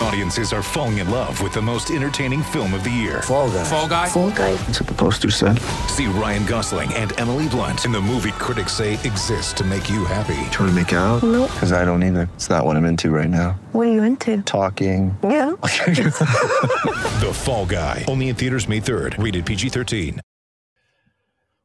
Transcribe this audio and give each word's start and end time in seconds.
Audiences 0.00 0.52
are 0.52 0.62
falling 0.62 0.98
in 0.98 1.10
love 1.10 1.40
with 1.40 1.54
the 1.54 1.62
most 1.62 1.90
entertaining 1.90 2.42
film 2.42 2.74
of 2.74 2.84
the 2.84 2.90
year. 2.90 3.22
Fall 3.22 3.50
guy. 3.50 3.64
Fall 3.64 3.88
guy. 3.88 4.08
Fall 4.08 4.30
guy. 4.30 4.52
That's 4.54 4.80
what 4.80 4.88
the 4.88 4.94
poster 4.94 5.30
said. 5.30 5.58
See 5.88 6.06
Ryan 6.06 6.44
Gosling 6.44 6.92
and 6.92 7.18
Emily 7.18 7.48
Blunt 7.48 7.86
in 7.86 7.92
the 7.92 8.00
movie 8.00 8.32
critics 8.32 8.72
say 8.72 8.92
exists 8.94 9.54
to 9.54 9.64
make 9.64 9.88
you 9.88 10.04
happy. 10.04 10.34
Trying 10.50 10.68
to 10.68 10.72
make 10.72 10.92
it 10.92 10.96
out? 10.96 11.22
Nope. 11.22 11.50
Because 11.50 11.72
I 11.72 11.86
don't 11.86 12.02
either. 12.02 12.28
It's 12.34 12.50
not 12.50 12.66
what 12.66 12.76
I'm 12.76 12.84
into 12.84 13.10
right 13.10 13.30
now. 13.30 13.58
What 13.72 13.86
are 13.86 13.92
you 13.92 14.02
into? 14.02 14.42
Talking. 14.42 15.16
Yeah. 15.22 15.52
The 17.16 17.32
Fall 17.32 17.64
Guy. 17.64 18.04
Only 18.06 18.28
in 18.28 18.36
theaters 18.36 18.68
May 18.68 18.80
3rd. 18.80 19.22
Rated 19.22 19.46
PG-13. 19.46 20.20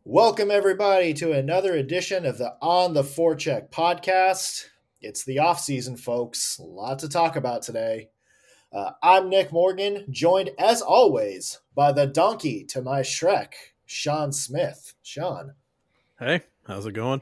Welcome, 0.06 0.50
everybody, 0.50 1.14
to 1.16 1.34
another 1.34 1.74
edition 1.74 2.26
of 2.26 2.38
the 2.38 2.56
On 2.62 2.94
the 2.94 3.04
Forecheck 3.04 3.70
podcast. 3.72 4.68
It's 5.02 5.26
the 5.26 5.40
off 5.40 5.60
season, 5.60 5.98
folks. 5.98 6.58
A 6.60 6.64
lot 6.64 7.00
to 7.00 7.10
talk 7.10 7.36
about 7.36 7.64
today. 7.64 8.08
Uh, 8.74 8.92
I'm 9.04 9.30
Nick 9.30 9.52
Morgan, 9.52 10.06
joined 10.10 10.52
as 10.58 10.82
always 10.82 11.60
by 11.76 11.92
the 11.92 12.08
donkey 12.08 12.64
to 12.66 12.82
my 12.82 13.02
Shrek, 13.02 13.54
Sean 13.86 14.32
Smith. 14.32 14.94
Sean, 15.04 15.54
Hey, 16.20 16.42
how's 16.68 16.86
it 16.86 16.94
going? 16.94 17.22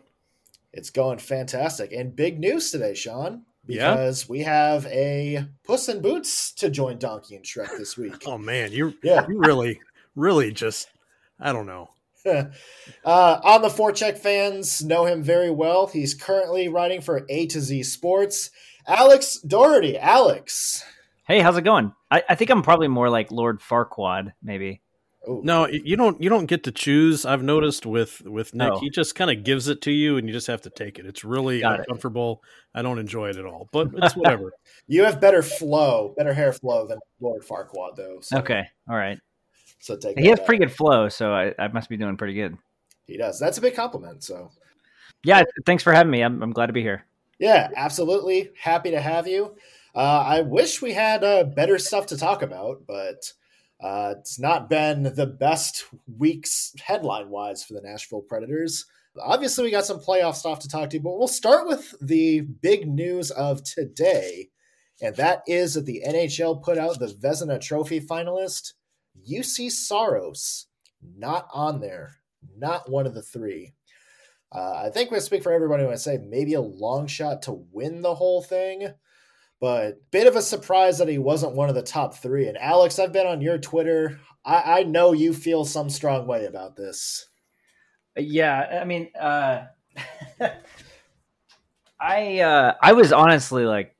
it's 0.73 0.89
going 0.91 1.17
fantastic. 1.17 1.91
And 1.91 2.15
big 2.15 2.39
news 2.39 2.69
today, 2.71 2.93
Sean, 2.93 3.43
Yeah? 3.65 3.91
because 3.91 4.29
we 4.29 4.41
have 4.43 4.85
a 4.87 5.45
Puss 5.63 5.89
in 5.89 6.01
Boots 6.01 6.51
to 6.53 6.69
join 6.69 6.99
Donkey 6.99 7.35
and 7.35 7.45
Shrek 7.45 7.75
this 7.77 7.97
week. 7.97 8.21
Oh 8.27 8.37
man, 8.37 8.71
you 8.71 8.93
Yeah. 9.01 9.25
you 9.27 9.39
really 9.39 9.79
really 10.15 10.51
just 10.51 10.89
I 11.39 11.51
don't 11.53 11.65
know. 11.65 11.89
uh, 12.25 12.49
on 13.05 13.61
the 13.61 13.69
forecheck 13.69 14.17
fans 14.19 14.83
know 14.83 15.05
him 15.05 15.23
very 15.23 15.49
well. 15.49 15.87
He's 15.87 16.13
currently 16.13 16.67
writing 16.67 17.01
for 17.01 17.25
A 17.29 17.47
to 17.47 17.61
Z 17.61 17.81
Sports. 17.83 18.51
Alex 18.85 19.37
Doherty. 19.37 19.97
Alex. 19.97 20.83
Hey, 21.29 21.39
how's 21.41 21.55
it 21.57 21.61
going? 21.61 21.93
I, 22.09 22.23
I 22.27 22.33
think 22.35 22.49
I'm 22.49 22.63
probably 22.63 22.87
more 22.87 23.09
like 23.09 23.31
Lord 23.31 23.59
Farquaad, 23.61 24.33
maybe. 24.41 24.81
No, 25.27 25.67
you 25.67 25.95
don't 25.95 26.19
you 26.23 26.27
don't 26.27 26.47
get 26.47 26.63
to 26.63 26.71
choose. 26.71 27.23
I've 27.25 27.43
noticed 27.43 27.85
with 27.85 28.21
with 28.25 28.55
Nick, 28.55 28.71
Oh. 28.73 28.79
he 28.79 28.89
just 28.89 29.13
kind 29.13 29.29
of 29.29 29.43
gives 29.43 29.67
it 29.67 29.79
to 29.83 29.91
you 29.91 30.17
and 30.17 30.27
you 30.27 30.33
just 30.33 30.47
have 30.47 30.61
to 30.61 30.71
take 30.71 30.97
it. 30.97 31.05
It's 31.05 31.23
really 31.23 31.59
Got 31.61 31.75
it. 31.75 31.79
uncomfortable. 31.81 32.41
I 32.73 32.81
don't 32.81 32.97
enjoy 32.97 33.29
it 33.29 33.35
at 33.37 33.45
all. 33.45 33.69
But 33.71 33.89
it's 33.93 34.15
whatever. 34.15 34.51
You 34.87 35.03
have 35.03 35.21
better 35.21 35.43
flow, 35.43 36.15
better 36.17 36.33
hair 36.33 36.51
flow 36.51 36.87
than 36.87 36.97
Lord 37.19 37.43
Farquaad, 37.43 37.95
though. 37.95 38.17
So, 38.21 38.39
Okay, 38.39 38.63
all 38.89 38.95
right. 38.95 39.19
So 39.77 39.95
take 39.95 40.17
He 40.17 40.23
that 40.23 40.29
has 40.31 40.39
back. 40.39 40.45
pretty 40.47 40.65
good 40.65 40.73
flow, 40.75 41.09
so 41.09 41.31
I, 41.31 41.53
I 41.59 41.67
must 41.67 41.89
be 41.89 41.97
doing 41.97 42.17
pretty 42.17 42.33
good. 42.33 42.57
He 43.05 43.15
does. 43.17 43.39
That's 43.39 43.59
a 43.59 43.61
big 43.61 43.75
compliment. 43.75 44.23
So 44.23 44.49
Yeah, 45.23 45.43
thanks 45.67 45.83
for 45.83 45.93
having 45.93 46.09
me. 46.09 46.23
I'm, 46.23 46.41
I'm 46.41 46.53
glad 46.53 46.67
to 46.67 46.73
be 46.73 46.81
here. 46.81 47.05
yeah, 47.37 47.69
absolutely 47.75 48.49
happy 48.59 48.89
to 48.91 48.99
have 49.01 49.27
you. 49.27 49.55
Uh, 49.95 50.23
I 50.25 50.41
wish 50.41 50.81
we 50.81 50.93
had 50.93 51.23
uh, 51.23 51.43
better 51.43 51.77
stuff 51.77 52.07
to 52.07 52.17
talk 52.17 52.41
about, 52.41 52.83
but 52.87 53.33
uh, 53.81 54.15
it's 54.19 54.39
not 54.39 54.69
been 54.69 55.03
the 55.03 55.25
best 55.25 55.85
weeks 56.17 56.73
headline 56.81 57.29
wise 57.29 57.63
for 57.63 57.73
the 57.73 57.81
Nashville 57.81 58.21
Predators. 58.21 58.85
Obviously, 59.19 59.63
we 59.63 59.71
got 59.71 59.85
some 59.85 59.99
playoff 59.99 60.35
stuff 60.35 60.59
to 60.59 60.69
talk 60.69 60.89
to, 60.91 60.99
but 60.99 61.17
we'll 61.17 61.27
start 61.27 61.67
with 61.67 61.95
the 62.01 62.41
big 62.41 62.87
news 62.87 63.31
of 63.31 63.63
today, 63.63 64.49
and 65.01 65.15
that 65.15 65.41
is 65.47 65.73
that 65.73 65.85
the 65.85 66.03
NHL 66.07 66.61
put 66.61 66.77
out 66.77 66.99
the 66.99 67.07
Vezina 67.07 67.59
Trophy 67.59 67.99
finalist, 67.99 68.73
Juuse 69.27 69.71
Saros, 69.71 70.67
not 71.17 71.47
on 71.53 71.81
there, 71.81 72.15
not 72.55 72.89
one 72.89 73.07
of 73.07 73.13
the 73.13 73.21
three. 73.21 73.73
Uh, 74.51 74.83
I 74.85 74.89
think 74.89 75.11
we 75.11 75.19
speak 75.19 75.43
for 75.43 75.51
everybody 75.51 75.83
when 75.83 75.93
I 75.93 75.97
say 75.97 76.17
maybe 76.17 76.53
a 76.53 76.61
long 76.61 77.07
shot 77.07 77.43
to 77.43 77.65
win 77.71 78.01
the 78.01 78.15
whole 78.15 78.41
thing, 78.41 78.93
but 79.59 79.99
bit 80.11 80.27
of 80.27 80.35
a 80.35 80.41
surprise 80.41 80.97
that 80.97 81.07
he 81.07 81.17
wasn't 81.17 81.55
one 81.55 81.69
of 81.69 81.75
the 81.75 81.81
top 81.81 82.15
three. 82.15 82.47
And 82.47 82.57
Alex, 82.57 82.97
I've 82.97 83.11
been 83.11 83.27
on 83.27 83.41
your 83.41 83.57
Twitter. 83.57 84.19
I, 84.45 84.79
I 84.79 84.83
know 84.83 85.13
you 85.13 85.33
feel 85.33 85.65
some 85.65 85.89
strong 85.89 86.25
way 86.27 86.45
about 86.45 86.75
this. 86.75 87.27
Yeah, 88.17 88.79
I 88.81 88.85
mean, 88.85 89.09
uh, 89.19 89.65
I 91.99 92.39
uh, 92.39 92.75
I 92.81 92.93
was 92.93 93.11
honestly 93.11 93.65
like 93.65 93.95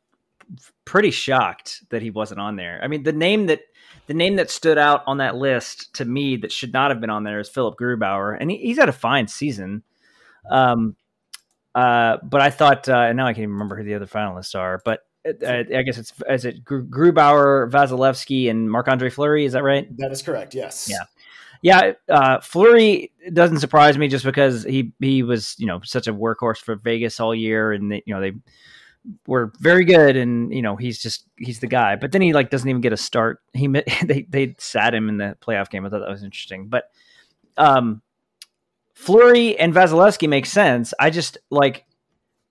pretty 0.86 1.12
shocked 1.12 1.84
that 1.90 2.02
he 2.02 2.10
wasn't 2.10 2.40
on 2.40 2.56
there. 2.56 2.80
I 2.82 2.88
mean, 2.88 3.04
the 3.04 3.14
name 3.14 3.48
that 3.48 3.62
the 4.08 4.14
name 4.14 4.38
that 4.38 4.50
stood 4.50 4.78
out 4.78 5.04
on 5.06 5.18
that 5.18 5.36
list 5.36 5.94
to 5.96 6.06
me 6.06 6.38
that 6.38 6.52
should 6.52 6.74
not 6.74 6.92
have 6.92 7.02
been 7.02 7.10
on 7.10 7.24
there 7.24 7.40
is 7.40 7.50
Philipp 7.50 7.76
Grubauer, 7.78 8.36
and 8.40 8.50
he, 8.50 8.58
he's 8.58 8.80
had 8.80 8.90
a 8.90 8.94
fine 8.94 9.28
season. 9.28 9.84
Um, 10.50 10.96
uh, 11.76 12.18
but 12.24 12.42
I 12.42 12.50
thought, 12.50 12.90
uh, 12.90 12.98
and 12.98 13.18
now 13.18 13.28
I 13.28 13.34
can't 13.34 13.44
even 13.44 13.54
remember 13.54 13.78
who 13.78 13.84
the 13.84 13.94
other 13.94 14.08
finalists 14.08 14.58
are. 14.58 14.82
But 14.84 15.02
I 15.26 15.82
guess 15.84 15.98
it's 15.98 16.14
as 16.28 16.46
it 16.46 16.64
Gru- 16.64 16.88
Grubauer, 16.88 17.70
Vasilevskiy, 17.70 18.50
and 18.50 18.70
Marc 18.72 18.88
Andre 18.88 19.10
Fleury? 19.10 19.46
Is 19.46 19.54
that 19.54 19.64
right? 19.64 19.88
That 19.98 20.12
is 20.12 20.22
correct. 20.22 20.54
Yes. 20.54 20.88
Yeah. 20.90 21.04
Yeah, 21.62 21.94
uh, 22.08 22.40
Fleury 22.40 23.12
doesn't 23.34 23.60
surprise 23.60 23.98
me 23.98 24.08
just 24.08 24.24
because 24.24 24.64
he 24.64 24.94
he 25.00 25.24
was 25.24 25.56
you 25.58 25.68
know 25.68 25.82
such 25.84 26.08
a 26.08 26.14
workhorse 26.14 26.60
for 26.60 26.76
Vegas 26.76 27.20
all 27.20 27.36
year, 27.36 27.74
and 27.74 27.92
they, 27.92 28.04
you 28.06 28.14
know 28.14 28.22
they 28.22 28.34
were 29.28 29.52
very 29.60 29.84
good, 29.84 30.16
and 30.16 30.54
you 30.54 30.62
know 30.62 30.78
he's 30.78 31.02
just 31.02 31.26
he's 31.38 31.60
the 31.60 31.68
guy. 31.68 31.98
But 31.98 32.14
then 32.14 32.22
he 32.22 32.32
like 32.32 32.50
doesn't 32.50 32.70
even 32.70 32.82
get 32.82 32.94
a 32.94 32.98
start. 32.98 33.42
He 33.54 33.68
they 34.06 34.26
they 34.30 34.56
sat 34.58 34.94
him 34.94 35.10
in 35.10 35.18
the 35.18 35.36
playoff 35.42 35.70
game. 35.70 35.86
I 35.86 35.90
thought 35.90 36.00
that 36.00 36.10
was 36.10 36.24
interesting, 36.24 36.68
but 36.68 36.92
um, 37.58 38.02
Fleury 38.94 39.60
and 39.60 39.74
Vasilevskiy 39.74 40.30
make 40.30 40.46
sense. 40.46 40.94
I 41.00 41.10
just 41.10 41.38
like 41.50 41.86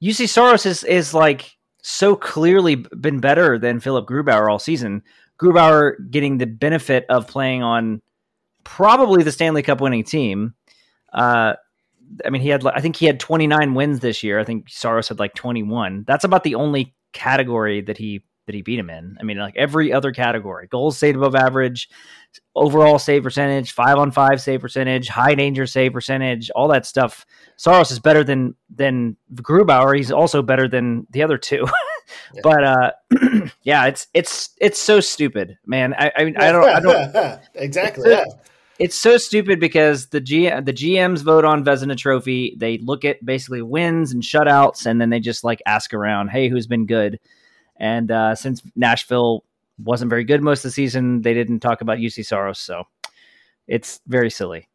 Juuse 0.03 0.29
Saros 0.29 0.67
is 0.67 0.85
is 0.85 1.15
like 1.15 1.58
so 1.89 2.15
clearly 2.15 2.75
been 2.75 3.19
better 3.19 3.59
than 3.59 3.81
Philipp 3.81 4.07
Grubauer 4.07 4.51
all 4.51 4.59
season. 4.59 5.03
Grubauer 5.41 5.95
getting 6.11 6.37
the 6.37 6.47
benefit 6.47 7.07
of 7.09 7.27
playing 7.27 7.63
on 7.63 8.03
probably 8.63 9.23
the 9.23 9.33
Stanley 9.33 9.63
Cup 9.63 9.81
winning 9.81 10.05
team. 10.05 10.53
Uh, 11.15 11.55
I 12.27 12.31
mean, 12.31 12.43
he 12.43 12.51
had 12.51 12.67
I 12.67 12.81
think 12.81 12.97
he 12.97 13.07
had 13.07 13.19
29 13.19 13.73
wins 13.73 14.01
this 14.01 14.23
year. 14.23 14.39
I 14.39 14.45
think 14.45 14.69
Saros 14.69 15.09
had 15.09 15.19
like 15.19 15.35
21. 15.35 16.05
That's 16.07 16.25
about 16.25 16.45
the 16.45 16.57
only 16.57 16.95
category 17.15 17.81
that 17.81 17.97
he 17.97 18.23
that 18.49 18.55
he 18.55 18.63
beat 18.63 18.79
him 18.79 18.91
in. 18.91 19.17
I 19.21 19.23
mean, 19.23 19.39
like 19.39 19.57
every 19.57 19.93
other 19.93 20.11
category: 20.11 20.67
goals 20.67 20.99
saved 20.99 21.17
above 21.17 21.37
average, 21.37 21.89
overall 22.55 22.99
save 22.99 23.23
percentage, 23.23 23.73
five 23.73 23.99
on 23.99 24.11
five 24.11 24.41
save 24.41 24.61
percentage, 24.61 25.09
high 25.09 25.35
danger 25.35 25.67
save 25.67 25.93
percentage, 25.93 26.51
all 26.51 26.69
that 26.69 26.87
stuff. 26.87 27.25
Saros 27.57 27.91
is 27.91 28.01
better 28.01 28.25
than 28.25 28.55
than 28.75 29.17
Grubauer. 29.35 29.97
He's 29.97 30.11
also 30.11 30.43
better 30.43 30.69
than 30.69 31.07
the 31.11 31.23
other 31.23 31.39
two. 31.39 31.67
Yeah. 32.35 32.41
But 32.43 32.65
uh, 32.65 32.91
yeah, 33.63 33.87
it's 33.87 34.07
it's 34.15 34.51
it's 34.61 34.81
so 34.81 34.99
stupid, 35.01 35.59
man. 35.67 35.95
I 35.95 36.11
I, 36.17 36.25
mean, 36.25 36.37
I 36.39 36.53
don't 36.53 36.65
I 36.65 36.81
don't 36.81 37.41
exactly. 37.55 38.11
Yeah. 38.11 38.25
it's 38.79 38.97
so 38.97 39.19
stupid 39.19 39.61
because 39.61 40.07
the 40.07 40.21
G 40.21 40.49
the 40.49 40.73
GMs 40.73 41.23
vote 41.23 41.45
on 41.45 41.65
Vezina 41.65 41.97
Trophy. 41.97 42.57
They 42.59 42.79
look 42.79 43.05
at 43.05 43.25
basically 43.25 43.61
wins 43.61 44.13
and 44.13 44.23
shutouts, 44.23 44.87
and 44.87 45.01
then 45.01 45.11
they 45.11 45.21
just 45.21 45.45
like 45.45 45.61
ask 45.67 45.93
around, 45.93 46.29
"Hey, 46.29 46.49
who's 46.49 46.67
been 46.67 46.87
good?" 46.87 47.21
And 47.79 48.11
uh, 48.11 48.35
since 48.35 48.63
Nashville 48.77 49.45
wasn't 49.83 50.11
very 50.11 50.25
good 50.25 50.43
most 50.43 50.61
of 50.61 50.65
the 50.65 50.73
season, 50.73 51.23
they 51.23 51.35
didn't 51.35 51.61
talk 51.61 51.81
about 51.81 51.99
Juuse 51.99 52.25
Saros, 52.25 52.59
so 52.59 52.85
it's 53.67 54.01
very 54.07 54.31
silly. 54.31 54.69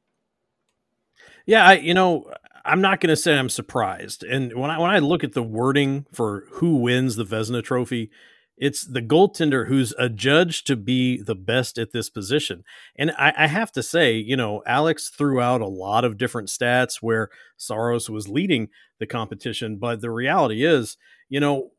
Yeah, 1.46 1.66
I 1.66 1.74
you 1.74 1.94
know, 1.94 2.32
I'm 2.66 2.82
not 2.82 3.02
going 3.02 3.10
to 3.10 3.18
say 3.18 3.38
I'm 3.38 3.50
surprised. 3.50 4.24
And 4.24 4.54
when 4.54 4.72
I 4.72 4.80
when 4.80 4.92
I 4.92 5.00
look 5.00 5.24
at 5.24 5.34
the 5.34 5.44
wording 5.44 6.06
for 6.14 6.46
who 6.54 6.78
wins 6.78 7.16
the 7.16 7.26
Vezina 7.26 7.62
Trophy, 7.62 8.10
it's 8.58 8.86
the 8.86 9.02
goaltender 9.02 9.68
who's 9.68 9.94
adjudged 9.98 10.68
to 10.68 10.78
be 10.78 11.22
the 11.22 11.36
best 11.36 11.78
at 11.78 11.92
this 11.92 12.10
position. 12.10 12.64
And 12.96 13.12
I, 13.18 13.34
I 13.38 13.48
have 13.48 13.72
to 13.74 13.84
say, 13.84 14.16
you 14.16 14.38
know, 14.38 14.64
Alex 14.66 15.10
threw 15.10 15.42
out 15.42 15.60
a 15.60 15.68
lot 15.68 16.06
of 16.06 16.18
different 16.18 16.48
stats 16.50 17.02
where 17.02 17.30
Saros 17.58 18.10
was 18.10 18.30
leading 18.30 18.70
the 19.00 19.08
competition, 19.08 19.78
but 19.78 20.00
the 20.00 20.12
reality 20.12 20.64
is, 20.64 20.96
you 21.28 21.42
know, 21.42 21.72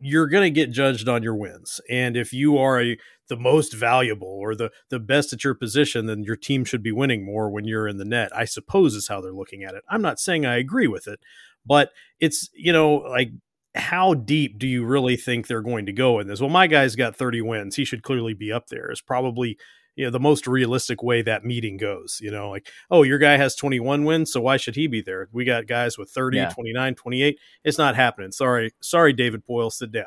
you're 0.00 0.28
going 0.28 0.44
to 0.44 0.50
get 0.50 0.70
judged 0.70 1.08
on 1.08 1.22
your 1.22 1.34
wins. 1.34 1.80
And 1.90 2.16
if 2.16 2.32
you 2.32 2.58
are 2.58 2.80
a, 2.80 2.98
the 3.28 3.36
most 3.36 3.72
valuable 3.74 4.28
or 4.28 4.54
the, 4.54 4.70
the 4.90 4.98
best 4.98 5.32
at 5.32 5.44
your 5.44 5.54
position, 5.54 6.06
then 6.06 6.22
your 6.22 6.36
team 6.36 6.64
should 6.64 6.82
be 6.82 6.92
winning 6.92 7.24
more 7.24 7.50
when 7.50 7.64
you're 7.64 7.88
in 7.88 7.98
the 7.98 8.04
net. 8.04 8.34
I 8.34 8.44
suppose 8.44 8.94
is 8.94 9.08
how 9.08 9.20
they're 9.20 9.32
looking 9.32 9.64
at 9.64 9.74
it. 9.74 9.82
I'm 9.88 10.02
not 10.02 10.20
saying 10.20 10.46
I 10.46 10.56
agree 10.56 10.86
with 10.86 11.06
it, 11.06 11.20
but 11.66 11.90
it's, 12.20 12.48
you 12.54 12.72
know, 12.72 12.94
like 12.94 13.30
how 13.74 14.14
deep 14.14 14.58
do 14.58 14.66
you 14.66 14.84
really 14.84 15.16
think 15.16 15.46
they're 15.46 15.62
going 15.62 15.86
to 15.86 15.92
go 15.92 16.18
in 16.18 16.26
this? 16.26 16.40
Well, 16.40 16.50
my 16.50 16.66
guy's 16.66 16.96
got 16.96 17.16
30 17.16 17.42
wins. 17.42 17.76
He 17.76 17.84
should 17.84 18.02
clearly 18.02 18.34
be 18.34 18.52
up 18.52 18.68
there. 18.68 18.90
Is 18.90 19.00
probably 19.00 19.58
you 19.98 20.04
know 20.04 20.10
the 20.10 20.20
most 20.20 20.46
realistic 20.46 21.02
way 21.02 21.22
that 21.22 21.44
meeting 21.44 21.76
goes. 21.76 22.20
You 22.22 22.30
know, 22.30 22.48
like 22.48 22.68
oh, 22.88 23.02
your 23.02 23.18
guy 23.18 23.36
has 23.36 23.56
21 23.56 24.04
wins, 24.04 24.32
so 24.32 24.40
why 24.40 24.56
should 24.56 24.76
he 24.76 24.86
be 24.86 25.02
there? 25.02 25.28
We 25.32 25.44
got 25.44 25.66
guys 25.66 25.98
with 25.98 26.08
30, 26.10 26.36
Yeah. 26.38 26.50
29, 26.50 26.94
28. 26.94 27.38
It's 27.64 27.78
not 27.78 27.96
happening. 27.96 28.30
Sorry, 28.30 28.72
sorry, 28.80 29.12
David 29.12 29.42
Poile, 29.44 29.72
sit 29.72 29.90
down. 29.90 30.06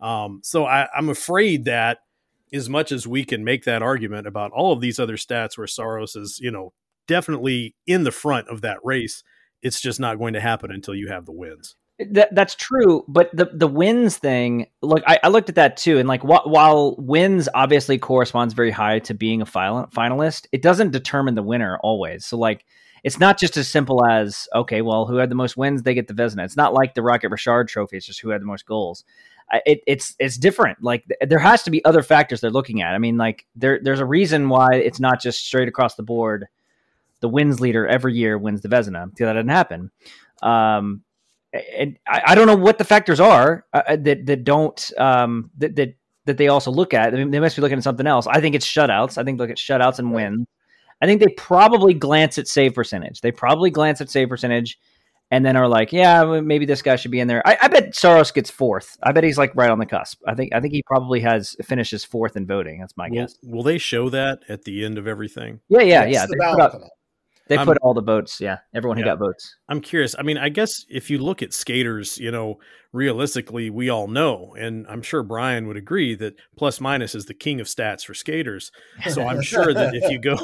Um, 0.00 0.40
so 0.44 0.66
I, 0.66 0.86
I'm 0.94 1.08
afraid 1.08 1.64
that 1.64 2.00
as 2.52 2.68
much 2.68 2.92
as 2.92 3.06
we 3.06 3.24
can 3.24 3.42
make 3.42 3.64
that 3.64 3.82
argument 3.82 4.26
about 4.26 4.52
all 4.52 4.72
of 4.72 4.82
these 4.82 4.98
other 5.00 5.16
stats 5.16 5.56
where 5.56 5.66
Saros 5.66 6.14
is, 6.14 6.38
you 6.38 6.50
know, 6.50 6.74
definitely 7.06 7.74
in 7.86 8.04
the 8.04 8.12
front 8.12 8.48
of 8.48 8.60
that 8.60 8.78
race. 8.84 9.24
It's 9.62 9.80
just 9.80 9.98
not 9.98 10.18
going 10.18 10.34
to 10.34 10.40
happen 10.40 10.70
until 10.70 10.94
you 10.94 11.08
have 11.08 11.24
the 11.24 11.32
wins. 11.32 11.76
That, 12.10 12.34
that's 12.34 12.54
true, 12.54 13.04
but 13.08 13.30
the 13.34 13.46
the 13.52 13.66
wins 13.66 14.16
thing. 14.16 14.66
Look, 14.82 15.02
I, 15.06 15.18
I 15.22 15.28
looked 15.28 15.48
at 15.48 15.54
that 15.56 15.76
too, 15.76 15.98
and 15.98 16.08
like 16.08 16.22
wh- 16.22 16.46
while 16.46 16.96
wins 16.98 17.48
obviously 17.54 17.98
corresponds 17.98 18.54
very 18.54 18.70
high 18.70 18.98
to 19.00 19.14
being 19.14 19.42
a 19.42 19.46
final, 19.46 19.86
finalist, 19.86 20.46
it 20.52 20.62
doesn't 20.62 20.90
determine 20.90 21.34
the 21.34 21.42
winner 21.42 21.78
always. 21.82 22.24
So 22.24 22.38
like, 22.38 22.64
it's 23.04 23.18
not 23.18 23.38
just 23.38 23.56
as 23.56 23.68
simple 23.68 24.04
as 24.06 24.48
okay, 24.54 24.82
well, 24.82 25.06
who 25.06 25.16
had 25.16 25.30
the 25.30 25.34
most 25.34 25.56
wins, 25.56 25.82
they 25.82 25.94
get 25.94 26.08
the 26.08 26.14
Vezina. 26.14 26.44
It's 26.44 26.56
not 26.56 26.74
like 26.74 26.94
the 26.94 27.02
Rocket 27.02 27.30
Richard 27.30 27.68
Trophy; 27.68 27.96
it's 27.96 28.06
just 28.06 28.20
who 28.20 28.30
had 28.30 28.40
the 28.40 28.46
most 28.46 28.66
goals. 28.66 29.04
It, 29.66 29.82
it's 29.86 30.14
it's 30.18 30.38
different. 30.38 30.82
Like 30.82 31.04
there 31.20 31.38
has 31.38 31.62
to 31.64 31.70
be 31.70 31.84
other 31.84 32.02
factors 32.02 32.40
they're 32.40 32.50
looking 32.50 32.80
at. 32.80 32.94
I 32.94 32.98
mean, 32.98 33.18
like 33.18 33.46
there 33.54 33.80
there's 33.82 34.00
a 34.00 34.06
reason 34.06 34.48
why 34.48 34.68
it's 34.72 35.00
not 35.00 35.20
just 35.20 35.44
straight 35.44 35.68
across 35.68 35.94
the 35.94 36.02
board. 36.02 36.46
The 37.20 37.28
wins 37.28 37.60
leader 37.60 37.86
every 37.86 38.14
year 38.14 38.38
wins 38.38 38.62
the 38.62 38.68
because 38.68 38.90
that 39.18 39.32
didn't 39.34 39.48
happen. 39.48 39.90
Um, 40.42 41.02
and 41.52 41.98
I, 42.06 42.22
I, 42.28 42.34
don't 42.34 42.46
know 42.46 42.56
what 42.56 42.78
the 42.78 42.84
factors 42.84 43.20
are 43.20 43.66
uh, 43.72 43.82
uh, 43.86 43.96
that 43.96 44.26
that 44.26 44.44
don't 44.44 44.92
um, 44.98 45.50
that 45.58 45.76
that 45.76 45.94
that 46.24 46.38
they 46.38 46.48
also 46.48 46.70
look 46.70 46.94
at. 46.94 47.14
I 47.14 47.16
mean, 47.16 47.30
they 47.30 47.40
must 47.40 47.56
be 47.56 47.62
looking 47.62 47.78
at 47.78 47.84
something 47.84 48.06
else. 48.06 48.26
I 48.26 48.40
think 48.40 48.54
it's 48.54 48.66
shutouts. 48.66 49.18
I 49.18 49.24
think 49.24 49.38
look 49.38 49.50
at 49.50 49.56
shutouts 49.56 49.98
and 49.98 50.12
wins. 50.12 50.46
I 51.00 51.06
think 51.06 51.20
they 51.20 51.28
probably 51.36 51.94
glance 51.94 52.38
at 52.38 52.46
save 52.46 52.74
percentage. 52.74 53.20
They 53.20 53.32
probably 53.32 53.70
glance 53.70 54.00
at 54.00 54.08
save 54.08 54.28
percentage, 54.28 54.78
and 55.30 55.44
then 55.44 55.56
are 55.56 55.68
like, 55.68 55.92
yeah, 55.92 56.40
maybe 56.40 56.64
this 56.64 56.80
guy 56.80 56.96
should 56.96 57.10
be 57.10 57.20
in 57.20 57.28
there. 57.28 57.46
I, 57.46 57.58
I 57.62 57.68
bet 57.68 57.94
Saros 57.94 58.30
gets 58.30 58.50
fourth. 58.50 58.96
I 59.02 59.12
bet 59.12 59.24
he's 59.24 59.38
like 59.38 59.54
right 59.56 59.70
on 59.70 59.78
the 59.78 59.86
cusp. 59.86 60.20
I 60.26 60.34
think 60.34 60.54
I 60.54 60.60
think 60.60 60.72
he 60.72 60.82
probably 60.84 61.20
has 61.20 61.56
finishes 61.62 62.04
fourth 62.04 62.36
in 62.36 62.46
voting. 62.46 62.80
That's 62.80 62.96
my 62.96 63.08
will, 63.08 63.16
guess. 63.16 63.36
Will 63.42 63.62
they 63.62 63.78
show 63.78 64.08
that 64.10 64.40
at 64.48 64.64
the 64.64 64.84
end 64.84 64.96
of 64.96 65.06
everything? 65.06 65.60
Yeah, 65.68 65.82
yeah, 65.82 66.04
yeah. 66.06 66.26
yeah. 66.48 66.68
They 67.56 67.64
put 67.64 67.78
all 67.78 67.94
the 67.94 68.02
votes. 68.02 68.40
Yeah, 68.40 68.58
everyone 68.74 68.96
who 68.96 69.04
yeah. 69.04 69.12
got 69.12 69.18
votes. 69.18 69.56
I'm 69.68 69.80
curious. 69.80 70.14
I 70.18 70.22
mean, 70.22 70.38
I 70.38 70.48
guess 70.48 70.84
if 70.88 71.10
you 71.10 71.18
look 71.18 71.42
at 71.42 71.52
skaters, 71.52 72.18
you 72.18 72.30
know, 72.30 72.58
realistically, 72.92 73.70
we 73.70 73.88
all 73.88 74.08
know, 74.08 74.54
and 74.58 74.86
I'm 74.88 75.02
sure 75.02 75.22
Brian 75.22 75.66
would 75.68 75.76
agree 75.76 76.14
that 76.16 76.34
plus 76.56 76.80
minus 76.80 77.14
is 77.14 77.26
the 77.26 77.34
king 77.34 77.60
of 77.60 77.66
stats 77.66 78.04
for 78.04 78.14
skaters. 78.14 78.72
So 79.10 79.26
I'm 79.26 79.42
sure 79.42 79.72
that 79.72 79.94
if 79.94 80.10
you 80.10 80.18
go. 80.18 80.36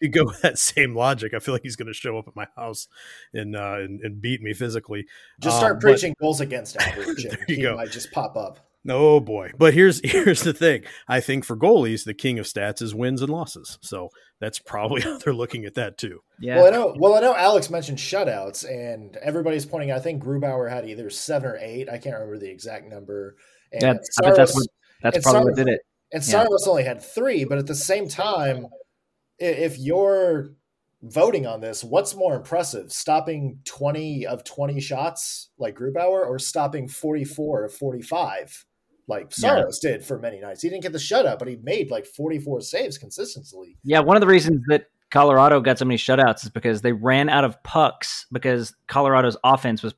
You 0.00 0.10
go 0.10 0.24
with 0.24 0.42
that 0.42 0.58
same 0.58 0.94
logic. 0.94 1.32
I 1.32 1.38
feel 1.38 1.54
like 1.54 1.62
he's 1.62 1.76
going 1.76 1.86
to 1.86 1.94
show 1.94 2.18
up 2.18 2.28
at 2.28 2.36
my 2.36 2.46
house 2.54 2.86
and 3.32 3.56
uh, 3.56 3.76
and, 3.78 4.00
and 4.02 4.20
beat 4.20 4.42
me 4.42 4.52
physically. 4.52 5.06
Just 5.40 5.56
start 5.56 5.74
um, 5.74 5.78
preaching 5.80 6.14
but, 6.18 6.24
goals 6.24 6.42
against 6.42 6.76
average, 6.76 7.24
and 7.30 7.38
he 7.46 7.62
go. 7.62 7.76
might 7.76 7.90
just 7.90 8.12
pop 8.12 8.36
up. 8.36 8.58
Oh 8.88 9.20
boy. 9.20 9.52
But 9.58 9.74
here's 9.74 10.00
here's 10.04 10.42
the 10.42 10.52
thing. 10.52 10.84
I 11.08 11.20
think 11.20 11.44
for 11.44 11.56
goalies, 11.56 12.04
the 12.04 12.14
king 12.14 12.38
of 12.38 12.46
stats 12.46 12.82
is 12.82 12.94
wins 12.94 13.22
and 13.22 13.30
losses. 13.30 13.78
So 13.82 14.10
that's 14.40 14.58
probably 14.58 15.00
how 15.02 15.18
they're 15.18 15.34
looking 15.34 15.64
at 15.64 15.74
that 15.74 15.98
too. 15.98 16.20
Yeah. 16.40 16.56
Well, 16.56 16.66
I 16.66 16.70
know. 16.70 16.96
Well, 16.98 17.14
I 17.14 17.20
know 17.20 17.34
Alex 17.34 17.70
mentioned 17.70 17.98
shutouts, 17.98 18.68
and 18.68 19.16
everybody's 19.16 19.66
pointing. 19.66 19.90
out, 19.90 19.98
I 19.98 20.02
think 20.02 20.22
Grubauer 20.22 20.70
had 20.70 20.88
either 20.88 21.10
seven 21.10 21.50
or 21.50 21.58
eight. 21.60 21.88
I 21.88 21.98
can't 21.98 22.14
remember 22.14 22.38
the 22.38 22.50
exact 22.50 22.88
number. 22.88 23.36
And 23.72 23.82
yeah, 23.82 23.94
Saros, 24.02 24.36
that's 24.36 24.54
what, 24.54 24.66
that's 25.02 25.18
probably 25.22 25.40
Saros, 25.40 25.44
what 25.44 25.56
did 25.56 25.68
it. 25.68 25.80
And 26.12 26.24
Saros 26.24 26.64
yeah. 26.64 26.70
only 26.70 26.84
had 26.84 27.02
three, 27.02 27.44
but 27.44 27.58
at 27.58 27.66
the 27.66 27.74
same 27.74 28.08
time, 28.08 28.66
if 29.38 29.78
you're 29.78 30.52
voting 31.02 31.46
on 31.46 31.60
this, 31.60 31.84
what's 31.84 32.14
more 32.14 32.34
impressive, 32.34 32.92
stopping 32.92 33.58
twenty 33.64 34.26
of 34.26 34.44
twenty 34.44 34.80
shots 34.80 35.50
like 35.58 35.76
Grubauer, 35.76 36.26
or 36.26 36.38
stopping 36.38 36.88
forty 36.88 37.24
four 37.24 37.64
of 37.64 37.74
forty 37.74 38.02
five? 38.02 38.64
Like 39.08 39.32
Saros 39.32 39.80
yeah. 39.82 39.92
did 39.92 40.04
for 40.04 40.18
many 40.18 40.40
nights. 40.40 40.62
He 40.62 40.68
didn't 40.68 40.82
get 40.82 40.92
the 40.92 40.98
shutout, 40.98 41.38
but 41.38 41.48
he 41.48 41.56
made 41.62 41.90
like 41.90 42.06
44 42.06 42.60
saves 42.60 42.98
consistently. 42.98 43.76
Yeah, 43.84 44.00
one 44.00 44.16
of 44.16 44.20
the 44.20 44.26
reasons 44.26 44.62
that 44.68 44.86
Colorado 45.10 45.60
got 45.60 45.78
so 45.78 45.84
many 45.84 45.98
shutouts 45.98 46.44
is 46.44 46.50
because 46.50 46.82
they 46.82 46.92
ran 46.92 47.28
out 47.28 47.44
of 47.44 47.62
pucks 47.62 48.26
because 48.32 48.74
Colorado's 48.88 49.36
offense 49.44 49.82
was 49.82 49.94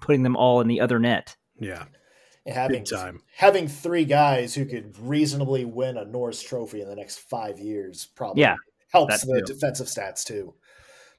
putting 0.00 0.22
them 0.22 0.36
all 0.36 0.60
in 0.60 0.68
the 0.68 0.80
other 0.80 0.98
net. 0.98 1.36
Yeah. 1.58 1.84
And 2.46 2.54
having 2.54 2.84
time. 2.84 3.20
having 3.36 3.68
three 3.68 4.04
guys 4.04 4.54
who 4.54 4.64
could 4.64 4.98
reasonably 4.98 5.64
win 5.64 5.98
a 5.98 6.04
Norris 6.04 6.42
trophy 6.42 6.80
in 6.80 6.88
the 6.88 6.96
next 6.96 7.18
five 7.18 7.58
years 7.58 8.06
probably 8.16 8.42
yeah, 8.42 8.56
helps 8.92 9.20
the 9.26 9.42
too. 9.46 9.54
defensive 9.54 9.88
stats 9.88 10.24
too. 10.24 10.54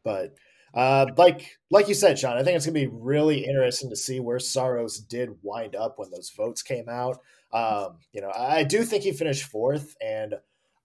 But 0.03 0.35
uh, 0.73 1.07
like 1.17 1.59
like 1.69 1.87
you 1.87 1.93
said, 1.93 2.17
Sean, 2.17 2.37
I 2.37 2.43
think 2.43 2.55
it's 2.55 2.65
gonna 2.65 2.73
be 2.73 2.87
really 2.87 3.45
interesting 3.45 3.89
to 3.89 3.95
see 3.95 4.19
where 4.19 4.39
Saros 4.39 4.99
did 4.99 5.37
wind 5.41 5.75
up 5.75 5.95
when 5.97 6.09
those 6.11 6.29
votes 6.29 6.61
came 6.61 6.87
out. 6.87 7.19
Um, 7.53 7.97
you 8.13 8.21
know, 8.21 8.31
I 8.35 8.63
do 8.63 8.83
think 8.83 9.03
he 9.03 9.11
finished 9.11 9.43
fourth, 9.43 9.95
and 10.01 10.35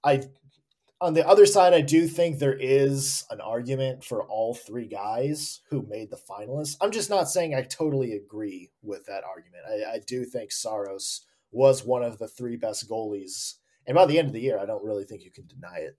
I 0.04 0.22
on 1.00 1.14
the 1.14 1.26
other 1.26 1.46
side, 1.46 1.74
I 1.74 1.82
do 1.82 2.06
think 2.08 2.38
there 2.38 2.56
is 2.58 3.24
an 3.30 3.40
argument 3.40 4.02
for 4.02 4.24
all 4.24 4.54
three 4.54 4.88
guys 4.88 5.60
who 5.70 5.86
made 5.88 6.10
the 6.10 6.16
finalists. 6.16 6.76
I'm 6.80 6.90
just 6.90 7.10
not 7.10 7.28
saying 7.28 7.54
I 7.54 7.62
totally 7.62 8.14
agree 8.14 8.70
with 8.82 9.04
that 9.06 9.22
argument. 9.24 9.64
I, 9.68 9.96
I 9.96 10.00
do 10.06 10.24
think 10.24 10.52
Saros 10.52 11.26
was 11.52 11.84
one 11.84 12.02
of 12.02 12.18
the 12.18 12.28
three 12.28 12.56
best 12.56 12.88
goalies, 12.90 13.54
and 13.86 13.94
by 13.94 14.06
the 14.06 14.18
end 14.18 14.28
of 14.28 14.34
the 14.34 14.40
year, 14.40 14.58
I 14.58 14.66
don't 14.66 14.84
really 14.84 15.04
think 15.04 15.22
you 15.22 15.30
can 15.30 15.46
deny 15.46 15.78
it. 15.78 15.96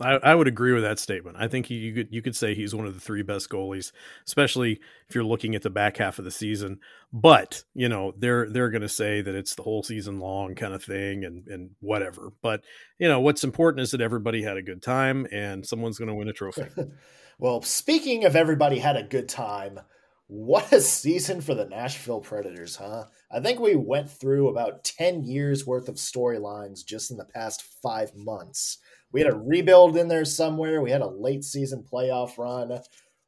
I, 0.00 0.12
I, 0.22 0.34
would 0.34 0.46
agree 0.46 0.72
with 0.72 0.84
that 0.84 1.00
statement. 1.00 1.36
I 1.40 1.48
think 1.48 1.70
you 1.70 1.92
could 1.92 2.08
you 2.10 2.22
could 2.22 2.36
say 2.36 2.54
he's 2.54 2.74
one 2.74 2.86
of 2.86 2.94
the 2.94 3.00
three 3.00 3.22
best 3.22 3.50
goalies, 3.50 3.90
especially 4.26 4.80
if 5.08 5.14
you're 5.14 5.24
looking 5.24 5.56
at 5.56 5.62
the 5.62 5.70
back 5.70 5.96
half 5.96 6.20
of 6.20 6.24
the 6.24 6.30
season. 6.30 6.78
But 7.12 7.64
you 7.74 7.88
know 7.88 8.12
they're 8.16 8.48
they're 8.48 8.70
going 8.70 8.82
to 8.82 8.88
say 8.88 9.22
that 9.22 9.34
it's 9.34 9.56
the 9.56 9.62
whole 9.62 9.82
season 9.82 10.20
long 10.20 10.54
kind 10.54 10.72
of 10.72 10.84
thing 10.84 11.24
and 11.24 11.48
and 11.48 11.70
whatever. 11.80 12.32
But 12.42 12.62
you 12.98 13.08
know 13.08 13.18
what's 13.18 13.42
important 13.42 13.80
is 13.80 13.90
that 13.90 14.00
everybody 14.00 14.42
had 14.42 14.56
a 14.56 14.62
good 14.62 14.82
time 14.82 15.26
and 15.32 15.66
someone's 15.66 15.98
going 15.98 16.08
to 16.08 16.14
win 16.14 16.28
a 16.28 16.32
trophy. 16.32 16.66
well, 17.38 17.62
speaking 17.62 18.24
of 18.24 18.36
everybody 18.36 18.78
had 18.78 18.96
a 18.96 19.02
good 19.02 19.28
time, 19.28 19.80
what 20.28 20.72
a 20.72 20.80
season 20.80 21.40
for 21.40 21.56
the 21.56 21.64
Nashville 21.64 22.20
Predators, 22.20 22.76
huh? 22.76 23.06
I 23.32 23.40
think 23.40 23.58
we 23.58 23.74
went 23.74 24.08
through 24.08 24.48
about 24.48 24.84
ten 24.84 25.24
years 25.24 25.66
worth 25.66 25.88
of 25.88 25.96
storylines 25.96 26.84
just 26.86 27.10
in 27.10 27.16
the 27.16 27.24
past 27.24 27.64
five 27.82 28.14
months 28.14 28.78
we 29.12 29.20
had 29.20 29.32
a 29.32 29.36
rebuild 29.36 29.96
in 29.96 30.08
there 30.08 30.24
somewhere. 30.24 30.80
We 30.80 30.90
had 30.90 31.00
a 31.00 31.08
late 31.08 31.44
season 31.44 31.84
playoff 31.90 32.38
run, 32.38 32.80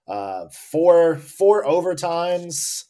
uh, 0.07 0.49
four 0.51 1.17
four 1.17 1.65
overtimes, 1.65 2.85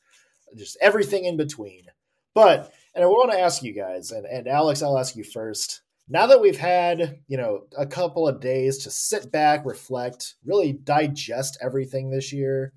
just 0.56 0.76
everything 0.81 1.25
in 1.25 1.37
between. 1.37 1.87
But 2.34 2.72
and 2.94 3.04
I 3.04 3.06
want 3.06 3.32
to 3.32 3.40
ask 3.40 3.62
you 3.62 3.72
guys, 3.72 4.10
and, 4.10 4.26
and 4.26 4.48
Alex, 4.48 4.82
I'll 4.82 4.98
ask 4.98 5.16
you 5.16 5.25
first. 5.25 5.82
Now 6.08 6.26
that 6.26 6.40
we've 6.40 6.58
had, 6.58 7.20
you 7.28 7.37
know, 7.37 7.66
a 7.78 7.87
couple 7.87 8.26
of 8.26 8.40
days 8.40 8.78
to 8.78 8.90
sit 8.90 9.31
back, 9.31 9.64
reflect, 9.64 10.34
really 10.44 10.72
digest 10.72 11.56
everything 11.62 12.10
this 12.10 12.32
year, 12.32 12.72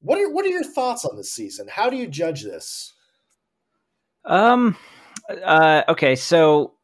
what 0.00 0.18
are 0.18 0.30
what 0.30 0.44
are 0.44 0.50
your 0.50 0.62
thoughts 0.62 1.04
on 1.04 1.16
this 1.16 1.32
season? 1.32 1.66
How 1.68 1.90
do 1.90 1.96
you 1.96 2.06
judge 2.06 2.44
this? 2.44 2.94
Um 4.24 4.76
uh 5.44 5.82
okay, 5.88 6.14
so 6.14 6.74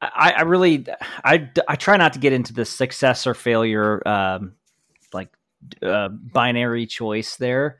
I, 0.00 0.32
I 0.38 0.42
really 0.42 0.86
I, 1.24 1.50
I 1.66 1.76
try 1.76 1.96
not 1.96 2.12
to 2.12 2.18
get 2.18 2.32
into 2.32 2.52
the 2.52 2.64
success 2.64 3.26
or 3.26 3.34
failure 3.34 4.06
um, 4.06 4.54
like 5.12 5.30
uh, 5.82 6.08
binary 6.08 6.86
choice 6.86 7.36
there. 7.36 7.78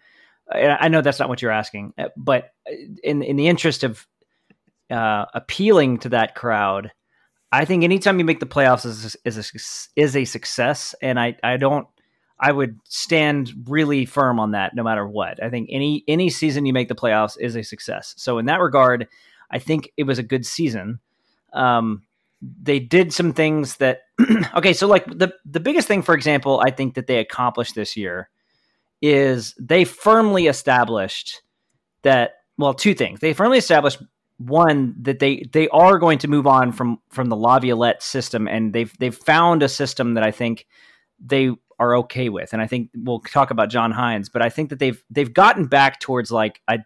I 0.51 0.89
know 0.89 1.03
that's 1.03 1.19
not 1.19 1.29
what 1.29 1.43
you're 1.43 1.51
asking, 1.51 1.93
but 2.17 2.53
in 3.05 3.23
in 3.23 3.37
the 3.37 3.49
interest 3.49 3.85
of 3.85 4.07
uh, 4.91 5.27
appealing 5.35 5.99
to 5.99 6.09
that 6.09 6.35
crowd, 6.35 6.91
I 7.53 7.67
think 7.67 7.85
anytime 7.85 8.19
you 8.19 8.25
make 8.25 8.41
the 8.41 8.47
playoffs 8.47 8.87
is 8.87 9.17
is 9.25 9.37
a, 9.37 10.01
is 10.01 10.17
a 10.17 10.25
success, 10.25 10.95
and 11.03 11.21
I 11.21 11.37
I 11.43 11.59
don't 11.59 11.87
I 12.41 12.53
would 12.53 12.79
stand 12.85 13.53
really 13.67 14.07
firm 14.07 14.41
on 14.41 14.53
that 14.53 14.75
no 14.75 14.83
matter 14.83 15.07
what. 15.07 15.43
I 15.43 15.51
think 15.51 15.69
any 15.71 16.05
any 16.09 16.31
season 16.31 16.67
you 16.67 16.73
make 16.73 16.89
the 16.89 16.95
playoffs 16.95 17.37
is 17.39 17.57
a 17.57 17.63
success. 17.63 18.15
So 18.17 18.39
in 18.39 18.47
that 18.47 18.61
regard, 18.61 19.09
I 19.51 19.59
think 19.59 19.93
it 19.97 20.05
was 20.05 20.19
a 20.19 20.23
good 20.23 20.47
season. 20.47 21.01
Um, 21.53 22.03
they 22.40 22.78
did 22.78 23.12
some 23.12 23.33
things 23.33 23.76
that 23.76 24.02
okay 24.54 24.73
so 24.73 24.87
like 24.87 25.07
the 25.07 25.33
the 25.45 25.61
biggest 25.61 25.88
thing 25.88 26.02
for 26.02 26.14
example 26.14 26.62
i 26.64 26.71
think 26.71 26.95
that 26.95 27.07
they 27.07 27.18
accomplished 27.18 27.75
this 27.75 27.97
year 27.97 28.28
is 29.00 29.54
they 29.59 29.85
firmly 29.85 30.47
established 30.47 31.42
that 32.02 32.33
well 32.57 32.75
two 32.75 32.95
things. 32.95 33.21
They 33.21 33.33
firmly 33.33 33.59
established 33.59 34.02
one 34.38 34.95
that 35.02 35.18
they 35.18 35.49
they 35.52 35.68
are 35.68 35.99
going 35.99 36.18
to 36.18 36.28
move 36.28 36.47
on 36.47 36.73
from 36.73 37.00
from 37.09 37.28
the 37.28 37.37
laviolette 37.37 38.02
system 38.02 38.47
and 38.47 38.73
they've 38.73 38.97
they've 38.99 39.16
found 39.16 39.62
a 39.62 39.68
system 39.68 40.14
that 40.14 40.23
i 40.23 40.30
think 40.30 40.66
they 41.18 41.50
are 41.80 41.97
okay 41.97 42.28
with. 42.28 42.52
And 42.52 42.62
i 42.62 42.66
think 42.66 42.90
we'll 42.95 43.21
talk 43.21 43.50
about 43.50 43.71
John 43.71 43.92
Hynes 43.92 44.30
but 44.33 44.42
i 44.42 44.49
think 44.49 44.71
that 44.71 44.78
they've 44.78 45.02
they've 45.11 45.33
gotten 45.33 45.66
back 45.66 45.99
towards 45.99 46.30
like 46.30 46.61
a, 46.68 46.78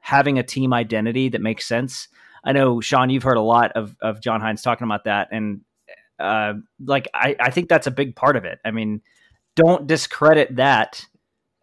having 0.00 0.38
a 0.38 0.44
team 0.44 0.72
identity 0.72 1.28
that 1.28 1.40
makes 1.40 1.66
sense 1.66 2.06
I 2.46 2.52
know 2.52 2.80
Sean, 2.80 3.10
you've 3.10 3.24
heard 3.24 3.36
a 3.36 3.42
lot 3.42 3.72
of 3.72 3.96
of 4.00 4.22
John 4.22 4.40
Hynes 4.40 4.62
talking 4.62 4.86
about 4.86 5.04
that, 5.04 5.28
and 5.32 5.62
uh, 6.18 6.54
like 6.84 7.08
I, 7.12 7.36
I 7.40 7.50
think 7.50 7.68
that's 7.68 7.88
a 7.88 7.90
big 7.90 8.14
part 8.14 8.36
of 8.36 8.44
it. 8.44 8.60
I 8.64 8.70
mean, 8.70 9.02
don't 9.56 9.86
discredit 9.86 10.56
that 10.56 11.04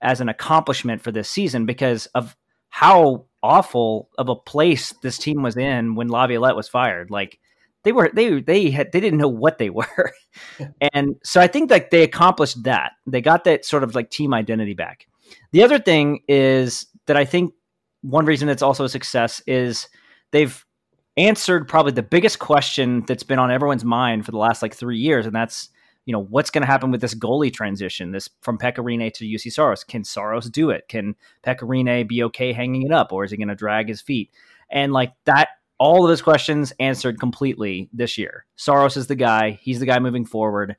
as 0.01 0.19
an 0.19 0.29
accomplishment 0.29 1.01
for 1.01 1.11
this 1.11 1.29
season 1.29 1.65
because 1.65 2.07
of 2.07 2.35
how 2.69 3.25
awful 3.41 4.09
of 4.17 4.29
a 4.29 4.35
place 4.35 4.93
this 5.01 5.17
team 5.17 5.41
was 5.41 5.55
in 5.55 5.95
when 5.95 6.09
Laviolette 6.09 6.55
was 6.55 6.67
fired. 6.67 7.09
Like 7.09 7.39
they 7.83 7.93
were 7.93 8.11
they 8.13 8.41
they 8.41 8.69
had 8.69 8.91
they 8.91 8.99
didn't 8.99 9.19
know 9.19 9.29
what 9.29 9.57
they 9.57 9.69
were, 9.69 10.11
and 10.93 11.15
so 11.23 11.39
I 11.39 11.47
think 11.47 11.71
like 11.71 11.91
they 11.91 12.03
accomplished 12.03 12.63
that. 12.63 12.91
They 13.07 13.21
got 13.21 13.45
that 13.45 13.63
sort 13.63 13.83
of 13.83 13.95
like 13.95 14.09
team 14.09 14.33
identity 14.33 14.73
back. 14.73 15.07
The 15.53 15.63
other 15.63 15.79
thing 15.79 16.21
is 16.27 16.85
that 17.07 17.15
I 17.15 17.25
think 17.25 17.53
one 18.01 18.25
reason 18.25 18.49
it's 18.49 18.61
also 18.61 18.83
a 18.83 18.89
success 18.89 19.41
is 19.47 19.87
they've 20.31 20.65
answered 21.17 21.67
probably 21.67 21.91
the 21.91 22.03
biggest 22.03 22.39
question 22.39 23.03
that's 23.07 23.23
been 23.23 23.39
on 23.39 23.51
everyone's 23.51 23.85
mind 23.85 24.25
for 24.25 24.31
the 24.31 24.37
last 24.37 24.61
like 24.61 24.73
three 24.73 24.97
years, 24.97 25.25
and 25.25 25.35
that's 25.35 25.69
you 26.05 26.11
know 26.11 26.23
what's 26.23 26.49
going 26.49 26.61
to 26.61 26.67
happen 26.67 26.91
with 26.91 27.01
this 27.01 27.15
goalie 27.15 27.53
transition, 27.53 28.11
this 28.11 28.29
from 28.41 28.57
Pekka 28.57 28.79
Rinne 28.79 29.11
to 29.13 29.25
Juuse 29.25 29.51
Saros. 29.51 29.83
Can 29.83 30.03
Saros 30.03 30.49
do 30.49 30.69
it? 30.69 30.87
Can 30.87 31.15
Pekka 31.45 31.61
Rinne 31.61 32.07
be 32.07 32.23
okay 32.23 32.53
hanging 32.53 32.83
it 32.83 32.91
up, 32.91 33.11
or 33.11 33.23
is 33.23 33.31
he 33.31 33.37
going 33.37 33.47
to 33.47 33.55
drag 33.55 33.87
his 33.87 34.01
feet? 34.01 34.31
And 34.69 34.91
like 34.91 35.13
that 35.25 35.49
all 35.79 36.05
of 36.05 36.09
those 36.09 36.21
questions 36.21 36.71
answered 36.79 37.19
completely 37.19 37.89
this 37.91 38.17
year. 38.17 38.45
Saros 38.55 38.95
is 38.95 39.07
the 39.07 39.15
guy. 39.15 39.59
He's 39.61 39.79
the 39.79 39.85
guy 39.85 39.99
moving 39.99 40.25
forward. 40.25 40.75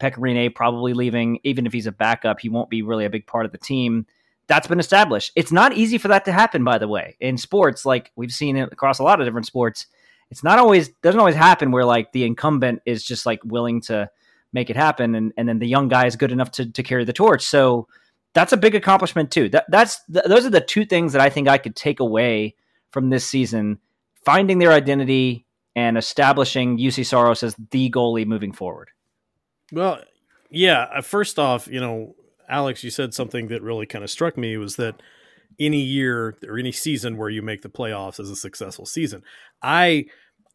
Pekka 0.00 0.18
Rinne 0.18 0.54
probably 0.54 0.94
leaving. 0.94 1.40
Even 1.44 1.66
if 1.66 1.72
he's 1.72 1.86
a 1.86 1.92
backup, 1.92 2.40
he 2.40 2.48
won't 2.48 2.70
be 2.70 2.82
really 2.82 3.04
a 3.04 3.10
big 3.10 3.26
part 3.26 3.46
of 3.46 3.52
the 3.52 3.58
team. 3.58 4.06
That's 4.48 4.66
been 4.68 4.80
established. 4.80 5.32
It's 5.34 5.50
not 5.50 5.72
easy 5.72 5.98
for 5.98 6.08
that 6.08 6.24
to 6.26 6.32
happen, 6.32 6.62
by 6.62 6.78
the 6.78 6.88
way. 6.88 7.16
In 7.20 7.36
sports, 7.36 7.84
like 7.84 8.12
we've 8.14 8.30
seen 8.30 8.56
it 8.56 8.72
across 8.72 8.98
a 8.98 9.02
lot 9.02 9.20
of 9.20 9.26
different 9.26 9.46
sports, 9.46 9.86
it's 10.30 10.44
not 10.44 10.58
always 10.58 10.88
doesn't 11.02 11.18
always 11.18 11.34
happen 11.34 11.72
where 11.72 11.84
like 11.84 12.12
the 12.12 12.24
incumbent 12.24 12.82
is 12.86 13.02
just 13.04 13.26
like 13.26 13.40
willing 13.44 13.80
to 13.82 14.08
make 14.52 14.70
it 14.70 14.76
happen, 14.76 15.14
and, 15.14 15.32
and 15.36 15.48
then 15.48 15.58
the 15.58 15.66
young 15.66 15.88
guy 15.88 16.06
is 16.06 16.16
good 16.16 16.32
enough 16.32 16.50
to 16.52 16.70
to 16.70 16.82
carry 16.82 17.04
the 17.04 17.12
torch. 17.12 17.44
So 17.44 17.88
that's 18.34 18.52
a 18.52 18.56
big 18.56 18.74
accomplishment 18.74 19.30
too. 19.30 19.48
That 19.48 19.66
that's 19.68 20.04
th- 20.12 20.26
those 20.26 20.46
are 20.46 20.50
the 20.50 20.60
two 20.60 20.84
things 20.84 21.12
that 21.12 21.22
I 21.22 21.30
think 21.30 21.48
I 21.48 21.58
could 21.58 21.74
take 21.74 22.00
away 22.00 22.54
from 22.90 23.10
this 23.10 23.26
season 23.26 23.78
finding 24.26 24.58
their 24.58 24.72
identity 24.72 25.46
and 25.76 25.96
establishing 25.96 26.78
Juuse 26.78 27.06
Saros 27.06 27.42
as 27.44 27.54
the 27.70 27.88
goalie 27.90 28.26
moving 28.26 28.52
forward. 28.52 28.90
Well, 29.70 30.00
yeah. 30.50 30.88
uh, 30.92 31.00
First 31.00 31.38
off, 31.38 31.68
you 31.68 31.80
know, 31.80 32.15
Alex, 32.48 32.84
you 32.84 32.90
said 32.90 33.14
something 33.14 33.48
that 33.48 33.62
really 33.62 33.86
kind 33.86 34.04
of 34.04 34.10
struck 34.10 34.36
me 34.36 34.56
was 34.56 34.76
that 34.76 35.00
any 35.58 35.80
year 35.80 36.36
or 36.46 36.58
any 36.58 36.72
season 36.72 37.16
where 37.16 37.30
you 37.30 37.42
make 37.42 37.62
the 37.62 37.68
playoffs 37.68 38.20
is 38.20 38.30
a 38.30 38.36
successful 38.36 38.86
season. 38.86 39.22
I 39.62 40.06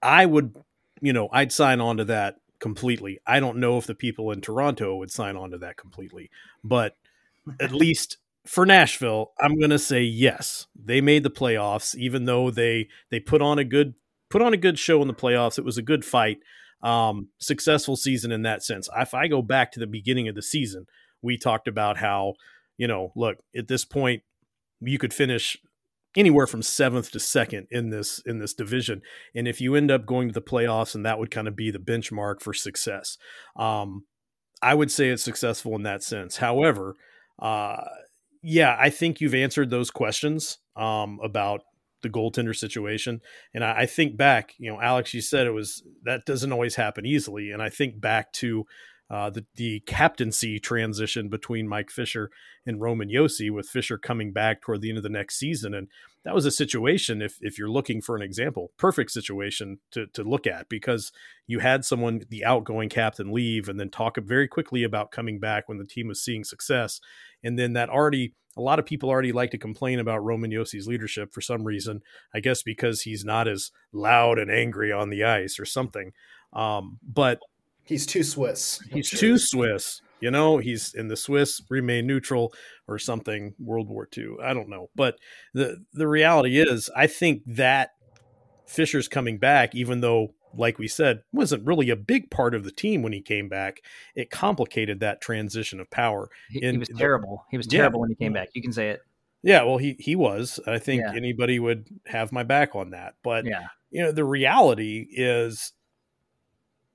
I 0.01 0.25
would, 0.25 0.55
you 1.01 1.13
know, 1.13 1.29
I'd 1.31 1.51
sign 1.51 1.79
on 1.81 1.97
to 1.97 2.05
that 2.05 2.35
completely. 2.59 3.19
I 3.25 3.39
don't 3.39 3.57
know 3.57 3.77
if 3.77 3.87
the 3.87 3.95
people 3.95 4.31
in 4.31 4.41
Toronto 4.41 4.95
would 4.95 5.11
sign 5.11 5.35
on 5.35 5.51
to 5.51 5.57
that 5.59 5.77
completely, 5.77 6.29
but 6.63 6.95
at 7.59 7.71
least 7.71 8.17
for 8.45 8.65
Nashville, 8.65 9.31
I'm 9.39 9.57
going 9.59 9.71
to 9.71 9.79
say 9.79 10.01
yes. 10.01 10.67
They 10.75 11.01
made 11.01 11.23
the 11.23 11.29
playoffs 11.29 11.95
even 11.95 12.25
though 12.25 12.51
they 12.51 12.87
they 13.09 13.19
put 13.19 13.41
on 13.41 13.59
a 13.59 13.63
good 13.63 13.95
put 14.29 14.41
on 14.41 14.53
a 14.53 14.57
good 14.57 14.79
show 14.79 15.01
in 15.01 15.07
the 15.07 15.13
playoffs. 15.13 15.57
It 15.57 15.65
was 15.65 15.77
a 15.77 15.83
good 15.83 16.05
fight. 16.05 16.39
Um, 16.81 17.27
successful 17.37 17.95
season 17.95 18.31
in 18.31 18.41
that 18.41 18.63
sense. 18.63 18.89
If 18.97 19.13
I 19.13 19.27
go 19.27 19.43
back 19.43 19.71
to 19.73 19.79
the 19.79 19.85
beginning 19.85 20.27
of 20.27 20.33
the 20.33 20.41
season, 20.41 20.87
we 21.21 21.37
talked 21.37 21.67
about 21.67 21.97
how, 21.97 22.33
you 22.77 22.87
know, 22.87 23.11
look, 23.15 23.37
at 23.55 23.67
this 23.67 23.85
point 23.85 24.23
you 24.79 24.97
could 24.97 25.13
finish 25.13 25.57
anywhere 26.15 26.47
from 26.47 26.61
seventh 26.61 27.11
to 27.11 27.19
second 27.19 27.67
in 27.71 27.89
this 27.89 28.19
in 28.25 28.39
this 28.39 28.53
division. 28.53 29.01
And 29.35 29.47
if 29.47 29.61
you 29.61 29.75
end 29.75 29.91
up 29.91 30.05
going 30.05 30.27
to 30.27 30.33
the 30.33 30.41
playoffs 30.41 30.95
and 30.95 31.05
that 31.05 31.19
would 31.19 31.31
kind 31.31 31.47
of 31.47 31.55
be 31.55 31.71
the 31.71 31.79
benchmark 31.79 32.41
for 32.41 32.53
success. 32.53 33.17
Um 33.55 34.05
i 34.61 34.73
would 34.75 34.91
say 34.91 35.09
it's 35.09 35.23
successful 35.23 35.75
in 35.75 35.83
that 35.83 36.03
sense. 36.03 36.37
However 36.37 36.95
uh 37.39 37.83
yeah 38.43 38.75
i 38.79 38.89
think 38.89 39.21
you've 39.21 39.35
answered 39.35 39.69
those 39.69 39.91
questions 39.91 40.57
um 40.75 41.19
about 41.23 41.61
the 42.03 42.09
goaltender 42.09 42.55
situation. 42.55 43.21
And 43.53 43.63
I, 43.63 43.81
I 43.81 43.85
think 43.85 44.17
back 44.17 44.53
you 44.57 44.69
know 44.71 44.81
alex 44.81 45.13
you 45.13 45.21
said 45.21 45.47
it 45.47 45.51
was 45.51 45.83
that 46.03 46.25
doesn't 46.25 46.51
always 46.51 46.75
happen 46.75 47.05
easily. 47.05 47.51
And 47.51 47.61
i 47.61 47.69
think 47.69 48.01
back 48.01 48.33
to 48.33 48.65
uh, 49.11 49.29
the, 49.29 49.45
the 49.55 49.81
captaincy 49.81 50.57
transition 50.57 51.27
between 51.27 51.67
Mike 51.67 51.91
Fisher 51.91 52.29
and 52.65 52.79
Roman 52.79 53.09
Josi, 53.09 53.51
with 53.51 53.67
Fisher 53.67 53.97
coming 53.97 54.31
back 54.31 54.61
toward 54.61 54.79
the 54.79 54.87
end 54.89 54.97
of 54.97 55.03
the 55.03 55.09
next 55.09 55.37
season. 55.37 55.73
And 55.73 55.89
that 56.23 56.33
was 56.33 56.45
a 56.45 56.51
situation, 56.51 57.21
if, 57.21 57.37
if 57.41 57.59
you're 57.59 57.69
looking 57.69 58.01
for 58.01 58.15
an 58.15 58.21
example, 58.21 58.71
perfect 58.77 59.11
situation 59.11 59.79
to, 59.91 60.05
to 60.13 60.23
look 60.23 60.47
at 60.47 60.69
because 60.69 61.11
you 61.45 61.59
had 61.59 61.83
someone, 61.83 62.21
the 62.29 62.45
outgoing 62.45 62.87
captain, 62.87 63.33
leave 63.33 63.67
and 63.67 63.77
then 63.77 63.89
talk 63.89 64.17
very 64.17 64.47
quickly 64.47 64.83
about 64.83 65.11
coming 65.11 65.41
back 65.41 65.67
when 65.67 65.77
the 65.77 65.85
team 65.85 66.07
was 66.07 66.23
seeing 66.23 66.45
success. 66.45 67.01
And 67.43 67.59
then 67.59 67.73
that 67.73 67.89
already, 67.89 68.35
a 68.55 68.61
lot 68.61 68.79
of 68.79 68.85
people 68.85 69.09
already 69.09 69.33
like 69.33 69.51
to 69.51 69.57
complain 69.57 69.99
about 69.99 70.23
Roman 70.23 70.51
Josi's 70.51 70.87
leadership 70.87 71.33
for 71.33 71.41
some 71.41 71.65
reason, 71.65 71.99
I 72.33 72.39
guess 72.39 72.63
because 72.63 73.01
he's 73.01 73.25
not 73.25 73.49
as 73.49 73.71
loud 73.91 74.39
and 74.39 74.49
angry 74.49 74.91
on 74.93 75.09
the 75.09 75.25
ice 75.25 75.59
or 75.59 75.65
something. 75.65 76.11
Um, 76.53 76.99
but 77.01 77.39
He's 77.91 78.05
too 78.05 78.23
Swiss. 78.23 78.81
He's 78.91 79.09
too 79.09 79.37
Swiss. 79.37 80.01
You 80.21 80.31
know, 80.31 80.59
he's 80.59 80.93
in 80.93 81.07
the 81.07 81.17
Swiss 81.17 81.61
remain 81.69 82.07
neutral 82.07 82.53
or 82.87 82.97
something. 82.99 83.53
World 83.59 83.89
War 83.89 84.07
II. 84.15 84.35
I 84.43 84.53
don't 84.53 84.69
know, 84.69 84.89
but 84.95 85.15
the 85.53 85.83
the 85.93 86.07
reality 86.07 86.59
is, 86.59 86.89
I 86.95 87.07
think 87.07 87.41
that 87.47 87.91
Fisher's 88.65 89.07
coming 89.07 89.37
back, 89.39 89.75
even 89.75 89.99
though, 90.01 90.33
like 90.53 90.79
we 90.79 90.87
said, 90.87 91.23
wasn't 91.33 91.65
really 91.65 91.89
a 91.89 91.95
big 91.95 92.29
part 92.31 92.55
of 92.55 92.63
the 92.63 92.71
team 92.71 93.01
when 93.01 93.11
he 93.13 93.21
came 93.21 93.49
back. 93.49 93.81
It 94.15 94.29
complicated 94.29 94.99
that 95.01 95.21
transition 95.21 95.79
of 95.79 95.89
power. 95.89 96.29
He, 96.49 96.61
And 96.63 96.75
he 96.75 96.77
was 96.79 96.89
terrible. 96.97 97.45
He 97.51 97.57
was 97.57 97.67
Yeah. 97.69 97.79
terrible 97.79 97.99
when 97.99 98.09
he 98.09 98.15
came 98.15 98.31
back. 98.33 98.49
You 98.53 98.61
can 98.61 98.71
say 98.73 98.89
it. 98.91 99.01
Yeah, 99.43 99.63
well, 99.63 99.77
he 99.79 99.95
he 99.99 100.15
was. 100.15 100.59
I 100.67 100.77
think 100.77 101.01
Yeah. 101.01 101.13
anybody 101.15 101.59
would 101.59 101.87
have 102.05 102.31
my 102.31 102.43
back 102.43 102.75
on 102.75 102.91
that. 102.91 103.15
But 103.23 103.45
Yeah. 103.45 103.67
you 103.89 104.01
know, 104.03 104.11
the 104.11 104.23
reality 104.23 105.07
is, 105.11 105.73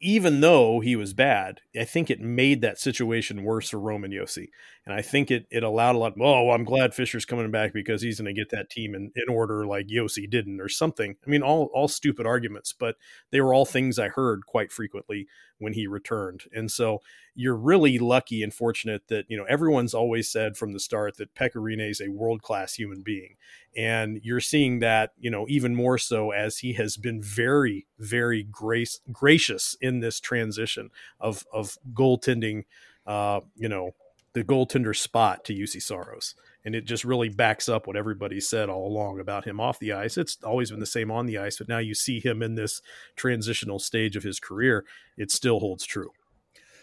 even 0.07 0.41
though 0.41 0.79
he 0.79 0.95
was 0.95 1.15
bad, 1.15 1.63
I 1.77 1.83
think 1.83 2.11
it 2.11 2.21
made 2.21 2.61
that 2.61 2.79
situation 2.79 3.43
worse 3.43 3.71
for 3.71 3.81
Roman 3.81 4.13
Josi, 4.13 4.51
and 4.87 4.95
I 4.95 5.03
think 5.03 5.33
it 5.33 5.47
it 5.51 5.65
allowed 5.65 5.97
a 5.97 5.99
lot. 5.99 6.13
Oh, 6.21 6.45
well, 6.45 6.55
I'm 6.55 6.63
glad 6.63 6.95
Fisher's 6.95 7.25
coming 7.25 7.51
back 7.51 7.73
because 7.73 8.03
he's 8.03 8.21
going 8.21 8.33
to 8.33 8.41
get 8.41 8.51
that 8.51 8.71
team 8.71 8.95
in, 8.95 9.11
in 9.17 9.29
order 9.29 9.67
like 9.67 9.89
Josi 9.89 10.31
didn't, 10.31 10.61
or 10.61 10.69
something. 10.69 11.17
I 11.27 11.29
mean, 11.29 11.43
all 11.43 11.71
all 11.75 11.89
stupid 11.89 12.25
arguments, 12.25 12.73
but 12.73 12.95
they 13.33 13.41
were 13.41 13.53
all 13.53 13.65
things 13.65 13.99
I 13.99 14.07
heard 14.07 14.47
quite 14.47 14.71
frequently 14.71 15.27
when 15.59 15.73
he 15.73 15.87
returned, 15.87 16.45
and 16.53 16.71
so 16.71 17.01
you're 17.35 17.57
really 17.57 17.99
lucky 17.99 18.43
and 18.43 18.53
fortunate 18.53 19.03
that 19.09 19.27
you 19.29 19.37
know 19.37 19.45
everyone's 19.45 19.95
always 19.95 20.29
said 20.29 20.57
from 20.57 20.73
the 20.73 20.81
start 20.81 21.17
that 21.17 21.35
Pekka 21.35 21.57
Rinne 21.57 21.91
is 21.91 22.01
a 22.01 22.09
world 22.09 22.43
class 22.43 22.75
human 22.75 23.03
being, 23.03 23.37
and 23.77 24.21
you're 24.23 24.41
seeing 24.41 24.81
that 24.81 25.13
you 25.19 25.31
know 25.31 25.47
even 25.49 25.75
more 25.75 25.99
so 25.99 26.31
as 26.31 26.59
he 26.59 26.75
has 26.75 26.97
been 26.97 27.23
very 27.23 27.87
very 27.99 28.43
grace 28.43 29.01
gracious 29.13 29.77
in 29.81 30.01
this 30.01 30.21
transition 30.21 30.91
of 31.21 31.45
of 31.53 31.77
goaltending 31.93 32.65
uh 33.07 33.41
you 33.55 33.69
know 33.69 33.93
the 34.33 34.45
goaltender 34.45 34.95
spot 34.95 35.45
to 35.45 35.55
Juuse 35.55 35.81
Saros 35.81 36.35
and 36.67 36.75
it 36.75 36.85
just 36.85 37.05
really 37.05 37.31
backs 37.31 37.69
up 37.69 37.87
what 37.87 37.97
everybody 37.97 38.41
said 38.41 38.69
all 38.69 38.87
along 38.87 39.21
about 39.21 39.47
him 39.47 39.61
off 39.61 39.79
the 39.79 39.93
ice 39.93 40.19
it's 40.19 40.37
always 40.45 40.71
been 40.71 40.81
the 40.81 40.87
same 40.87 41.11
on 41.11 41.25
the 41.25 41.39
ice 41.39 41.57
but 41.57 41.69
now 41.69 41.79
you 41.79 41.95
see 41.95 42.21
him 42.21 42.43
in 42.43 42.57
this 42.57 42.83
transitional 43.15 43.79
stage 43.79 44.17
of 44.17 44.23
his 44.23 44.39
career 44.39 44.85
it 45.17 45.31
still 45.31 45.61
holds 45.61 45.87
true 45.87 46.11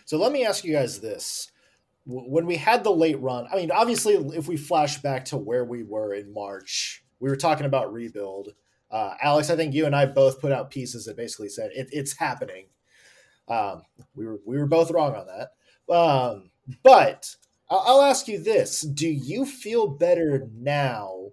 So 0.06 0.18
let 0.18 0.32
me 0.32 0.46
ask 0.46 0.63
you 0.63 0.74
guys 0.74 1.00
this. 1.00 1.52
When 2.06 2.46
we 2.46 2.58
had 2.58 2.84
the 2.84 2.92
late 2.92 3.20
run, 3.22 3.48
I 3.52 3.56
mean, 3.56 3.72
obviously, 3.72 4.16
if 4.16 4.48
we 4.48 4.58
flash 4.58 5.02
back 5.02 5.24
to 5.25 5.38
where 5.38 5.63
we 5.63 5.84
were 5.84 6.13
in 6.13 6.34
March, 6.34 7.04
we 7.22 7.30
were 7.30 7.38
talking 7.38 7.66
about 7.66 7.94
rebuild. 7.94 8.54
Uh, 8.92 9.13
Alex, 9.22 9.50
I 9.50 9.56
think 9.56 9.74
you 9.74 9.86
and 9.86 9.96
I 9.96 10.06
both 10.06 10.42
put 10.42 10.52
out 10.52 10.70
pieces 10.70 11.06
that 11.06 11.16
basically 11.16 11.48
said 11.48 11.72
it, 11.74 11.88
it's 11.92 12.18
happening. 12.18 12.66
Um, 13.48 13.84
we 14.16 14.25
were 14.25 14.40
we 14.46 14.58
were 14.58 14.68
both 14.68 14.92
wrong 14.92 15.16
on 15.16 15.28
that. 15.28 15.94
Um, 15.94 16.50
but 16.84 17.34
I'll, 17.80 18.01
ask 18.01 18.27
you 18.27 18.42
this: 18.42 18.82
Do 18.82 19.08
you 19.08 19.46
feel 19.46 19.88
better 19.88 20.48
now 20.53 21.32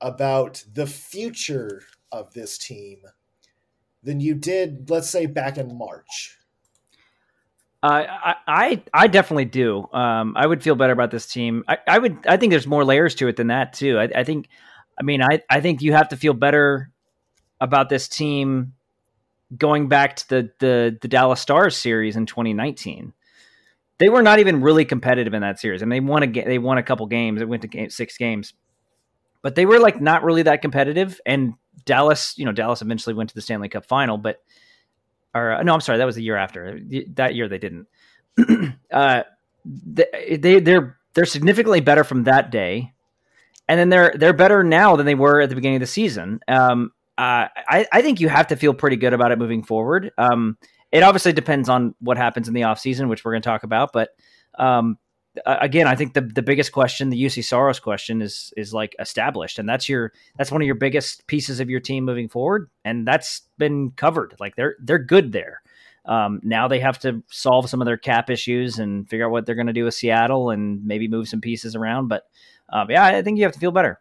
about 0.00 0.64
the 0.72 0.86
future 0.86 1.82
of 2.10 2.32
this 2.32 2.58
team 2.58 2.98
than 4.02 4.20
you 4.20 4.34
did, 4.34 4.90
let's 4.90 5.10
say, 5.10 5.26
back 5.26 5.58
in 5.58 5.76
March? 5.76 6.36
Uh, 7.82 8.06
I, 8.08 8.34
I 8.46 8.82
I 8.92 9.06
definitely 9.06 9.44
do. 9.44 9.88
Um, 9.92 10.34
I 10.36 10.46
would 10.46 10.62
feel 10.62 10.74
better 10.74 10.92
about 10.92 11.12
this 11.12 11.26
team. 11.26 11.62
I, 11.68 11.78
I 11.86 11.98
would. 11.98 12.26
I 12.26 12.36
think 12.36 12.50
there's 12.50 12.66
more 12.66 12.84
layers 12.84 13.14
to 13.16 13.28
it 13.28 13.36
than 13.36 13.48
that 13.48 13.72
too. 13.72 13.98
I, 13.98 14.08
I 14.16 14.24
think. 14.24 14.48
I 14.98 15.04
mean, 15.04 15.22
I, 15.22 15.42
I 15.48 15.60
think 15.60 15.80
you 15.80 15.92
have 15.92 16.08
to 16.08 16.16
feel 16.16 16.34
better 16.34 16.90
about 17.60 17.88
this 17.88 18.08
team 18.08 18.72
going 19.56 19.88
back 19.88 20.16
to 20.16 20.28
the 20.28 20.50
the, 20.58 20.98
the 21.00 21.08
Dallas 21.08 21.40
Stars 21.40 21.76
series 21.76 22.16
in 22.16 22.26
2019. 22.26 23.12
They 23.98 24.08
were 24.08 24.22
not 24.22 24.38
even 24.38 24.60
really 24.60 24.84
competitive 24.84 25.34
in 25.34 25.42
that 25.42 25.58
series, 25.58 25.82
and 25.82 25.90
they 25.90 26.00
won 26.00 26.22
a 26.22 26.26
they 26.26 26.58
won 26.58 26.78
a 26.78 26.82
couple 26.82 27.06
games. 27.06 27.40
It 27.40 27.48
went 27.48 27.62
to 27.62 27.68
game, 27.68 27.90
six 27.90 28.16
games, 28.16 28.54
but 29.42 29.54
they 29.54 29.66
were 29.66 29.78
like 29.78 30.00
not 30.00 30.22
really 30.22 30.42
that 30.42 30.62
competitive. 30.62 31.20
And 31.26 31.54
Dallas, 31.84 32.34
you 32.36 32.44
know, 32.44 32.52
Dallas 32.52 32.80
eventually 32.80 33.14
went 33.14 33.30
to 33.30 33.34
the 33.34 33.40
Stanley 33.40 33.68
Cup 33.68 33.86
final, 33.86 34.16
but 34.16 34.38
or 35.34 35.52
uh, 35.52 35.62
no, 35.62 35.74
I'm 35.74 35.80
sorry, 35.80 35.98
that 35.98 36.04
was 36.04 36.16
the 36.16 36.22
year 36.22 36.36
after. 36.36 36.80
That 37.14 37.34
year 37.34 37.48
they 37.48 37.58
didn't. 37.58 37.86
uh, 38.92 39.22
they, 39.64 40.38
they 40.40 40.60
they're 40.60 40.98
they're 41.14 41.24
significantly 41.24 41.80
better 41.80 42.04
from 42.04 42.24
that 42.24 42.50
day, 42.50 42.92
and 43.68 43.80
then 43.80 43.88
they're 43.88 44.14
they're 44.16 44.32
better 44.32 44.62
now 44.62 44.96
than 44.96 45.06
they 45.06 45.14
were 45.14 45.40
at 45.40 45.48
the 45.48 45.54
beginning 45.54 45.76
of 45.76 45.80
the 45.80 45.86
season. 45.86 46.40
Um, 46.46 46.92
uh, 47.16 47.48
I, 47.68 47.84
I 47.92 48.00
think 48.00 48.20
you 48.20 48.28
have 48.28 48.46
to 48.48 48.56
feel 48.56 48.72
pretty 48.72 48.96
good 48.96 49.12
about 49.12 49.32
it 49.32 49.38
moving 49.38 49.64
forward. 49.64 50.12
Um, 50.16 50.56
it 50.92 51.02
obviously 51.02 51.32
depends 51.32 51.68
on 51.68 51.94
what 52.00 52.16
happens 52.16 52.48
in 52.48 52.54
the 52.54 52.62
offseason, 52.62 53.08
which 53.08 53.24
we're 53.24 53.32
going 53.32 53.42
to 53.42 53.48
talk 53.48 53.62
about. 53.62 53.92
But 53.92 54.10
um, 54.58 54.98
again, 55.44 55.86
I 55.86 55.94
think 55.94 56.14
the 56.14 56.22
the 56.22 56.42
biggest 56.42 56.72
question, 56.72 57.10
the 57.10 57.22
Juuse 57.22 57.44
Saros 57.44 57.80
question, 57.80 58.22
is 58.22 58.52
is 58.56 58.72
like 58.72 58.96
established, 58.98 59.58
and 59.58 59.68
that's 59.68 59.88
your 59.88 60.12
that's 60.36 60.50
one 60.50 60.62
of 60.62 60.66
your 60.66 60.74
biggest 60.74 61.26
pieces 61.26 61.60
of 61.60 61.70
your 61.70 61.80
team 61.80 62.04
moving 62.04 62.28
forward, 62.28 62.70
and 62.84 63.06
that's 63.06 63.42
been 63.58 63.90
covered. 63.92 64.34
Like 64.40 64.56
they're 64.56 64.76
they're 64.80 64.98
good 64.98 65.32
there. 65.32 65.62
Um, 66.04 66.40
now 66.42 66.68
they 66.68 66.80
have 66.80 66.98
to 67.00 67.22
solve 67.28 67.68
some 67.68 67.82
of 67.82 67.86
their 67.86 67.98
cap 67.98 68.30
issues 68.30 68.78
and 68.78 69.08
figure 69.08 69.26
out 69.26 69.30
what 69.30 69.44
they're 69.44 69.54
going 69.54 69.66
to 69.66 69.74
do 69.74 69.84
with 69.84 69.92
Seattle 69.92 70.48
and 70.48 70.86
maybe 70.86 71.06
move 71.06 71.28
some 71.28 71.42
pieces 71.42 71.76
around. 71.76 72.08
But 72.08 72.22
um, 72.70 72.90
yeah, 72.90 73.04
I 73.04 73.20
think 73.20 73.36
you 73.36 73.44
have 73.44 73.52
to 73.52 73.58
feel 73.58 73.72
better. 73.72 74.00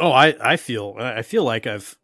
Oh, 0.00 0.10
I, 0.10 0.34
I 0.40 0.56
feel 0.56 0.96
I 0.98 1.22
feel 1.22 1.44
like 1.44 1.68
I've 1.68 1.96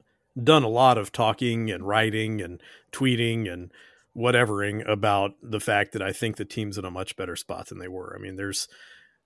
done 0.43 0.63
a 0.63 0.69
lot 0.69 0.99
of 0.99 1.13
talking 1.13 1.71
and 1.71 1.87
writing 1.87 2.41
and 2.41 2.63
tweeting 2.93 3.51
and 3.53 3.71
whatevering 4.17 4.89
about 4.89 5.33
the 5.43 5.61
fact 5.61 5.93
that 5.93 6.03
I 6.03 6.13
think 6.13 6.37
the 6.37 6.45
team's 6.45 6.79
in 6.79 6.85
a 6.85 6.91
much 6.91 7.17
better 7.17 7.37
spot 7.37 7.69
than 7.69 7.79
they 7.79 7.89
were. 7.89 8.15
I 8.17 8.21
mean, 8.21 8.37
there's 8.37 8.69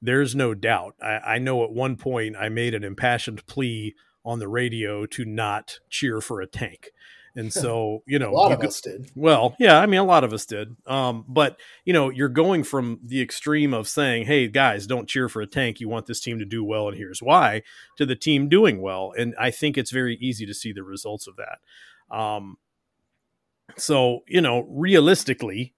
there's 0.02 0.34
no 0.34 0.54
doubt. 0.54 0.94
I, 1.00 1.18
I 1.34 1.38
know 1.38 1.64
at 1.64 1.73
one 1.73 1.96
point 1.96 2.37
I 2.37 2.49
made 2.49 2.75
an 2.75 2.84
impassioned 2.84 3.46
plea 3.46 3.94
on 4.25 4.38
the 4.38 4.49
radio 4.49 5.06
to 5.06 5.25
not 5.25 5.80
cheer 5.88 6.20
for 6.20 6.40
a 6.40 6.46
tank. 6.46 6.90
And 7.37 7.53
so, 7.53 8.03
you 8.07 8.19
know, 8.19 8.31
a 8.31 8.33
lot 8.33 8.53
of 8.53 8.61
go- 8.61 8.69
us 8.69 8.81
did. 8.81 9.11
well, 9.14 9.57
yeah, 9.59 9.79
I 9.81 9.87
mean, 9.87 10.00
a 10.00 10.05
lot 10.05 10.25
of 10.25 10.33
us 10.33 10.47
did. 10.47 10.76
Um, 10.87 11.25
but 11.29 11.59
you 11.85 11.93
know, 11.93 12.11
you're 12.11 12.29
going 12.29 12.64
from 12.64 13.00
the 13.03 13.21
extreme 13.21 13.75
of 13.75 13.88
saying, 13.88 14.26
"Hey, 14.26 14.49
guys, 14.49 14.87
don't 14.87 15.09
cheer 15.09 15.29
for 15.29 15.43
a 15.43 15.47
tank. 15.47 15.81
You 15.81 15.88
want 15.88 16.07
this 16.07 16.21
team 16.21 16.38
to 16.38 16.45
do 16.45 16.64
well, 16.64 16.88
and 16.88 16.97
here's 16.97 17.23
why," 17.23 17.62
to 17.97 18.07
the 18.07 18.17
team 18.17 18.49
doing 18.49 18.81
well. 18.81 19.12
And 19.17 19.35
I 19.38 19.50
think 19.50 19.76
it's 19.76 19.91
very 19.91 20.17
easy 20.21 20.47
to 20.47 20.55
see 20.55 20.73
the 20.73 20.85
results 20.85 21.26
of 21.26 21.37
that. 21.37 22.17
Um, 22.17 22.59
so 23.76 24.21
you 24.29 24.41
know, 24.41 24.67
realistically, 24.69 25.75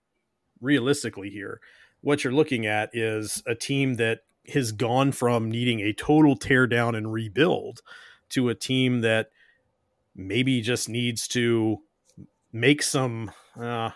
realistically 0.61 1.31
here, 1.31 1.61
what 2.01 2.25
you're 2.25 2.33
looking 2.33 2.67
at 2.67 2.91
is 2.93 3.43
a 3.47 3.55
team 3.55 3.95
that 3.95 4.21
has 4.53 4.73
gone 4.73 5.13
from 5.13 5.51
needing 5.51 5.81
a 5.81 5.93
total 5.93 6.37
teardown 6.39 6.97
and 6.97 7.13
rebuild 7.13 7.81
to 8.29 8.49
a 8.49 8.55
team 8.55 9.01
that 9.01 9.31
maybe 10.17 10.61
just 10.61 10.89
needs 10.89 11.29
to 11.29 11.79
make 12.53 12.83
some 12.83 13.31
uh, 13.61 13.91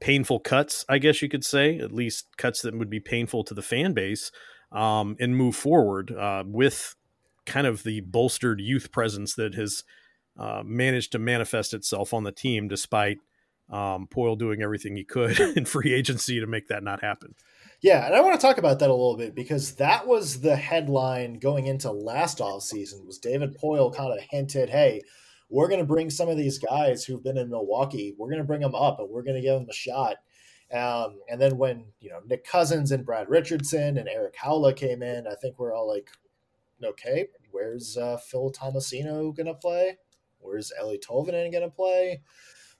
painful 0.00 0.40
cuts, 0.40 0.84
I 0.88 0.98
guess 0.98 1.22
you 1.22 1.28
could 1.28 1.44
say, 1.44 1.78
at 1.78 1.92
least 1.92 2.36
cuts 2.36 2.62
that 2.62 2.76
would 2.76 2.90
be 2.90 3.00
painful 3.00 3.44
to 3.44 3.54
the 3.54 3.62
fan 3.62 3.94
base, 3.94 4.30
um, 4.72 5.16
and 5.20 5.36
move 5.36 5.56
forward 5.56 6.12
uh, 6.12 6.44
with 6.46 6.94
kind 7.46 7.66
of 7.66 7.82
the 7.82 8.00
bolstered 8.00 8.60
youth 8.60 8.92
presence 8.92 9.34
that 9.34 9.54
has 9.54 9.84
uh, 10.38 10.62
managed 10.64 11.12
to 11.12 11.18
manifest 11.18 11.72
itself 11.74 12.12
on 12.12 12.24
the 12.24 12.32
team, 12.32 12.68
despite 12.68 13.18
um, 13.70 14.06
Poile 14.06 14.38
doing 14.38 14.62
everything 14.62 14.96
he 14.96 15.04
could 15.04 15.38
in 15.56 15.64
free 15.64 15.92
agency 15.94 16.40
to 16.40 16.46
make 16.46 16.68
that 16.68 16.82
not 16.82 17.02
happen. 17.02 17.34
Yeah, 17.80 18.06
and 18.06 18.14
I 18.14 18.20
want 18.20 18.38
to 18.38 18.44
talk 18.44 18.58
about 18.58 18.80
that 18.80 18.90
a 18.90 18.92
little 18.92 19.16
bit 19.16 19.36
because 19.36 19.74
that 19.76 20.06
was 20.06 20.40
the 20.40 20.56
headline 20.56 21.38
going 21.38 21.66
into 21.66 21.92
last 21.92 22.40
off 22.40 22.62
season. 22.62 23.06
Was 23.06 23.18
David 23.18 23.56
Poile 23.56 23.94
kind 23.94 24.12
of 24.12 24.18
hinted, 24.28 24.68
"Hey, 24.68 25.02
we're 25.48 25.68
going 25.68 25.78
to 25.80 25.86
bring 25.86 26.10
some 26.10 26.28
of 26.28 26.36
these 26.36 26.58
guys 26.58 27.04
who've 27.04 27.22
been 27.22 27.38
in 27.38 27.50
Milwaukee. 27.50 28.14
We're 28.18 28.30
going 28.30 28.42
to 28.42 28.46
bring 28.46 28.62
them 28.62 28.74
up, 28.74 28.98
and 28.98 29.08
we're 29.08 29.22
going 29.22 29.36
to 29.36 29.42
give 29.42 29.54
them 29.54 29.68
a 29.70 29.72
shot." 29.72 30.16
Um, 30.72 31.20
and 31.30 31.40
then 31.40 31.56
when 31.56 31.84
you 32.00 32.10
know 32.10 32.20
Nick 32.26 32.44
Cousins 32.44 32.90
and 32.90 33.06
Brad 33.06 33.28
Richardson 33.30 33.96
and 33.96 34.08
Erik 34.08 34.36
Haula 34.36 34.74
came 34.74 35.02
in, 35.02 35.28
I 35.28 35.36
think 35.36 35.58
we're 35.58 35.74
all 35.74 35.88
like, 35.88 36.10
"Okay, 36.82 37.28
where's 37.52 37.96
uh, 37.96 38.16
Phil 38.16 38.50
Tomasino 38.50 39.34
going 39.36 39.46
to 39.46 39.54
play? 39.54 39.98
Where's 40.40 40.72
Eeli 40.82 40.98
Tolvanen 41.00 41.52
going 41.52 41.62
to 41.62 41.70
play?" 41.70 42.22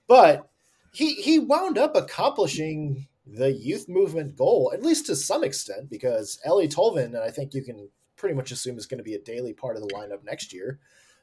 But 0.07 0.49
he 0.91 1.13
he 1.15 1.39
wound 1.39 1.77
up 1.77 1.95
accomplishing 1.95 3.07
the 3.33 3.51
youth 3.51 3.87
movement 3.87 4.35
goal, 4.35 4.71
at 4.73 4.83
least 4.83 5.05
to 5.07 5.15
some 5.15 5.43
extent, 5.43 5.89
because 5.89 6.39
Ellie 6.43 6.67
Tolvin, 6.67 7.05
and 7.05 7.17
I 7.17 7.29
think 7.29 7.53
you 7.53 7.63
can 7.63 7.89
pretty 8.15 8.35
much 8.35 8.51
assume 8.51 8.77
is 8.77 8.85
going 8.85 8.97
to 8.97 9.03
be 9.03 9.15
a 9.15 9.21
daily 9.21 9.53
part 9.53 9.75
of 9.75 9.81
the 9.81 9.93
lineup 9.93 10.23
next 10.23 10.53
year. 10.53 10.79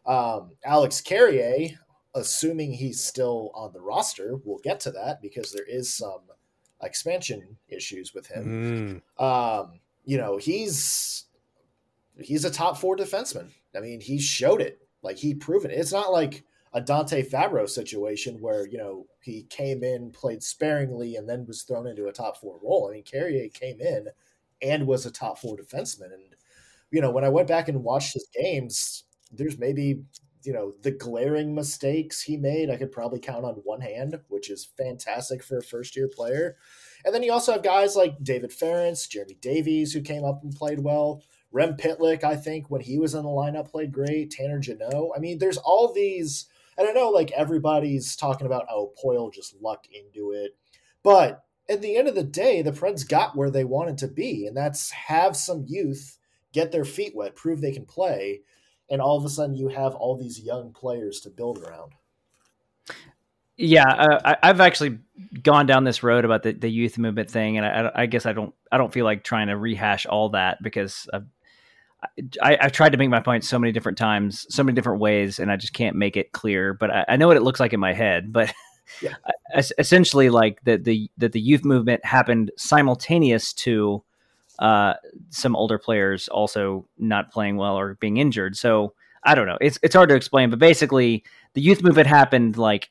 Um, 0.07 0.53
Alex 0.65 1.01
Carrier, 1.01 1.79
assuming 2.15 2.73
he's 2.73 3.05
still 3.05 3.51
on 3.55 3.73
the 3.73 3.81
roster, 3.81 4.37
we'll 4.45 4.59
get 4.59 4.81
to 4.81 4.91
that 4.93 5.21
because 5.21 5.53
there 5.53 5.65
is 5.65 5.93
some 5.93 6.21
expansion 6.83 7.57
issues 7.69 8.15
with 8.15 8.27
him. 8.29 9.03
Mm. 9.19 9.23
Um, 9.23 9.81
you 10.05 10.17
know, 10.17 10.37
he's 10.37 11.25
he's 12.19 12.45
a 12.45 12.51
top 12.51 12.79
four 12.79 12.97
defenseman. 12.97 13.49
I 13.75 13.81
mean, 13.81 14.01
he 14.01 14.19
showed 14.19 14.61
it. 14.61 14.81
Like 15.03 15.19
he 15.19 15.35
proven 15.35 15.71
it. 15.71 15.79
It's 15.79 15.93
not 15.93 16.13
like 16.13 16.45
a 16.77 16.81
Dante 16.83 17.27
Fabbro 17.27 17.67
situation 17.67 18.37
where 18.39 18.67
you 18.69 18.77
know 18.77 19.07
he 19.23 19.45
came 19.45 19.83
in, 19.83 20.13
played 20.13 20.43
sparingly, 20.43 21.17
and 21.17 21.27
then 21.27 21.47
was 21.47 21.63
thrown 21.63 21.87
into 21.87 22.07
a 22.07 22.13
top 22.13 22.37
four 22.37 22.61
role. 22.63 22.89
I 22.89 22.95
mean, 22.95 23.03
Carrier 23.03 23.49
came 23.49 23.81
in 23.81 24.09
and 24.61 24.87
was 24.87 25.07
a 25.07 25.11
top 25.11 25.39
four 25.39 25.57
defenseman, 25.57 26.13
and 26.13 26.35
you 26.91 27.01
know 27.01 27.11
when 27.11 27.25
I 27.25 27.31
went 27.31 27.49
back 27.49 27.69
and 27.69 27.83
watched 27.83 28.13
his 28.13 28.29
games, 28.39 29.05
there's 29.33 29.59
maybe 29.59 30.03
you 30.45 30.53
know 30.53 30.75
the 30.83 30.91
glaring 30.91 31.55
mistakes 31.55 32.21
he 32.21 32.37
made. 32.37 32.69
I 32.69 32.77
could 32.77 32.93
probably 32.93 33.21
count 33.21 33.47
on 33.47 33.55
one 33.65 33.81
hand, 33.81 34.21
which 34.29 34.51
is 34.51 34.69
fantastic 34.77 35.43
for 35.43 35.57
a 35.57 35.63
first 35.63 35.97
year 35.97 36.09
player. 36.15 36.59
And 37.07 37.15
then 37.15 37.23
you 37.23 37.33
also 37.33 37.53
have 37.53 37.63
guys 37.63 37.97
like 37.97 38.23
David 38.23 38.53
Farrance, 38.53 39.07
Jeremy 39.07 39.39
Davies, 39.41 39.95
who 39.95 40.03
came 40.03 40.25
up 40.25 40.43
and 40.43 40.55
played 40.55 40.81
well. 40.81 41.23
Rem 41.53 41.79
Pitlick, 41.79 42.23
I 42.23 42.37
think, 42.37 42.71
when 42.71 42.83
he 42.83 42.99
was 42.99 43.15
in 43.15 43.23
the 43.23 43.31
lineup, 43.31 43.71
played 43.71 43.93
great. 43.93 44.31
Tanner 44.31 44.59
Jeannot. 44.59 45.13
I 45.17 45.21
mean, 45.21 45.39
there's 45.39 45.57
all 45.57 45.95
these 45.95 46.47
and 46.79 46.89
I 46.89 46.93
know 46.93 47.11
like 47.11 47.31
everybody's 47.33 48.17
talking 48.17 48.47
about 48.47 48.67
oh 48.71 48.93
Poile 49.03 49.33
just 49.33 49.61
lucked 49.61 49.89
into 49.93 50.33
it, 50.33 50.57
but 51.03 51.45
at 51.69 51.83
the 51.83 51.97
end 51.97 52.09
of 52.09 52.15
the 52.15 52.23
day, 52.23 52.63
the 52.63 52.73
Preds 52.73 53.09
got 53.09 53.37
where 53.37 53.51
they 53.51 53.65
wanted 53.65 53.99
to 53.99 54.09
be, 54.09 54.47
and 54.47 54.57
that's 54.57 54.91
have 54.91 55.37
some 55.37 55.65
youth 55.67 56.19
get 56.53 56.73
their 56.73 56.85
feet 56.85 57.15
wet, 57.15 57.35
prove 57.37 57.61
they 57.61 57.73
can 57.73 57.85
play, 57.85 58.41
and 58.89 59.01
all 59.01 59.19
of 59.19 59.25
a 59.25 59.29
sudden 59.29 59.57
you 59.57 59.69
have 59.69 59.95
all 59.95 60.17
these 60.17 60.41
young 60.41 60.73
players 60.73 61.21
to 61.21 61.31
build 61.31 61.59
around. 61.59 61.93
Yeah, 63.59 63.89
uh, 63.89 64.21
I, 64.25 64.37
I've 64.51 64.61
actually 64.61 64.99
gone 65.43 65.67
down 65.67 65.85
this 65.85 66.03
road 66.03 66.25
about 66.27 66.43
the, 66.43 66.53
the 66.53 66.71
youth 66.71 66.99
movement 66.99 67.31
thing, 67.31 67.57
and 67.57 67.67
I, 67.67 67.91
I 68.03 68.07
guess 68.07 68.27
I 68.27 68.33
don't 68.33 68.55
I 68.71 68.77
don't 68.77 68.93
feel 68.93 69.05
like 69.05 69.25
trying 69.25 69.49
to 69.49 69.57
rehash 69.57 70.07
all 70.07 70.31
that 70.31 70.63
because 70.63 71.09
I've, 71.13 71.25
I, 72.43 72.59
have 72.61 72.73
tried 72.73 72.93
to 72.93 72.99
make 72.99 73.11
my 73.11 73.21
point 73.21 73.45
so 73.45 73.59
many 73.59 73.73
different 73.73 73.99
times, 73.99 74.47
so 74.55 74.63
many 74.63 74.75
different 74.75 75.01
ways, 75.01 75.39
and 75.39 75.51
I 75.51 75.57
just 75.57 75.73
can't 75.73 75.97
make 75.97 76.17
it 76.17 76.33
clear. 76.33 76.75
But 76.75 76.91
I, 76.91 77.05
I 77.11 77.17
know 77.17 77.27
what 77.29 77.37
it 77.37 77.43
looks 77.43 77.61
like 77.61 77.73
in 77.73 77.81
my 77.81 77.93
head. 77.93 78.33
But 78.33 78.53
Yeah. 79.03 79.15
essentially, 79.57 80.31
like 80.31 80.63
that 80.65 80.85
the 80.85 81.11
that 81.19 81.33
the 81.33 81.41
youth 81.41 81.65
movement 81.65 82.05
happened 82.05 82.53
simultaneous 82.57 83.53
to 83.55 84.03
uh, 84.59 84.95
some 85.31 85.57
older 85.57 85.79
players 85.79 86.29
also 86.29 86.87
not 86.99 87.33
playing 87.33 87.57
well 87.57 87.77
or 87.79 87.95
being 87.95 88.17
injured. 88.19 88.57
So 88.57 88.95
I 89.25 89.35
don't 89.35 89.47
know. 89.47 89.59
It's 89.61 89.79
it's 89.83 89.95
hard 89.95 90.09
to 90.11 90.15
explain, 90.15 90.51
but 90.51 90.61
basically, 90.61 91.25
the 91.55 91.61
youth 91.61 91.83
movement 91.83 92.07
happened 92.07 92.57
like 92.57 92.91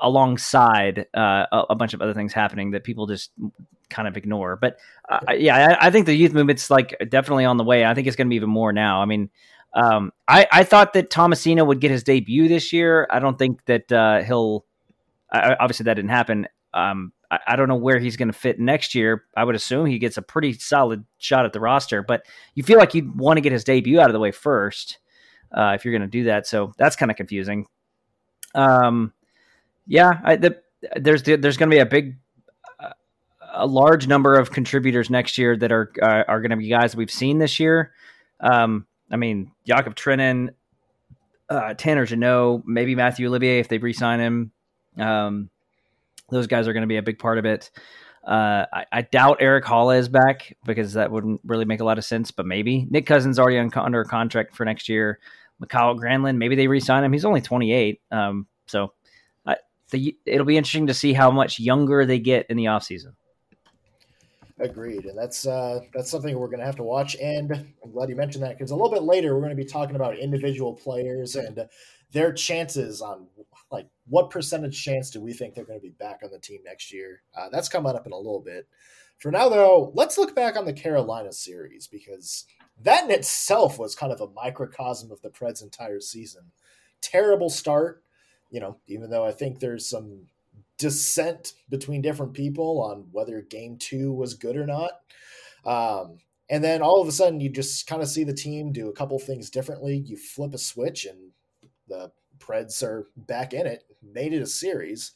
alongside 0.00 1.06
uh, 1.14 1.46
a, 1.52 1.64
a 1.70 1.74
bunch 1.74 1.94
of 1.94 2.02
other 2.02 2.14
things 2.14 2.32
happening 2.32 2.72
that 2.72 2.84
people 2.84 3.06
just 3.06 3.30
kind 3.90 4.08
of 4.08 4.16
ignore. 4.16 4.56
But 4.56 4.78
uh, 5.08 5.32
yeah, 5.32 5.76
I, 5.80 5.86
I 5.86 5.90
think 5.90 6.06
the 6.06 6.14
youth 6.14 6.32
movement's 6.32 6.70
like 6.70 6.96
definitely 7.08 7.44
on 7.44 7.56
the 7.56 7.64
way. 7.64 7.84
I 7.84 7.94
think 7.94 8.06
it's 8.06 8.16
going 8.16 8.26
to 8.26 8.30
be 8.30 8.36
even 8.36 8.50
more 8.50 8.72
now. 8.72 9.02
I 9.02 9.04
mean, 9.04 9.30
um, 9.74 10.12
I, 10.28 10.46
I 10.50 10.64
thought 10.64 10.92
that 10.94 11.10
Tomasino 11.10 11.66
would 11.66 11.80
get 11.80 11.90
his 11.90 12.02
debut 12.02 12.48
this 12.48 12.72
year. 12.72 13.06
I 13.10 13.18
don't 13.20 13.38
think 13.38 13.64
that 13.66 13.90
uh, 13.92 14.22
he'll. 14.22 14.64
I, 15.30 15.56
obviously, 15.58 15.84
that 15.84 15.94
didn't 15.94 16.10
happen. 16.10 16.46
Um, 16.74 17.12
I, 17.30 17.38
I 17.48 17.56
don't 17.56 17.68
know 17.68 17.76
where 17.76 17.98
he's 17.98 18.16
going 18.16 18.28
to 18.28 18.38
fit 18.38 18.60
next 18.60 18.94
year. 18.94 19.24
I 19.36 19.44
would 19.44 19.54
assume 19.54 19.86
he 19.86 19.98
gets 19.98 20.18
a 20.18 20.22
pretty 20.22 20.52
solid 20.54 21.04
shot 21.18 21.46
at 21.46 21.52
the 21.52 21.60
roster, 21.60 22.02
but 22.02 22.26
you 22.54 22.62
feel 22.62 22.78
like 22.78 22.94
you'd 22.94 23.18
want 23.18 23.38
to 23.38 23.40
get 23.40 23.52
his 23.52 23.64
debut 23.64 23.98
out 23.98 24.10
of 24.10 24.12
the 24.12 24.20
way 24.20 24.30
first 24.30 24.98
uh, 25.56 25.72
if 25.74 25.84
you're 25.84 25.92
going 25.92 26.02
to 26.02 26.18
do 26.18 26.24
that. 26.24 26.46
So 26.46 26.72
that's 26.76 26.96
kind 26.96 27.10
of 27.10 27.16
confusing. 27.16 27.66
Um, 28.54 29.14
yeah, 29.86 30.20
I, 30.24 30.36
the, 30.36 30.62
there's 30.96 31.22
there's 31.22 31.56
going 31.56 31.70
to 31.70 31.74
be 31.74 31.80
a 31.80 31.86
big 31.86 32.16
a 33.52 33.66
large 33.66 34.06
number 34.06 34.34
of 34.34 34.50
contributors 34.50 35.10
next 35.10 35.38
year 35.38 35.56
that 35.56 35.70
are 35.70 35.92
uh, 36.00 36.24
are 36.26 36.40
going 36.40 36.50
to 36.50 36.56
be 36.56 36.68
guys 36.68 36.96
we've 36.96 37.10
seen 37.10 37.38
this 37.38 37.60
year. 37.60 37.92
Um, 38.40 38.86
I 39.10 39.16
mean, 39.16 39.52
Yakov 39.64 39.94
Trenin, 39.94 40.50
uh, 41.48 41.74
Tanner 41.74 42.06
Jeannot, 42.06 42.62
maybe 42.66 42.94
Mathieu 42.94 43.28
Olivier 43.28 43.60
if 43.60 43.68
they 43.68 43.78
re-sign 43.78 44.20
him. 44.20 44.52
Um, 44.98 45.50
those 46.30 46.46
guys 46.46 46.66
are 46.66 46.72
going 46.72 46.82
to 46.82 46.88
be 46.88 46.96
a 46.96 47.02
big 47.02 47.18
part 47.18 47.38
of 47.38 47.44
it. 47.44 47.70
Uh, 48.26 48.66
I, 48.72 48.84
I, 48.92 49.02
doubt 49.02 49.38
Erik 49.40 49.64
Haula 49.64 49.98
is 49.98 50.08
back 50.08 50.56
because 50.64 50.92
that 50.92 51.10
wouldn't 51.10 51.40
really 51.44 51.64
make 51.64 51.80
a 51.80 51.84
lot 51.84 51.98
of 51.98 52.04
sense, 52.04 52.30
but 52.30 52.46
maybe 52.46 52.86
Nick 52.88 53.04
Cousins 53.04 53.36
already 53.36 53.58
under 53.58 54.00
a 54.00 54.04
contract 54.04 54.54
for 54.54 54.64
next 54.64 54.88
year. 54.88 55.18
Mikael 55.58 55.98
Granlund, 55.98 56.36
maybe 56.36 56.54
they 56.54 56.68
re-sign 56.68 57.02
him. 57.02 57.12
He's 57.12 57.24
only 57.24 57.40
28. 57.40 58.00
Um, 58.12 58.46
so 58.68 58.92
the, 59.92 60.16
it'll 60.26 60.44
be 60.44 60.56
interesting 60.56 60.88
to 60.88 60.94
see 60.94 61.12
how 61.12 61.30
much 61.30 61.60
younger 61.60 62.04
they 62.04 62.18
get 62.18 62.46
in 62.50 62.56
the 62.56 62.64
offseason. 62.64 63.14
Agreed, 64.58 65.06
and 65.06 65.16
that's 65.18 65.46
uh, 65.46 65.80
that's 65.94 66.10
something 66.10 66.38
we're 66.38 66.46
going 66.46 66.60
to 66.60 66.66
have 66.66 66.76
to 66.76 66.82
watch. 66.82 67.16
And 67.16 67.52
I'm 67.82 67.90
glad 67.90 68.08
you 68.08 68.16
mentioned 68.16 68.44
that 68.44 68.58
because 68.58 68.70
a 68.70 68.76
little 68.76 68.90
bit 68.90 69.02
later 69.02 69.34
we're 69.34 69.40
going 69.40 69.56
to 69.56 69.62
be 69.62 69.64
talking 69.64 69.96
about 69.96 70.18
individual 70.18 70.74
players 70.74 71.36
and 71.36 71.66
their 72.12 72.32
chances 72.32 73.00
on 73.00 73.26
like 73.70 73.86
what 74.06 74.30
percentage 74.30 74.82
chance 74.82 75.10
do 75.10 75.20
we 75.20 75.32
think 75.32 75.54
they're 75.54 75.64
going 75.64 75.80
to 75.80 75.86
be 75.86 75.94
back 75.98 76.20
on 76.22 76.30
the 76.30 76.38
team 76.38 76.60
next 76.64 76.92
year. 76.92 77.22
Uh, 77.36 77.48
that's 77.50 77.68
coming 77.68 77.94
up 77.94 78.06
in 78.06 78.12
a 78.12 78.16
little 78.16 78.40
bit. 78.40 78.68
For 79.18 79.30
now, 79.30 79.48
though, 79.48 79.92
let's 79.94 80.18
look 80.18 80.34
back 80.34 80.56
on 80.56 80.64
the 80.64 80.72
Carolina 80.72 81.32
series 81.32 81.86
because 81.86 82.44
that 82.82 83.04
in 83.04 83.10
itself 83.10 83.78
was 83.78 83.94
kind 83.94 84.12
of 84.12 84.20
a 84.20 84.30
microcosm 84.30 85.10
of 85.10 85.22
the 85.22 85.30
Preds' 85.30 85.62
entire 85.62 86.00
season. 86.00 86.42
Terrible 87.00 87.48
start, 87.48 88.01
you 88.52 88.60
know, 88.60 88.76
even 88.86 89.10
though 89.10 89.24
I 89.24 89.32
think 89.32 89.58
there's 89.58 89.88
some 89.88 90.26
dissent 90.78 91.54
between 91.68 92.02
different 92.02 92.34
people 92.34 92.82
on 92.82 93.06
whether 93.10 93.40
game 93.40 93.78
two 93.78 94.12
was 94.12 94.34
good 94.34 94.56
or 94.56 94.66
not. 94.66 94.92
Um, 95.64 96.18
and 96.50 96.62
then 96.62 96.82
all 96.82 97.00
of 97.00 97.08
a 97.08 97.12
sudden, 97.12 97.40
you 97.40 97.48
just 97.48 97.86
kind 97.86 98.02
of 98.02 98.08
see 98.08 98.24
the 98.24 98.34
team 98.34 98.72
do 98.72 98.88
a 98.88 98.92
couple 98.92 99.18
things 99.18 99.48
differently. 99.48 99.96
You 99.96 100.18
flip 100.18 100.52
a 100.52 100.58
switch, 100.58 101.06
and 101.06 101.30
the 101.88 102.12
Preds 102.38 102.82
are 102.82 103.08
back 103.16 103.54
in 103.54 103.66
it, 103.66 103.84
made 104.02 104.34
it 104.34 104.42
a 104.42 104.46
series. 104.46 105.12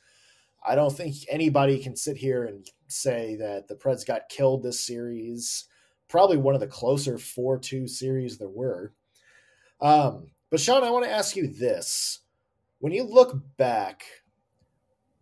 I 0.66 0.74
don't 0.74 0.96
think 0.96 1.16
anybody 1.28 1.78
can 1.78 1.94
sit 1.94 2.16
here 2.16 2.44
and 2.44 2.66
say 2.88 3.36
that 3.36 3.68
the 3.68 3.74
Preds 3.74 4.06
got 4.06 4.30
killed 4.30 4.62
this 4.62 4.84
series. 4.84 5.66
Probably 6.08 6.38
one 6.38 6.54
of 6.54 6.60
the 6.60 6.66
closer 6.66 7.18
4 7.18 7.58
2 7.58 7.86
series 7.86 8.38
there 8.38 8.48
were. 8.48 8.94
Um, 9.80 10.28
but 10.50 10.60
Sean, 10.60 10.84
I 10.84 10.90
want 10.90 11.04
to 11.04 11.12
ask 11.12 11.36
you 11.36 11.48
this. 11.48 12.20
When 12.78 12.92
you 12.92 13.04
look 13.04 13.40
back 13.56 14.04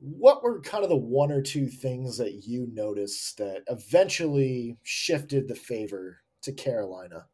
what 0.05 0.43
were 0.43 0.61
kind 0.61 0.85
of 0.85 0.91
the 0.91 0.97
one 0.97 1.33
or 1.33 1.41
two 1.41 1.67
things 1.67 2.19
that 2.19 2.47
you 2.47 2.69
noticed 2.73 3.39
that 3.39 3.63
eventually 3.69 4.77
shifted 4.83 5.49
the 5.49 5.55
favor 5.55 6.19
to 6.43 6.53
Carolina? 6.53 7.27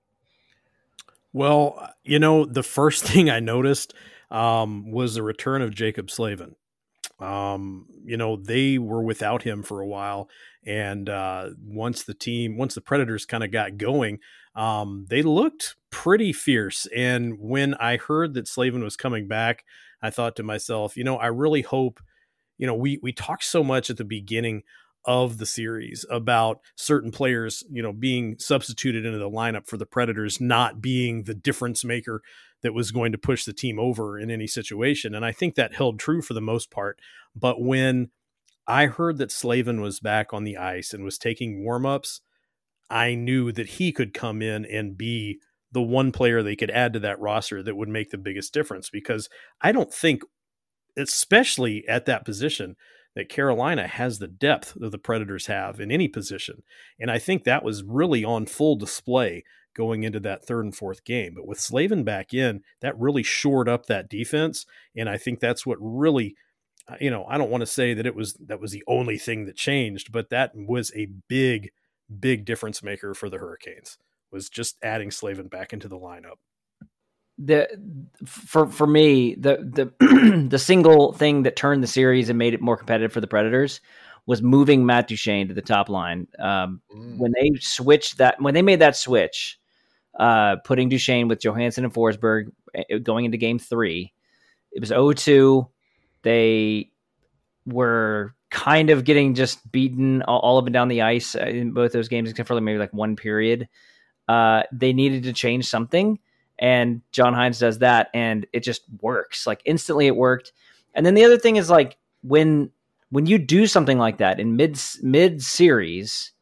Well, 1.32 1.92
you 2.04 2.18
know, 2.18 2.44
the 2.44 2.62
first 2.62 3.04
thing 3.06 3.28
I 3.28 3.40
noticed 3.40 3.94
um, 4.30 4.90
was 4.92 5.14
the 5.14 5.22
return 5.22 5.62
of 5.62 5.74
Jaccob 5.74 6.10
Slavin. 6.10 6.54
Um, 7.18 7.86
you 8.04 8.16
know, 8.16 8.36
they 8.36 8.78
were 8.78 9.02
without 9.02 9.42
him 9.42 9.62
for 9.62 9.80
a 9.80 9.86
while, 9.86 10.30
and 10.64 11.08
uh, 11.08 11.50
once 11.62 12.04
the 12.04 12.14
team, 12.14 12.56
once 12.56 12.74
the 12.74 12.80
Predators 12.80 13.26
kind 13.26 13.44
of 13.44 13.50
got 13.50 13.76
going, 13.76 14.20
um, 14.54 15.06
they 15.10 15.20
looked 15.22 15.76
pretty 15.90 16.32
fierce. 16.32 16.86
And 16.96 17.38
when 17.38 17.74
I 17.74 17.98
heard 17.98 18.32
that 18.34 18.48
Slavin 18.48 18.82
was 18.82 18.96
coming 18.96 19.28
back, 19.28 19.64
I 20.02 20.10
thought 20.10 20.36
to 20.36 20.42
myself, 20.42 20.96
you 20.96 21.04
know, 21.04 21.16
I 21.16 21.26
really 21.26 21.62
hope 21.62 22.00
you 22.60 22.66
know, 22.66 22.74
we 22.74 23.00
we 23.02 23.10
talked 23.10 23.44
so 23.44 23.64
much 23.64 23.88
at 23.88 23.96
the 23.96 24.04
beginning 24.04 24.62
of 25.06 25.38
the 25.38 25.46
series 25.46 26.04
about 26.10 26.60
certain 26.76 27.10
players, 27.10 27.64
you 27.70 27.82
know, 27.82 27.90
being 27.90 28.36
substituted 28.38 29.06
into 29.06 29.18
the 29.18 29.30
lineup 29.30 29.66
for 29.66 29.78
the 29.78 29.86
Predators 29.86 30.42
not 30.42 30.82
being 30.82 31.22
the 31.22 31.32
difference 31.32 31.86
maker 31.86 32.20
that 32.62 32.74
was 32.74 32.90
going 32.90 33.12
to 33.12 33.18
push 33.18 33.46
the 33.46 33.54
team 33.54 33.80
over 33.80 34.18
in 34.18 34.30
any 34.30 34.46
situation. 34.46 35.14
And 35.14 35.24
I 35.24 35.32
think 35.32 35.54
that 35.54 35.74
held 35.74 35.98
true 35.98 36.20
for 36.20 36.34
the 36.34 36.42
most 36.42 36.70
part. 36.70 36.98
But 37.34 37.62
when 37.62 38.10
I 38.66 38.86
heard 38.86 39.16
that 39.16 39.32
Slavin 39.32 39.80
was 39.80 39.98
back 39.98 40.34
on 40.34 40.44
the 40.44 40.58
ice 40.58 40.92
and 40.92 41.02
was 41.02 41.16
taking 41.16 41.64
warm-ups, 41.64 42.20
I 42.90 43.14
knew 43.14 43.52
that 43.52 43.68
he 43.68 43.90
could 43.90 44.12
come 44.12 44.42
in 44.42 44.66
and 44.66 44.98
be 44.98 45.40
the 45.72 45.82
one 45.82 46.12
player 46.12 46.42
they 46.42 46.56
could 46.56 46.70
add 46.70 46.92
to 46.92 47.00
that 47.00 47.20
roster 47.20 47.62
that 47.62 47.76
would 47.76 47.88
make 47.88 48.10
the 48.10 48.18
biggest 48.18 48.52
difference 48.52 48.90
because 48.90 49.28
I 49.60 49.72
don't 49.72 49.92
think 49.92 50.22
especially 50.96 51.84
at 51.88 52.06
that 52.06 52.24
position 52.24 52.76
that 53.14 53.28
Carolina 53.28 53.86
has 53.86 54.18
the 54.18 54.28
depth 54.28 54.74
that 54.76 54.90
the 54.90 54.98
Predators 54.98 55.46
have 55.46 55.80
in 55.80 55.90
any 55.90 56.08
position. 56.08 56.62
And 56.98 57.10
I 57.10 57.18
think 57.18 57.44
that 57.44 57.64
was 57.64 57.82
really 57.82 58.24
on 58.24 58.46
full 58.46 58.76
display 58.76 59.44
going 59.74 60.02
into 60.02 60.20
that 60.20 60.44
third 60.44 60.64
and 60.64 60.74
fourth 60.74 61.04
game. 61.04 61.34
But 61.34 61.46
with 61.46 61.60
Slavin 61.60 62.04
back 62.04 62.34
in, 62.34 62.62
that 62.80 62.98
really 62.98 63.22
shored 63.22 63.68
up 63.68 63.86
that 63.86 64.08
defense. 64.08 64.66
And 64.96 65.08
I 65.08 65.16
think 65.16 65.40
that's 65.40 65.64
what 65.64 65.78
really 65.80 66.34
uh, 66.88 66.96
you 67.00 67.10
know, 67.10 67.24
I 67.28 67.38
don't 67.38 67.50
want 67.50 67.60
to 67.62 67.66
say 67.66 67.94
that 67.94 68.06
it 68.06 68.14
was 68.14 68.34
that 68.46 68.60
was 68.60 68.72
the 68.72 68.82
only 68.86 69.18
thing 69.18 69.44
that 69.46 69.56
changed, 69.56 70.12
but 70.12 70.30
that 70.30 70.52
was 70.54 70.92
a 70.94 71.08
big, 71.28 71.70
big 72.18 72.44
difference 72.44 72.82
maker 72.82 73.14
for 73.14 73.28
the 73.28 73.38
Hurricanes. 73.38 73.98
Was 74.32 74.48
just 74.48 74.76
adding 74.82 75.10
Slavin 75.10 75.48
back 75.48 75.72
into 75.72 75.88
the 75.88 75.98
lineup 75.98 76.36
the 77.42 77.66
for 78.26 78.66
for 78.66 78.86
me 78.86 79.34
the 79.34 79.56
the 79.98 80.46
the 80.50 80.58
single 80.58 81.12
thing 81.14 81.42
that 81.44 81.56
turned 81.56 81.82
the 81.82 81.86
series 81.86 82.28
and 82.28 82.38
made 82.38 82.52
it 82.52 82.60
more 82.60 82.76
competitive 82.76 83.12
for 83.12 83.20
the 83.22 83.26
Predators 83.26 83.80
was 84.26 84.42
moving 84.42 84.84
Matt 84.84 85.08
Duchene 85.08 85.48
to 85.48 85.54
the 85.54 85.62
top 85.62 85.88
line. 85.88 86.28
Um, 86.38 86.80
mm. 86.94 87.18
When 87.18 87.32
they 87.32 87.50
switched 87.60 88.18
that, 88.18 88.40
when 88.40 88.54
they 88.54 88.62
made 88.62 88.80
that 88.80 88.94
switch, 88.94 89.58
uh, 90.18 90.56
putting 90.64 90.88
Duchene 90.88 91.28
with 91.28 91.40
Johansen 91.40 91.84
and 91.84 91.92
Forsberg 91.92 92.52
eh, 92.74 92.98
going 92.98 93.24
into 93.24 93.38
Game 93.38 93.58
Three, 93.58 94.12
it 94.72 94.80
was 94.80 94.90
0-2. 94.90 95.68
They 96.22 96.90
were 97.66 98.34
kind 98.50 98.90
of 98.90 99.04
getting 99.04 99.34
just 99.34 99.70
beaten 99.72 100.22
all, 100.22 100.40
all 100.40 100.58
up 100.58 100.66
and 100.66 100.72
down 100.72 100.88
the 100.88 101.02
ice 101.02 101.34
uh, 101.34 101.40
in 101.40 101.72
both 101.72 101.92
those 101.92 102.08
games, 102.08 102.30
except 102.30 102.46
for 102.46 102.60
maybe 102.60 102.78
like 102.78 102.92
one 102.92 103.16
period. 103.16 103.68
Uh, 104.30 104.62
they 104.70 104.92
needed 104.92 105.22
to 105.24 105.32
change 105.32 105.66
something 105.66 106.18
and 106.60 107.00
John 107.10 107.32
Hynes 107.32 107.58
does 107.58 107.78
that, 107.78 108.10
and 108.12 108.46
it 108.52 108.60
just 108.60 108.82
works. 109.00 109.46
Like 109.46 109.62
instantly, 109.64 110.06
it 110.06 110.14
worked. 110.14 110.52
And 110.94 111.04
then 111.04 111.14
the 111.14 111.24
other 111.24 111.38
thing 111.38 111.56
is 111.56 111.70
like 111.70 111.96
when 112.22 112.70
when 113.08 113.26
you 113.26 113.38
do 113.38 113.66
something 113.66 113.98
like 113.98 114.18
that 114.18 114.38
in 114.38 114.56
mid 114.56 114.78
mid 115.02 115.42
series, 115.42 116.32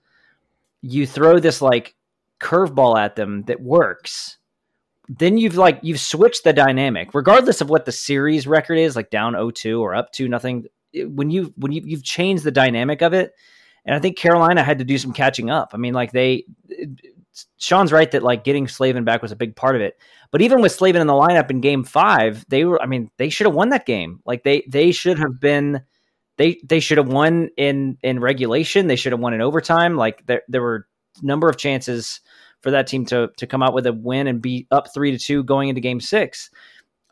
you 0.82 1.06
throw 1.06 1.38
this 1.38 1.62
like 1.62 1.94
curveball 2.40 2.98
at 2.98 3.14
them 3.14 3.44
that 3.44 3.62
works. 3.62 4.38
Then 5.08 5.38
you've 5.38 5.56
like 5.56 5.78
you've 5.82 6.00
switched 6.00 6.42
the 6.42 6.52
dynamic, 6.52 7.14
regardless 7.14 7.60
of 7.60 7.70
what 7.70 7.84
the 7.84 7.92
series 7.92 8.46
record 8.46 8.78
is, 8.78 8.96
like 8.96 9.10
down 9.10 9.34
0-2 9.34 9.80
or 9.80 9.94
up 9.94 10.12
to 10.14 10.28
nothing. 10.28 10.66
When 10.94 11.30
you 11.30 11.54
when 11.56 11.70
you 11.70 11.82
you've 11.84 12.02
changed 12.02 12.42
the 12.42 12.50
dynamic 12.50 13.02
of 13.02 13.14
it, 13.14 13.34
and 13.84 13.94
I 13.94 14.00
think 14.00 14.18
Carolina 14.18 14.64
had 14.64 14.80
to 14.80 14.84
do 14.84 14.98
some 14.98 15.12
catching 15.12 15.48
up. 15.48 15.70
I 15.74 15.76
mean, 15.76 15.94
like 15.94 16.10
they 16.10 16.44
Sean's 17.58 17.92
right 17.92 18.10
that 18.10 18.22
like 18.22 18.44
getting 18.44 18.68
Slavin 18.68 19.04
back 19.04 19.22
was 19.22 19.32
a 19.32 19.36
big 19.36 19.56
part 19.56 19.76
of 19.76 19.82
it. 19.82 19.98
But 20.30 20.42
even 20.42 20.60
with 20.60 20.72
Slavin 20.72 21.00
in 21.00 21.06
the 21.06 21.12
lineup 21.12 21.50
in 21.50 21.60
game 21.60 21.84
five, 21.84 22.44
they 22.48 22.64
were 22.64 22.80
I 22.82 22.86
mean, 22.86 23.10
they 23.16 23.28
should 23.28 23.46
have 23.46 23.54
won 23.54 23.70
that 23.70 23.86
game. 23.86 24.20
Like 24.24 24.44
they 24.44 24.64
they 24.68 24.92
should 24.92 25.18
have 25.18 25.40
been 25.40 25.82
they 26.36 26.60
they 26.64 26.80
should 26.80 26.98
have 26.98 27.08
won 27.08 27.50
in 27.56 27.98
in 28.02 28.20
regulation. 28.20 28.86
They 28.86 28.96
should 28.96 29.12
have 29.12 29.20
won 29.20 29.34
in 29.34 29.40
overtime. 29.40 29.96
Like 29.96 30.26
there 30.26 30.42
there 30.48 30.62
were 30.62 30.86
a 31.22 31.26
number 31.26 31.48
of 31.48 31.56
chances 31.56 32.20
for 32.60 32.70
that 32.70 32.86
team 32.86 33.04
to 33.06 33.30
to 33.36 33.46
come 33.46 33.62
out 33.62 33.74
with 33.74 33.86
a 33.86 33.92
win 33.92 34.26
and 34.26 34.42
be 34.42 34.66
up 34.70 34.92
three 34.92 35.10
to 35.10 35.18
two 35.18 35.44
going 35.44 35.68
into 35.68 35.80
game 35.80 36.00
six. 36.00 36.50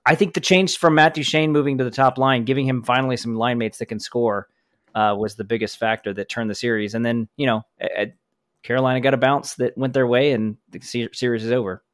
I 0.07 0.15
think 0.15 0.35
the 0.35 0.41
change 0.41 0.79
from 0.79 0.95
Matt 0.95 1.15
Duchene 1.15 1.51
moving 1.51 1.79
to 1.79 1.85
the 1.85 1.91
top 1.91 2.17
line, 2.17 2.45
giving 2.45 2.67
him 2.67 2.85
finally 2.85 3.17
some 3.17 3.35
line 3.35 3.59
mates 3.59 3.79
that 3.79 3.87
can 3.87 3.99
score, 3.99 4.47
uh, 4.95 5.17
was 5.19 5.35
the 5.35 5.45
biggest 5.45 5.79
factor 5.79 6.15
that 6.15 6.29
turned 6.29 6.49
the 6.49 6.55
series. 6.55 6.95
And 6.95 7.05
then, 7.05 7.29
you 7.37 7.47
know, 7.47 7.65
at, 7.81 8.15
Carolina 8.67 9.01
got 9.01 9.15
a 9.15 9.19
bounce 9.19 9.55
that 9.55 9.79
went 9.79 9.95
their 9.95 10.09
way, 10.09 10.33
and 10.33 10.57
the 10.71 10.81
series 10.81 11.45
is 11.45 11.53
over. 11.53 11.85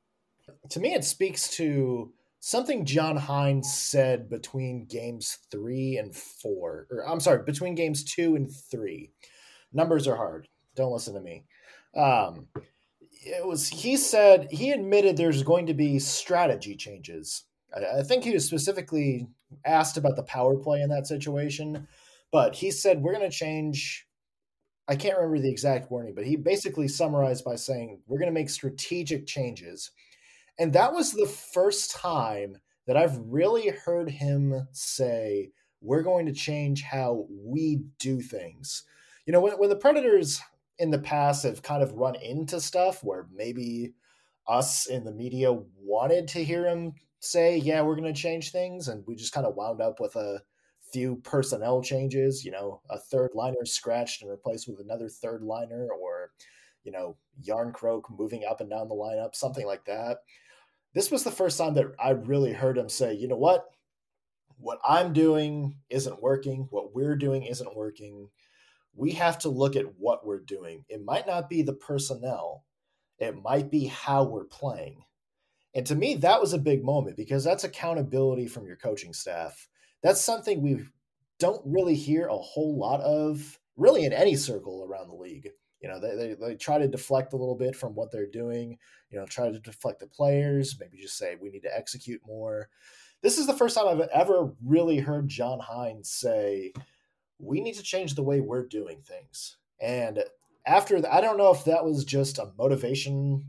To 0.70 0.80
me, 0.80 0.94
it 0.94 1.04
speaks 1.04 1.50
to 1.56 2.12
something 2.40 2.86
John 2.86 3.18
Hynes 3.18 3.66
said 3.66 4.30
between 4.30 4.86
games 4.86 5.38
three 5.50 5.98
and 5.98 6.16
four, 6.16 6.86
or 6.90 7.06
I'm 7.06 7.20
sorry, 7.20 7.42
between 7.44 7.74
games 7.74 8.02
two 8.04 8.36
and 8.36 8.50
three. 8.50 9.10
Numbers 9.72 10.08
are 10.08 10.16
hard. 10.16 10.48
Don't 10.74 10.92
listen 10.92 11.14
to 11.14 11.20
me. 11.20 11.44
Um, 11.94 12.48
it 13.24 13.46
was 13.46 13.68
he 13.68 13.98
said 13.98 14.48
he 14.50 14.70
admitted 14.70 15.16
there's 15.16 15.42
going 15.42 15.66
to 15.66 15.74
be 15.74 15.98
strategy 15.98 16.74
changes. 16.74 17.44
I, 17.76 18.00
I 18.00 18.02
think 18.02 18.24
he 18.24 18.32
was 18.32 18.46
specifically 18.46 19.28
asked 19.66 19.98
about 19.98 20.16
the 20.16 20.22
power 20.22 20.56
play 20.56 20.80
in 20.80 20.88
that 20.88 21.06
situation, 21.06 21.86
but 22.30 22.54
he 22.54 22.70
said 22.70 23.02
we're 23.02 23.14
going 23.14 23.30
to 23.30 23.36
change 23.36 24.06
I 24.92 24.94
can't 24.94 25.16
remember 25.16 25.38
the 25.38 25.48
exact 25.48 25.90
wording, 25.90 26.14
but 26.14 26.26
he 26.26 26.36
basically 26.36 26.86
summarized 26.86 27.46
by 27.46 27.56
saying, 27.56 28.02
We're 28.06 28.18
going 28.18 28.30
to 28.30 28.38
make 28.38 28.50
strategic 28.50 29.26
changes. 29.26 29.90
And 30.58 30.70
that 30.74 30.92
was 30.92 31.12
the 31.12 31.24
first 31.24 31.92
time 31.92 32.58
that 32.86 32.98
I've 32.98 33.16
really 33.16 33.70
heard 33.70 34.10
him 34.10 34.68
say, 34.72 35.48
We're 35.80 36.02
going 36.02 36.26
to 36.26 36.32
change 36.34 36.82
how 36.82 37.24
we 37.30 37.84
do 37.98 38.20
things. 38.20 38.84
You 39.24 39.32
know, 39.32 39.40
when, 39.40 39.54
when 39.54 39.70
the 39.70 39.76
Predators 39.76 40.42
in 40.78 40.90
the 40.90 40.98
past 40.98 41.44
have 41.44 41.62
kind 41.62 41.82
of 41.82 41.94
run 41.94 42.16
into 42.16 42.60
stuff 42.60 43.02
where 43.02 43.28
maybe 43.34 43.94
us 44.46 44.84
in 44.84 45.04
the 45.04 45.12
media 45.12 45.54
wanted 45.80 46.28
to 46.28 46.44
hear 46.44 46.66
him 46.66 46.92
say, 47.20 47.56
Yeah, 47.56 47.80
we're 47.80 47.96
going 47.96 48.12
to 48.12 48.20
change 48.20 48.52
things. 48.52 48.88
And 48.88 49.04
we 49.06 49.14
just 49.14 49.32
kind 49.32 49.46
of 49.46 49.54
wound 49.54 49.80
up 49.80 50.00
with 50.00 50.16
a 50.16 50.42
few 50.92 51.16
personnel 51.24 51.82
changes, 51.82 52.44
you 52.44 52.50
know, 52.50 52.80
a 52.90 52.98
third 52.98 53.30
liner 53.34 53.64
scratched 53.64 54.22
and 54.22 54.30
replaced 54.30 54.68
with 54.68 54.80
another 54.80 55.08
third 55.08 55.42
liner, 55.42 55.88
or, 55.90 56.32
you 56.84 56.92
know, 56.92 57.16
Järnkrok 57.42 58.02
moving 58.16 58.44
up 58.48 58.60
and 58.60 58.70
down 58.70 58.88
the 58.88 58.94
lineup, 58.94 59.34
something 59.34 59.66
like 59.66 59.84
that. 59.86 60.18
This 60.94 61.10
was 61.10 61.24
the 61.24 61.30
first 61.30 61.56
time 61.58 61.74
that 61.74 61.86
I 61.98 62.10
really 62.10 62.52
heard 62.52 62.76
him 62.76 62.88
say, 62.88 63.14
you 63.14 63.26
know 63.28 63.36
what? 63.36 63.64
What 64.58 64.78
I'm 64.86 65.12
doing 65.12 65.76
isn't 65.88 66.22
working. 66.22 66.68
What 66.70 66.94
we're 66.94 67.16
doing 67.16 67.44
isn't 67.44 67.74
working. 67.74 68.28
we 68.94 69.12
have 69.12 69.38
to 69.38 69.48
look 69.48 69.76
at 69.76 69.98
what 69.98 70.26
we're 70.26 70.40
doing. 70.40 70.84
It 70.88 71.04
might 71.04 71.26
not 71.26 71.48
be 71.48 71.62
the 71.62 71.72
personnel, 71.72 72.64
it 73.18 73.40
might 73.42 73.70
be 73.70 73.86
how 73.86 74.24
we're 74.24 74.44
playing. 74.44 75.02
And 75.74 75.86
to 75.86 75.94
me, 75.94 76.16
that 76.16 76.40
was 76.40 76.52
a 76.52 76.58
big 76.58 76.84
moment 76.84 77.16
because 77.16 77.44
that's 77.44 77.64
accountability 77.64 78.46
from 78.46 78.66
your 78.66 78.76
coaching 78.76 79.14
staff. 79.14 79.68
That's 80.02 80.24
something 80.24 80.62
we 80.62 80.84
don't 81.38 81.62
really 81.64 81.94
hear 81.94 82.26
a 82.26 82.36
whole 82.36 82.78
lot 82.78 83.00
of, 83.00 83.58
really, 83.76 84.04
in 84.04 84.12
any 84.12 84.36
circle 84.36 84.86
around 84.88 85.08
the 85.08 85.14
league. 85.14 85.48
You 85.80 85.88
know, 85.88 85.98
they, 85.98 86.14
they, 86.14 86.34
they 86.34 86.54
try 86.54 86.78
to 86.78 86.86
deflect 86.86 87.32
a 87.32 87.36
little 87.36 87.56
bit 87.56 87.74
from 87.74 87.94
what 87.94 88.12
they're 88.12 88.30
doing, 88.30 88.78
you 89.10 89.18
know, 89.18 89.26
try 89.26 89.50
to 89.50 89.58
deflect 89.58 89.98
the 89.98 90.06
players, 90.06 90.76
maybe 90.78 90.98
just 90.98 91.18
say 91.18 91.36
we 91.40 91.50
need 91.50 91.62
to 91.62 91.76
execute 91.76 92.20
more. 92.24 92.68
This 93.22 93.38
is 93.38 93.46
the 93.46 93.54
first 93.54 93.76
time 93.76 93.88
I've 93.88 94.08
ever 94.12 94.52
really 94.64 94.98
heard 94.98 95.28
John 95.28 95.58
Hynes 95.60 96.06
say, 96.06 96.72
we 97.38 97.60
need 97.60 97.74
to 97.74 97.82
change 97.82 98.14
the 98.14 98.22
way 98.22 98.40
we're 98.40 98.66
doing 98.66 99.02
things. 99.02 99.56
And 99.80 100.22
after 100.64 101.00
that, 101.00 101.12
I 101.12 101.20
don't 101.20 101.38
know 101.38 101.52
if 101.52 101.64
that 101.64 101.84
was 101.84 102.04
just 102.04 102.38
a 102.38 102.52
motivation, 102.56 103.46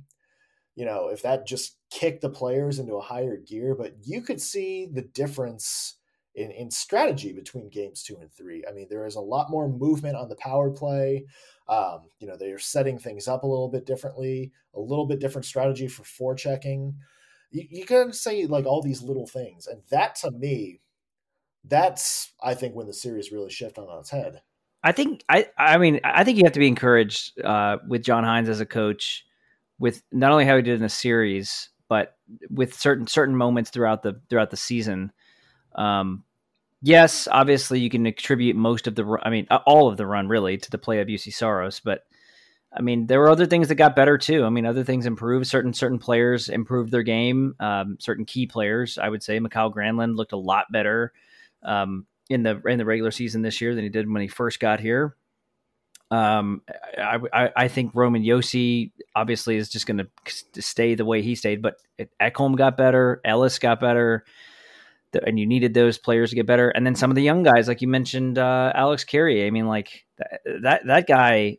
you 0.76 0.86
know, 0.86 1.10
if 1.10 1.22
that 1.22 1.46
just 1.46 1.78
kicked 1.92 2.22
the 2.22 2.30
players 2.30 2.80
into 2.80 2.96
a 2.96 3.02
higher 3.02 3.38
gear, 3.38 3.76
but 3.76 3.96
you 4.04 4.22
could 4.22 4.42
see 4.42 4.88
the 4.92 5.04
difference 5.04 6.00
in, 6.36 6.52
in 6.52 6.72
strategy 6.72 7.34
between 7.34 7.70
games 7.70 8.04
two 8.04 8.18
and 8.20 8.32
three. 8.32 8.64
I 8.68 8.74
mean, 8.74 8.88
there 8.90 9.06
is 9.06 9.16
a 9.16 9.22
lot 9.22 9.50
more 9.50 9.70
movement 9.70 10.16
on 10.16 10.30
the 10.30 10.36
power 10.36 10.72
play. 10.72 11.26
Um, 11.68 12.02
you 12.20 12.28
know, 12.28 12.36
they're 12.38 12.60
setting 12.60 12.98
things 12.98 13.28
up 13.28 13.44
a 13.44 13.48
little 13.48 13.70
bit 13.70 13.86
differently, 13.86 14.52
a 14.74 14.80
little 14.80 15.06
bit 15.06 15.20
different 15.20 15.46
strategy 15.46 15.88
for 15.88 16.04
forechecking. 16.04 16.94
You, 17.52 17.68
you 17.70 17.86
can 17.86 18.14
say 18.14 18.46
like 18.46 18.66
all 18.66 18.82
these 18.82 19.02
little 19.02 19.28
things. 19.28 19.68
And 19.68 19.82
that 19.90 20.16
to 20.16 20.32
me 20.32 20.80
that's 21.64 22.34
I 22.42 22.54
think 22.54 22.76
when 22.76 22.88
the 22.88 22.94
series 22.94 23.32
really 23.32 23.50
shifted 23.50 23.82
on 23.82 24.00
its 24.00 24.10
head. 24.10 24.42
I 24.84 24.92
think 24.92 25.24
I 25.30 25.48
I 25.58 25.78
mean 25.78 26.00
I 26.04 26.24
think 26.24 26.38
you 26.38 26.44
have 26.44 26.54
to 26.54 26.60
be 26.60 26.68
encouraged 26.68 27.40
uh, 27.42 27.78
with 27.88 28.04
John 28.04 28.24
Hynes 28.24 28.50
as 28.50 28.60
a 28.60 28.66
coach 28.66 29.26
with 29.80 30.04
not 30.12 30.32
only 30.32 30.46
how 30.46 30.56
he 30.56 30.62
did 30.62 30.76
in 30.76 30.82
the 30.82 30.90
series 30.90 31.70
but 31.88 32.18
with 32.50 32.74
certain 32.74 33.08
certain 33.08 33.36
moments 33.36 33.70
throughout 33.70 34.04
the 34.04 34.20
throughout 34.30 34.52
the 34.52 34.58
season. 34.58 35.12
Um, 35.76 36.24
yes, 36.82 37.28
obviously 37.32 37.80
you 37.80 37.90
can 37.90 38.06
attribute 38.06 38.56
most 38.56 38.88
of 38.88 38.96
the 38.96 39.18
I 39.24 39.30
mean 39.30 39.48
all 39.66 39.88
of 39.88 39.98
the 39.98 40.06
run 40.06 40.28
really 40.28 40.58
to 40.58 40.72
the 40.72 40.78
play 40.78 41.00
of 41.00 41.08
Juuse 41.08 41.34
Saros, 41.34 41.80
but 41.80 42.06
I 42.72 42.82
mean 42.82 43.08
there 43.08 43.20
were 43.20 43.30
other 43.30 43.46
things 43.46 43.68
that 43.68 43.76
got 43.76 43.96
better 43.96 44.18
too. 44.18 44.44
I 44.44 44.50
mean 44.50 44.66
other 44.66 44.84
things 44.84 45.06
improved. 45.06 45.48
Certain 45.48 45.74
certain 45.74 46.00
players 46.00 46.50
improved 46.50 46.92
their 46.92 47.04
game. 47.04 47.56
Um, 47.60 47.98
certain 48.00 48.26
key 48.26 48.46
players, 48.46 48.98
I 48.98 49.10
would 49.10 49.24
say, 49.24 49.40
Mikael 49.40 49.74
Granlund 49.74 50.16
looked 50.16 50.34
a 50.34 50.38
lot 50.38 50.72
better 50.72 51.14
um, 51.64 52.06
in 52.30 52.44
the 52.44 52.62
in 52.68 52.78
the 52.78 52.86
regular 52.86 53.12
season 53.12 53.42
this 53.42 53.62
year 53.62 53.76
than 53.76 53.84
he 53.84 53.90
did 53.90 54.12
when 54.12 54.22
he 54.22 54.28
first 54.28 54.60
got 54.60 54.80
here. 54.80 55.16
Um, 56.12 56.62
I, 56.96 57.18
I, 57.34 57.50
I 57.56 57.68
think 57.68 57.96
Roman 57.96 58.24
Josi 58.24 58.92
obviously 59.16 59.56
is 59.56 59.68
just 59.68 59.88
going 59.88 59.98
to 59.98 60.62
stay 60.62 60.94
the 60.94 61.06
way 61.06 61.24
he 61.24 61.34
stayed, 61.34 61.64
but 61.64 61.78
Ekholm 62.22 62.56
got 62.56 62.78
better, 62.78 63.20
Ellis 63.26 63.58
got 63.58 63.80
better, 63.80 64.24
and 65.26 65.40
you 65.40 65.46
needed 65.46 65.74
those 65.74 65.98
players 65.98 66.30
to 66.30 66.36
get 66.36 66.46
better. 66.46 66.70
And 66.70 66.86
then 66.86 66.96
some 66.96 67.12
of 67.12 67.16
the 67.16 67.22
young 67.22 67.44
guys, 67.44 67.68
like 67.68 67.82
you 67.82 67.88
mentioned, 67.88 68.38
uh, 68.38 68.72
Alex 68.76 69.04
Carrier. 69.04 69.46
I 69.46 69.50
mean, 69.50 69.68
like 69.68 70.06
that 70.46 70.86
that 70.86 71.08
guy 71.08 71.58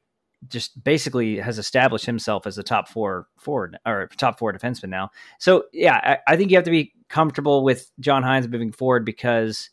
just 0.48 0.82
basically 0.82 1.38
has 1.38 1.58
established 1.58 2.06
himself 2.06 2.46
as 2.46 2.58
a 2.58 2.62
top 2.62 2.88
four 2.88 3.28
forward 3.38 3.78
or 3.86 4.08
top 4.16 4.38
four 4.38 4.52
defenseman 4.52 4.90
now. 4.90 5.10
So 5.38 5.64
yeah, 5.72 6.18
I, 6.26 6.32
I 6.32 6.36
think 6.36 6.50
you 6.50 6.56
have 6.56 6.64
to 6.64 6.70
be 6.70 6.92
comfortable 7.08 7.64
with 7.64 7.90
John 8.00 8.22
Hynes 8.22 8.48
moving 8.48 8.72
forward 8.72 9.04
because 9.04 9.70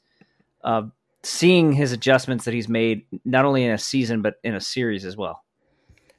uh, 0.63 0.83
seeing 1.23 1.73
his 1.73 1.91
adjustments 1.91 2.45
that 2.45 2.53
he's 2.53 2.69
made 2.69 3.05
not 3.25 3.45
only 3.45 3.63
in 3.63 3.71
a 3.71 3.77
season 3.77 4.21
but 4.21 4.35
in 4.43 4.55
a 4.55 4.61
series 4.61 5.05
as 5.05 5.17
well. 5.17 5.43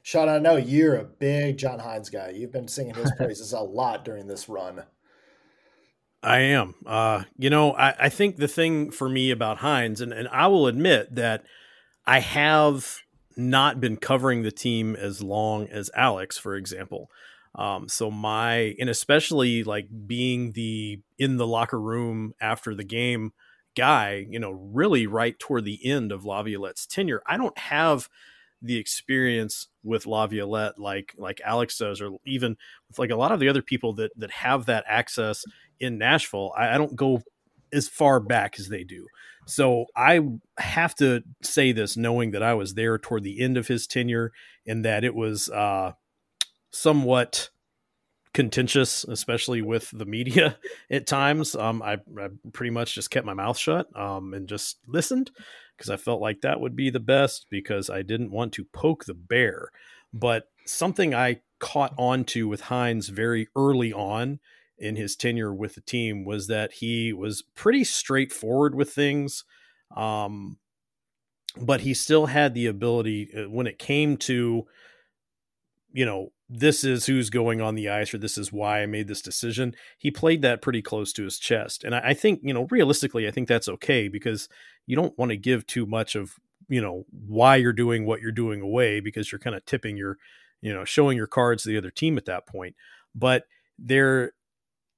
Sean, 0.01 0.27
I 0.27 0.37
know 0.37 0.57
you're 0.57 0.97
a 0.97 1.05
big 1.05 1.57
John 1.57 1.79
Hynes 1.79 2.11
guy. 2.11 2.31
You've 2.35 2.51
been 2.51 2.67
singing 2.67 2.93
his 2.93 3.11
praises 3.17 3.53
a 3.53 3.61
lot 3.61 4.03
during 4.03 4.27
this 4.27 4.49
run. 4.49 4.83
I 6.23 6.39
am. 6.39 6.75
Uh, 6.85 7.23
you 7.37 7.49
know, 7.49 7.73
I, 7.73 8.05
I, 8.05 8.09
think 8.09 8.37
the 8.37 8.47
thing 8.47 8.91
for 8.91 9.09
me 9.09 9.29
about 9.29 9.59
Hynes, 9.59 9.99
and, 9.99 10.13
and 10.13 10.27
I 10.29 10.47
will 10.47 10.67
admit 10.67 11.13
that 11.15 11.43
I 12.05 12.19
have 12.19 12.99
not 13.35 13.81
been 13.81 13.97
covering 13.97 14.41
the 14.41 14.51
team 14.51 14.95
as 14.95 15.21
long 15.21 15.67
as 15.67 15.91
Alex, 15.95 16.37
for 16.37 16.55
example. 16.55 17.09
Um, 17.55 17.89
so 17.89 18.09
my, 18.09 18.75
and 18.79 18.89
especially 18.89 19.63
like 19.63 19.87
being 20.07 20.53
the 20.53 21.01
in 21.19 21.37
the 21.37 21.45
locker 21.45 21.79
room 21.79 22.33
after 22.39 22.73
the 22.73 22.83
game 22.83 23.33
guy, 23.75 24.25
you 24.29 24.39
know, 24.39 24.51
really 24.51 25.05
right 25.07 25.37
toward 25.37 25.65
the 25.65 25.85
end 25.85 26.11
of 26.11 26.25
Laviolette's 26.25 26.87
tenure. 26.87 27.21
I 27.27 27.37
don't 27.37 27.57
have 27.57 28.09
the 28.61 28.77
experience 28.77 29.67
with 29.83 30.07
Laviolette 30.07 30.79
like 30.79 31.13
like 31.17 31.41
Alex 31.43 31.77
does, 31.77 32.01
or 32.01 32.11
even 32.25 32.55
with 32.87 32.97
like 32.97 33.11
a 33.11 33.15
lot 33.15 33.33
of 33.33 33.39
the 33.39 33.49
other 33.49 33.61
people 33.61 33.93
that 33.93 34.17
that 34.17 34.31
have 34.31 34.65
that 34.65 34.85
access 34.87 35.43
in 35.79 35.97
Nashville. 35.97 36.53
I, 36.57 36.75
I 36.75 36.77
don't 36.77 36.95
go 36.95 37.21
as 37.71 37.87
far 37.87 38.19
back 38.19 38.59
as 38.59 38.69
they 38.69 38.83
do. 38.83 39.07
So 39.45 39.87
I 39.95 40.21
have 40.57 40.95
to 40.95 41.23
say 41.41 41.71
this 41.71 41.97
knowing 41.97 42.31
that 42.31 42.43
I 42.43 42.53
was 42.53 42.75
there 42.75 42.97
toward 42.97 43.23
the 43.23 43.41
end 43.41 43.57
of 43.57 43.67
his 43.67 43.87
tenure 43.87 44.31
and 44.65 44.85
that 44.85 45.03
it 45.03 45.13
was 45.13 45.49
uh, 45.49 45.93
somewhat 46.71 47.49
contentious, 48.33 49.03
especially 49.03 49.61
with 49.61 49.89
the 49.93 50.05
media 50.05 50.57
at 50.91 51.07
times. 51.07 51.55
Um, 51.55 51.81
I, 51.81 51.93
I, 52.19 52.29
pretty 52.51 52.71
much 52.71 52.95
just 52.95 53.11
kept 53.11 53.25
my 53.25 53.33
mouth 53.33 53.57
shut 53.57 53.87
um, 53.97 54.33
and 54.33 54.47
just 54.47 54.77
listened 54.87 55.31
because 55.77 55.89
I 55.89 55.97
felt 55.97 56.21
like 56.21 56.41
that 56.41 56.59
would 56.59 56.75
be 56.75 56.89
the 56.89 56.99
best 56.99 57.47
because 57.49 57.89
I 57.89 58.01
didn't 58.01 58.31
want 58.31 58.53
to 58.53 58.65
poke 58.65 59.05
the 59.05 59.13
bear. 59.13 59.69
But 60.13 60.49
something 60.65 61.13
I 61.13 61.41
caught 61.59 61.93
on 61.97 62.23
to 62.25 62.47
with 62.47 62.63
Hynes 62.63 63.09
very 63.09 63.47
early 63.55 63.93
on 63.93 64.39
in 64.77 64.95
his 64.95 65.15
tenure 65.15 65.53
with 65.53 65.75
the 65.75 65.81
team 65.81 66.25
was 66.25 66.47
that 66.47 66.73
he 66.73 67.13
was 67.13 67.43
pretty 67.55 67.83
straightforward 67.83 68.75
with 68.75 68.91
things. 68.91 69.43
Um, 69.95 70.57
but 71.59 71.81
he 71.81 71.93
still 71.93 72.27
had 72.27 72.53
the 72.53 72.65
ability 72.65 73.29
uh, 73.35 73.49
when 73.49 73.67
it 73.67 73.77
came 73.77 74.17
to, 74.17 74.65
you 75.91 76.05
know, 76.05 76.31
this 76.49 76.83
is 76.83 77.05
who's 77.05 77.29
going 77.29 77.61
on 77.61 77.75
the 77.75 77.89
ice 77.89 78.13
or 78.13 78.17
this 78.17 78.37
is 78.37 78.51
why 78.51 78.81
I 78.81 78.85
made 78.85 79.07
this 79.07 79.21
decision. 79.21 79.75
He 79.97 80.11
played 80.11 80.41
that 80.41 80.61
pretty 80.61 80.81
close 80.81 81.13
to 81.13 81.23
his 81.23 81.39
chest. 81.39 81.83
And 81.83 81.95
I, 81.95 82.09
I 82.09 82.13
think, 82.13 82.41
you 82.43 82.53
know, 82.53 82.67
realistically, 82.69 83.27
I 83.27 83.31
think 83.31 83.47
that's 83.47 83.69
okay 83.69 84.07
because 84.07 84.49
you 84.85 84.95
don't 84.95 85.17
want 85.17 85.29
to 85.29 85.37
give 85.37 85.65
too 85.65 85.85
much 85.85 86.15
of, 86.15 86.35
you 86.67 86.81
know, 86.81 87.05
why 87.11 87.55
you're 87.55 87.73
doing 87.73 88.05
what 88.05 88.21
you're 88.21 88.31
doing 88.31 88.61
away 88.61 88.99
because 88.99 89.31
you're 89.31 89.39
kind 89.39 89.55
of 89.55 89.65
tipping 89.65 89.97
your, 89.97 90.17
you 90.61 90.73
know, 90.73 90.85
showing 90.85 91.17
your 91.17 91.27
cards 91.27 91.63
to 91.63 91.69
the 91.69 91.77
other 91.77 91.91
team 91.91 92.17
at 92.17 92.25
that 92.25 92.47
point. 92.47 92.75
But 93.15 93.45
there 93.77 94.33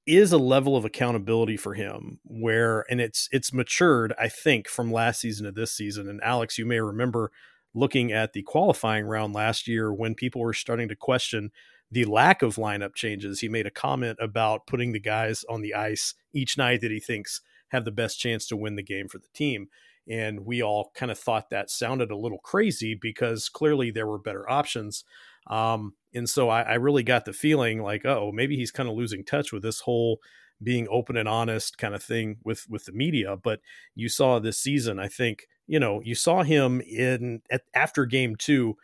is 0.06 0.32
a 0.32 0.38
level 0.38 0.76
of 0.76 0.84
accountability 0.84 1.56
for 1.56 1.74
him 1.74 2.18
where 2.24 2.84
and 2.90 3.00
it's 3.00 3.28
it's 3.32 3.52
matured 3.52 4.12
i 4.18 4.28
think 4.28 4.68
from 4.68 4.92
last 4.92 5.20
season 5.20 5.46
to 5.46 5.52
this 5.52 5.72
season 5.72 6.08
and 6.08 6.20
alex 6.22 6.58
you 6.58 6.64
may 6.66 6.80
remember 6.80 7.30
looking 7.74 8.12
at 8.12 8.32
the 8.32 8.42
qualifying 8.42 9.04
round 9.04 9.34
last 9.34 9.68
year 9.68 9.92
when 9.92 10.14
people 10.14 10.40
were 10.40 10.54
starting 10.54 10.88
to 10.88 10.96
question 10.96 11.50
the 11.90 12.04
lack 12.04 12.42
of 12.42 12.56
lineup 12.56 12.94
changes. 12.94 13.40
He 13.40 13.48
made 13.48 13.66
a 13.66 13.70
comment 13.70 14.18
about 14.20 14.66
putting 14.66 14.92
the 14.92 15.00
guys 15.00 15.44
on 15.48 15.60
the 15.60 15.74
ice 15.74 16.14
each 16.32 16.58
night 16.58 16.80
that 16.80 16.90
he 16.90 17.00
thinks 17.00 17.40
have 17.68 17.84
the 17.84 17.92
best 17.92 18.18
chance 18.18 18.46
to 18.48 18.56
win 18.56 18.76
the 18.76 18.82
game 18.82 19.08
for 19.08 19.18
the 19.18 19.28
team. 19.34 19.68
And 20.08 20.46
we 20.46 20.62
all 20.62 20.92
kind 20.94 21.10
of 21.10 21.18
thought 21.18 21.50
that 21.50 21.70
sounded 21.70 22.10
a 22.10 22.16
little 22.16 22.38
crazy 22.38 22.94
because 22.94 23.48
clearly 23.48 23.90
there 23.90 24.06
were 24.06 24.18
better 24.18 24.48
options. 24.50 25.04
Um, 25.46 25.94
and 26.14 26.28
so 26.28 26.48
I, 26.48 26.62
I, 26.62 26.74
really 26.74 27.02
got 27.02 27.24
the 27.24 27.32
feeling 27.32 27.80
like, 27.82 28.04
oh, 28.04 28.32
maybe 28.32 28.56
he's 28.56 28.72
kind 28.72 28.88
of 28.88 28.96
losing 28.96 29.24
touch 29.24 29.52
with 29.52 29.62
this 29.62 29.80
whole 29.80 30.18
being 30.62 30.88
open 30.90 31.16
and 31.16 31.28
honest 31.28 31.78
kind 31.78 31.94
of 31.94 32.02
thing 32.02 32.38
with 32.44 32.66
with 32.68 32.86
the 32.86 32.92
media. 32.92 33.36
But 33.36 33.60
you 33.94 34.08
saw 34.08 34.38
this 34.38 34.58
season, 34.58 34.98
I 34.98 35.08
think, 35.08 35.46
you 35.66 35.78
know, 35.78 36.00
you 36.02 36.14
saw 36.14 36.42
him 36.42 36.80
in 36.80 37.42
at, 37.50 37.62
after 37.74 38.06
game 38.06 38.34
two 38.36 38.76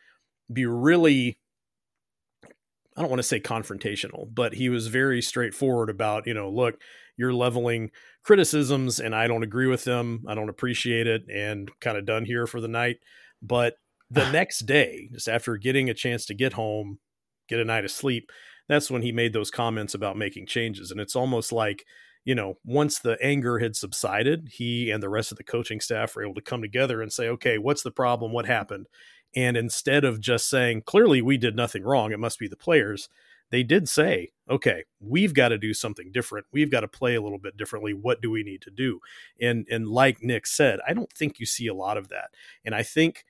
be 0.52 0.66
really 0.66 1.38
I 2.96 3.00
don't 3.00 3.10
want 3.10 3.20
to 3.20 3.28
say 3.28 3.40
confrontational, 3.40 4.28
but 4.32 4.54
he 4.54 4.68
was 4.68 4.88
very 4.88 5.22
straightforward 5.22 5.88
about, 5.88 6.26
you 6.26 6.34
know, 6.34 6.50
look, 6.50 6.78
you're 7.16 7.32
leveling 7.32 7.90
criticisms 8.22 9.00
and 9.00 9.14
I 9.14 9.26
don't 9.26 9.42
agree 9.42 9.66
with 9.66 9.84
them. 9.84 10.24
I 10.28 10.34
don't 10.34 10.50
appreciate 10.50 11.06
it 11.06 11.22
and 11.32 11.70
kind 11.80 11.96
of 11.96 12.04
done 12.04 12.26
here 12.26 12.46
for 12.46 12.60
the 12.60 12.68
night. 12.68 12.98
But 13.40 13.76
the 14.12 14.26
ah. 14.26 14.30
next 14.30 14.60
day, 14.60 15.08
just 15.12 15.28
after 15.28 15.56
getting 15.56 15.90
a 15.90 15.94
chance 15.94 16.26
to 16.26 16.34
get 16.34 16.52
home, 16.52 16.98
get 17.48 17.60
a 17.60 17.64
night 17.64 17.84
of 17.84 17.90
sleep, 17.90 18.30
that's 18.68 18.90
when 18.90 19.02
he 19.02 19.12
made 19.12 19.32
those 19.32 19.50
comments 19.50 19.94
about 19.94 20.16
making 20.16 20.46
changes. 20.46 20.90
And 20.90 21.00
it's 21.00 21.16
almost 21.16 21.52
like 21.52 21.84
you 22.24 22.34
know, 22.34 22.58
once 22.64 22.98
the 22.98 23.18
anger 23.22 23.58
had 23.58 23.74
subsided, 23.74 24.50
he 24.52 24.90
and 24.90 25.02
the 25.02 25.08
rest 25.08 25.32
of 25.32 25.38
the 25.38 25.44
coaching 25.44 25.80
staff 25.80 26.14
were 26.14 26.22
able 26.22 26.34
to 26.34 26.40
come 26.40 26.62
together 26.62 27.02
and 27.02 27.12
say, 27.12 27.28
okay, 27.28 27.58
what's 27.58 27.82
the 27.82 27.90
problem? 27.90 28.32
What 28.32 28.46
happened? 28.46 28.86
And 29.34 29.56
instead 29.56 30.04
of 30.04 30.20
just 30.20 30.48
saying, 30.48 30.82
clearly 30.82 31.22
we 31.22 31.36
did 31.36 31.56
nothing 31.56 31.82
wrong, 31.82 32.12
it 32.12 32.20
must 32.20 32.38
be 32.38 32.48
the 32.48 32.56
players, 32.56 33.08
they 33.50 33.62
did 33.62 33.88
say, 33.88 34.30
okay, 34.48 34.84
we've 35.00 35.34
got 35.34 35.48
to 35.48 35.58
do 35.58 35.74
something 35.74 36.10
different. 36.12 36.46
We've 36.52 36.70
got 36.70 36.80
to 36.80 36.88
play 36.88 37.16
a 37.16 37.20
little 37.20 37.38
bit 37.38 37.56
differently. 37.56 37.92
What 37.92 38.22
do 38.22 38.30
we 38.30 38.42
need 38.42 38.62
to 38.62 38.70
do? 38.70 39.00
And 39.40 39.66
and 39.70 39.88
like 39.88 40.22
Nick 40.22 40.46
said, 40.46 40.80
I 40.86 40.94
don't 40.94 41.12
think 41.12 41.38
you 41.38 41.46
see 41.46 41.66
a 41.66 41.74
lot 41.74 41.98
of 41.98 42.08
that. 42.08 42.30
And 42.64 42.74
I 42.74 42.82
think 42.82 43.24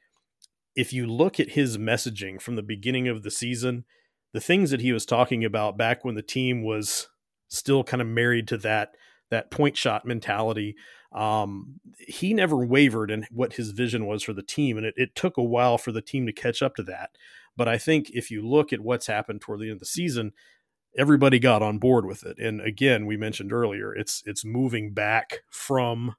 if 0.75 0.93
you 0.93 1.07
look 1.07 1.39
at 1.39 1.51
his 1.51 1.79
messaging 1.79 2.41
from 2.41 2.57
the 2.57 2.63
beginning 2.63 3.09
of 3.09 3.23
the 3.23 3.31
season, 3.31 3.85
the 4.33 4.41
things 4.41 4.71
that 4.71 4.81
he 4.81 4.93
was 4.93 5.05
talking 5.05 5.45
about 5.45 5.77
back 5.77 6.05
when 6.05 6.15
the 6.15 6.23
team 6.23 6.63
was 6.63 7.09
still 7.49 7.85
kind 7.85 8.01
of 8.01 8.09
married 8.09 8.49
to 8.49 8.57
that 8.59 8.95
that 9.31 9.51
point 9.51 9.77
shot 9.77 10.05
mentality, 10.05 10.77
um, 11.13 11.81
he 11.99 12.35
never 12.35 12.57
wavered 12.57 13.11
in 13.11 13.27
what 13.31 13.55
his 13.55 13.71
vision 13.71 14.07
was 14.07 14.23
for 14.23 14.35
the 14.35 14.43
team, 14.43 14.77
and 14.77 14.85
it, 14.85 14.95
it 14.97 15.15
took 15.15 15.37
a 15.37 15.43
while 15.43 15.79
for 15.79 15.91
the 15.91 16.03
team 16.03 16.27
to 16.27 16.33
catch 16.33 16.63
up 16.63 16.75
to 16.77 16.83
that. 16.83 17.11
But 17.57 17.67
I 17.67 17.79
think 17.79 18.11
if 18.11 18.31
you 18.31 18.47
look 18.47 18.73
at 18.73 18.81
what's 18.81 19.07
happened 19.07 19.41
toward 19.41 19.61
the 19.61 19.65
end 19.65 19.75
of 19.75 19.79
the 19.81 19.87
season, 19.87 20.33
everybody 20.97 21.39
got 21.39 21.63
on 21.63 21.79
board 21.79 22.07
with 22.07 22.25
it. 22.25 22.39
And 22.39 22.61
again, 22.61 23.07
we 23.07 23.17
mentioned 23.17 23.53
earlier, 23.53 23.95
it's 23.95 24.23
it's 24.27 24.45
moving 24.45 24.93
back 24.93 25.41
from 25.51 26.17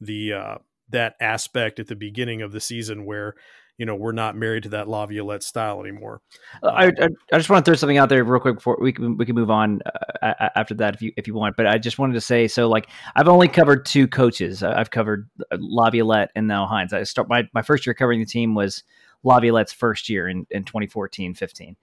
the 0.00 0.32
uh, 0.32 0.58
that 0.88 1.14
aspect 1.20 1.80
at 1.80 1.88
the 1.88 1.96
beginning 1.96 2.42
of 2.42 2.52
the 2.52 2.60
season 2.60 3.04
where 3.04 3.34
you 3.82 3.86
know 3.86 3.96
we're 3.96 4.12
not 4.12 4.36
married 4.36 4.62
to 4.62 4.68
that 4.68 4.86
Laviolette 4.86 5.42
style 5.42 5.80
anymore. 5.80 6.20
I, 6.62 6.86
I, 6.86 7.08
I 7.32 7.36
just 7.36 7.50
want 7.50 7.64
to 7.64 7.68
throw 7.68 7.74
something 7.74 7.98
out 7.98 8.08
there 8.08 8.22
real 8.22 8.38
quick 8.38 8.54
before 8.54 8.78
we 8.80 8.92
can 8.92 9.16
we 9.16 9.26
can 9.26 9.34
move 9.34 9.50
on 9.50 9.80
uh, 10.22 10.50
after 10.54 10.72
that 10.74 10.94
if 10.94 11.02
you 11.02 11.12
if 11.16 11.26
you 11.26 11.34
want. 11.34 11.56
But 11.56 11.66
I 11.66 11.78
just 11.78 11.98
wanted 11.98 12.12
to 12.12 12.20
say 12.20 12.46
so 12.46 12.68
like 12.68 12.88
I've 13.16 13.26
only 13.26 13.48
covered 13.48 13.84
two 13.84 14.06
coaches. 14.06 14.62
I've 14.62 14.92
covered 14.92 15.28
uh, 15.50 15.56
Laviolette 15.58 16.30
and 16.36 16.46
now 16.46 16.64
Hynes. 16.64 16.92
I 16.92 17.02
start 17.02 17.28
my 17.28 17.48
my 17.54 17.62
first 17.62 17.84
year 17.84 17.92
covering 17.92 18.20
the 18.20 18.24
team 18.24 18.54
was 18.54 18.84
Laviolette's 19.24 19.72
first 19.72 20.08
year 20.08 20.28
in 20.28 20.46
in 20.52 20.62
2014 20.62 21.34
15, 21.34 21.74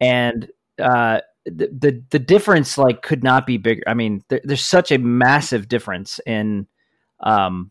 and 0.00 0.50
uh, 0.80 1.20
the, 1.44 1.68
the 1.68 2.02
the 2.10 2.18
difference 2.18 2.76
like 2.76 3.02
could 3.02 3.22
not 3.22 3.46
be 3.46 3.58
bigger. 3.58 3.84
I 3.86 3.94
mean, 3.94 4.24
there, 4.26 4.40
there's 4.42 4.64
such 4.64 4.90
a 4.90 4.98
massive 4.98 5.68
difference 5.68 6.18
in 6.26 6.66
um 7.20 7.70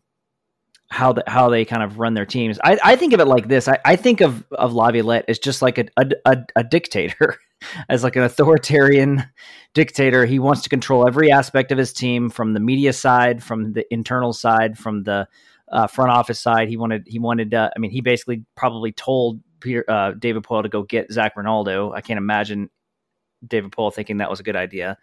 how 0.88 1.12
the, 1.12 1.22
how 1.26 1.50
they 1.50 1.64
kind 1.64 1.82
of 1.82 1.98
run 1.98 2.14
their 2.14 2.26
teams. 2.26 2.58
I, 2.64 2.78
I 2.82 2.96
think 2.96 3.12
of 3.12 3.20
it 3.20 3.26
like 3.26 3.48
this. 3.48 3.68
I, 3.68 3.78
I 3.84 3.96
think 3.96 4.20
of 4.20 4.44
of 4.52 4.72
Laviolette 4.72 5.26
as 5.28 5.38
just 5.38 5.62
like 5.62 5.78
a 5.78 5.86
a, 5.96 6.06
a, 6.24 6.38
a 6.56 6.64
dictator, 6.64 7.36
as 7.88 8.02
like 8.02 8.16
an 8.16 8.22
authoritarian 8.22 9.24
dictator. 9.74 10.24
He 10.24 10.38
wants 10.38 10.62
to 10.62 10.68
control 10.68 11.06
every 11.06 11.30
aspect 11.30 11.72
of 11.72 11.78
his 11.78 11.92
team, 11.92 12.30
from 12.30 12.54
the 12.54 12.60
media 12.60 12.92
side, 12.92 13.42
from 13.42 13.72
the 13.74 13.84
internal 13.92 14.32
side, 14.32 14.78
from 14.78 15.04
the 15.04 15.28
uh, 15.70 15.86
front 15.86 16.10
office 16.10 16.40
side. 16.40 16.68
He 16.68 16.76
wanted 16.76 17.04
he 17.06 17.18
wanted. 17.18 17.52
Uh, 17.52 17.70
I 17.74 17.78
mean, 17.78 17.90
he 17.90 18.00
basically 18.00 18.44
probably 18.56 18.92
told 18.92 19.40
Peter, 19.60 19.84
uh, 19.88 20.12
David 20.12 20.42
Poile 20.42 20.62
to 20.62 20.68
go 20.68 20.82
get 20.82 21.12
Zac 21.12 21.36
Rinaldo. 21.36 21.92
I 21.92 22.00
can't 22.00 22.18
imagine 22.18 22.70
David 23.46 23.72
Poile 23.72 23.92
thinking 23.92 24.18
that 24.18 24.30
was 24.30 24.40
a 24.40 24.44
good 24.44 24.56
idea. 24.56 24.96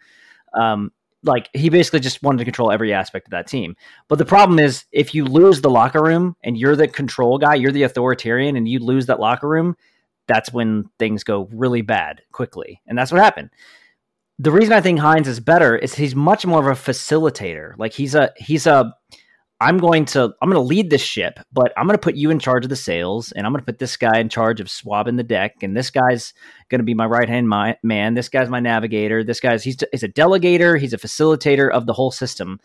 Um, 0.52 0.90
like 1.26 1.50
he 1.52 1.68
basically 1.68 2.00
just 2.00 2.22
wanted 2.22 2.38
to 2.38 2.44
control 2.44 2.70
every 2.70 2.92
aspect 2.92 3.26
of 3.26 3.32
that 3.32 3.46
team. 3.46 3.76
But 4.08 4.18
the 4.18 4.24
problem 4.24 4.58
is 4.58 4.84
if 4.92 5.14
you 5.14 5.24
lose 5.24 5.60
the 5.60 5.70
locker 5.70 6.02
room 6.02 6.36
and 6.42 6.56
you're 6.56 6.76
the 6.76 6.88
control 6.88 7.38
guy, 7.38 7.54
you're 7.54 7.72
the 7.72 7.82
authoritarian 7.82 8.56
and 8.56 8.68
you 8.68 8.78
lose 8.78 9.06
that 9.06 9.20
locker 9.20 9.48
room, 9.48 9.76
that's 10.28 10.52
when 10.52 10.88
things 10.98 11.24
go 11.24 11.48
really 11.52 11.82
bad 11.82 12.22
quickly. 12.32 12.80
And 12.86 12.96
that's 12.96 13.12
what 13.12 13.22
happened. 13.22 13.50
The 14.38 14.50
reason 14.50 14.72
I 14.72 14.80
think 14.80 15.00
Hynes 15.00 15.26
is 15.26 15.40
better 15.40 15.76
is 15.76 15.94
he's 15.94 16.14
much 16.14 16.44
more 16.44 16.60
of 16.60 16.66
a 16.66 16.80
facilitator. 16.80 17.72
Like 17.78 17.92
he's 17.92 18.14
a 18.14 18.32
he's 18.36 18.66
a 18.66 18.94
I'm 19.60 19.78
going 19.78 20.04
to 20.06 20.34
I'm 20.42 20.50
going 20.50 20.54
to 20.54 20.60
lead 20.60 20.90
this 20.90 21.02
ship, 21.02 21.40
but 21.50 21.72
I'm 21.76 21.86
going 21.86 21.96
to 21.96 22.02
put 22.02 22.14
you 22.14 22.30
in 22.30 22.38
charge 22.38 22.64
of 22.64 22.68
the 22.68 22.76
sales, 22.76 23.32
and 23.32 23.46
I'm 23.46 23.52
going 23.52 23.62
to 23.62 23.66
put 23.66 23.78
this 23.78 23.96
guy 23.96 24.18
in 24.18 24.28
charge 24.28 24.60
of 24.60 24.70
swabbing 24.70 25.16
the 25.16 25.22
deck, 25.22 25.62
and 25.62 25.74
this 25.74 25.90
guy's 25.90 26.34
going 26.68 26.80
to 26.80 26.84
be 26.84 26.92
my 26.92 27.06
right 27.06 27.28
hand 27.28 27.48
man. 27.82 28.14
This 28.14 28.28
guy's 28.28 28.50
my 28.50 28.60
navigator. 28.60 29.24
This 29.24 29.40
guy's 29.40 29.64
he's 29.64 29.78
he's 29.92 30.02
a 30.02 30.08
delegator. 30.08 30.78
He's 30.78 30.92
a 30.92 30.98
facilitator 30.98 31.70
of 31.70 31.86
the 31.86 31.94
whole 31.94 32.10
system, 32.10 32.60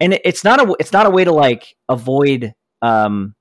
and 0.00 0.18
it's 0.24 0.42
not 0.42 0.60
a 0.60 0.74
it's 0.80 0.92
not 0.92 1.06
a 1.06 1.10
way 1.10 1.24
to 1.24 1.32
like 1.32 1.76
avoid 1.90 2.54
um, 2.80 3.34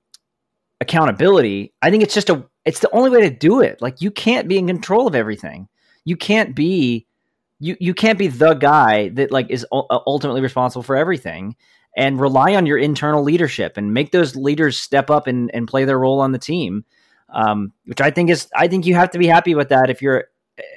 accountability. 0.82 1.74
I 1.82 1.92
think 1.92 2.04
it's 2.04 2.14
just 2.14 2.30
a 2.30 2.46
it's 2.66 2.80
the 2.80 2.92
only 2.92 3.10
way 3.10 3.22
to 3.22 3.30
do 3.30 3.62
it. 3.62 3.82
Like 3.82 4.02
you 4.02 4.12
can't 4.12 4.50
be 4.50 4.58
in 4.58 4.68
control 4.68 5.08
of 5.08 5.16
everything. 5.16 5.70
You 6.04 6.18
can't 6.18 6.54
be 6.54 7.08
you 7.60 7.78
you 7.80 7.94
can't 7.94 8.20
be 8.20 8.28
the 8.28 8.56
guy 8.56 9.10
that 9.10 9.32
like 9.32 9.50
is 9.50 9.66
ultimately 9.72 10.42
responsible 10.42 10.84
for 10.84 10.98
everything 10.98 11.56
and 11.96 12.20
rely 12.20 12.56
on 12.56 12.66
your 12.66 12.78
internal 12.78 13.24
leadership 13.24 13.78
and 13.78 13.94
make 13.94 14.12
those 14.12 14.36
leaders 14.36 14.78
step 14.78 15.10
up 15.10 15.28
and, 15.28 15.54
and 15.54 15.68
play 15.68 15.86
their 15.86 16.00
role 16.00 16.22
on 16.22 16.32
the 16.32 16.40
team. 16.40 16.86
Um, 17.34 17.72
which 17.86 18.02
I 18.02 18.12
think 18.12 18.30
is, 18.30 18.50
I 18.54 18.68
think 18.68 18.86
you 18.86 18.94
have 18.96 19.12
to 19.12 19.18
be 19.18 19.28
happy 19.28 19.56
with 19.56 19.70
that 19.70 19.90
if 19.90 20.02
you're, 20.02 20.26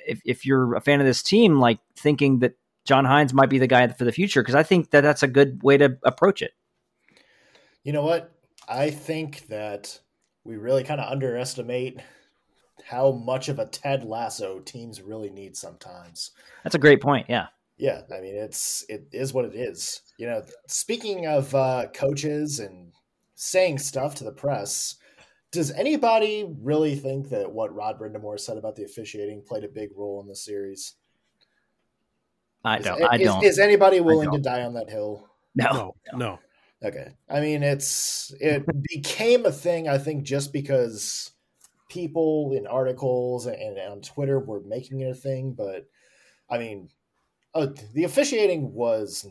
if, 0.06 0.20
if 0.24 0.46
you're 0.46 0.74
a 0.76 0.80
fan 0.80 1.00
of 1.00 1.06
this 1.06 1.20
team, 1.20 1.58
like 1.58 1.80
thinking 1.96 2.38
that 2.38 2.54
John 2.84 3.04
Hynes 3.04 3.32
might 3.32 3.50
be 3.50 3.58
the 3.58 3.66
guy 3.66 3.88
for 3.88 4.04
the 4.04 4.12
future, 4.12 4.40
because 4.40 4.54
I 4.54 4.62
think 4.62 4.90
that 4.90 5.00
that's 5.00 5.24
a 5.24 5.26
good 5.28 5.62
way 5.64 5.76
to 5.78 5.98
approach 6.04 6.42
it. 6.42 6.52
You 7.82 7.92
know 7.92 8.04
what? 8.04 8.32
I 8.68 8.90
think 8.90 9.48
that 9.48 9.98
we 10.44 10.56
really 10.56 10.84
kind 10.84 11.00
of 11.00 11.10
underestimate 11.10 12.00
how 12.84 13.10
much 13.10 13.48
of 13.48 13.58
a 13.58 13.66
Ted 13.66 14.04
Lasso 14.04 14.60
teams 14.60 15.02
really 15.02 15.30
need 15.30 15.56
sometimes. 15.56 16.30
That's 16.62 16.74
a 16.74 16.78
great 16.78 17.02
point. 17.02 17.26
Yeah. 17.28 17.46
Yeah, 17.76 18.02
I 18.14 18.20
mean 18.20 18.36
it's 18.36 18.84
it 18.88 19.08
is 19.12 19.32
what 19.32 19.44
it 19.44 19.54
is. 19.54 20.02
You 20.18 20.26
know, 20.26 20.42
speaking 20.68 21.26
of 21.26 21.54
uh, 21.54 21.86
coaches 21.92 22.60
and 22.60 22.92
saying 23.34 23.78
stuff 23.78 24.14
to 24.16 24.24
the 24.24 24.32
press, 24.32 24.96
does 25.50 25.70
anybody 25.72 26.46
really 26.62 26.94
think 26.94 27.30
that 27.30 27.52
what 27.52 27.74
Rod 27.74 27.98
Brind'Amour 27.98 28.38
said 28.38 28.58
about 28.58 28.76
the 28.76 28.84
officiating 28.84 29.42
played 29.42 29.64
a 29.64 29.68
big 29.68 29.90
role 29.96 30.20
in 30.20 30.28
the 30.28 30.36
series? 30.36 30.94
I 32.64 32.78
don't. 32.78 33.00
Is, 33.00 33.08
I 33.10 33.16
don't. 33.18 33.44
Is, 33.44 33.52
is 33.52 33.58
anybody 33.58 34.00
willing 34.00 34.30
to 34.30 34.38
die 34.38 34.62
on 34.62 34.74
that 34.74 34.88
hill? 34.88 35.28
No, 35.54 35.94
no, 36.12 36.18
no. 36.18 36.38
Okay, 36.84 37.14
I 37.30 37.40
mean 37.40 37.62
it's 37.62 38.34
it 38.40 38.64
became 38.82 39.46
a 39.46 39.52
thing. 39.52 39.88
I 39.88 39.98
think 39.98 40.24
just 40.24 40.52
because 40.52 41.32
people 41.88 42.52
in 42.56 42.66
articles 42.66 43.46
and, 43.46 43.56
and 43.56 43.78
on 43.78 44.00
Twitter 44.00 44.38
were 44.38 44.60
making 44.60 45.00
it 45.00 45.10
a 45.10 45.14
thing, 45.14 45.52
but 45.52 45.86
I 46.50 46.58
mean 46.58 46.88
uh, 47.54 47.68
the 47.92 48.04
officiating 48.04 48.72
was 48.74 49.26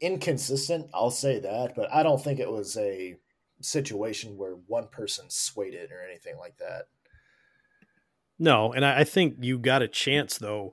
inconsistent. 0.00 0.88
I'll 0.94 1.10
say 1.10 1.40
that, 1.40 1.74
but 1.74 1.92
I 1.92 2.02
don't 2.02 2.22
think 2.22 2.38
it 2.38 2.50
was 2.50 2.76
a 2.76 3.16
situation 3.60 4.36
where 4.36 4.54
one 4.66 4.88
person 4.88 5.26
swayed 5.28 5.74
it 5.74 5.90
or 5.90 6.02
anything 6.08 6.36
like 6.38 6.56
that. 6.58 6.84
No, 8.38 8.72
and 8.72 8.84
I, 8.84 9.00
I 9.00 9.04
think 9.04 9.36
you 9.40 9.58
got 9.58 9.82
a 9.82 9.88
chance 9.88 10.38
though 10.38 10.72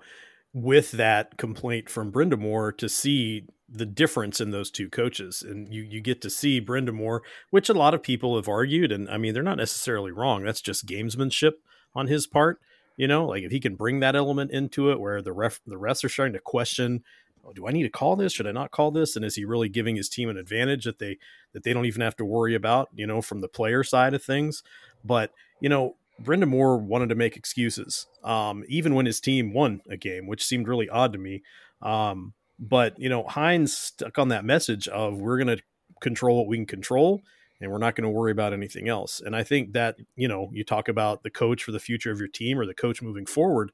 with 0.54 0.92
that 0.92 1.38
complaint 1.38 1.90
from 1.90 2.12
Brind'Amour 2.12 2.78
to 2.78 2.88
see 2.88 3.46
the 3.68 3.86
difference 3.86 4.40
in 4.40 4.52
those 4.52 4.70
two 4.70 4.90
coaches, 4.90 5.42
and 5.42 5.74
you 5.74 5.82
you 5.82 6.00
get 6.00 6.22
to 6.22 6.30
see 6.30 6.62
Brind'Amour, 6.62 7.22
which 7.50 7.70
a 7.70 7.74
lot 7.74 7.96
of 7.96 8.04
people 8.04 8.36
have 8.36 8.48
argued, 8.48 8.92
and 8.92 9.10
I 9.10 9.18
mean 9.18 9.34
they're 9.34 9.42
not 9.42 9.58
necessarily 9.58 10.12
wrong. 10.12 10.44
That's 10.44 10.62
just 10.62 10.86
gamesmanship 10.86 11.54
on 11.96 12.08
his 12.08 12.28
part. 12.28 12.60
You 12.98 13.08
know, 13.08 13.26
like 13.26 13.44
if 13.44 13.52
he 13.52 13.60
can 13.60 13.76
bring 13.76 14.00
that 14.00 14.16
element 14.16 14.52
into 14.52 14.92
it, 14.92 15.00
where 15.00 15.22
the 15.22 15.34
ref, 15.34 15.60
the 15.66 15.76
refs 15.76 16.04
are 16.04 16.10
starting 16.10 16.34
to 16.34 16.40
question, 16.40 17.04
oh, 17.46 17.54
do 17.54 17.68
I 17.68 17.72
need 17.72 17.84
to 17.84 17.90
call 17.90 18.16
this? 18.16 18.34
Should 18.34 18.48
I 18.48 18.52
not 18.52 18.72
call 18.72 18.92
this? 18.92 19.16
And 19.16 19.26
is 19.26 19.36
he 19.36 19.46
really 19.46 19.70
giving 19.70 19.96
his 19.96 20.10
team 20.10 20.30
an 20.30 20.38
advantage 20.38 20.86
that 20.86 21.00
they 21.00 21.18
that 21.54 21.64
they 21.64 21.74
don't 21.74 21.86
even 21.86 22.02
have 22.02 22.16
to 22.18 22.26
worry 22.26 22.56
about? 22.56 22.90
You 22.94 23.08
know, 23.08 23.22
from 23.22 23.42
the 23.42 23.48
player 23.48 23.84
side 23.84 24.14
of 24.14 24.24
things. 24.24 24.64
But 25.04 25.32
you 25.60 25.70
know, 25.70 25.96
Brind'Amour 26.22 26.82
wanted 26.82 27.10
to 27.10 27.16
make 27.16 27.36
excuses, 27.36 28.08
um, 28.24 28.64
even 28.68 28.96
when 28.96 29.06
his 29.06 29.20
team 29.20 29.54
won 29.54 29.82
a 29.90 29.98
game, 29.98 30.28
which 30.28 30.46
seemed 30.46 30.68
really 30.68 30.90
odd 30.90 31.14
to 31.14 31.20
me. 31.20 31.44
Um, 31.82 32.34
but 32.58 32.98
you 33.00 33.10
know, 33.10 33.24
Hynes 33.24 33.70
stuck 33.70 34.18
on 34.18 34.30
that 34.30 34.46
message 34.46 34.88
of 34.88 35.20
we're 35.20 35.38
going 35.38 35.58
to 35.58 35.64
control 36.02 36.38
what 36.38 36.48
we 36.48 36.58
can 36.58 36.66
control 36.66 37.22
and 37.62 37.72
we're 37.72 37.78
not 37.78 37.96
going 37.96 38.04
to 38.04 38.10
worry 38.10 38.32
about 38.32 38.54
anything 38.54 38.88
else. 38.88 39.22
And 39.24 39.36
I 39.36 39.44
think 39.44 39.74
that, 39.74 39.98
you 40.16 40.28
know, 40.28 40.50
you 40.54 40.64
talk 40.64 40.88
about 40.88 41.24
the 41.24 41.30
coach 41.30 41.64
for 41.64 41.72
the 41.72 41.80
future 41.80 42.12
of 42.12 42.20
your 42.20 42.28
team 42.28 42.60
or 42.60 42.66
the 42.66 42.74
coach 42.74 43.02
moving 43.02 43.26
forward. 43.26 43.72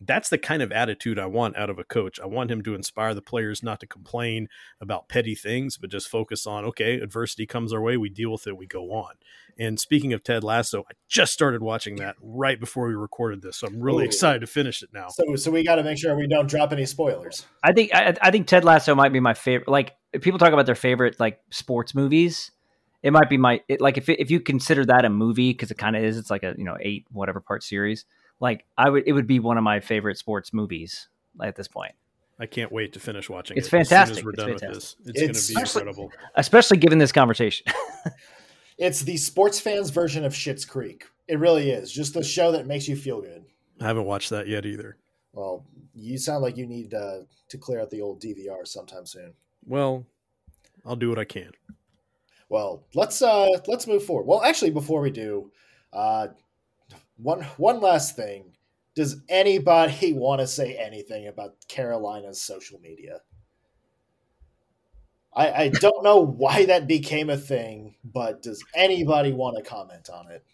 That's 0.00 0.28
the 0.28 0.38
kind 0.38 0.60
of 0.60 0.72
attitude 0.72 1.18
I 1.18 1.26
want 1.26 1.56
out 1.56 1.70
of 1.70 1.78
a 1.78 1.84
coach. 1.84 2.20
I 2.20 2.26
want 2.26 2.50
him 2.50 2.62
to 2.62 2.74
inspire 2.74 3.14
the 3.14 3.22
players 3.22 3.62
not 3.62 3.80
to 3.80 3.86
complain 3.86 4.48
about 4.80 5.08
petty 5.08 5.34
things, 5.34 5.78
but 5.78 5.88
just 5.88 6.08
focus 6.08 6.46
on, 6.46 6.64
okay, 6.64 7.00
adversity 7.00 7.46
comes 7.46 7.72
our 7.72 7.80
way, 7.80 7.96
we 7.96 8.10
deal 8.10 8.32
with 8.32 8.46
it, 8.46 8.56
we 8.56 8.66
go 8.66 8.92
on. 8.92 9.14
And 9.56 9.78
speaking 9.78 10.12
of 10.12 10.24
Ted 10.24 10.42
Lasso, 10.42 10.80
I 10.80 10.94
just 11.08 11.32
started 11.32 11.62
watching 11.62 11.96
that 11.96 12.16
right 12.20 12.58
before 12.58 12.88
we 12.88 12.94
recorded 12.94 13.40
this, 13.40 13.58
so 13.58 13.68
I'm 13.68 13.80
really 13.80 14.02
Ooh. 14.02 14.06
excited 14.06 14.40
to 14.40 14.48
finish 14.48 14.82
it 14.82 14.90
now. 14.92 15.08
So, 15.08 15.36
so 15.36 15.52
we 15.52 15.62
got 15.62 15.76
to 15.76 15.84
make 15.84 15.96
sure 15.96 16.14
we 16.16 16.26
don't 16.26 16.48
drop 16.48 16.72
any 16.72 16.86
spoilers. 16.86 17.46
I 17.62 17.72
think 17.72 17.94
I, 17.94 18.14
I 18.20 18.30
think 18.32 18.48
Ted 18.48 18.64
Lasso 18.64 18.96
might 18.96 19.12
be 19.12 19.20
my 19.20 19.34
favorite. 19.34 19.68
Like 19.68 19.94
people 20.20 20.40
talk 20.40 20.52
about 20.52 20.66
their 20.66 20.74
favorite 20.74 21.20
like 21.20 21.38
sports 21.50 21.94
movies 21.94 22.50
it 23.04 23.12
might 23.12 23.28
be 23.28 23.36
my 23.36 23.60
it, 23.68 23.82
like 23.82 23.98
if 23.98 24.08
it, 24.08 24.18
if 24.18 24.30
you 24.30 24.40
consider 24.40 24.84
that 24.86 25.04
a 25.04 25.10
movie 25.10 25.52
because 25.52 25.70
it 25.70 25.76
kind 25.76 25.94
of 25.94 26.02
is. 26.02 26.16
It's 26.16 26.30
like 26.30 26.42
a 26.42 26.54
you 26.56 26.64
know 26.64 26.76
eight 26.80 27.06
whatever 27.12 27.38
part 27.38 27.62
series. 27.62 28.06
Like 28.40 28.64
I 28.78 28.88
would, 28.88 29.04
it 29.06 29.12
would 29.12 29.26
be 29.26 29.38
one 29.38 29.58
of 29.58 29.62
my 29.62 29.78
favorite 29.78 30.16
sports 30.16 30.52
movies 30.52 31.08
at 31.40 31.54
this 31.54 31.68
point. 31.68 31.92
I 32.40 32.46
can't 32.46 32.72
wait 32.72 32.94
to 32.94 33.00
finish 33.00 33.28
watching. 33.28 33.58
It's 33.58 33.68
it. 33.68 33.70
fantastic. 33.70 34.24
we're 34.24 34.30
it's 34.30 34.38
done 34.38 34.58
fantastic. 34.58 34.68
with 34.98 35.14
this, 35.14 35.22
it's, 35.22 35.22
it's 35.22 35.54
going 35.54 35.64
to 35.64 35.82
be 35.82 35.82
incredible. 35.84 36.12
Especially 36.34 36.78
given 36.78 36.98
this 36.98 37.12
conversation. 37.12 37.66
it's 38.78 39.02
the 39.02 39.18
sports 39.18 39.60
fans 39.60 39.90
version 39.90 40.24
of 40.24 40.32
Schitt's 40.32 40.64
Creek. 40.64 41.04
It 41.28 41.38
really 41.38 41.70
is 41.70 41.92
just 41.92 42.14
the 42.14 42.24
show 42.24 42.52
that 42.52 42.66
makes 42.66 42.88
you 42.88 42.96
feel 42.96 43.20
good. 43.20 43.44
I 43.80 43.84
haven't 43.86 44.06
watched 44.06 44.30
that 44.30 44.48
yet 44.48 44.66
either. 44.66 44.96
Well, 45.32 45.64
you 45.94 46.18
sound 46.18 46.42
like 46.42 46.56
you 46.56 46.66
need 46.66 46.94
uh, 46.94 47.18
to 47.50 47.58
clear 47.58 47.80
out 47.80 47.90
the 47.90 48.00
old 48.00 48.20
DVR 48.20 48.66
sometime 48.66 49.06
soon. 49.06 49.34
Well, 49.64 50.06
I'll 50.84 50.96
do 50.96 51.10
what 51.10 51.18
I 51.18 51.24
can. 51.24 51.52
Well, 52.54 52.84
let's 52.94 53.20
uh 53.20 53.48
let's 53.66 53.88
move 53.88 54.04
forward. 54.04 54.28
Well, 54.28 54.44
actually, 54.44 54.70
before 54.70 55.00
we 55.00 55.10
do, 55.10 55.50
Uh, 55.92 56.28
one 57.16 57.42
one 57.58 57.80
last 57.80 58.14
thing. 58.14 58.52
Does 58.94 59.16
anybody 59.28 60.12
want 60.24 60.40
to 60.40 60.46
say 60.46 60.76
anything 60.76 61.26
about 61.26 61.56
Carolina's 61.66 62.40
social 62.40 62.78
media? 62.78 63.22
I, 65.34 65.64
I 65.64 65.68
don't 65.80 66.04
know 66.04 66.20
why 66.20 66.66
that 66.66 66.86
became 66.86 67.28
a 67.28 67.36
thing, 67.36 67.96
but 68.04 68.42
does 68.42 68.64
anybody 68.72 69.32
want 69.32 69.56
to 69.56 69.68
comment 69.68 70.08
on 70.08 70.30
it? 70.30 70.44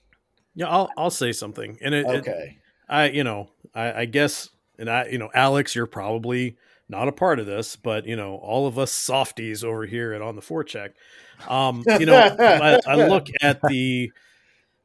Yeah, 0.54 0.68
I'll 0.68 0.94
I'll 0.96 1.10
say 1.10 1.32
something. 1.32 1.76
And 1.82 1.94
it, 1.94 2.08
Okay. 2.08 2.30
it 2.30 2.62
I 2.88 3.08
you 3.10 3.24
know, 3.24 3.50
I, 3.74 3.92
I 3.92 4.04
guess 4.06 4.48
and 4.78 4.88
I 4.88 5.06
you 5.08 5.18
know, 5.18 5.30
Alex, 5.34 5.74
you're 5.74 5.86
probably 5.86 6.56
not 6.90 7.08
a 7.08 7.12
part 7.12 7.38
of 7.38 7.46
this, 7.46 7.76
but 7.76 8.06
you 8.06 8.16
know, 8.16 8.36
all 8.36 8.66
of 8.66 8.78
us 8.78 8.92
softies 8.92 9.64
over 9.64 9.86
here 9.86 10.12
at 10.12 10.22
on 10.22 10.36
the 10.36 10.42
forecheck. 10.42 10.90
Um, 11.48 11.84
you 11.98 12.06
know, 12.06 12.16
I, 12.16 12.80
I 12.86 12.94
look 13.08 13.28
at 13.40 13.60
the 13.62 14.12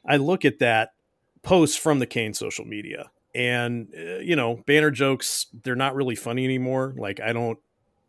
I 0.07 0.17
look 0.17 0.45
at 0.45 0.59
that 0.59 0.93
post 1.41 1.79
from 1.79 1.99
the 1.99 2.05
Kane 2.05 2.33
social 2.33 2.65
media 2.65 3.11
and 3.35 3.89
uh, 3.95 4.17
you 4.19 4.35
know, 4.35 4.63
banner 4.65 4.89
jokes, 4.89 5.47
they're 5.63 5.75
not 5.75 5.93
really 5.93 6.15
funny 6.15 6.45
anymore. 6.45 6.95
Like 6.97 7.19
I 7.19 7.33
don't 7.33 7.59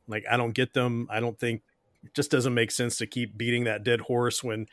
like 0.06 0.24
I 0.30 0.36
don't 0.36 0.52
get 0.52 0.72
them. 0.72 1.08
I 1.10 1.18
don't 1.18 1.38
think 1.38 1.62
it 2.04 2.14
just 2.14 2.30
doesn't 2.30 2.54
make 2.54 2.70
sense 2.70 2.96
to 2.98 3.06
keep 3.06 3.36
beating 3.36 3.64
that 3.64 3.82
dead 3.82 4.02
horse 4.02 4.44
when 4.44 4.66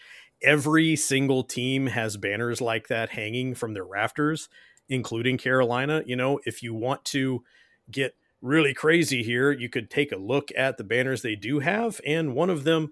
every 0.43 0.95
single 0.95 1.43
team 1.43 1.87
has 1.87 2.17
banners 2.17 2.61
like 2.61 2.87
that 2.89 3.09
hanging 3.09 3.55
from 3.55 3.73
their 3.73 3.83
rafters, 3.83 4.47
including 4.87 5.39
Carolina. 5.39 6.03
You 6.05 6.15
know, 6.15 6.39
if 6.45 6.61
you 6.61 6.75
want 6.75 7.03
to 7.05 7.43
get 7.89 8.15
really 8.43 8.75
crazy 8.75 9.23
here, 9.23 9.51
you 9.51 9.69
could 9.69 9.89
take 9.89 10.11
a 10.11 10.17
look 10.17 10.51
at 10.55 10.77
the 10.77 10.83
banners 10.83 11.23
they 11.23 11.35
do 11.35 11.59
have, 11.59 11.99
and 12.05 12.35
one 12.35 12.51
of 12.51 12.65
them 12.65 12.91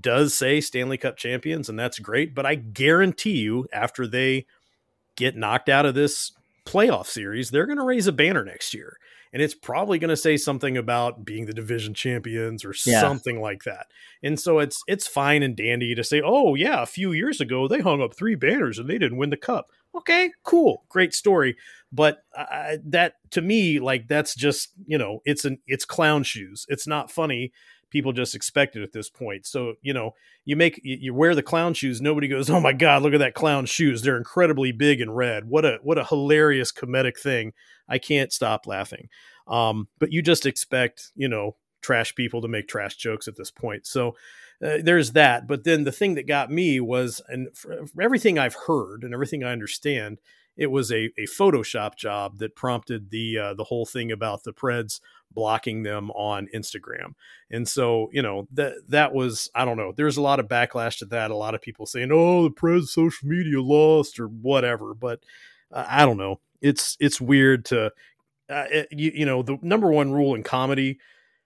does 0.00 0.34
say 0.34 0.60
Stanley 0.62 0.96
Cup 0.96 1.18
champions, 1.18 1.68
and 1.68 1.78
that's 1.78 1.98
great. 1.98 2.34
But 2.34 2.46
I 2.46 2.54
guarantee 2.54 3.38
you, 3.40 3.66
after 3.74 4.06
they 4.06 4.46
get 5.16 5.36
knocked 5.36 5.68
out 5.68 5.86
of 5.86 5.94
this 5.94 6.32
playoff 6.66 7.06
series, 7.06 7.50
they're 7.50 7.66
going 7.66 7.78
to 7.78 7.84
raise 7.84 8.06
a 8.06 8.12
banner 8.12 8.44
next 8.44 8.72
year. 8.72 8.96
And 9.34 9.40
it's 9.42 9.54
probably 9.54 9.98
going 9.98 10.10
to 10.10 10.16
say 10.16 10.36
something 10.36 10.76
about 10.76 11.24
being 11.24 11.46
the 11.46 11.54
division 11.54 11.94
champions 11.94 12.64
or 12.64 12.74
Yeah. 12.86 13.00
something 13.00 13.40
like 13.40 13.64
that. 13.64 13.86
And 14.22 14.38
so 14.38 14.58
it's 14.58 14.82
it's 14.86 15.06
fine 15.06 15.42
and 15.42 15.56
dandy 15.56 15.94
to 15.94 16.04
say, 16.04 16.20
"Oh 16.24 16.54
yeah, 16.54 16.82
a 16.82 16.86
few 16.86 17.12
years 17.12 17.40
ago 17.40 17.66
they 17.66 17.80
hung 17.80 18.02
up 18.02 18.14
three 18.14 18.34
banners 18.34 18.78
and 18.78 18.88
they 18.88 18.98
didn't 18.98 19.16
win 19.18 19.30
the 19.30 19.36
cup." 19.38 19.70
Okay, 19.94 20.30
cool, 20.44 20.84
great 20.88 21.14
story. 21.14 21.56
But 21.92 22.24
uh, 22.36 22.76
that 22.86 23.14
to 23.30 23.42
me, 23.42 23.78
like 23.78 24.08
that's 24.08 24.34
just 24.34 24.70
you 24.86 24.98
know, 24.98 25.20
it's 25.24 25.44
an 25.44 25.58
it's 25.66 25.84
clown 25.84 26.22
shoes. 26.22 26.64
It's 26.68 26.86
not 26.86 27.10
funny. 27.10 27.52
People 27.90 28.14
just 28.14 28.34
expect 28.34 28.74
it 28.74 28.82
at 28.82 28.92
this 28.92 29.10
point. 29.10 29.44
So 29.44 29.74
you 29.82 29.92
know, 29.92 30.12
you 30.46 30.56
make 30.56 30.80
you, 30.82 31.12
wear 31.12 31.34
the 31.34 31.42
clown 31.42 31.74
shoes. 31.74 32.00
Nobody 32.00 32.28
goes, 32.28 32.48
"Oh 32.48 32.60
my 32.60 32.72
god, 32.72 33.02
look 33.02 33.12
at 33.12 33.18
that 33.18 33.34
clown 33.34 33.66
shoes! 33.66 34.00
They're 34.00 34.16
incredibly 34.16 34.72
big 34.72 35.02
and 35.02 35.14
red. 35.14 35.44
What 35.48 35.66
a 35.66 35.78
what 35.82 35.98
a 35.98 36.04
hilarious 36.04 36.72
comedic 36.72 37.18
thing!" 37.18 37.52
I 37.88 37.98
can't 37.98 38.32
stop 38.32 38.66
laughing. 38.66 39.08
Um, 39.46 39.88
but 39.98 40.12
you 40.12 40.22
just 40.22 40.46
expect, 40.46 41.10
you 41.14 41.28
know, 41.28 41.56
trash 41.82 42.14
people 42.14 42.40
to 42.40 42.48
make 42.48 42.68
trash 42.68 42.96
jokes 42.96 43.28
at 43.28 43.36
this 43.36 43.50
point. 43.50 43.86
So 43.86 44.16
uh, 44.64 44.78
there's 44.82 45.12
that. 45.12 45.46
But 45.46 45.64
then 45.64 45.84
the 45.84 45.92
thing 45.92 46.14
that 46.14 46.26
got 46.26 46.50
me 46.50 46.80
was, 46.80 47.20
and 47.28 47.48
everything 48.00 48.38
I've 48.38 48.56
heard 48.66 49.02
and 49.02 49.12
everything 49.12 49.44
I 49.44 49.52
understand, 49.52 50.18
it 50.56 50.70
was 50.70 50.92
a, 50.92 51.06
a 51.18 51.26
Photoshop 51.26 51.96
job 51.96 52.38
that 52.38 52.56
prompted 52.56 53.10
the 53.10 53.38
uh, 53.38 53.54
the 53.54 53.64
whole 53.64 53.86
thing 53.86 54.12
about 54.12 54.44
the 54.44 54.52
Preds 54.52 55.00
blocking 55.30 55.82
them 55.82 56.10
on 56.10 56.48
Instagram. 56.54 57.14
And 57.50 57.66
so, 57.66 58.10
you 58.12 58.22
know, 58.22 58.46
that 58.52 58.74
that 58.88 59.14
was 59.14 59.50
I 59.54 59.64
don't 59.64 59.76
know. 59.76 59.92
There's 59.96 60.16
a 60.16 60.22
lot 60.22 60.40
of 60.40 60.48
backlash 60.48 60.98
to 60.98 61.06
that. 61.06 61.30
A 61.30 61.36
lot 61.36 61.54
of 61.54 61.62
people 61.62 61.86
saying, 61.86 62.10
"Oh, 62.12 62.44
the 62.44 62.50
Preds 62.50 62.88
social 62.88 63.28
media 63.28 63.60
lost" 63.60 64.20
or 64.20 64.26
whatever. 64.26 64.94
But 64.94 65.20
uh, 65.72 65.86
I 65.88 66.04
don't 66.04 66.18
know. 66.18 66.40
It's 66.60 66.96
it's 67.00 67.20
weird 67.20 67.64
to 67.66 67.86
uh, 68.48 68.66
it, 68.70 68.88
you, 68.90 69.12
you 69.14 69.26
know 69.26 69.42
the 69.42 69.58
number 69.62 69.90
one 69.90 70.12
rule 70.12 70.34
in 70.34 70.42
comedy 70.42 70.98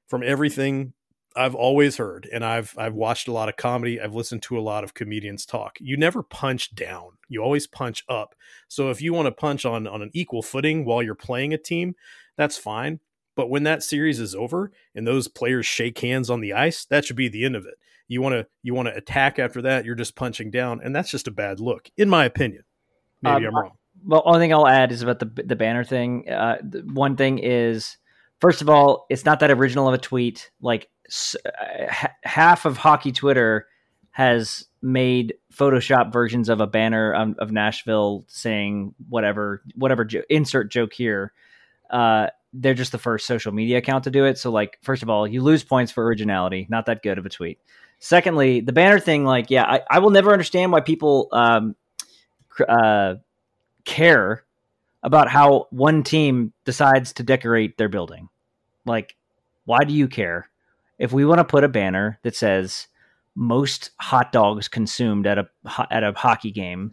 from 0.09 0.23
everything 0.23 0.93
I've 1.37 1.55
always 1.55 1.97
heard, 1.97 2.29
and 2.33 2.45
I've 2.45 2.75
I've 2.79 2.95
watched 2.95 3.29
a 3.29 3.33
lot 3.33 3.49
of 3.49 3.57
comedy. 3.57 4.01
I've 4.01 4.15
listened 4.15 4.43
to 4.43 4.59
a 4.59 4.61
lot 4.61 4.85
of 4.85 4.95
comedians 4.95 5.45
talk. 5.47 5.77
You 5.81 5.97
never 5.97 6.23
punch 6.23 6.75
down. 6.75 7.13
You 7.29 7.43
always 7.43 7.67
punch 7.67 8.05
up. 8.09 8.35
So 8.69 8.91
if 8.91 9.03
you 9.03 9.13
want 9.13 9.27
to 9.27 9.33
punch 9.33 9.65
on 9.65 9.87
on 9.87 10.03
an 10.03 10.11
equal 10.15 10.43
footing 10.43 10.85
while 10.85 11.03
you're 11.03 11.15
playing 11.15 11.53
a 11.53 11.59
team, 11.59 11.95
that's 12.37 12.57
fine. 12.57 13.01
But 13.35 13.51
when 13.51 13.65
that 13.65 13.83
series 13.83 14.19
is 14.19 14.35
over 14.35 14.73
and 14.95 15.07
those 15.07 15.29
players 15.29 15.67
shake 15.67 15.99
hands 15.99 16.31
on 16.31 16.41
the 16.41 16.55
ice, 16.55 16.87
that 16.87 17.05
should 17.05 17.17
be 17.17 17.29
the 17.29 17.45
end 17.45 17.55
of 17.55 17.67
it. 17.67 17.75
You 18.09 18.23
want 18.23 18.35
to 18.35 18.47
you 18.63 18.75
want 18.75 18.89
to 18.89 18.95
attack 18.95 19.39
after 19.39 19.61
that. 19.63 19.85
You're 19.85 19.95
just 19.95 20.17
punching 20.17 20.51
down, 20.51 20.81
and 20.83 20.95
that's 20.95 21.11
just 21.11 21.29
a 21.29 21.33
bad 21.33 21.61
look, 21.61 21.91
in 21.97 22.09
my 22.09 22.25
opinion. 22.25 22.65
Maybe 23.23 23.47
Um, 23.47 23.47
I'm 23.47 23.55
wrong. 23.55 23.73
Well, 24.05 24.23
only 24.25 24.41
thing 24.41 24.53
I'll 24.53 24.69
add 24.69 24.93
is 24.93 25.03
about 25.03 25.19
the 25.19 25.31
the 25.45 25.57
banner 25.57 25.85
thing. 25.85 26.29
Uh, 26.29 26.59
one 26.93 27.17
thing 27.17 27.39
is, 27.39 27.99
first 28.41 28.63
of 28.63 28.69
all, 28.69 29.07
it's 29.11 29.25
not 29.25 29.41
that 29.41 29.51
original 29.51 29.89
of 29.89 29.95
a 29.95 29.99
tweet. 29.99 30.51
Like 30.61 30.89
s- 31.07 31.37
uh, 31.45 31.87
ha- 31.91 32.13
half 32.23 32.65
of 32.65 32.77
hockey 32.77 33.13
Twitter 33.13 33.67
has 34.11 34.67
made 34.81 35.35
Photoshop 35.53 36.13
versions 36.13 36.49
of 36.49 36.61
a 36.61 36.67
banner 36.67 37.15
um, 37.15 37.37
of 37.39 37.53
Nashville 37.53 38.25
saying 38.29 38.95
whatever, 39.09 39.63
whatever 39.75 40.05
jo- 40.05 40.23
insert 40.31 40.71
joke 40.71 40.93
here. 40.93 41.33
Uh, 41.91 42.29
they're 42.55 42.73
just 42.73 42.93
the 42.93 42.99
first 42.99 43.27
social 43.27 43.53
media 43.53 43.79
account 43.79 44.05
to 44.05 44.11
do 44.11 44.25
it. 44.25 44.39
So, 44.39 44.51
like, 44.51 44.79
first 44.83 45.03
of 45.03 45.11
all, 45.11 45.27
you 45.27 45.43
lose 45.43 45.63
points 45.63 45.93
for 45.93 46.05
originality. 46.05 46.67
Not 46.71 46.87
that 46.87 47.03
good 47.03 47.19
of 47.19 47.27
a 47.27 47.29
tweet. 47.29 47.59
Secondly, 47.99 48.61
the 48.61 48.73
banner 48.73 48.99
thing, 48.99 49.25
like, 49.25 49.51
yeah, 49.51 49.65
I, 49.65 49.83
I 49.91 49.99
will 49.99 50.11
never 50.11 50.33
understand 50.33 50.73
why 50.73 50.81
people 50.81 51.29
um, 51.33 51.77
uh, 52.67 53.17
care 53.85 54.45
about 55.07 55.29
how 55.29 55.69
one 55.71 56.03
team 56.03 56.53
decides 56.65 57.13
to 57.15 57.23
decorate 57.23 57.79
their 57.79 57.89
building. 57.89 58.29
Like, 58.85 59.17
why 59.65 59.79
do 59.85 59.95
you 59.95 60.09
care? 60.09 60.51
If 60.99 61.13
we 61.13 61.25
want 61.25 61.39
to 61.39 61.45
put 61.45 61.63
a 61.63 61.69
banner 61.69 62.19
that 62.25 62.35
says 62.35 62.89
most 63.37 63.93
hot 64.01 64.33
dogs 64.33 64.67
consumed 64.67 65.27
at 65.27 65.39
a 65.39 65.49
at 65.91 66.03
a 66.03 66.13
hockey 66.13 66.51
game, 66.51 66.93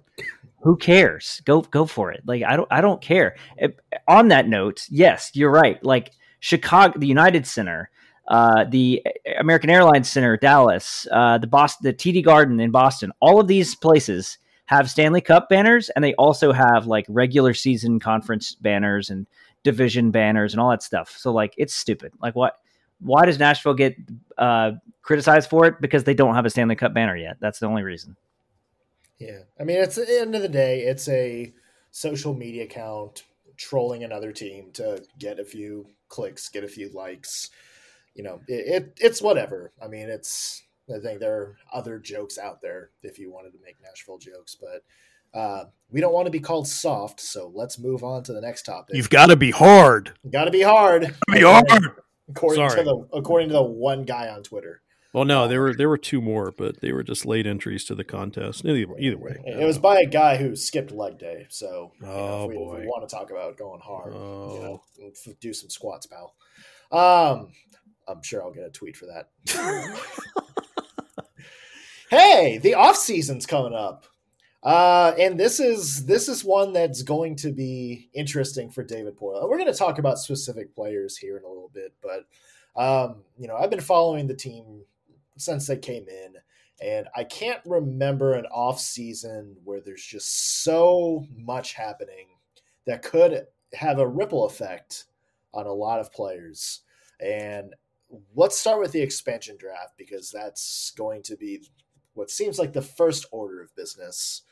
who 0.61 0.77
cares? 0.77 1.41
Go 1.45 1.61
go 1.61 1.85
for 1.87 2.11
it. 2.11 2.21
Like 2.25 2.43
I 2.43 2.55
don't 2.55 2.67
I 2.69 2.81
don't 2.81 3.01
care. 3.01 3.35
If- 3.57 3.73
on 4.07 4.27
that 4.27 4.47
note, 4.47 4.85
yes, 4.89 5.31
you're 5.33 5.51
right. 5.51 5.83
Like 5.83 6.11
Chicago, 6.39 6.99
the 6.99 7.07
United 7.07 7.47
Center, 7.47 7.89
uh, 8.27 8.65
the 8.65 9.03
American 9.39 9.71
Airlines 9.71 10.09
Center, 10.09 10.37
Dallas, 10.37 11.07
uh, 11.11 11.39
the 11.39 11.47
Boston, 11.47 11.85
the 11.85 11.93
TD 11.93 12.23
Garden 12.23 12.59
in 12.59 12.69
Boston, 12.69 13.11
all 13.21 13.39
of 13.39 13.47
these 13.47 13.73
places 13.73 14.37
have 14.73 14.89
Stanley 14.89 15.21
Cup 15.21 15.49
banners, 15.49 15.89
and 15.89 16.03
they 16.03 16.13
also 16.15 16.51
have 16.51 16.87
like 16.87 17.05
regular 17.07 17.53
season 17.53 17.99
conference 17.99 18.55
banners 18.55 19.09
and 19.09 19.27
division 19.63 20.11
banners 20.11 20.53
and 20.53 20.61
all 20.61 20.69
that 20.69 20.83
stuff. 20.83 21.15
So 21.17 21.31
like, 21.31 21.53
it's 21.57 21.73
stupid. 21.73 22.13
Like, 22.21 22.35
what? 22.35 22.57
Why 22.99 23.25
does 23.25 23.37
Nashville 23.37 23.73
get 23.73 23.95
uh, 24.37 24.71
criticized 25.01 25.49
for 25.49 25.65
it? 25.65 25.75
Because 25.81 26.05
they 26.05 26.13
don't 26.13 26.35
have 26.35 26.45
a 26.45 26.49
Stanley 26.49 26.75
Cup 26.75 26.93
banner 26.93 27.17
yet. 27.17 27.37
That's 27.39 27.59
the 27.59 27.67
only 27.67 27.83
reason. 27.83 28.15
Yeah, 29.19 29.39
I 29.59 29.63
mean, 29.63 29.77
it's 29.77 29.97
at 29.97 30.07
the 30.07 30.19
end 30.19 30.35
of 30.35 30.41
the 30.41 30.49
day, 30.49 30.81
it's 30.81 31.07
a 31.07 31.53
social 31.91 32.33
media 32.33 32.63
account 32.63 33.23
trolling 33.57 34.03
another 34.03 34.31
team 34.31 34.71
to 34.73 35.03
get 35.19 35.39
a 35.39 35.45
few 35.45 35.87
clicks, 36.07 36.49
get 36.49 36.63
a 36.63 36.67
few 36.67 36.89
likes. 36.89 37.49
You 38.15 38.23
know, 38.23 38.41
it, 38.47 38.53
it 38.53 38.97
it's 38.99 39.21
whatever. 39.21 39.71
I 39.81 39.87
mean, 39.87 40.09
it's 40.09 40.63
I 40.89 40.99
think 40.99 41.19
there 41.19 41.35
are 41.35 41.55
other 41.71 41.99
jokes 41.99 42.37
out 42.37 42.61
there 42.61 42.89
if 43.03 43.17
you 43.19 43.31
wanted 43.31 43.53
to 43.53 43.59
make 43.63 43.77
Nashville 43.81 44.17
jokes, 44.17 44.55
but 44.59 44.83
uh, 45.37 45.65
we 45.89 46.01
don't 46.01 46.13
want 46.13 46.25
to 46.27 46.31
be 46.31 46.39
called 46.39 46.67
soft. 46.67 47.19
So 47.19 47.51
let's 47.53 47.79
move 47.79 48.03
on 48.03 48.23
to 48.23 48.33
the 48.33 48.41
next 48.41 48.63
topic. 48.63 48.95
You've 48.95 49.09
got 49.09 49.27
to 49.27 49.35
be 49.35 49.51
hard. 49.51 50.13
got 50.29 50.45
to 50.45 50.51
be 50.51 50.61
hard. 50.61 51.15
Be 51.31 51.41
hard. 51.41 51.65
According 52.29 52.69
Sorry. 52.69 52.83
to 52.83 52.89
the 52.89 53.17
according 53.17 53.49
to 53.49 53.53
the 53.53 53.63
one 53.63 54.03
guy 54.03 54.29
on 54.29 54.43
Twitter. 54.43 54.81
Well, 55.13 55.25
no, 55.25 55.47
there 55.47 55.61
were 55.61 55.73
there 55.75 55.89
were 55.89 55.97
two 55.97 56.21
more, 56.21 56.51
but 56.57 56.81
they 56.81 56.91
were 56.91 57.03
just 57.03 57.25
late 57.25 57.45
entries 57.45 57.83
to 57.85 57.95
the 57.95 58.03
contest. 58.03 58.65
Either, 58.65 58.97
either 58.97 59.17
way, 59.17 59.37
It 59.45 59.63
was 59.65 59.77
by 59.77 59.99
a 59.99 60.05
guy 60.07 60.37
who 60.37 60.55
skipped 60.55 60.91
leg 60.91 61.19
day. 61.19 61.45
So, 61.49 61.91
you 61.99 62.07
know, 62.07 62.11
Oh, 62.13 62.43
if, 62.45 62.49
we, 62.49 62.55
if 62.55 62.59
boy. 62.59 62.79
we 62.79 62.85
want 62.87 63.07
to 63.07 63.15
talk 63.15 63.29
about 63.29 63.57
going 63.57 63.79
hard, 63.81 64.13
you 64.13 64.19
Oh. 64.19 64.81
know, 64.99 65.13
do 65.39 65.53
some 65.53 65.69
squats, 65.69 66.07
pal. 66.07 66.33
Um, 66.91 67.49
I'm 68.07 68.23
sure 68.23 68.41
I'll 68.41 68.51
get 68.53 68.65
a 68.65 68.69
tweet 68.71 68.97
for 68.97 69.05
that. 69.05 69.29
hey, 72.13 72.59
the 72.59 72.75
off 72.75 72.95
season's 72.95 73.45
coming 73.45 73.73
up. 73.73 74.05
Uh, 74.61 75.13
and 75.19 75.37
this 75.37 75.59
is 75.59 76.05
this 76.05 76.29
is 76.29 76.45
one 76.45 76.71
that's 76.71 77.01
going 77.01 77.35
to 77.35 77.51
be 77.51 78.09
interesting 78.13 78.69
for 78.69 78.83
David 78.83 79.17
Poile. 79.17 79.49
We're 79.49 79.57
going 79.57 79.71
to 79.71 79.77
talk 79.77 79.99
about 79.99 80.19
specific 80.19 80.73
players 80.73 81.17
here 81.17 81.37
in 81.37 81.43
a 81.43 81.47
little 81.47 81.71
bit, 81.73 81.93
but 82.01 82.25
um, 82.75 83.23
you 83.37 83.47
know, 83.47 83.57
I've 83.57 83.69
been 83.69 83.81
following 83.81 84.25
the 84.25 84.33
team 84.33 84.83
since 85.37 85.67
they 85.67 85.77
came 85.77 86.05
in, 86.07 86.35
and 86.81 87.07
I 87.15 87.25
can't 87.25 87.59
remember 87.65 88.33
an 88.33 88.45
off 88.45 88.79
season 88.79 89.57
where 89.65 89.81
there's 89.81 90.05
just 90.05 90.63
so 90.63 91.25
much 91.35 91.73
happening 91.73 92.27
that 92.85 93.03
could 93.03 93.45
have 93.73 93.99
a 93.99 94.07
ripple 94.07 94.45
effect 94.45 95.05
on 95.53 95.65
a 95.65 95.73
lot 95.73 95.99
of 95.99 96.13
players. 96.13 96.81
And 97.19 97.73
let's 98.35 98.59
start 98.59 98.79
with 98.79 98.91
the 98.91 99.01
expansion 99.01 99.57
draft 99.57 99.93
because 99.97 100.31
that's 100.31 100.93
going 100.95 101.21
to 101.23 101.35
be 101.35 101.63
what 102.13 102.29
seems 102.29 102.59
like 102.59 102.73
the 102.73 102.81
first 102.81 103.25
order 103.31 103.61
of 103.61 103.75
business. 103.75 104.43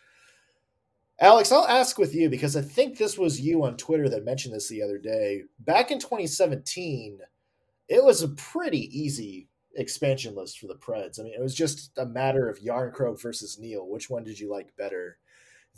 Alex, 1.20 1.52
I'll 1.52 1.68
ask 1.68 2.00
with 2.00 2.16
you 2.16 2.30
because 2.30 2.56
I 2.56 2.62
think 2.62 2.98
this 2.98 3.18
was 3.18 3.40
you 3.40 3.64
on 3.64 3.78
Twitter 3.78 4.10
that 4.10 4.26
mentioned 4.26 4.56
this 4.56 4.68
the 4.68 4.82
other 4.82 4.98
day. 4.98 5.44
Back 5.60 5.92
in 5.92 6.00
2017, 6.00 7.20
it 7.88 8.04
was 8.04 8.24
a 8.24 8.30
pretty 8.30 8.90
easy 8.98 9.48
expansion 9.76 10.36
list 10.36 10.60
for 10.60 10.68
the 10.68 10.76
Preds. 10.76 11.20
I 11.20 11.24
mean, 11.24 11.34
it 11.34 11.42
was 11.42 11.56
just 11.56 11.92
a 11.98 12.06
matter 12.06 12.50
of 12.50 12.60
Jarnkrok 12.60 13.22
versus 13.22 13.60
Neal. 13.60 13.88
Which 13.88 14.10
one 14.10 14.24
did 14.24 14.40
you 14.40 14.50
like 14.50 14.76
better? 14.78 15.18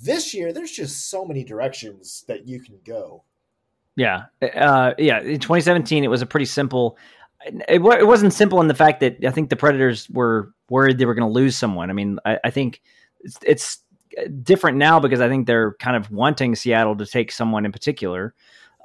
This 0.02 0.34
year, 0.34 0.54
there's 0.54 0.72
just 0.72 1.10
so 1.10 1.26
many 1.26 1.44
directions 1.44 2.24
that 2.28 2.48
you 2.48 2.62
can 2.62 2.80
go. 2.86 3.24
Yeah, 3.96 4.24
uh, 4.42 4.94
yeah. 4.98 5.20
In 5.20 5.40
2017, 5.40 6.04
it 6.04 6.08
was 6.08 6.22
a 6.24 6.26
pretty 6.26 6.46
simple. 6.46 6.98
It, 7.46 7.82
it, 7.82 8.08
wasn't 8.08 8.34
simple 8.34 8.62
in 8.62 8.68
the 8.68 8.76
fact 8.76 9.00
that 9.02 9.24
I 9.26 9.32
think 9.32 9.50
the 9.50 9.56
Predators 9.56 10.10
were 10.10 10.54
worried 10.70 10.98
they 10.98 11.06
were 11.06 11.14
going 11.14 11.28
to 11.28 11.34
lose 11.34 11.56
someone. 11.58 11.90
I 11.90 11.94
mean, 11.94 12.18
I, 12.26 12.40
I 12.46 12.50
think 12.50 12.82
it's, 13.22 13.38
it's, 13.46 13.80
different 14.44 14.78
now 14.78 15.00
because 15.00 15.22
I 15.22 15.28
think 15.28 15.48
they're 15.48 15.74
kind 15.80 15.98
of 15.98 16.12
wanting 16.12 16.56
Seattle 16.56 16.96
to 16.98 17.06
take 17.06 17.32
someone 17.32 17.66
in 17.66 17.72
particular. 17.72 18.34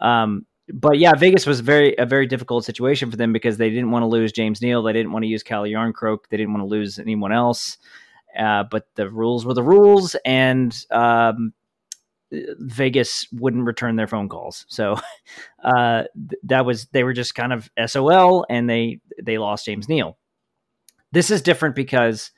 Um, 0.01 0.47
but 0.73 0.99
yeah, 0.99 1.15
Vegas 1.15 1.47
was 1.47 1.61
very 1.61 1.95
a 1.97 2.07
very 2.07 2.27
difficult 2.27 2.65
situation 2.65 3.11
for 3.11 3.17
them 3.17 3.33
because 3.33 3.57
they 3.57 3.71
didn't 3.71 3.91
want 3.91 4.03
to 4.03 4.07
lose 4.07 4.33
James 4.33 4.61
Neal, 4.61 4.83
they 4.83 4.93
didn't 4.93 5.13
want 5.13 5.25
to 5.25 5.29
use 5.29 5.43
Calle 5.43 5.65
Jarnkrok, 5.65 6.21
they 6.29 6.37
didn't 6.37 6.53
want 6.53 6.63
to 6.63 6.69
lose 6.69 6.99
anyone 6.99 7.33
else. 7.33 7.79
Uh, 8.39 8.65
but 8.71 8.87
the 8.95 9.09
rules 9.09 9.47
were 9.47 9.55
the 9.55 9.63
rules, 9.63 10.15
and 10.25 10.85
um, 10.91 11.53
Vegas 12.31 13.27
wouldn't 13.33 13.65
return 13.65 13.97
their 13.97 14.07
phone 14.07 14.29
calls. 14.29 14.67
So 14.69 14.97
uh, 15.65 16.05
that 16.45 16.67
was 16.67 16.87
they 16.87 17.05
were 17.05 17.13
just 17.13 17.35
kind 17.35 17.53
of 17.53 17.71
SOL, 17.87 18.47
and 18.49 18.69
they 18.69 19.01
they 19.23 19.39
lost 19.39 19.67
James 19.67 19.89
Neal. 19.89 20.19
This 21.13 21.31
is 21.31 21.43
different 21.43 21.75
because 21.75 22.31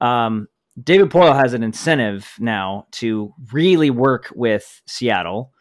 um, 0.00 0.48
David 0.82 1.10
Poile 1.10 1.36
has 1.36 1.54
an 1.54 1.62
incentive 1.62 2.32
now 2.38 2.86
to 2.92 3.32
really 3.52 3.90
work 3.90 4.32
with 4.34 4.82
Seattle, 4.86 5.52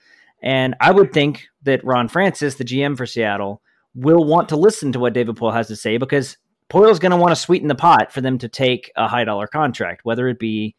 and 0.41 0.75
I 0.79 0.91
would 0.91 1.13
think 1.13 1.47
that 1.63 1.83
Ron 1.83 2.07
Francis, 2.07 2.55
the 2.55 2.65
GM 2.65 2.97
for 2.97 3.05
Seattle, 3.05 3.61
will 3.93 4.23
want 4.23 4.49
to 4.49 4.55
listen 4.55 4.91
to 4.93 4.99
what 4.99 5.13
David 5.13 5.35
Poile 5.35 5.53
has 5.53 5.67
to 5.67 5.75
say 5.75 5.97
because 5.97 6.37
Poile's 6.69 6.99
going 6.99 7.11
to 7.11 7.17
want 7.17 7.31
to 7.31 7.35
sweeten 7.35 7.67
the 7.67 7.75
pot 7.75 8.11
for 8.11 8.21
them 8.21 8.37
to 8.37 8.47
take 8.47 8.91
a 8.95 9.07
high 9.07 9.23
dollar 9.23 9.47
contract, 9.47 10.05
whether 10.05 10.27
it 10.27 10.39
be 10.39 10.75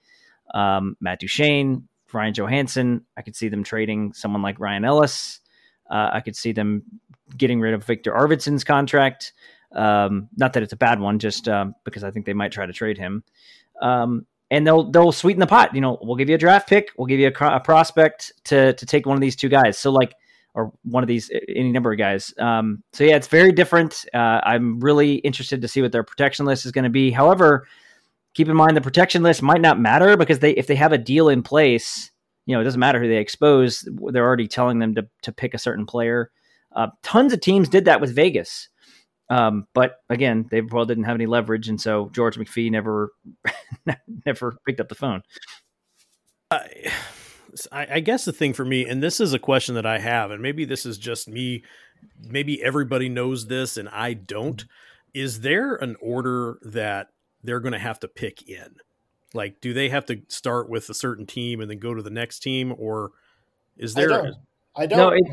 um, 0.55 0.97
Matt 1.01 1.21
Duchene, 1.21 1.89
Ryan 2.15 2.35
Johansen. 2.35 3.03
I 3.17 3.23
could 3.23 3.37
see 3.37 3.49
them 3.49 3.65
trading 3.65 4.13
someone 4.13 4.43
like 4.43 4.59
Ryan 4.61 4.85
Ellis. 4.85 5.41
Uh, 5.91 6.11
I 6.13 6.21
could 6.21 6.37
see 6.37 6.53
them 6.53 6.83
getting 7.37 7.61
rid 7.61 7.75
of 7.75 7.85
Viktor 7.85 8.13
Arvidsson's 8.13 8.65
contract. 8.65 9.33
Um, 9.73 10.29
not 10.37 10.53
that 10.55 10.63
it's 10.63 10.73
a 10.73 10.77
bad 10.77 11.01
one, 11.01 11.19
just 11.19 11.49
um, 11.49 11.75
because 11.85 12.05
I 12.05 12.11
think 12.11 12.27
they 12.27 12.33
might 12.33 12.53
try 12.53 12.67
to 12.67 12.73
trade 12.73 12.99
him. 12.99 13.23
Um, 13.81 14.27
and 14.51 14.67
they'll 14.67 14.91
they'll 14.91 15.13
sweeten 15.13 15.41
the 15.41 15.47
pot. 15.47 15.75
You 15.75 15.81
know, 15.81 15.99
we'll 16.03 16.17
give 16.17 16.29
you 16.29 16.35
a 16.35 16.39
draft 16.39 16.69
pick, 16.69 16.91
we'll 16.97 17.07
give 17.07 17.21
you 17.21 17.29
a, 17.29 17.45
a 17.47 17.61
prospect 17.61 18.33
to 18.45 18.73
to 18.73 18.87
take 18.87 19.07
one 19.07 19.17
of 19.17 19.21
these 19.21 19.37
two 19.37 19.49
guys. 19.49 19.79
So 19.79 19.91
like 19.91 20.15
or 20.55 20.73
one 20.83 21.03
of 21.05 21.09
these 21.09 21.31
any 21.49 21.71
number 21.71 21.93
of 21.93 21.99
guys. 21.99 22.35
Um, 22.39 22.83
so 22.93 23.05
yeah, 23.05 23.17
it's 23.17 23.29
very 23.29 23.53
different. 23.53 24.05
Uh, 24.13 24.41
I'm 24.43 24.81
really 24.81 25.17
interested 25.17 25.63
to 25.63 25.69
see 25.69 25.83
what 25.83 25.93
their 25.93 26.03
protection 26.03 26.45
list 26.45 26.67
is 26.67 26.73
going 26.73 26.85
to 26.85 26.91
be. 26.91 27.11
However, 27.11 27.67
keep 28.35 28.49
in 28.49 28.57
mind 28.57 28.77
the 28.77 28.81
protection 28.81 29.23
list 29.23 29.43
might 29.43 29.61
not 29.61 29.81
matter 29.81 30.17
because 30.17 30.39
they 30.39 30.53
if 30.53 30.67
they 30.67 30.77
have 30.77 30.93
a 30.93 30.99
deal 30.99 31.29
in 31.29 31.43
place, 31.43 32.11
you 32.47 32.55
know, 32.55 32.61
it 32.61 32.65
doesn't 32.65 32.81
matter 32.81 33.01
who 33.01 33.09
they 33.09 33.17
expose. 33.17 33.89
They're 34.13 34.27
already 34.27 34.49
telling 34.49 34.79
them 34.79 34.95
to 34.95 35.07
to 35.23 35.33
pick 35.33 35.55
a 35.55 35.59
certain 35.59 35.87
player. 35.87 36.31
Uh, 36.75 36.89
tons 37.03 37.33
of 37.33 37.41
teams 37.41 37.69
did 37.69 37.87
that 37.87 38.01
with 38.01 38.15
Vegas. 38.15 38.69
Um, 39.29 39.67
but 39.75 39.99
again, 40.09 40.47
they 40.51 40.61
probably 40.61 40.93
didn't 40.93 41.05
have 41.05 41.15
any 41.15 41.27
leverage, 41.27 41.69
and 41.69 41.81
so 41.81 42.11
George 42.13 42.37
McPhee 42.37 42.71
never, 42.71 43.13
never 44.27 44.57
picked 44.67 44.81
up 44.81 44.89
the 44.89 44.97
phone. 44.97 45.23
I 47.71 48.01
guess 48.01 48.25
the 48.25 48.33
thing 48.33 48.53
for 48.53 48.65
me, 48.65 48.87
and 48.87 49.01
this 49.01 49.21
is 49.21 49.33
a 49.33 49.39
question 49.39 49.77
that 49.77 49.87
I 49.87 50.01
have, 50.01 50.33
and 50.33 50.43
maybe 50.43 50.65
this 50.65 50.85
is 50.85 50.99
just 50.99 51.29
me, 51.29 51.63
maybe 52.21 52.63
everybody 52.63 53.09
knows 53.09 53.47
this 53.47 53.77
and 53.77 53.89
I 53.89 54.15
don't. 54.15 54.65
Is 55.15 55.41
there 55.41 55.77
an 55.77 55.97
order 56.01 56.59
that 56.63 57.09
they're 57.43 57.61
going 57.61 57.73
to 57.73 57.79
have 57.79 58.01
to 58.01 58.09
pick 58.09 58.49
in? 58.49 58.77
Like, 59.33 59.61
do 59.61 59.73
they 59.73 59.89
have 59.89 60.07
to 60.07 60.21
start 60.29 60.69
with 60.69 60.89
a 60.91 60.95
certain 60.95 61.27
team 61.27 61.61
and 61.61 61.71
then 61.71 61.79
go 61.79 61.95
to 61.95 62.03
the 62.03 62.11
next 62.11 62.41
team, 62.41 62.75
or 62.77 63.13
is 63.77 63.95
there? 63.95 64.13
I 64.13 64.17
don't. 64.17 64.37
I 64.77 64.87
don't, 64.87 64.99
no, 64.99 65.09
it, 65.11 65.25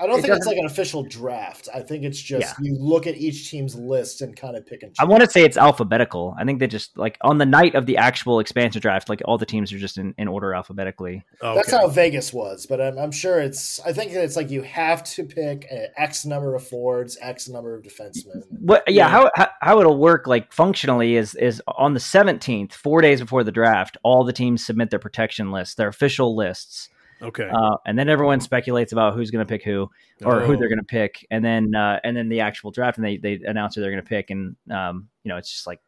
I 0.00 0.06
don't 0.06 0.18
it 0.18 0.22
think 0.22 0.34
it's 0.34 0.46
like 0.46 0.56
an 0.56 0.64
official 0.64 1.02
draft. 1.02 1.68
I 1.74 1.80
think 1.80 2.04
it's 2.04 2.20
just 2.20 2.56
yeah. 2.58 2.70
you 2.70 2.74
look 2.78 3.06
at 3.06 3.16
each 3.16 3.50
team's 3.50 3.74
list 3.74 4.22
and 4.22 4.34
kind 4.34 4.56
of 4.56 4.66
pick 4.66 4.82
and 4.82 4.92
choose. 4.92 4.96
I 4.98 5.04
want 5.04 5.22
to 5.22 5.28
say 5.28 5.44
it's 5.44 5.58
alphabetical. 5.58 6.34
I 6.38 6.44
think 6.44 6.58
they 6.58 6.66
just 6.66 6.96
like 6.96 7.18
on 7.20 7.36
the 7.36 7.44
night 7.44 7.74
of 7.74 7.84
the 7.84 7.98
actual 7.98 8.40
expansion 8.40 8.80
draft, 8.80 9.10
like 9.10 9.20
all 9.26 9.36
the 9.36 9.44
teams 9.44 9.72
are 9.74 9.78
just 9.78 9.98
in, 9.98 10.14
in 10.16 10.26
order 10.26 10.54
alphabetically. 10.54 11.22
Oh, 11.42 11.50
okay. 11.50 11.56
That's 11.56 11.70
how 11.72 11.86
Vegas 11.88 12.32
was, 12.32 12.64
but 12.64 12.80
I'm, 12.80 12.98
I'm, 12.98 13.12
sure 13.12 13.40
it's. 13.40 13.78
I 13.80 13.92
think 13.92 14.12
it's 14.12 14.36
like 14.36 14.50
you 14.50 14.62
have 14.62 15.04
to 15.04 15.24
pick 15.24 15.66
X 15.96 16.24
number 16.24 16.54
of 16.54 16.66
forwards, 16.66 17.18
X 17.20 17.48
number 17.48 17.74
of 17.74 17.82
defensemen. 17.82 18.44
What? 18.48 18.84
Yeah, 18.86 18.94
yeah. 18.94 19.08
How, 19.08 19.30
how 19.34 19.48
how 19.60 19.80
it'll 19.80 19.98
work 19.98 20.26
like 20.26 20.50
functionally 20.50 21.16
is 21.16 21.34
is 21.34 21.62
on 21.76 21.92
the 21.92 22.00
17th, 22.00 22.72
four 22.72 23.02
days 23.02 23.20
before 23.20 23.44
the 23.44 23.52
draft, 23.52 23.98
all 24.02 24.24
the 24.24 24.32
teams 24.32 24.64
submit 24.64 24.88
their 24.88 24.98
protection 24.98 25.52
lists, 25.52 25.74
their 25.74 25.88
official 25.88 26.34
lists 26.34 26.88
Okay. 27.22 27.48
Uh, 27.52 27.76
and 27.86 27.98
then 27.98 28.08
everyone 28.08 28.40
speculates 28.40 28.92
about 28.92 29.14
who's 29.14 29.30
going 29.30 29.44
to 29.44 29.48
pick 29.48 29.62
who 29.62 29.90
or 30.24 30.42
oh. 30.42 30.46
who 30.46 30.56
they're 30.56 30.68
going 30.68 30.78
to 30.78 30.84
pick, 30.84 31.26
and 31.30 31.44
then 31.44 31.74
uh, 31.74 32.00
and 32.04 32.16
then 32.16 32.28
the 32.28 32.40
actual 32.40 32.70
draft, 32.70 32.98
and 32.98 33.04
they 33.04 33.16
they 33.16 33.40
announce 33.44 33.74
who 33.74 33.80
they're 33.80 33.90
going 33.90 34.02
to 34.02 34.08
pick, 34.08 34.30
and 34.30 34.56
um, 34.70 35.08
you 35.22 35.28
know, 35.28 35.36
it's 35.36 35.50
just 35.50 35.66
like 35.66 35.80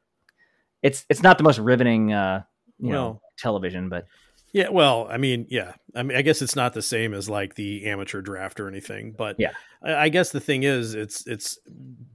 it's 0.82 1.04
it's 1.08 1.22
not 1.22 1.38
the 1.38 1.44
most 1.44 1.58
riveting 1.58 2.12
uh, 2.12 2.42
you 2.78 2.90
well, 2.90 3.02
know 3.02 3.20
television, 3.38 3.88
but 3.88 4.06
yeah, 4.52 4.68
well, 4.68 5.06
I 5.10 5.16
mean, 5.16 5.46
yeah, 5.48 5.72
I 5.94 6.02
mean, 6.02 6.16
I 6.16 6.20
guess 6.20 6.42
it's 6.42 6.54
not 6.54 6.74
the 6.74 6.82
same 6.82 7.14
as 7.14 7.28
like 7.28 7.54
the 7.54 7.86
amateur 7.86 8.20
draft 8.20 8.60
or 8.60 8.68
anything, 8.68 9.14
but 9.16 9.36
yeah, 9.38 9.52
I, 9.82 9.94
I 9.94 10.08
guess 10.10 10.30
the 10.30 10.40
thing 10.40 10.62
is, 10.62 10.94
it's 10.94 11.26
it's 11.26 11.58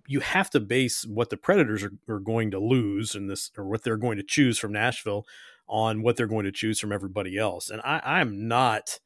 you 0.05 0.19
have 0.19 0.51
to 0.51 0.59
base 0.59 1.03
what 1.03 1.31
the 1.31 1.37
Predators 1.37 1.83
are, 1.83 1.93
are 2.07 2.19
going 2.19 2.51
to 2.51 2.59
lose 2.59 3.15
in 3.15 3.25
this 3.25 3.49
or 3.57 3.65
what 3.65 3.83
they're 3.83 3.97
going 3.97 4.17
to 4.17 4.23
choose 4.23 4.59
from 4.59 4.71
Nashville 4.71 5.25
on 5.67 6.03
what 6.03 6.15
they're 6.15 6.27
going 6.27 6.45
to 6.45 6.51
choose 6.51 6.79
from 6.79 6.91
everybody 6.91 7.39
else, 7.39 7.71
and 7.71 7.81
I, 7.81 8.01
I'm 8.03 8.47
not 8.47 8.99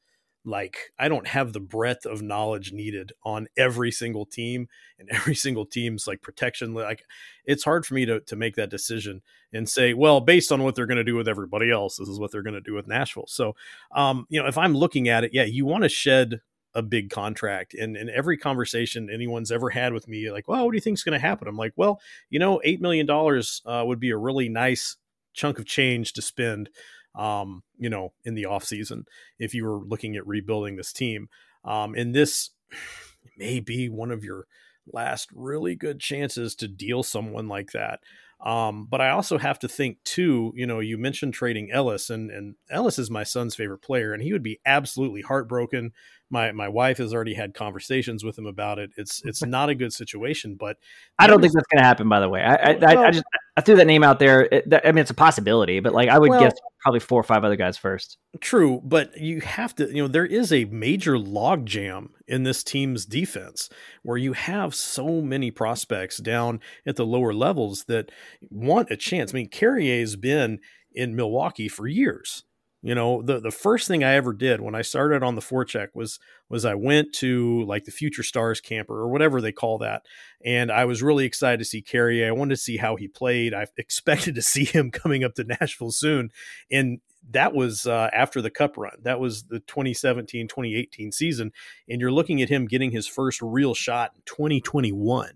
like 0.44 0.92
I 0.98 1.08
don't 1.08 1.28
have 1.28 1.54
the 1.54 1.60
breadth 1.60 2.06
of 2.06 2.22
knowledge 2.22 2.72
needed 2.72 3.12
on 3.24 3.48
every 3.58 3.92
single 3.92 4.26
team 4.26 4.68
and 5.00 5.10
every 5.12 5.36
single 5.46 5.66
team's 5.66 6.08
like 6.08 6.22
protection. 6.22 6.74
Like 6.74 7.04
it's 7.46 7.64
hard 7.64 7.86
for 7.86 7.94
me 7.94 8.06
to 8.06 8.22
to 8.22 8.36
make 8.36 8.56
that 8.56 8.70
decision 8.70 9.22
and 9.54 9.70
say, 9.70 9.94
well, 9.94 10.22
based 10.22 10.52
on 10.52 10.64
what 10.64 10.76
they're 10.76 10.86
going 10.86 10.98
to 10.98 11.04
do 11.04 11.16
with 11.16 11.28
everybody 11.28 11.72
else, 11.72 11.98
this 11.98 12.10
is 12.10 12.20
what 12.20 12.32
they're 12.32 12.42
going 12.42 12.54
to 12.54 12.62
do 12.62 12.74
with 12.74 12.88
Nashville. 12.88 13.28
So, 13.28 13.56
um, 13.92 14.26
you 14.30 14.42
know, 14.42 14.48
if 14.48 14.58
I'm 14.58 14.74
looking 14.74 15.10
at 15.10 15.24
it, 15.24 15.32
yeah, 15.34 15.44
you 15.44 15.66
want 15.66 15.84
to 15.84 15.89
shed 15.89 16.42
a 16.74 16.82
big 16.82 17.10
contract. 17.10 17.74
And 17.74 17.98
in 17.98 18.10
every 18.10 18.38
conversation 18.38 19.10
anyone's 19.10 19.52
ever 19.52 19.70
had 19.70 19.94
with 19.94 20.08
me, 20.08 20.32
like, 20.32 20.48
well, 20.48 20.66
what 20.66 20.72
do 20.72 20.78
you 20.78 20.82
think 20.82 20.98
is 20.98 21.04
going 21.04 21.20
to 21.20 21.28
happen? 21.28 21.48
I'm 21.48 21.58
like, 21.58 21.74
well, 21.76 22.00
you 22.30 22.39
know, 22.39 22.62
$8 22.66 22.80
million 22.80 23.10
uh, 23.10 23.86
would 23.86 24.00
be 24.00 24.12
a 24.12 24.18
really 24.18 24.50
nice 24.50 24.96
chunk 25.34 25.60
of 25.60 25.66
change 25.66 26.14
to 26.14 26.22
spend 26.22 26.70
um, 27.16 27.64
you 27.78 27.89
know, 27.89 28.14
in 28.24 28.36
the 28.36 28.43
offseason 28.43 29.03
if 29.39 29.53
you 29.53 29.66
were 29.66 29.80
looking 29.80 30.16
at 30.16 30.28
rebuilding 30.28 30.76
this 30.76 30.93
team. 30.93 31.30
Um, 31.64 31.95
and 31.95 32.14
this 32.14 32.51
may 33.38 33.59
be 33.59 33.89
one 33.89 34.12
of 34.12 34.24
your 34.24 34.47
last 34.91 35.30
really 35.34 35.76
good 35.76 35.99
chances 35.99 36.55
to 36.55 36.68
deal 36.68 37.03
someone 37.03 37.47
like 37.47 37.72
that. 37.72 37.99
Um, 38.43 38.88
but 38.89 39.01
I 39.01 39.12
also 39.12 39.38
have 39.38 39.59
to 39.59 39.68
think 39.68 39.97
too, 40.03 40.51
you 40.55 40.66
know, 40.66 40.80
you 40.80 40.97
mentioned 40.97 41.36
trading 41.36 41.72
Ellis 41.72 42.09
and, 42.09 42.32
and 42.32 42.55
Ellis 42.72 42.97
is 42.97 43.12
my 43.12 43.24
son's 43.24 43.53
favorite 43.53 43.84
player 43.84 44.14
and 44.14 44.24
he 44.24 44.34
would 44.34 44.41
be 44.41 44.59
absolutely 44.66 45.22
heartbroken. 45.22 45.91
My, 46.32 46.51
my 46.51 46.68
wife 46.68 46.97
has 46.97 47.14
already 47.14 47.36
had 47.36 47.53
conversations 47.53 48.24
with 48.24 48.39
him 48.39 48.47
about 48.47 48.80
it. 48.80 48.89
It's, 48.97 49.22
it's 49.26 49.43
not 49.45 49.70
a 49.70 49.76
good 49.76 49.93
situation, 49.93 50.55
but 50.59 50.78
I 51.20 51.28
don't 51.28 51.39
think 51.39 51.53
that's 51.53 51.68
going 51.68 51.84
to 51.84 51.88
happen, 51.88 52.09
by 52.09 52.20
the 52.20 52.30
way. 52.30 52.41
I, 52.41 52.55
I, 52.55 52.74
well, 52.74 52.97
I, 52.97 53.03
I, 53.03 53.12
just, 53.12 53.26
I 53.58 53.62
threw 53.62 53.76
that 53.76 53.88
name 53.88 54.04
out 54.04 54.20
there. 54.20 54.47
It, 54.52 54.74
I 54.86 54.91
mean, 54.91 54.99
it's 54.99 55.12
a 55.12 55.16
possibility, 55.16 55.80
but 55.82 55.93
like 55.93 56.10
I 56.10 56.18
would 56.18 56.30
well, 56.30 56.39
guess 56.39 56.54
probably 56.82 57.02
four 57.02 57.20
or 57.20 57.24
five 57.24 57.43
other 57.43 57.58
guys 57.58 57.78
first. 57.78 58.18
True, 58.39 58.82
but 58.84 59.18
you 59.18 59.41
have 59.41 59.76
to, 59.76 59.88
you 59.88 60.02
know, 60.02 60.08
there 60.08 60.26
is 60.26 60.54
a 60.54 60.66
major 60.66 61.14
logjam 61.14 62.10
in 62.28 62.43
this 62.43 62.64
team's 62.64 63.06
defense 63.06 63.70
where 64.04 64.18
you 64.18 64.34
have 64.34 64.74
so 64.74 65.22
many 65.22 65.52
prospects 65.52 66.18
down 66.18 66.62
at 66.86 66.95
the 66.95 67.06
lower 67.06 67.34
levels 67.34 67.84
that 67.88 68.10
want 68.49 68.89
a 68.89 68.97
chance. 68.97 69.34
I 69.34 69.36
mean, 69.36 69.49
Carrier's 69.49 70.16
been 70.16 70.60
in 70.93 71.16
Milwaukee 71.16 71.68
for 71.68 71.88
years. 71.88 72.45
You 72.84 72.95
know, 72.95 73.21
the 73.21 73.39
the 73.39 73.51
first 73.51 73.88
thing 73.88 74.03
I 74.03 74.15
ever 74.15 74.34
did 74.34 74.59
when 74.59 74.73
I 74.73 74.82
started 74.82 75.21
on 75.21 75.36
the 75.36 75.41
forecheck 75.41 75.89
was 75.93 76.19
was 76.49 76.65
I 76.65 76.73
went 76.73 77.13
to 77.15 77.63
like 77.65 77.86
the 77.86 77.91
Future 77.91 78.23
Stars 78.23 78.59
camper 78.59 78.99
or 78.99 79.07
whatever 79.07 79.39
they 79.39 79.51
call 79.51 79.77
that, 79.79 80.03
and 80.43 80.71
I 80.71 80.86
was 80.86 81.03
really 81.03 81.25
excited 81.25 81.59
to 81.59 81.65
see 81.65 81.84
Carrier. 81.84 82.27
I 82.27 82.32
wanted 82.32 82.55
to 82.55 82.61
see 82.61 82.77
how 82.77 82.95
he 82.95 83.07
played. 83.07 83.53
I 83.53 83.67
expected 83.77 84.34
to 84.36 84.41
see 84.41 84.65
him 84.65 84.89
coming 84.89 85.23
up 85.23 85.36
to 85.36 85.43
Nashville 85.43 85.91
soon, 85.91 86.32
and 86.71 87.01
that 87.29 87.53
was 87.53 87.86
uh, 87.86 88.09
after 88.13 88.41
the 88.41 88.49
Cup 88.49 88.77
run. 88.77 88.97
That 89.03 89.19
was 89.19 89.43
the 89.43 89.59
2017 89.59 90.47
2018 90.47 91.11
season, 91.11 91.51
and 91.88 92.01
you're 92.01 92.11
looking 92.11 92.41
at 92.41 92.49
him 92.49 92.65
getting 92.65 92.89
his 92.89 93.05
first 93.05 93.43
real 93.43 93.75
shot 93.75 94.13
in 94.15 94.21
2021 94.25 95.34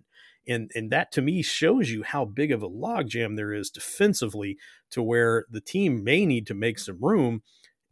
and 0.48 0.72
and 0.76 0.92
that 0.92 1.12
to 1.12 1.22
me 1.22 1.42
shows 1.42 1.90
you 1.90 2.04
how 2.04 2.26
big 2.26 2.52
of 2.52 2.64
a 2.64 2.70
logjam 2.70 3.36
there 3.36 3.54
is 3.54 3.70
defensively 3.70 4.58
to 4.92 5.02
where 5.02 5.46
the 5.50 5.62
team 5.62 6.04
may 6.04 6.26
need 6.26 6.48
to 6.48 6.54
make 6.54 6.80
some 6.80 6.98
room 7.02 7.42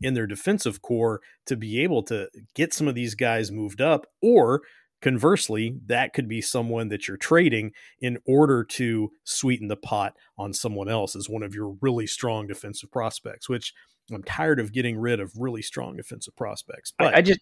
in 0.02 0.14
their 0.14 0.28
defensive 0.28 0.82
core 0.82 1.22
to 1.46 1.56
be 1.56 1.82
able 1.82 2.04
to 2.04 2.28
get 2.56 2.74
some 2.74 2.88
of 2.88 2.96
these 2.96 3.16
guys 3.16 3.52
moved 3.52 3.82
up 3.82 4.06
or 4.22 4.62
conversely 5.02 5.78
that 5.86 6.14
could 6.14 6.30
be 6.30 6.42
someone 6.42 6.88
that 6.88 7.08
you're 7.08 7.18
trading 7.18 7.72
in 8.00 8.18
order 8.26 8.64
to 8.64 9.12
sweeten 9.26 9.68
the 9.68 9.76
pot 9.76 10.16
on 10.38 10.54
someone 10.54 10.88
else 10.88 11.16
as 11.16 11.30
one 11.30 11.44
of 11.44 11.54
your 11.54 11.76
really 11.82 12.08
strong 12.08 12.48
defensive 12.48 12.90
prospects 12.90 13.50
which 13.50 13.74
i'm 14.14 14.24
tired 14.24 14.60
of 14.60 14.72
getting 14.72 14.98
rid 14.98 15.20
of 15.20 15.34
really 15.38 15.62
strong 15.62 15.98
defensive 15.98 16.36
prospects 16.38 16.94
but 16.98 17.14
I, 17.14 17.18
I 17.18 17.22
just 17.22 17.42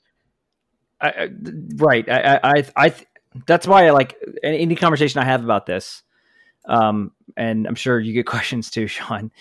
I, 1.00 1.10
I, 1.10 1.30
right 1.76 2.10
I, 2.10 2.40
I 2.44 2.66
i 2.76 2.96
that's 3.48 3.68
why 3.68 3.86
i 3.86 3.92
like 3.92 4.16
any 4.44 4.76
conversation 4.76 5.22
i 5.22 5.26
have 5.26 5.44
about 5.44 5.66
this 5.66 6.04
um 6.68 7.12
and 7.38 7.68
i'm 7.68 7.76
sure 7.76 8.00
you 8.00 8.14
get 8.14 8.26
questions 8.26 8.70
too 8.70 8.88
sean 8.88 9.32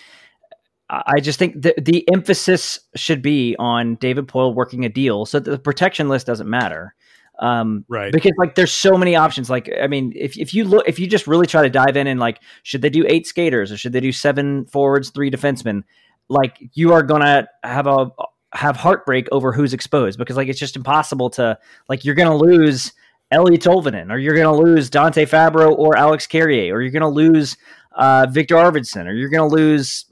I 0.91 1.21
just 1.21 1.39
think 1.39 1.61
the, 1.61 1.73
the 1.77 2.05
emphasis 2.13 2.77
should 2.95 3.21
be 3.21 3.55
on 3.57 3.95
David 3.95 4.27
Poile 4.27 4.53
working 4.53 4.83
a 4.83 4.89
deal 4.89 5.25
so 5.25 5.39
that 5.39 5.49
the 5.49 5.57
protection 5.57 6.09
list 6.09 6.27
doesn't 6.27 6.49
matter. 6.49 6.93
Um, 7.39 7.85
right. 7.87 8.11
Because 8.11 8.33
like 8.37 8.55
there's 8.55 8.73
so 8.73 8.97
many 8.97 9.15
options. 9.15 9.49
Like, 9.49 9.71
I 9.81 9.87
mean, 9.87 10.11
if, 10.15 10.37
if 10.37 10.53
you 10.53 10.65
look, 10.65 10.87
if 10.87 10.99
you 10.99 11.07
just 11.07 11.27
really 11.27 11.47
try 11.47 11.61
to 11.61 11.69
dive 11.69 11.95
in 11.95 12.07
and 12.07 12.19
like, 12.19 12.41
should 12.63 12.81
they 12.81 12.89
do 12.89 13.05
eight 13.07 13.25
skaters 13.25 13.71
or 13.71 13.77
should 13.77 13.93
they 13.93 14.01
do 14.01 14.11
seven 14.11 14.65
forwards, 14.65 15.11
three 15.11 15.31
defensemen? 15.31 15.83
Like 16.27 16.61
you 16.73 16.91
are 16.91 17.03
going 17.03 17.21
to 17.21 17.47
have 17.63 17.87
a, 17.87 18.11
have 18.53 18.75
heartbreak 18.75 19.29
over 19.31 19.53
who's 19.53 19.73
exposed 19.73 20.19
because 20.19 20.35
like, 20.35 20.49
it's 20.49 20.59
just 20.59 20.75
impossible 20.75 21.29
to 21.31 21.57
like, 21.87 22.03
you're 22.03 22.15
going 22.15 22.29
to 22.29 22.35
lose 22.35 22.91
Eeli 23.31 23.57
Tolvanen 23.57 24.11
or 24.11 24.17
you're 24.17 24.35
going 24.35 24.45
to 24.45 24.63
lose 24.63 24.89
Dante 24.89 25.25
Fabbro 25.25 25.77
or 25.77 25.97
Alex 25.97 26.27
Carrier 26.27 26.73
or 26.75 26.81
you're 26.81 26.91
going 26.91 27.01
to 27.01 27.07
lose 27.07 27.57
uh, 27.93 28.27
Viktor 28.29 28.55
Arvidsson, 28.55 29.05
or 29.05 29.13
you're 29.13 29.29
going 29.29 29.49
to 29.49 29.55
lose 29.55 30.05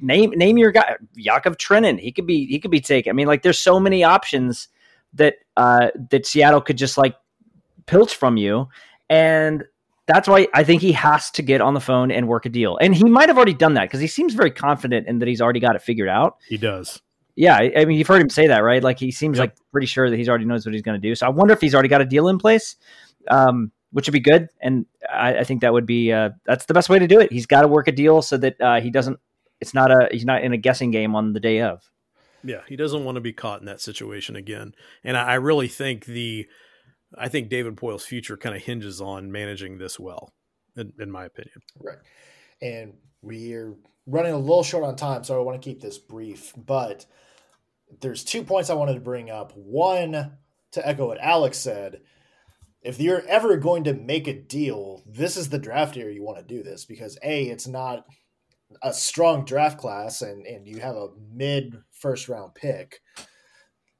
name 0.00 0.30
name 0.30 0.58
your 0.58 0.72
guy 0.72 0.96
Yakov 1.14 1.56
Trenin. 1.56 1.98
He 1.98 2.12
could 2.12 2.26
be 2.26 2.46
he 2.46 2.58
could 2.58 2.70
be 2.70 2.80
taken. 2.80 3.10
I 3.10 3.12
mean, 3.14 3.26
like 3.26 3.42
there's 3.42 3.58
so 3.58 3.80
many 3.80 4.04
options 4.04 4.68
that 5.14 5.36
uh, 5.56 5.88
that 6.10 6.26
Seattle 6.26 6.60
could 6.60 6.76
just 6.76 6.98
like 6.98 7.16
pilch 7.86 8.14
from 8.14 8.36
you, 8.36 8.68
and 9.08 9.64
that's 10.06 10.28
why 10.28 10.48
I 10.52 10.64
think 10.64 10.82
he 10.82 10.92
has 10.92 11.30
to 11.32 11.42
get 11.42 11.60
on 11.60 11.74
the 11.74 11.80
phone 11.80 12.10
and 12.10 12.28
work 12.28 12.44
a 12.44 12.50
deal. 12.50 12.76
And 12.80 12.94
he 12.94 13.04
might 13.04 13.28
have 13.28 13.36
already 13.36 13.54
done 13.54 13.74
that 13.74 13.84
because 13.84 14.00
he 14.00 14.06
seems 14.06 14.34
very 14.34 14.50
confident 14.50 15.06
in 15.08 15.18
that 15.20 15.28
he's 15.28 15.40
already 15.40 15.60
got 15.60 15.76
it 15.76 15.82
figured 15.82 16.08
out. 16.08 16.36
He 16.46 16.58
does. 16.58 17.00
Yeah, 17.36 17.56
I 17.56 17.84
mean, 17.84 17.98
you've 17.98 18.06
heard 18.06 18.22
him 18.22 18.30
say 18.30 18.46
that, 18.46 18.60
right? 18.60 18.82
Like 18.82 18.98
he 18.98 19.10
seems 19.10 19.38
yep. 19.38 19.48
like 19.48 19.56
pretty 19.72 19.88
sure 19.88 20.08
that 20.08 20.16
he's 20.16 20.28
already 20.28 20.44
knows 20.44 20.64
what 20.64 20.72
he's 20.72 20.82
going 20.82 21.00
to 21.00 21.08
do. 21.08 21.14
So 21.14 21.26
I 21.26 21.30
wonder 21.30 21.52
if 21.52 21.60
he's 21.60 21.74
already 21.74 21.88
got 21.88 22.00
a 22.00 22.06
deal 22.06 22.28
in 22.28 22.38
place. 22.38 22.76
Um, 23.28 23.72
which 23.94 24.08
would 24.08 24.12
be 24.12 24.20
good. 24.20 24.48
And 24.60 24.86
I, 25.08 25.38
I 25.38 25.44
think 25.44 25.60
that 25.60 25.72
would 25.72 25.86
be 25.86 26.12
uh, 26.12 26.30
that's 26.46 26.64
the 26.64 26.74
best 26.74 26.88
way 26.88 26.98
to 26.98 27.06
do 27.06 27.20
it. 27.20 27.30
He's 27.30 27.46
got 27.46 27.62
to 27.62 27.68
work 27.68 27.86
a 27.86 27.92
deal 27.92 28.22
so 28.22 28.36
that 28.38 28.60
uh, 28.60 28.80
he 28.80 28.90
doesn't. 28.90 29.20
It's 29.60 29.72
not 29.72 29.92
a 29.92 30.08
he's 30.10 30.24
not 30.24 30.42
in 30.42 30.52
a 30.52 30.56
guessing 30.56 30.90
game 30.90 31.14
on 31.14 31.32
the 31.32 31.38
day 31.38 31.60
of. 31.60 31.88
Yeah, 32.42 32.62
he 32.68 32.74
doesn't 32.74 33.04
want 33.04 33.14
to 33.16 33.20
be 33.20 33.32
caught 33.32 33.60
in 33.60 33.66
that 33.66 33.80
situation 33.80 34.34
again. 34.34 34.74
And 35.04 35.16
I, 35.16 35.24
I 35.24 35.34
really 35.34 35.68
think 35.68 36.06
the 36.06 36.48
I 37.16 37.28
think 37.28 37.48
David 37.48 37.76
Poile's 37.76 38.04
future 38.04 38.36
kind 38.36 38.56
of 38.56 38.62
hinges 38.62 39.00
on 39.00 39.30
managing 39.30 39.78
this 39.78 39.98
well, 40.00 40.32
in, 40.76 40.92
in 40.98 41.12
my 41.12 41.24
opinion. 41.24 41.62
Right. 41.80 41.98
And 42.60 42.94
we're 43.22 43.76
running 44.08 44.32
a 44.32 44.38
little 44.38 44.64
short 44.64 44.82
on 44.82 44.96
time, 44.96 45.22
so 45.22 45.38
I 45.38 45.44
want 45.44 45.62
to 45.62 45.64
keep 45.64 45.80
this 45.80 45.98
brief. 45.98 46.52
But 46.56 47.06
there's 48.00 48.24
two 48.24 48.42
points 48.42 48.70
I 48.70 48.74
wanted 48.74 48.94
to 48.94 49.00
bring 49.00 49.30
up. 49.30 49.52
One, 49.56 50.32
to 50.72 50.88
echo 50.88 51.06
what 51.08 51.20
Alex 51.20 51.58
said, 51.58 52.00
if 52.82 53.00
you're 53.00 53.26
ever 53.26 53.56
going 53.56 53.84
to 53.84 53.94
make 53.94 54.28
a 54.28 54.38
deal, 54.38 55.02
this 55.06 55.36
is 55.36 55.48
the 55.48 55.58
draft 55.58 55.96
year 55.96 56.10
you 56.10 56.22
want 56.22 56.38
to 56.38 56.44
do 56.44 56.62
this 56.62 56.84
because 56.84 57.18
a 57.22 57.44
it's 57.44 57.66
not 57.66 58.04
a 58.82 58.92
strong 58.92 59.44
draft 59.44 59.78
class 59.78 60.20
and 60.20 60.46
and 60.46 60.66
you 60.66 60.80
have 60.80 60.96
a 60.96 61.08
mid 61.32 61.76
first 61.92 62.28
round 62.28 62.54
pick. 62.54 63.00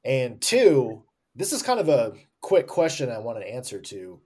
And 0.05 0.41
two, 0.41 1.05
this 1.35 1.53
is 1.53 1.63
kind 1.63 1.81
of 1.81 1.89
a 1.89 2.13
quick 2.43 2.67
question 2.67 3.11
I 3.11 3.19
want 3.19 3.39
to 3.39 3.49
answer 3.49 3.81
to 3.81 4.21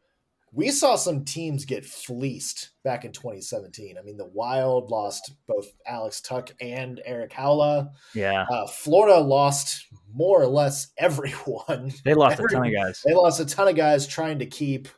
we 0.53 0.70
saw 0.70 0.96
some 0.96 1.24
teams 1.24 1.64
get 1.64 1.84
fleeced 1.84 2.70
back 2.82 3.05
in 3.05 3.12
2017. 3.12 3.96
I 3.99 4.03
mean, 4.03 4.16
the 4.16 4.26
Wild 4.26 4.90
lost 4.90 5.32
both 5.46 5.66
Alex 5.86 6.20
Tuch 6.20 6.53
and 6.61 7.01
Erik 7.05 7.32
Haula. 7.32 7.90
Yeah. 8.14 8.46
Uh, 8.51 8.66
Florida 8.66 9.18
lost 9.18 9.86
more 10.12 10.40
or 10.40 10.46
less 10.46 10.88
everyone. 10.99 11.92
They 12.05 12.14
lost 12.14 12.34
Every, 12.34 12.46
a 12.46 12.49
ton 12.49 12.66
of 12.66 12.72
guys. 12.72 13.03
They 13.05 13.14
lost 13.14 13.40
a 13.40 13.46
ton 13.46 13.68
of 13.68 13.76
guys 13.76 14.07
trying 14.07 14.38
to 14.38 14.46
keep. 14.46 14.88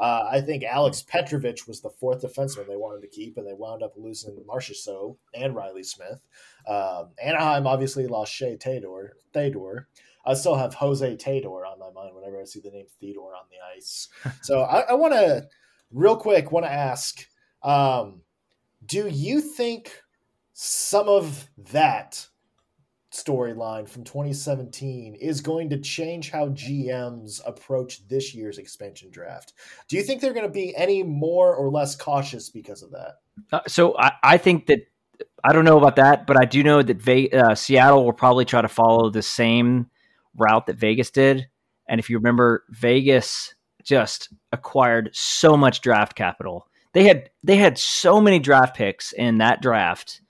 Uh, 0.00 0.28
I 0.30 0.40
think 0.40 0.64
Alex 0.64 1.02
Petrovic 1.02 1.68
was 1.68 1.80
the 1.80 1.90
fourth 1.90 2.22
defenseman 2.22 2.66
they 2.66 2.76
wanted 2.76 3.02
to 3.02 3.08
keep, 3.08 3.36
and 3.36 3.46
they 3.46 3.54
wound 3.54 3.82
up 3.82 3.94
losing 3.96 4.36
Marchessault 4.44 5.16
and 5.34 5.54
Reilly 5.54 5.84
Smith. 5.84 6.18
Um, 6.66 7.10
Anaheim 7.22 7.66
obviously 7.66 8.08
lost 8.08 8.32
Shea 8.32 8.56
Theodore. 8.56 9.12
Theodore. 9.32 9.88
I 10.26 10.34
still 10.34 10.54
have 10.54 10.74
Jose 10.74 11.16
Theodore 11.16 11.66
on 11.66 11.78
my 11.78 11.90
mind 11.90 12.14
whenever 12.14 12.40
I 12.40 12.44
see 12.44 12.60
the 12.60 12.70
name 12.70 12.86
Theodore 13.00 13.34
on 13.34 13.44
the 13.50 13.56
ice. 13.76 14.08
so 14.42 14.62
I, 14.62 14.80
I 14.80 14.92
want 14.94 15.12
to, 15.14 15.46
real 15.90 16.16
quick, 16.16 16.52
want 16.52 16.66
to 16.66 16.72
ask 16.72 17.26
um, 17.62 18.20
do 18.84 19.08
you 19.08 19.40
think 19.40 20.02
some 20.52 21.08
of 21.08 21.48
that 21.70 22.28
storyline 23.10 23.88
from 23.88 24.04
2017 24.04 25.14
is 25.14 25.40
going 25.40 25.70
to 25.70 25.78
change 25.78 26.30
how 26.30 26.48
GMs 26.48 27.40
approach 27.46 28.06
this 28.08 28.34
year's 28.34 28.58
expansion 28.58 29.10
draft? 29.10 29.54
Do 29.88 29.96
you 29.96 30.02
think 30.02 30.20
they're 30.20 30.34
going 30.34 30.46
to 30.46 30.52
be 30.52 30.76
any 30.76 31.02
more 31.02 31.54
or 31.54 31.70
less 31.70 31.96
cautious 31.96 32.50
because 32.50 32.82
of 32.82 32.90
that? 32.90 33.14
Uh, 33.52 33.60
so 33.66 33.96
I, 33.98 34.12
I, 34.22 34.36
think 34.36 34.66
that 34.66 34.80
I 35.42 35.52
don't 35.52 35.64
know 35.64 35.78
about 35.78 35.96
that, 35.96 36.26
but 36.26 36.36
I 36.36 36.44
do 36.44 36.62
know 36.62 36.82
that 36.82 37.32
uh, 37.32 37.54
Seattle 37.54 38.04
will 38.04 38.12
probably 38.12 38.44
try 38.44 38.60
to 38.60 38.68
follow 38.68 39.10
the 39.10 39.22
same 39.22 39.90
route 40.36 40.66
that 40.66 40.76
Vegas 40.76 41.10
did. 41.10 41.48
And 41.88 41.98
if 41.98 42.10
you 42.10 42.18
remember, 42.18 42.64
Vegas 42.70 43.54
just 43.82 44.30
acquired 44.52 45.10
so 45.12 45.56
much 45.56 45.80
draft 45.80 46.16
capital. 46.16 46.66
They 46.92 47.04
had 47.04 47.30
they 47.42 47.56
had 47.56 47.78
so 47.78 48.20
many 48.20 48.38
draft 48.38 48.76
picks 48.76 49.12
in 49.12 49.38
that 49.38 49.60
draft, 49.60 50.20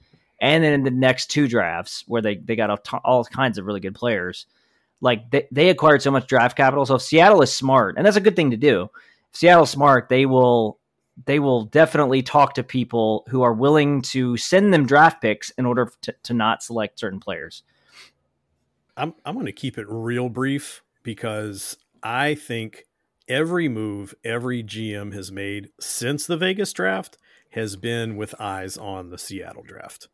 and 0.40 0.64
then 0.64 0.72
in 0.72 0.82
the 0.82 0.90
next 0.90 1.30
two 1.30 1.46
drafts 1.46 2.04
where 2.06 2.22
they 2.22 2.36
they 2.36 2.56
got 2.56 2.88
all, 3.04 3.24
kinds 3.24 3.58
of 3.58 3.66
really 3.66 3.80
good 3.80 3.94
players. 3.94 4.46
Like 5.00 5.30
they, 5.30 5.46
they 5.52 5.68
acquired 5.68 6.02
so 6.02 6.10
much 6.10 6.26
draft 6.26 6.56
capital. 6.56 6.86
So 6.86 6.94
if 6.94 7.02
Seattle 7.02 7.42
is 7.42 7.52
smart, 7.52 7.96
and 7.96 8.06
that's 8.06 8.16
a 8.16 8.22
good 8.22 8.36
thing 8.36 8.50
to 8.50 8.56
do. 8.56 8.88
If 9.30 9.38
Seattle's 9.38 9.70
smart, 9.70 10.08
they 10.08 10.26
will 10.26 10.78
they 11.26 11.38
will 11.38 11.66
definitely 11.66 12.22
talk 12.22 12.54
to 12.54 12.64
people 12.64 13.24
who 13.28 13.42
are 13.42 13.52
willing 13.52 14.02
to 14.02 14.36
send 14.36 14.72
them 14.72 14.86
draft 14.86 15.20
picks 15.20 15.50
in 15.50 15.66
order 15.66 15.92
to, 16.02 16.14
to 16.24 16.34
not 16.34 16.62
select 16.62 16.98
certain 16.98 17.20
players. 17.20 17.62
I'm 18.96 19.14
I'm 19.24 19.34
going 19.34 19.46
to 19.46 19.52
keep 19.52 19.78
it 19.78 19.86
real 19.88 20.28
brief 20.28 20.82
because 21.02 21.76
I 22.02 22.34
think 22.34 22.84
every 23.28 23.68
move 23.68 24.14
every 24.24 24.62
GM 24.62 25.14
has 25.14 25.32
made 25.32 25.70
since 25.80 26.26
the 26.26 26.36
Vegas 26.36 26.72
draft 26.72 27.16
has 27.50 27.76
been 27.76 28.16
with 28.16 28.34
eyes 28.40 28.76
on 28.76 29.10
the 29.10 29.18
Seattle 29.18 29.62
draft. 29.62 30.08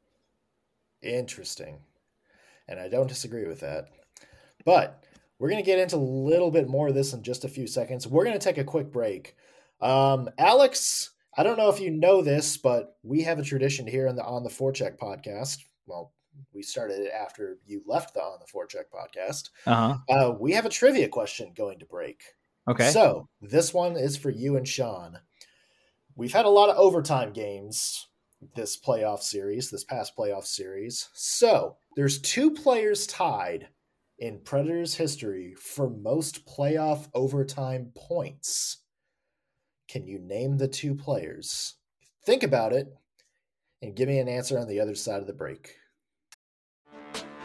Interesting. 1.02 1.78
And 2.68 2.78
I 2.78 2.88
don't 2.88 3.08
disagree 3.08 3.46
with 3.46 3.60
that. 3.60 3.88
But 4.64 5.02
we're 5.38 5.48
going 5.48 5.62
to 5.62 5.66
get 5.66 5.78
into 5.78 5.96
a 5.96 5.98
little 5.98 6.50
bit 6.50 6.68
more 6.68 6.88
of 6.88 6.94
this 6.94 7.14
in 7.14 7.22
just 7.22 7.44
a 7.44 7.48
few 7.48 7.66
seconds. 7.66 8.06
We're 8.06 8.24
going 8.24 8.38
to 8.38 8.44
take 8.44 8.58
a 8.58 8.64
quick 8.64 8.92
break. 8.92 9.34
Um, 9.80 10.28
Alex, 10.38 11.10
I 11.36 11.42
don't 11.42 11.56
know 11.56 11.70
if 11.70 11.80
you 11.80 11.90
know 11.90 12.20
this, 12.20 12.58
but 12.58 12.98
we 13.02 13.22
have 13.22 13.38
a 13.38 13.42
tradition 13.42 13.86
here 13.86 14.06
on 14.06 14.16
the 14.16 14.24
on 14.24 14.44
the 14.44 14.50
Forecheck 14.50 14.98
podcast. 14.98 15.58
Well, 15.86 16.12
we 16.52 16.62
started 16.62 17.00
it 17.00 17.12
after 17.12 17.58
you 17.66 17.82
left 17.86 18.14
the 18.14 18.20
On 18.20 18.38
the 18.38 18.46
Forecheck 18.46 18.84
podcast. 18.92 19.50
Uh-huh. 19.66 19.96
Uh, 20.08 20.34
we 20.38 20.52
have 20.52 20.66
a 20.66 20.70
trivia 20.70 21.08
question 21.08 21.52
going 21.56 21.78
to 21.78 21.86
break. 21.86 22.22
Okay. 22.68 22.90
So 22.90 23.28
this 23.40 23.72
one 23.72 23.96
is 23.96 24.16
for 24.16 24.30
you 24.30 24.56
and 24.56 24.66
Sean. 24.66 25.18
We've 26.14 26.32
had 26.32 26.44
a 26.44 26.50
lot 26.50 26.68
of 26.68 26.76
overtime 26.76 27.32
games 27.32 28.08
this 28.54 28.78
playoff 28.78 29.20
series, 29.20 29.70
this 29.70 29.84
past 29.84 30.16
playoff 30.16 30.44
series. 30.44 31.08
So 31.12 31.76
there's 31.96 32.20
two 32.20 32.50
players 32.50 33.06
tied 33.06 33.68
in 34.18 34.40
Predators 34.40 34.94
history 34.94 35.54
for 35.58 35.90
most 35.90 36.46
playoff 36.46 37.08
overtime 37.14 37.92
points. 37.94 38.78
Can 39.88 40.06
you 40.06 40.18
name 40.18 40.58
the 40.58 40.68
two 40.68 40.94
players? 40.94 41.74
Think 42.24 42.42
about 42.42 42.72
it 42.72 42.88
and 43.82 43.96
give 43.96 44.08
me 44.08 44.18
an 44.18 44.28
answer 44.28 44.58
on 44.58 44.68
the 44.68 44.80
other 44.80 44.94
side 44.94 45.20
of 45.20 45.26
the 45.26 45.32
break. 45.32 45.74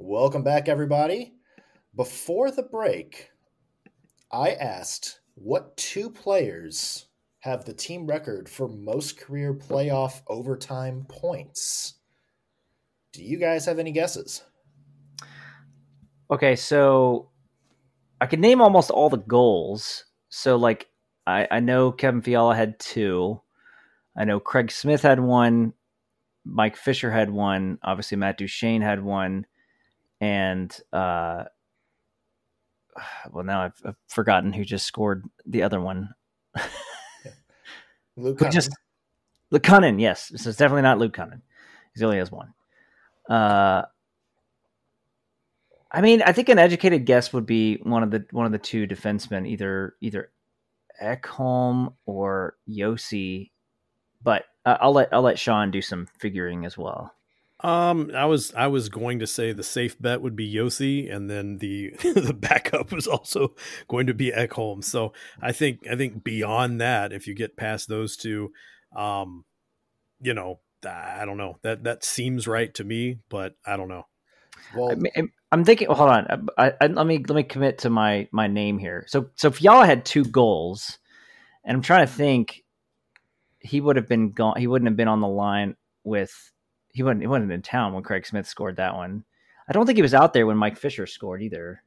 Welcome 0.00 0.44
back, 0.44 0.68
everybody. 0.68 1.32
Before 1.96 2.52
the 2.52 2.62
break, 2.62 3.30
I 4.30 4.52
asked 4.52 5.18
what 5.34 5.76
two 5.76 6.08
players 6.08 7.08
have 7.40 7.64
the 7.64 7.74
team 7.74 8.06
record 8.06 8.48
for 8.48 8.68
most 8.68 9.18
career 9.18 9.52
playoff 9.52 10.22
overtime 10.28 11.04
points. 11.08 11.94
Do 13.12 13.24
you 13.24 13.38
guys 13.38 13.66
have 13.66 13.80
any 13.80 13.90
guesses? 13.90 14.44
Okay, 16.30 16.54
so 16.54 17.30
I 18.20 18.26
can 18.26 18.40
name 18.40 18.60
almost 18.60 18.92
all 18.92 19.10
the 19.10 19.16
goals. 19.16 20.04
So, 20.28 20.54
like, 20.54 20.86
I, 21.26 21.48
I 21.50 21.58
know 21.58 21.90
Kevin 21.90 22.22
Fiala 22.22 22.54
had 22.54 22.78
two. 22.78 23.40
I 24.16 24.26
know 24.26 24.38
Craig 24.38 24.70
Smith 24.70 25.02
had 25.02 25.18
one. 25.18 25.72
Mike 26.44 26.76
Fisher 26.76 27.10
had 27.10 27.30
one. 27.30 27.78
Obviously, 27.82 28.16
Matt 28.16 28.38
Duchene 28.38 28.80
had 28.80 29.02
one. 29.02 29.44
And, 30.20 30.76
uh, 30.92 31.44
well, 33.30 33.44
now 33.44 33.62
I've, 33.62 33.80
I've 33.84 33.96
forgotten 34.08 34.52
who 34.52 34.64
just 34.64 34.86
scored 34.86 35.24
the 35.46 35.62
other 35.62 35.80
one. 35.80 36.10
Luke 38.16 38.40
just 38.50 38.70
Luke 39.50 39.62
Kunin, 39.62 40.00
yes. 40.00 40.32
So 40.36 40.50
it's 40.50 40.58
definitely 40.58 40.82
not 40.82 40.98
Luke 40.98 41.16
Kunin. 41.16 41.40
He 41.94 42.04
only 42.04 42.18
has 42.18 42.30
one. 42.30 42.52
Uh, 43.28 43.82
I 45.90 46.00
mean, 46.00 46.22
I 46.22 46.32
think 46.32 46.48
an 46.48 46.58
educated 46.58 47.06
guess 47.06 47.32
would 47.32 47.46
be 47.46 47.76
one 47.82 48.02
of 48.02 48.10
the 48.10 48.24
one 48.30 48.46
of 48.46 48.52
the 48.52 48.58
two 48.58 48.86
defensemen, 48.86 49.48
either 49.48 49.94
either 50.00 50.30
Ekholm 51.02 51.94
or 52.06 52.56
Josi. 52.68 53.50
But 54.22 54.44
uh, 54.66 54.76
I'll 54.80 54.92
let 54.92 55.12
I'll 55.12 55.22
let 55.22 55.38
Sean 55.38 55.70
do 55.70 55.80
some 55.80 56.06
figuring 56.18 56.66
as 56.66 56.76
well. 56.76 57.14
Um, 57.60 58.12
I 58.14 58.24
was 58.26 58.54
I 58.54 58.68
was 58.68 58.88
going 58.88 59.18
to 59.18 59.26
say 59.26 59.52
the 59.52 59.64
safe 59.64 60.00
bet 60.00 60.22
would 60.22 60.36
be 60.36 60.52
Josi, 60.52 61.12
and 61.12 61.28
then 61.28 61.58
the 61.58 61.90
the 62.02 62.34
backup 62.34 62.92
was 62.92 63.06
also 63.06 63.54
going 63.88 64.06
to 64.06 64.14
be 64.14 64.30
Ekholm. 64.30 64.84
So 64.84 65.12
I 65.42 65.52
think 65.52 65.86
I 65.90 65.96
think 65.96 66.22
beyond 66.22 66.80
that, 66.80 67.12
if 67.12 67.26
you 67.26 67.34
get 67.34 67.56
past 67.56 67.88
those 67.88 68.16
two, 68.16 68.52
um, 68.94 69.44
you 70.20 70.34
know, 70.34 70.60
I 70.86 71.24
don't 71.24 71.36
know 71.36 71.58
that 71.62 71.84
that 71.84 72.04
seems 72.04 72.46
right 72.46 72.72
to 72.74 72.84
me, 72.84 73.18
but 73.28 73.54
I 73.66 73.76
don't 73.76 73.88
know. 73.88 74.06
well, 74.76 74.92
I 74.92 74.94
mean, 74.94 75.32
I'm 75.50 75.64
thinking. 75.64 75.88
Hold 75.88 76.10
on. 76.10 76.48
I, 76.56 76.74
I, 76.80 76.86
let 76.86 77.06
me 77.06 77.18
let 77.18 77.34
me 77.34 77.42
commit 77.42 77.78
to 77.78 77.90
my 77.90 78.28
my 78.30 78.46
name 78.46 78.78
here. 78.78 79.04
So 79.08 79.30
so 79.34 79.50
Fiala 79.50 79.86
had 79.86 80.04
two 80.04 80.24
goals, 80.24 80.98
and 81.64 81.76
I'm 81.76 81.82
trying 81.82 82.06
to 82.06 82.12
think. 82.12 82.64
He 83.60 83.80
would 83.80 83.96
have 83.96 84.06
been 84.06 84.30
gone. 84.30 84.54
He 84.56 84.68
wouldn't 84.68 84.88
have 84.88 84.96
been 84.96 85.08
on 85.08 85.20
the 85.20 85.28
line 85.28 85.74
with. 86.04 86.32
He 86.98 87.04
wasn't. 87.04 87.20
He 87.20 87.28
wasn't 87.28 87.52
in 87.52 87.62
town 87.62 87.92
when 87.92 88.02
Craig 88.02 88.26
Smith 88.26 88.44
scored 88.48 88.74
that 88.74 88.96
one. 88.96 89.22
I 89.68 89.72
don't 89.72 89.86
think 89.86 89.94
he 89.94 90.02
was 90.02 90.14
out 90.14 90.32
there 90.32 90.46
when 90.48 90.56
Mike 90.56 90.76
Fisher 90.76 91.06
scored 91.06 91.40
either. 91.44 91.80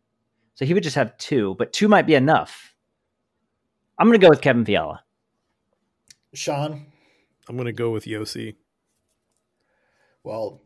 So 0.55 0.63
he 0.63 0.73
would 0.73 0.83
just 0.83 0.95
have 0.95 1.17
two, 1.17 1.53
but 1.59 1.73
two 1.73 1.89
might 1.89 2.07
be 2.07 2.15
enough. 2.15 2.73
I'm 3.99 4.07
going 4.07 4.17
to 4.17 4.25
go 4.25 4.29
with 4.29 4.39
Kevin 4.39 4.63
Fiala. 4.63 5.03
Sean, 6.33 6.85
I'm 7.49 7.57
going 7.57 7.65
to 7.65 7.73
go 7.73 7.89
with 7.91 8.05
Josi. 8.05 8.55
well, 10.23 10.61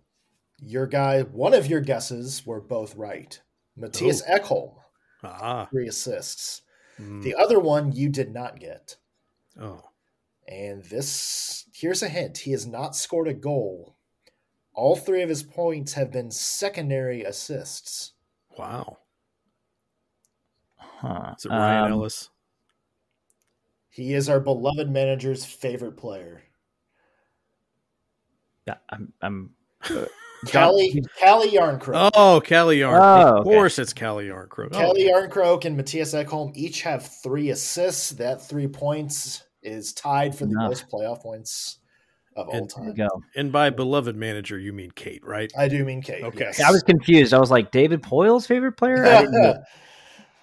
your 0.59 0.85
guy, 0.85 1.23
one 1.23 1.55
of 1.55 1.65
your 1.65 1.81
guesses 1.81 2.45
were 2.45 2.61
both 2.61 2.95
right. 2.95 3.41
Mattias 3.79 4.21
Ekholm, 4.29 4.75
Ah, 5.23 5.67
three 5.71 5.87
assists. 5.87 6.61
mm, 7.01 7.23
The 7.23 7.33
other 7.33 7.59
one 7.59 7.91
you 7.93 8.09
did 8.09 8.31
not 8.31 8.59
get. 8.59 8.97
oh, 9.59 9.81
And 10.47 10.83
this, 10.83 11.65
here's 11.73 12.03
a 12.03 12.09
hint 12.09 12.37
he 12.37 12.51
has 12.51 12.67
not 12.67 12.95
scored 12.95 13.27
a 13.27 13.33
goal. 13.33 13.94
All 14.75 14.95
three 14.95 15.21
of 15.21 15.29
his 15.29 15.41
points 15.43 15.93
have 15.93 16.11
been 16.11 16.29
secondary 16.31 17.23
assists. 17.23 18.13
wow. 18.57 18.97
Huh. 20.77 21.33
Is 21.37 21.45
it 21.45 21.49
Ryan 21.49 21.85
Um, 21.85 21.91
Ellis? 21.93 22.29
He 23.89 24.13
is 24.13 24.29
our 24.29 24.39
beloved 24.39 24.89
manager's 24.89 25.45
favorite 25.45 25.97
player. 25.97 26.43
Yeah, 28.67 28.75
I'm. 28.89 29.13
I'm 29.21 29.51
Callie, 30.51 31.03
Calle 31.17 31.47
Jarnkrok. 31.47 32.11
Oh, 32.13 32.41
Callie 32.47 32.79
Yarn. 32.79 33.01
Oh, 33.01 33.27
of 33.27 33.33
okay. 33.47 33.49
course, 33.49 33.79
it's 33.79 33.93
Calle 33.93 34.17
Jarnkrok. 34.21 34.69
Oh, 34.73 34.77
Calle 34.77 34.95
Jarnkrok 34.95 35.65
and 35.65 35.77
Mattias 35.79 36.13
Ekholm 36.25 36.51
each 36.55 36.81
have 36.81 37.07
three 37.23 37.49
assists. 37.51 38.09
That 38.11 38.41
three 38.41 38.67
points 38.67 39.43
is 39.63 39.93
tied 39.93 40.35
for 40.35 40.45
the 40.45 40.51
Enough. 40.51 40.69
most 40.69 40.89
playoff 40.89 41.21
points 41.21 41.79
of 42.35 42.49
all 42.49 42.55
And- 42.55 42.69
time. 42.69 42.93
go. 42.93 43.07
and 43.35 43.51
by 43.51 43.69
beloved 43.69 44.15
manager, 44.15 44.57
you 44.59 44.73
mean 44.73 44.91
Kate, 44.91 45.25
right? 45.25 45.51
I 45.57 45.67
do 45.67 45.83
mean 45.85 46.01
Kate. 46.01 46.23
Okay. 46.23 46.45
yes. 46.45 46.61
I 46.61 46.71
was 46.71 46.83
confused. 46.83 47.33
I 47.33 47.39
was 47.39 47.51
like, 47.51 47.71
David 47.71 48.01
Poile's 48.03 48.45
favorite 48.47 48.73
player. 48.73 49.05
I 49.05 49.21
didn't 49.21 49.41
know. 49.41 49.63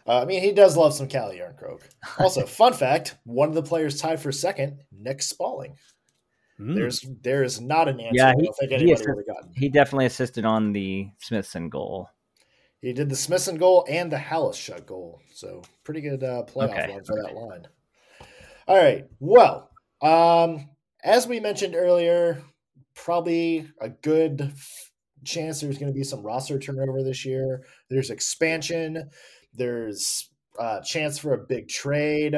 Uh, 0.05 0.21
I 0.21 0.25
mean, 0.25 0.43
he 0.43 0.51
does 0.51 0.77
love 0.77 0.93
some 0.93 1.07
Calle 1.07 1.31
Jarnkrok. 1.31 1.81
Also, 2.19 2.45
fun 2.47 2.73
fact: 2.73 3.19
one 3.23 3.49
of 3.49 3.55
the 3.55 3.63
players 3.63 4.01
tied 4.01 4.19
for 4.19 4.33
second, 4.33 4.81
Nick 4.91 5.19
Spaling. 5.19 5.77
Mm. 6.59 6.75
There's 6.75 7.07
there 7.21 7.45
is 7.45 7.61
not 7.61 7.87
an 7.87 8.01
answer. 8.01 8.17
Yeah, 8.17 8.31
I 8.31 8.35
he- 8.37 8.43
don't 8.43 8.53
think 8.57 8.71
he 8.71 8.75
anybody 8.75 8.93
assist- 8.95 9.09
would 9.15 9.27
gotten. 9.29 9.53
He 9.55 9.69
definitely 9.69 10.07
assisted 10.07 10.45
on 10.45 10.73
the 10.73 11.09
Smithson 11.21 11.69
goal. 11.69 12.09
He 12.81 12.93
did 12.93 13.11
the 13.11 13.15
Smithson 13.15 13.59
goal 13.59 13.87
and 13.89 14.11
the 14.11 14.17
Hallis 14.17 14.57
shut 14.57 14.89
goal. 14.89 15.21
So 15.33 15.63
pretty 15.85 16.01
good 16.01 16.25
uh, 16.25 16.43
playoff 16.49 16.71
Okay, 16.71 16.93
run 16.95 17.05
for 17.05 17.23
that 17.23 17.37
line. 17.37 17.69
All 18.67 18.77
right. 18.77 19.07
Well, 19.21 19.71
um, 20.03 20.69
as 21.03 21.27
we 21.27 21.41
mentioned 21.41 21.75
earlier, 21.75 22.43
probably 22.95 23.69
a 23.81 23.89
good 23.89 24.53
chance 25.25 25.61
there's 25.61 25.79
going 25.79 25.93
to 25.93 25.99
be 25.99 26.05
some 26.05 26.23
roster 26.23 26.59
turnover 26.59 27.03
this 27.03 27.25
year. 27.25 27.65
There's 27.91 28.11
expansion. 28.11 29.11
There's 29.55 30.31
a 30.59 30.81
chance 30.85 31.19
for 31.19 31.35
a 31.35 31.47
big 31.47 31.69
trade. 31.69 32.37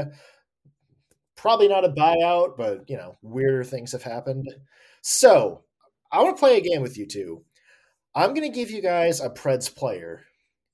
Probably 1.36 1.68
not 1.68 1.84
a 1.84 1.90
buyout, 1.90 2.56
but 2.56 2.88
you 2.88 2.96
know, 2.96 3.16
weirder 3.22 3.64
things 3.64 3.92
have 3.92 4.02
happened. 4.02 4.48
So 5.02 5.64
I 6.10 6.22
want 6.22 6.36
to 6.36 6.40
play 6.40 6.58
a 6.58 6.62
game 6.62 6.82
with 6.82 6.96
you 6.96 7.06
two. 7.06 7.44
I'm 8.14 8.32
going 8.32 8.50
to 8.50 8.56
give 8.56 8.70
you 8.70 8.80
guys 8.80 9.20
a 9.20 9.28
Preds 9.28 9.74
player. 9.74 10.22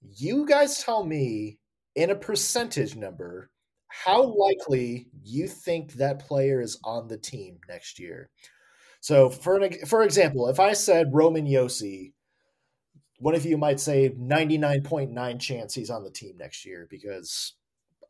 You 0.02 0.46
guys 0.46 0.82
tell 0.82 1.04
me 1.04 1.58
in 1.94 2.10
a 2.10 2.14
percentage 2.14 2.94
number 2.94 3.50
how 3.90 4.22
likely 4.22 5.08
you 5.22 5.48
think 5.48 5.94
that 5.94 6.20
player 6.26 6.60
is 6.60 6.78
on 6.84 7.08
the 7.08 7.18
team 7.18 7.58
next 7.68 7.98
year. 7.98 8.30
So, 9.00 9.30
for 9.30 9.56
an, 9.56 9.86
for 9.86 10.02
example, 10.02 10.48
if 10.48 10.60
I 10.60 10.72
said 10.74 11.12
Roman 11.12 11.46
Josi, 11.46 12.12
one 13.18 13.34
of 13.34 13.44
you 13.44 13.58
might 13.58 13.80
say 13.80 14.10
99.9 14.10 15.40
chance 15.40 15.74
he's 15.74 15.90
on 15.90 16.04
the 16.04 16.10
team 16.10 16.36
next 16.38 16.64
year 16.64 16.86
because 16.90 17.54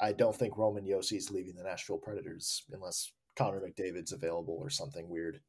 I 0.01 0.13
don't 0.13 0.35
think 0.35 0.57
Roman 0.57 0.85
Josi 0.85 1.17
is 1.17 1.31
leaving 1.31 1.57
the 1.57 1.65
Nashville 1.65 1.99
Predators 1.99 2.63
unless 2.73 3.13
Connor 3.37 3.61
McDavid's 3.61 4.13
available 4.13 4.59
or 4.61 4.71
something 4.71 5.09
weird. 5.09 5.41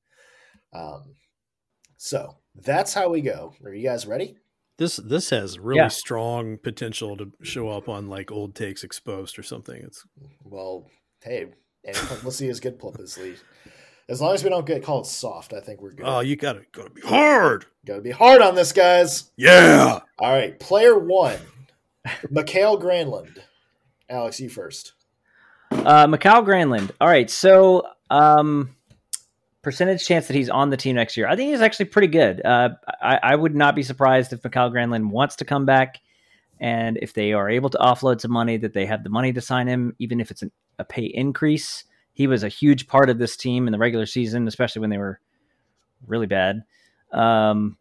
Um, 0.73 1.15
so 1.97 2.37
that's 2.55 2.93
how 2.93 3.09
we 3.09 3.21
go. 3.21 3.53
Are 3.63 3.73
you 3.73 3.83
guys 3.83 4.07
ready? 4.07 4.37
This 4.81 4.95
this 4.95 5.29
has 5.29 5.59
really 5.59 5.77
Yeah. 5.77 5.89
strong 5.89 6.57
potential 6.57 7.15
to 7.17 7.31
show 7.43 7.69
up 7.69 7.87
on 7.87 8.07
like 8.09 8.31
old 8.31 8.55
takes 8.55 8.83
exposed 8.83 9.37
or 9.37 9.43
something. 9.43 9.79
It's 9.83 10.03
Well, 10.43 10.87
hey, 11.23 11.49
any 11.85 11.99
publicity 12.07 12.49
is 12.49 12.59
good 12.59 12.79
publicity. 12.79 13.33
As 13.33 13.39
lead. 13.39 13.71
As 14.09 14.21
long 14.21 14.33
as 14.33 14.43
we 14.43 14.49
don't 14.49 14.65
get 14.65 14.83
called 14.83 15.05
soft, 15.05 15.53
I 15.53 15.59
think 15.59 15.81
we're 15.83 15.91
good. 15.91 16.07
oh, 16.07 16.21
you 16.21 16.35
gotta 16.35 16.63
gotta 16.71 16.89
be 16.89 17.01
hard. 17.01 17.67
Got 17.85 17.97
to 17.97 18.01
be 18.01 18.09
hard 18.09 18.41
on 18.41 18.55
this, 18.55 18.71
guys. 18.73 19.31
Yeah. 19.37 19.99
All 20.17 20.31
right, 20.31 20.59
player 20.59 20.97
one, 20.97 21.37
Mikael 22.31 22.79
Granlund. 22.81 23.37
Alex, 24.09 24.39
you 24.39 24.49
first. 24.49 24.93
Uh, 25.71 26.07
Mikael 26.07 26.43
Granlund. 26.43 26.89
All 26.99 27.07
right, 27.07 27.29
so 27.29 27.85
um, 28.09 28.75
percentage 29.61 30.05
chance 30.05 30.27
that 30.27 30.35
he's 30.35 30.49
on 30.49 30.69
the 30.69 30.77
team 30.77 30.95
next 30.95 31.15
year. 31.15 31.27
I 31.27 31.35
think 31.35 31.51
he's 31.51 31.61
actually 31.61 31.85
pretty 31.85 32.07
good. 32.07 32.43
Uh, 32.43 32.69
I, 33.01 33.19
I 33.21 33.35
would 33.35 33.55
not 33.55 33.75
be 33.75 33.83
surprised 33.83 34.33
if 34.33 34.43
Mikael 34.43 34.71
Granlund 34.71 35.09
wants 35.09 35.35
to 35.37 35.45
come 35.45 35.65
back, 35.65 36.01
and 36.59 36.97
if 37.01 37.13
they 37.13 37.33
are 37.33 37.49
able 37.49 37.69
to 37.69 37.77
offload 37.77 38.21
some 38.21 38.31
money, 38.31 38.57
that 38.57 38.73
they 38.73 38.85
have 38.85 39.03
the 39.03 39.09
money 39.09 39.33
to 39.33 39.41
sign 39.41 39.67
him, 39.67 39.95
even 39.99 40.19
if 40.19 40.31
it's 40.31 40.41
an, 40.41 40.51
a 40.79 40.83
pay 40.83 41.05
increase. 41.05 41.83
He 42.13 42.27
was 42.27 42.43
a 42.43 42.49
huge 42.49 42.87
part 42.87 43.09
of 43.09 43.19
this 43.19 43.37
team 43.37 43.67
in 43.67 43.71
the 43.71 43.79
regular 43.79 44.05
season, 44.05 44.47
especially 44.47 44.81
when 44.81 44.89
they 44.89 44.97
were 44.97 45.19
really 46.05 46.27
bad. 46.27 46.63
Um, 47.11 47.77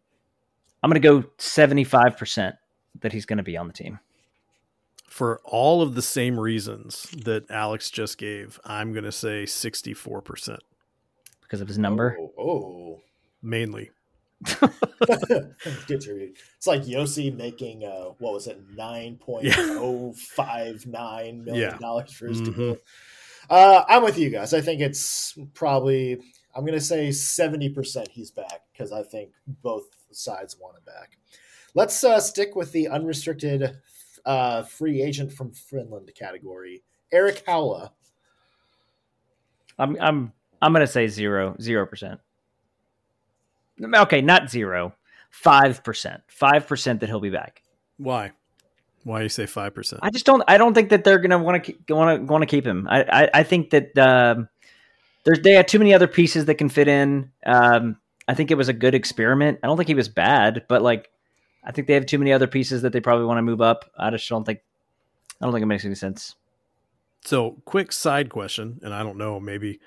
I'm 0.81 0.89
going 0.89 1.01
to 1.01 1.07
go 1.07 1.27
75% 1.37 2.53
that 3.01 3.11
he's 3.11 3.25
going 3.25 3.37
to 3.37 3.43
be 3.43 3.57
on 3.57 3.67
the 3.67 3.73
team. 3.73 3.99
For 5.07 5.41
all 5.43 5.81
of 5.81 5.95
the 5.95 6.01
same 6.01 6.39
reasons 6.39 7.03
that 7.11 7.51
Alex 7.51 7.89
just 7.91 8.17
gave, 8.17 8.61
I'm 8.63 8.93
gonna 8.93 9.11
say 9.11 9.45
64 9.45 10.21
percent 10.21 10.61
because 11.51 11.59
of 11.59 11.67
his 11.67 11.77
number. 11.77 12.15
Oh, 12.17 12.31
oh. 12.39 13.01
mainly. 13.41 13.91
Get 15.85 16.05
your- 16.05 16.17
it's 16.57 16.65
like 16.65 16.83
Josi 16.83 17.35
making 17.35 17.83
uh, 17.83 18.11
what 18.19 18.31
was 18.33 18.47
it 18.47 18.57
nine 18.73 19.17
point 19.17 19.47
oh 19.57 20.13
five 20.13 20.85
nine 20.87 21.43
million 21.43 21.71
Yeah. 21.71 21.77
dollars 21.77 22.13
for 22.13 22.27
his 22.27 22.41
Mhm. 22.41 22.55
deal. 22.55 22.77
Uh, 23.49 23.83
I'm 23.89 24.01
with 24.01 24.17
you 24.17 24.29
guys. 24.29 24.53
I 24.53 24.61
think 24.61 24.79
it's 24.79 25.37
probably 25.53 26.21
I'm 26.55 26.63
going 26.65 26.77
to 26.77 26.79
say 26.85 27.11
seventy 27.11 27.67
percent 27.67 28.07
he's 28.09 28.31
back 28.31 28.61
because 28.71 28.93
I 28.93 29.03
think 29.03 29.31
both 29.45 29.83
sides 30.11 30.55
want 30.57 30.77
him 30.77 30.83
back. 30.85 31.17
let's 31.75 32.01
uh, 32.03 32.19
stick 32.21 32.55
with 32.55 32.71
the 32.71 32.87
unrestricted 32.87 33.77
uh, 34.25 34.63
free 34.63 35.01
agent 35.01 35.33
from 35.33 35.51
Finland 35.51 36.09
category. 36.17 36.81
Erik 37.11 37.43
Haula. 37.45 37.91
I'm 39.77 39.97
I'm 39.99 40.33
I'm 40.61 40.73
gonna 40.73 40.87
say 40.87 41.07
zero 41.07 41.55
zero 41.61 41.85
percent. 41.85 42.19
Okay, 43.81 44.21
not 44.21 44.49
zero, 44.49 44.93
five 45.29 45.83
percent, 45.83 46.21
five 46.27 46.67
percent 46.67 46.99
that 46.99 47.09
he'll 47.09 47.19
be 47.19 47.29
back. 47.29 47.63
Why? 47.97 48.31
Why 49.03 49.23
you 49.23 49.29
say 49.29 49.47
five 49.47 49.73
percent? 49.73 50.01
I 50.03 50.11
just 50.11 50.25
don't. 50.25 50.43
I 50.47 50.57
don't 50.57 50.73
think 50.73 50.89
that 50.89 51.03
they're 51.03 51.19
gonna 51.19 51.39
want 51.39 51.63
to 51.63 51.93
want 51.93 52.19
to 52.19 52.31
want 52.31 52.41
to 52.43 52.45
keep 52.45 52.65
him. 52.65 52.87
I 52.89 53.03
I, 53.03 53.29
I 53.35 53.43
think 53.43 53.71
that 53.71 53.97
um, 53.97 54.49
there's 55.23 55.39
they 55.41 55.53
had 55.53 55.67
too 55.67 55.79
many 55.79 55.93
other 55.93 56.07
pieces 56.07 56.45
that 56.45 56.55
can 56.55 56.69
fit 56.69 56.87
in. 56.87 57.31
Um, 57.45 57.97
I 58.27 58.35
think 58.35 58.51
it 58.51 58.55
was 58.55 58.69
a 58.69 58.73
good 58.73 58.93
experiment. 58.93 59.59
I 59.63 59.67
don't 59.67 59.77
think 59.77 59.87
he 59.87 59.95
was 59.95 60.09
bad, 60.09 60.65
but 60.67 60.81
like 60.83 61.09
I 61.63 61.71
think 61.71 61.87
they 61.87 61.95
have 61.95 62.05
too 62.05 62.19
many 62.19 62.31
other 62.31 62.47
pieces 62.47 62.83
that 62.83 62.93
they 62.93 62.99
probably 62.99 63.25
want 63.25 63.39
to 63.39 63.43
move 63.43 63.61
up. 63.61 63.91
I 63.97 64.11
just 64.11 64.27
don't 64.29 64.45
think. 64.45 64.59
I 65.41 65.45
don't 65.45 65.53
think 65.53 65.63
it 65.63 65.67
makes 65.67 65.85
any 65.85 65.95
sense. 65.95 66.35
So, 67.23 67.61
quick 67.65 67.91
side 67.91 68.29
question, 68.29 68.79
and 68.83 68.93
I 68.93 69.03
don't 69.03 69.17
know, 69.17 69.39
maybe 69.39 69.79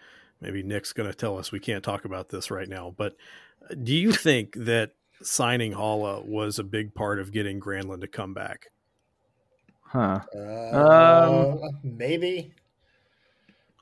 maybe 0.44 0.62
Nick's 0.62 0.92
going 0.92 1.10
to 1.10 1.16
tell 1.16 1.38
us 1.38 1.50
we 1.50 1.60
can't 1.60 1.82
talk 1.82 2.04
about 2.04 2.28
this 2.28 2.50
right 2.50 2.68
now, 2.68 2.94
but 2.96 3.16
uh, 3.62 3.74
do 3.82 3.94
you 3.94 4.12
think 4.12 4.54
that 4.56 4.92
signing 5.22 5.72
Haula 5.72 6.24
was 6.24 6.58
a 6.58 6.64
big 6.64 6.94
part 6.94 7.18
of 7.18 7.32
getting 7.32 7.60
Granlund 7.60 8.02
to 8.02 8.06
come 8.06 8.34
back? 8.34 8.66
Huh? 9.80 10.20
Uh, 10.36 11.56
maybe. 11.82 12.52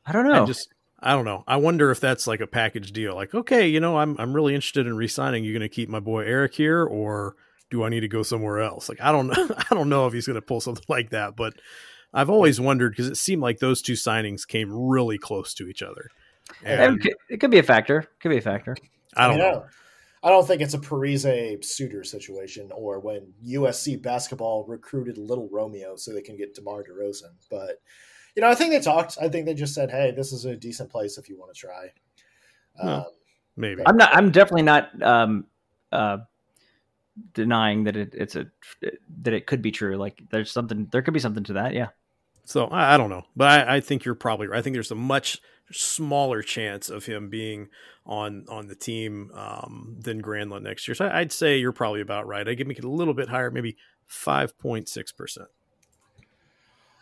I 0.07 0.13
don't 0.13 0.29
know. 0.29 0.43
I 0.43 0.47
just 0.47 0.69
I 1.01 1.13
don't 1.13 1.25
know. 1.25 1.43
I 1.49 1.57
wonder 1.57 1.91
if 1.91 1.99
that's 1.99 2.27
like 2.27 2.41
a 2.41 2.47
package 2.47 2.93
deal. 2.93 3.15
Like, 3.15 3.35
okay, 3.35 3.67
you 3.67 3.81
know, 3.81 3.99
I'm 3.99 4.17
I'm 4.19 4.33
really 4.33 4.55
interested 4.55 4.87
in 4.87 4.97
re-signing. 4.97 5.45
You 5.45 5.53
going 5.53 5.63
to 5.63 5.69
keep 5.69 5.89
my 5.89 6.01
boy 6.01 6.25
Eric 6.25 6.55
here, 6.55 6.85
or 6.85 7.35
do 7.71 7.83
I 7.83 7.89
need 7.89 8.01
to 8.01 8.09
go 8.09 8.23
somewhere 8.23 8.61
else? 8.61 8.89
Like, 8.89 9.01
I 9.01 9.11
don't 9.11 9.27
know. 9.27 9.49
I 9.71 9.75
don't 9.75 9.89
know 9.89 10.07
if 10.07 10.13
he's 10.13 10.27
going 10.27 10.37
to 10.37 10.43
pull 10.43 10.61
something 10.61 10.85
like 10.89 11.11
that, 11.11 11.35
but 11.35 11.55
I've 12.15 12.31
always 12.31 12.61
wondered 12.61 12.93
because 12.93 13.09
it 13.09 13.17
seemed 13.17 13.43
like 13.43 13.59
those 13.59 13.83
two 13.83 13.95
signings 13.95 14.47
came 14.47 14.71
really 14.73 15.19
close 15.19 15.55
to 15.55 15.67
each 15.67 15.83
other. 15.83 16.11
It, 16.63 17.01
could, 17.01 17.15
it 17.31 17.41
could 17.41 17.51
be 17.51 17.59
a 17.59 17.63
factor. 17.63 18.07
Could 18.21 18.31
be 18.31 18.39
a 18.39 18.43
factor. 18.43 18.77
I 19.17 19.29
don't 19.29 19.39
mean, 19.39 19.47
know. 19.47 19.65
I 20.25 20.31
don't 20.31 20.47
think 20.47 20.63
it's 20.63 20.75
a 20.75 20.79
Parise 20.79 21.65
Suter 21.65 22.05
situation 22.05 22.71
or 22.73 23.01
when 23.01 23.33
USC 23.45 24.01
basketball 24.01 24.65
recruited 24.69 25.19
Little 25.19 25.49
Romeo 25.51 25.97
so 25.97 26.13
they 26.13 26.23
can 26.23 26.37
get 26.37 26.55
DeMar 26.55 26.85
DeRozan. 26.85 27.33
But, 27.51 27.81
you 28.37 28.43
know, 28.43 28.49
I 28.49 28.55
think 28.55 28.71
they 28.71 28.81
talked. 28.81 29.19
I 29.21 29.29
think 29.29 29.47
they 29.47 29.55
just 29.55 29.75
said, 29.75 29.91
hey, 29.91 30.13
this 30.13 30.33
is 30.33 30.45
a 30.45 30.55
decent 30.55 30.91
place 30.91 31.19
if 31.19 31.29
you 31.29 31.39
want 31.39 31.53
to 31.53 31.61
try. 31.61 31.89
Hmm. 32.81 32.89
Um, 32.89 33.05
Maybe. 33.57 33.83
I'm 33.85 33.97
not. 33.97 34.15
I'm 34.15 34.31
definitely 34.31 34.63
not 34.63 35.03
um, 35.03 35.45
uh, 35.91 36.19
denying 37.35 37.85
that 37.85 37.97
it, 37.97 38.15
it's 38.15 38.35
a 38.35 38.47
that 39.23 39.35
it 39.35 39.47
could 39.47 39.61
be 39.61 39.71
true. 39.71 39.97
Like 39.97 40.23
there's 40.31 40.51
something. 40.51 40.89
There 40.91 41.03
could 41.03 41.15
be 41.15 41.21
something 41.21 41.45
to 41.45 41.53
that. 41.55 41.75
Yeah. 41.75 41.89
So 42.45 42.67
I, 42.67 42.95
I 42.95 42.97
don't 42.97 43.11
know, 43.11 43.25
but 43.37 43.49
I, 43.49 43.77
I, 43.77 43.81
think 43.81 44.05
you're 44.05 44.15
probably 44.15 44.49
right. 44.49 44.59
I 44.59 44.63
think 44.63 44.75
there's 44.75 44.91
a 44.91 44.97
much 44.97 45.41
smaller 45.73 46.43
chance 46.43 46.89
of 46.89 47.07
him 47.07 47.29
being 47.29 47.69
on 48.07 48.45
on 48.49 48.67
the 48.67 48.75
team 48.75 49.31
um, 49.35 49.97
than 49.99 50.23
Granlund 50.23 50.63
next 50.63 50.87
year. 50.87 50.95
So 50.95 51.07
I, 51.07 51.21
would 51.21 51.33
say 51.33 51.59
you're 51.59 51.73
probably 51.73 52.01
about 52.01 52.27
right. 52.27 52.49
I 52.49 52.55
give 52.55 52.67
me 52.67 52.77
a 52.83 52.87
little 52.87 53.15
bit 53.15 53.29
higher, 53.29 53.51
maybe 53.51 53.77
five 54.07 54.59
point 54.59 54.89
six 54.89 55.13
percent. 55.13 55.49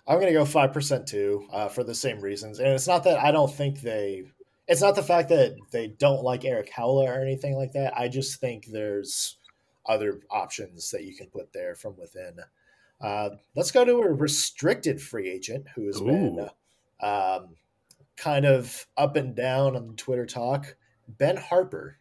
I'm 0.07 0.17
going 0.17 0.27
to 0.27 0.33
go 0.33 0.45
five 0.45 0.73
percent 0.73 1.07
too, 1.07 1.47
uh, 1.53 1.69
for 1.69 1.85
the 1.85 1.95
same 1.95 2.21
reasons. 2.21 2.59
And 2.59 2.69
it's 2.69 2.89
not 2.89 3.05
that 3.05 3.23
I 3.23 3.31
don't 3.31 3.53
think 3.53 3.81
they. 3.81 4.25
It's 4.67 4.83
not 4.83 4.95
the 4.95 5.03
fact 5.03 5.29
that 5.31 5.57
they 5.73 5.89
don't 5.89 6.23
like 6.23 6.45
Erik 6.45 6.71
Haula 6.73 7.09
or 7.09 7.21
anything 7.21 7.57
like 7.57 7.73
that. 7.73 7.97
I 7.99 8.09
just 8.09 8.41
think 8.41 8.67
there's 8.67 9.37
other 9.87 10.21
options 10.31 10.91
that 10.91 11.05
you 11.05 11.15
can 11.15 11.27
put 11.27 11.53
there 11.53 11.75
from 11.75 11.97
within. 11.97 12.37
Uh, 13.01 13.31
let's 13.57 13.71
go 13.71 13.85
to 13.85 14.03
a 14.03 14.13
restricted 14.13 15.01
free 15.01 15.29
agent 15.29 15.67
who 15.75 15.87
has 15.87 16.01
Ooh. 16.01 16.05
been 16.05 16.49
um, 17.03 17.57
kind 18.21 18.45
of 18.45 18.87
up 18.97 19.17
and 19.17 19.35
down 19.35 19.75
on 19.75 19.97
Twitter 19.97 20.27
talk. 20.27 20.77
Ben 21.09 21.37
Harpur. 21.37 21.95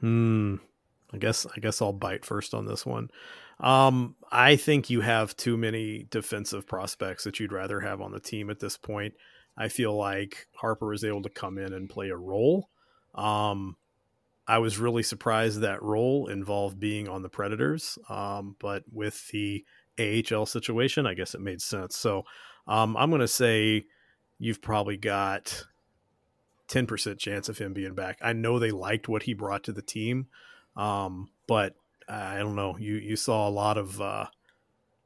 Hmm. 0.00 0.56
I 1.12 1.18
guess 1.18 1.46
I 1.46 1.58
guess 1.60 1.82
I'll 1.82 1.92
bite 1.92 2.24
first 2.24 2.54
on 2.54 2.66
this 2.66 2.86
one. 2.86 3.10
Um, 3.58 4.14
I 4.30 4.56
think 4.56 4.90
you 4.90 5.00
have 5.00 5.36
too 5.36 5.56
many 5.56 6.06
defensive 6.10 6.66
prospects 6.66 7.24
that 7.24 7.40
you'd 7.40 7.52
rather 7.52 7.80
have 7.80 8.00
on 8.00 8.12
the 8.12 8.20
team 8.20 8.48
at 8.48 8.60
this 8.60 8.76
point. 8.76 9.14
I 9.56 9.68
feel 9.68 9.96
like 9.96 10.46
Harper 10.54 10.94
is 10.94 11.04
able 11.04 11.22
to 11.22 11.28
come 11.30 11.58
in 11.58 11.72
and 11.72 11.90
play 11.90 12.10
a 12.10 12.16
role. 12.16 12.70
Um, 13.14 13.76
I 14.46 14.58
was 14.58 14.78
really 14.78 15.02
surprised 15.02 15.60
that 15.60 15.82
role 15.82 16.28
involved 16.28 16.78
being 16.78 17.08
on 17.08 17.22
the 17.22 17.28
Predators. 17.28 17.98
Um, 18.08 18.56
but 18.58 18.84
with 18.90 19.28
the 19.28 19.64
AHL 19.98 20.46
situation, 20.46 21.06
I 21.06 21.14
guess 21.14 21.34
it 21.34 21.40
made 21.40 21.60
sense. 21.60 21.96
So 21.96 22.24
um, 22.66 22.96
I'm 22.96 23.10
going 23.10 23.20
to 23.20 23.28
say 23.28 23.84
you've 24.40 24.62
probably 24.62 24.96
got 24.96 25.66
10% 26.68 27.18
chance 27.18 27.48
of 27.48 27.58
him 27.58 27.72
being 27.72 27.94
back. 27.94 28.18
I 28.20 28.32
know 28.32 28.58
they 28.58 28.72
liked 28.72 29.08
what 29.08 29.24
he 29.24 29.34
brought 29.34 29.62
to 29.64 29.72
the 29.72 29.82
team, 29.82 30.26
um, 30.76 31.30
but 31.46 31.74
I 32.08 32.38
don't 32.38 32.56
know. 32.56 32.76
You 32.78 32.94
you 32.94 33.14
saw 33.14 33.48
a 33.48 33.50
lot 33.50 33.78
of 33.78 34.00
uh, 34.00 34.26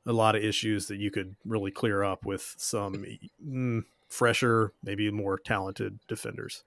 a 0.07 0.12
lot 0.12 0.37
of 0.37 0.43
issues 0.43 0.87
that 0.87 0.97
you 0.97 1.11
could 1.11 1.37
really 1.45 1.70
clear 1.70 2.03
up 2.03 2.24
with 2.24 2.55
some 2.57 3.05
mm, 3.47 3.85
fresher, 4.09 4.72
maybe 4.82 5.11
more 5.11 5.39
talented 5.39 5.99
defenders. 6.09 6.62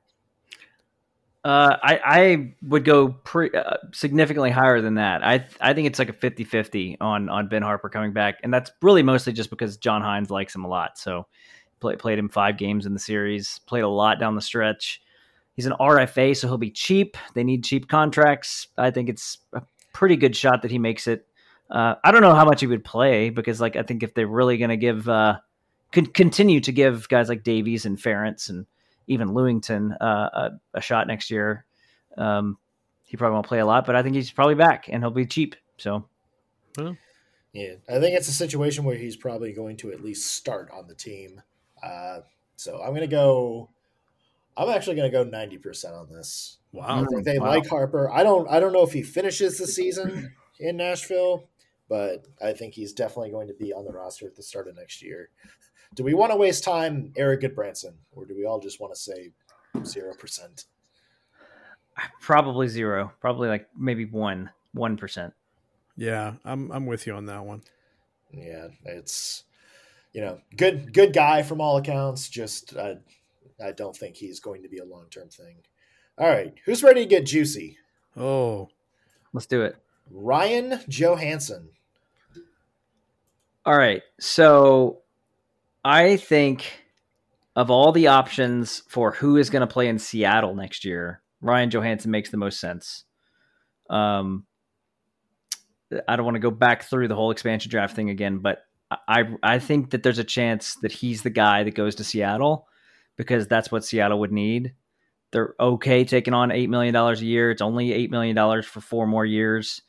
Uh, 1.44 1.78
I, 1.82 2.00
I 2.04 2.54
would 2.64 2.84
go 2.84 3.10
pre, 3.10 3.50
uh, 3.52 3.78
significantly 3.94 4.52
higher 4.52 4.82
than 4.82 4.96
that. 4.96 5.24
I 5.24 5.46
I 5.62 5.74
think 5.74 5.88
it's 5.88 6.00
like 6.00 6.10
a 6.10 6.14
50-50 6.14 6.98
on 7.00 7.30
on 7.30 7.48
Ben 7.48 7.62
Harpur 7.64 7.92
coming 7.92 8.12
back, 8.14 8.40
and 8.44 8.54
that's 8.54 8.72
really 8.82 9.04
mostly 9.04 9.34
just 9.34 9.50
because 9.50 9.78
John 9.78 10.02
Hynes 10.02 10.30
likes 10.30 10.54
him 10.54 10.66
a 10.66 10.68
lot. 10.68 10.98
So 10.98 11.26
play, 11.80 11.96
played 11.96 12.20
him 12.20 12.30
five 12.30 12.58
games 12.58 12.86
in 12.86 12.94
the 12.94 13.00
series, 13.00 13.60
played 13.66 13.84
a 13.84 13.90
lot 13.90 14.20
down 14.20 14.36
the 14.36 14.42
stretch. 14.42 15.02
He's 15.54 15.66
an 15.66 15.74
RFA, 15.80 16.38
so 16.38 16.48
he'll 16.48 16.58
be 16.58 16.72
cheap. 16.72 17.18
They 17.34 17.44
need 17.44 17.64
cheap 17.64 17.88
contracts. 17.88 18.68
I 18.78 18.92
think 18.92 19.10
it's 19.10 19.40
a 19.54 19.64
pretty 19.92 20.16
good 20.16 20.36
shot 20.36 20.62
that 20.62 20.72
he 20.72 20.78
makes 20.78 21.08
it. 21.08 21.26
Uh, 21.70 21.96
I 22.04 22.12
don't 22.12 22.22
know 22.22 22.36
how 22.36 22.46
much 22.46 22.62
he 22.62 22.68
would 22.68 22.84
play 22.84 23.30
because, 23.30 23.60
like, 23.60 23.76
I 23.76 23.82
think 23.82 24.04
if 24.04 24.14
they're 24.14 24.28
really 24.28 24.58
going 24.58 24.70
to 24.70 24.78
give, 24.78 25.10
uh, 25.10 25.40
con- 25.92 26.06
continue 26.06 26.60
to 26.62 26.72
give 26.72 27.10
guys 27.10 27.28
like 27.28 27.44
Davies 27.44 27.86
and 27.86 28.00
Farrance 28.00 28.50
and 28.50 28.66
even 29.08 29.30
Lewington 29.30 29.96
uh, 30.00 30.06
a, 30.06 30.52
a, 30.76 30.82
shot 30.82 31.08
next 31.08 31.32
year. 31.32 31.66
Um, 32.18 32.58
he 33.04 33.18
probably 33.18 33.36
won't 33.36 33.48
play 33.48 33.60
a 33.60 33.66
lot, 33.66 33.86
but 33.86 33.96
I 33.96 34.04
think 34.04 34.16
he's 34.16 34.32
probably 34.32 34.56
back 34.56 34.88
and 34.90 35.02
he'll 35.02 35.12
be 35.12 35.26
cheap. 35.26 35.56
So, 35.78 36.08
well. 36.78 36.98
yeah, 37.54 37.76
I 37.90 38.00
think 38.00 38.16
it's 38.18 38.28
a 38.28 38.34
situation 38.34 38.84
where 38.84 38.98
he's 38.98 39.16
probably 39.16 39.54
going 39.54 39.78
to 39.78 39.92
at 39.92 40.04
least 40.04 40.32
start 40.34 40.70
on 40.72 40.88
the 40.88 40.96
team. 40.96 41.42
Uh, 41.82 42.20
so 42.56 42.82
I'm 42.82 42.90
going 42.90 43.02
to 43.02 43.08
go. 43.08 43.70
I'm 44.56 44.70
actually 44.70 44.96
going 44.96 45.12
to 45.12 45.16
go 45.16 45.24
90 45.24 45.58
percent 45.60 45.94
on 45.94 46.10
this. 46.10 46.58
Wow, 46.72 47.04
I 47.04 47.06
think 47.06 47.24
they 47.24 47.40
wow. 47.40 47.48
like 47.48 47.66
Harpur. 47.66 48.12
I 48.12 48.24
don't. 48.24 48.50
I 48.50 48.60
don't 48.60 48.74
know 48.74 48.84
if 48.84 48.94
he 48.94 49.04
finishes 49.04 49.58
the 49.58 49.68
season 49.68 50.34
in 50.60 50.78
Nashville, 50.78 51.48
but 51.90 52.26
I 52.42 52.54
think 52.54 52.74
he's 52.74 52.94
definitely 52.94 53.32
going 53.32 53.48
to 53.48 53.54
be 53.54 53.74
on 53.74 53.86
the 53.86 53.94
roster 53.94 54.26
at 54.26 54.36
the 54.36 54.44
start 54.44 54.68
of 54.68 54.76
next 54.76 55.02
year 55.02 55.30
do 55.94 56.04
we 56.04 56.14
want 56.14 56.32
to 56.32 56.38
waste 56.38 56.64
time, 56.64 57.12
Erik 57.16 57.42
Gudbranson, 57.42 57.94
or 58.16 58.26
do 58.26 58.36
we 58.36 58.46
all 58.46 58.60
just 58.60 58.80
want 58.80 58.94
to 58.94 59.00
say 59.00 59.32
zero 59.84 60.14
percent? 60.14 60.66
Probably 62.22 62.68
zero. 62.68 63.12
Probably 63.20 63.48
like 63.48 63.68
maybe 63.76 64.06
one, 64.06 64.52
one 64.74 64.98
percent. 64.98 65.34
Yeah, 65.96 66.34
I'm 66.46 66.72
I'm 66.72 66.86
with 66.86 67.08
you 67.08 67.14
on 67.14 67.26
that 67.26 67.46
one. 67.46 67.64
Yeah, 68.32 68.68
it's 68.86 69.44
you 70.18 70.24
know 70.24 70.40
good 70.56 70.94
good 70.94 71.14
guy 71.14 71.44
from 71.44 71.62
all 71.62 71.78
accounts. 71.78 72.28
Just 72.28 72.76
I 72.76 72.96
I 73.64 73.72
don't 73.72 73.96
think 73.96 74.16
he's 74.16 74.40
going 74.40 74.64
to 74.64 74.68
be 74.68 74.80
a 74.80 74.84
long 74.84 75.06
term 75.12 75.30
thing. 75.30 75.58
All 76.18 76.28
right, 76.28 76.56
who's 76.66 76.82
ready 76.82 77.02
to 77.02 77.08
get 77.08 77.28
juicy? 77.28 77.78
Oh, 78.18 78.70
let's 79.32 79.46
do 79.46 79.62
it. 79.62 79.76
Ryan 80.10 80.80
Johansen. 80.90 81.68
All 83.64 83.78
right, 83.78 84.02
so 84.20 85.02
I 85.86 86.18
think 86.18 86.66
of 87.56 87.70
all 87.70 87.92
the 87.92 88.08
options 88.08 88.82
for 88.90 89.12
who 89.12 89.38
is 89.38 89.52
going 89.52 89.62
to 89.62 89.68
play 89.68 89.88
in 89.88 90.00
Seattle 90.00 90.56
next 90.56 90.84
year, 90.84 91.22
Ryan 91.42 91.70
Johansen 91.70 92.08
makes 92.08 92.32
the 92.32 92.38
most 92.38 92.60
sense. 92.60 93.04
Um, 93.88 94.48
I 96.08 96.16
don't 96.16 96.26
want 96.26 96.36
to 96.36 96.40
go 96.40 96.50
back 96.50 96.86
through 96.86 97.08
the 97.08 97.16
whole 97.16 97.30
expansion 97.30 97.70
draft 97.70 97.96
thing 97.96 98.10
again, 98.10 98.40
but 98.40 98.67
I 98.90 99.26
I 99.44 99.60
think 99.60 99.92
that 99.92 100.04
there's 100.04 100.20
a 100.20 100.24
chance 100.24 100.76
that 100.82 100.92
he's 100.92 101.22
the 101.22 101.30
guy 101.30 101.64
that 101.64 101.76
goes 101.76 101.96
to 101.96 102.04
Seattle 102.04 102.68
because 103.18 103.48
that's 103.48 103.72
what 103.72 103.84
Seattle 103.84 104.20
would 104.20 104.32
need. 104.32 104.74
They're 105.32 105.56
okay 105.60 106.06
taking 106.06 106.34
on 106.34 106.52
eight 106.52 106.70
million 106.70 106.94
dollars 106.94 107.22
a 107.22 107.26
year. 107.26 107.52
It's 107.52 107.62
only 107.62 107.92
eight 107.92 108.12
million 108.12 108.36
dollars 108.36 108.66
for 108.66 108.80
four 108.80 109.06
more 109.06 109.26
years. 109.26 109.82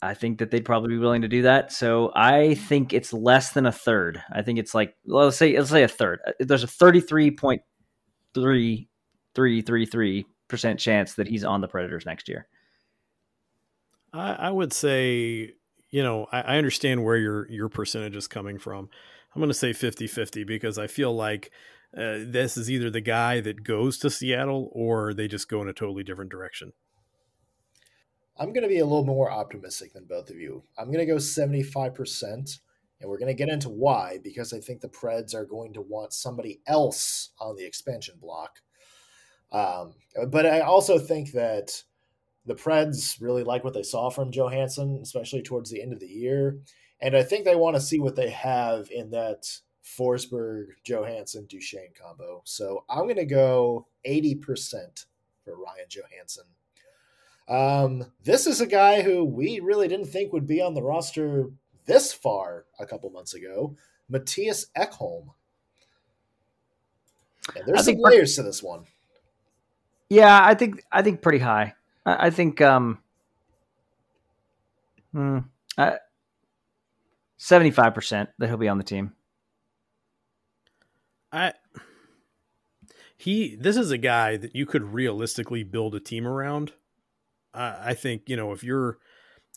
I 0.00 0.14
think 0.14 0.38
that 0.38 0.50
they'd 0.50 0.64
probably 0.64 0.90
be 0.90 0.98
willing 0.98 1.22
to 1.22 1.28
do 1.28 1.42
that. 1.42 1.72
So 1.72 2.12
I 2.14 2.54
think 2.54 2.92
it's 2.92 3.12
less 3.12 3.52
than 3.52 3.66
a 3.66 3.72
third. 3.72 4.22
I 4.30 4.42
think 4.42 4.58
it's 4.58 4.74
like 4.74 4.94
well, 5.06 5.24
let's 5.24 5.36
say 5.36 5.56
let's 5.56 5.70
say 5.70 5.82
a 5.82 5.88
third. 5.88 6.20
Uh, 6.26 6.32
there's 6.40 6.64
a 6.64 6.68
thirty 6.68 7.00
three 7.00 7.30
point 7.30 7.62
three 8.34 8.88
three 9.34 9.62
three 9.62 9.86
three 9.86 10.26
percent 10.46 10.78
chance 10.78 11.14
that 11.14 11.26
he's 11.26 11.44
on 11.44 11.60
the 11.60 11.68
Predators 11.68 12.06
next 12.06 12.28
year. 12.28 12.46
I, 14.12 14.32
I 14.34 14.50
would 14.50 14.72
say, 14.72 15.54
you 15.94 16.02
know, 16.02 16.26
I, 16.32 16.40
I, 16.40 16.58
understand 16.58 17.04
where 17.04 17.16
your 17.16 17.48
your 17.48 17.68
percentage 17.68 18.16
is 18.16 18.26
coming 18.26 18.58
from. 18.58 18.88
I'm 19.32 19.40
going 19.40 19.48
to 19.48 19.54
say 19.54 19.70
50-50 19.70 20.44
because 20.44 20.76
I 20.76 20.88
feel 20.88 21.14
like 21.14 21.52
uh, 21.96 22.18
this 22.26 22.56
is 22.56 22.68
either 22.68 22.90
the 22.90 23.00
guy 23.00 23.40
that 23.40 23.62
goes 23.62 23.98
to 23.98 24.10
Seattle 24.10 24.70
or 24.72 25.14
they 25.14 25.28
just 25.28 25.48
go 25.48 25.62
in 25.62 25.68
a 25.68 25.72
totally 25.72 26.02
different 26.02 26.32
direction. 26.32 26.72
I'm 28.36 28.52
going 28.52 28.64
to 28.64 28.68
be 28.68 28.80
a 28.80 28.84
little 28.84 29.04
more 29.04 29.30
optimistic 29.30 29.92
than 29.92 30.06
both 30.06 30.30
of 30.30 30.36
you. 30.36 30.64
I'm 30.76 30.86
going 30.86 30.98
to 30.98 31.06
go 31.06 31.18
75%, 31.18 32.24
and 33.00 33.08
we're 33.08 33.18
going 33.18 33.28
to 33.28 33.34
get 33.34 33.48
into 33.48 33.68
why 33.68 34.18
because 34.20 34.52
I 34.52 34.58
think 34.58 34.80
the 34.80 34.88
Preds 34.88 35.32
are 35.32 35.44
going 35.44 35.72
to 35.74 35.80
want 35.80 36.12
somebody 36.12 36.60
else 36.66 37.30
on 37.38 37.54
the 37.54 37.64
expansion 37.64 38.16
block. 38.20 38.58
Um, 39.52 39.94
but 40.28 40.44
I 40.44 40.62
also 40.62 40.98
think 40.98 41.30
that 41.32 41.84
the 42.46 42.54
Preds 42.54 43.20
really 43.20 43.42
like 43.42 43.64
what 43.64 43.74
they 43.74 43.82
saw 43.82 44.10
from 44.10 44.30
Johansen, 44.30 45.00
especially 45.02 45.42
towards 45.42 45.70
the 45.70 45.82
end 45.82 45.92
of 45.92 46.00
the 46.00 46.06
year. 46.06 46.58
And 47.00 47.16
I 47.16 47.22
think 47.22 47.44
they 47.44 47.56
want 47.56 47.76
to 47.76 47.82
see 47.82 47.98
what 47.98 48.16
they 48.16 48.30
have 48.30 48.88
in 48.90 49.10
that 49.10 49.46
Forsberg, 49.84 50.66
Johansen, 50.86 51.46
Duchene 51.48 51.92
combo. 52.00 52.42
So 52.44 52.84
I'm 52.88 53.04
going 53.04 53.16
to 53.16 53.24
go 53.24 53.86
80% 54.06 55.06
for 55.44 55.56
Ryan 55.56 55.86
Johansen. 55.88 56.46
Um, 57.46 58.06
this 58.22 58.46
is 58.46 58.60
a 58.60 58.66
guy 58.66 59.02
who 59.02 59.24
we 59.24 59.60
really 59.60 59.88
didn't 59.88 60.06
think 60.06 60.32
would 60.32 60.46
be 60.46 60.62
on 60.62 60.74
the 60.74 60.82
roster 60.82 61.50
this 61.86 62.12
far 62.12 62.64
a 62.78 62.86
couple 62.86 63.10
months 63.10 63.34
ago, 63.34 63.76
Mattias 64.10 64.66
Ekholm. 64.76 65.28
And 67.54 67.66
there's 67.66 67.84
some 67.84 67.96
layers 67.98 68.36
to 68.36 68.42
this 68.42 68.62
one. 68.62 68.84
Yeah, 70.08 70.40
I 70.42 70.54
think 70.54 70.82
I 70.90 71.02
think 71.02 71.20
pretty 71.20 71.40
high. 71.40 71.74
I, 72.04 72.26
I 72.26 72.30
think 72.30 72.60
um, 72.60 72.98
hmm, 75.12 75.38
seventy-five 77.36 77.94
percent 77.94 78.30
that 78.38 78.48
he'll 78.48 78.56
be 78.56 78.68
on 78.68 78.78
the 78.78 78.84
team. 78.84 79.12
I 81.32 81.52
he 83.16 83.56
this 83.56 83.76
is 83.76 83.90
a 83.90 83.98
guy 83.98 84.36
that 84.36 84.54
you 84.54 84.66
could 84.66 84.82
realistically 84.82 85.62
build 85.62 85.94
a 85.94 86.00
team 86.00 86.26
around. 86.26 86.72
I 87.56 87.94
think 87.94 88.22
you 88.26 88.36
know 88.36 88.52
if 88.52 88.64
you're 88.64 88.98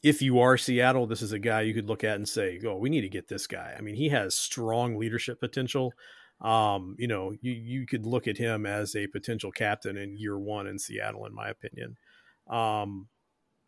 if 0.03 0.21
you 0.21 0.39
are 0.39 0.57
Seattle, 0.57 1.07
this 1.07 1.21
is 1.21 1.31
a 1.31 1.39
guy 1.39 1.61
you 1.61 1.73
could 1.73 1.87
look 1.87 2.03
at 2.03 2.15
and 2.15 2.29
say, 2.29 2.59
"Oh, 2.65 2.77
we 2.77 2.89
need 2.89 3.01
to 3.01 3.09
get 3.09 3.27
this 3.27 3.47
guy." 3.47 3.75
I 3.77 3.81
mean, 3.81 3.95
he 3.95 4.09
has 4.09 4.35
strong 4.35 4.97
leadership 4.97 5.39
potential. 5.39 5.93
Um, 6.39 6.95
you 6.99 7.07
know, 7.07 7.33
you 7.41 7.51
you 7.51 7.87
could 7.87 8.05
look 8.05 8.27
at 8.27 8.37
him 8.37 8.65
as 8.65 8.95
a 8.95 9.07
potential 9.07 9.51
captain 9.51 9.97
in 9.97 10.17
year 10.17 10.37
one 10.37 10.67
in 10.67 10.77
Seattle, 10.77 11.25
in 11.25 11.33
my 11.33 11.49
opinion. 11.49 11.97
Um, 12.49 13.07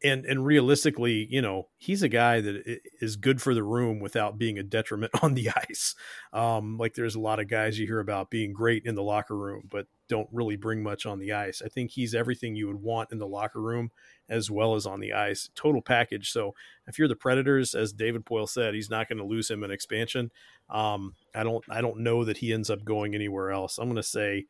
and 0.03 0.25
and 0.25 0.45
realistically, 0.45 1.27
you 1.29 1.41
know, 1.41 1.67
he's 1.77 2.03
a 2.03 2.09
guy 2.09 2.39
that 2.39 2.79
is 3.01 3.17
good 3.17 3.41
for 3.41 3.53
the 3.53 3.63
room 3.63 3.99
without 3.99 4.37
being 4.37 4.57
a 4.57 4.63
detriment 4.63 5.11
on 5.21 5.33
the 5.33 5.49
ice. 5.49 5.95
Um, 6.31 6.77
like 6.77 6.93
there's 6.93 7.15
a 7.15 7.19
lot 7.19 7.39
of 7.39 7.49
guys 7.49 7.77
you 7.77 7.85
hear 7.85 7.99
about 7.99 8.29
being 8.29 8.53
great 8.53 8.85
in 8.85 8.95
the 8.95 9.03
locker 9.03 9.35
room, 9.35 9.67
but 9.69 9.87
don't 10.07 10.29
really 10.31 10.55
bring 10.55 10.81
much 10.81 11.05
on 11.05 11.19
the 11.19 11.33
ice. 11.33 11.61
I 11.63 11.67
think 11.67 11.91
he's 11.91 12.15
everything 12.15 12.55
you 12.55 12.67
would 12.67 12.81
want 12.81 13.11
in 13.11 13.19
the 13.19 13.27
locker 13.27 13.61
room 13.61 13.91
as 14.29 14.49
well 14.49 14.75
as 14.75 14.85
on 14.85 14.99
the 14.99 15.13
ice, 15.13 15.49
total 15.53 15.81
package. 15.81 16.31
So 16.31 16.55
if 16.87 16.97
you're 16.97 17.07
the 17.07 17.15
Predators, 17.15 17.75
as 17.75 17.91
David 17.91 18.25
Poile 18.25 18.49
said, 18.49 18.73
he's 18.73 18.89
not 18.89 19.09
going 19.09 19.17
to 19.17 19.25
lose 19.25 19.51
him 19.51 19.63
in 19.63 19.71
expansion. 19.71 20.31
Um, 20.69 21.13
I 21.35 21.43
don't 21.43 21.63
I 21.69 21.81
don't 21.81 21.99
know 21.99 22.23
that 22.23 22.37
he 22.37 22.53
ends 22.53 22.69
up 22.69 22.85
going 22.85 23.15
anywhere 23.15 23.51
else. 23.51 23.77
I'm 23.77 23.85
going 23.85 23.97
to 23.97 24.03
say 24.03 24.45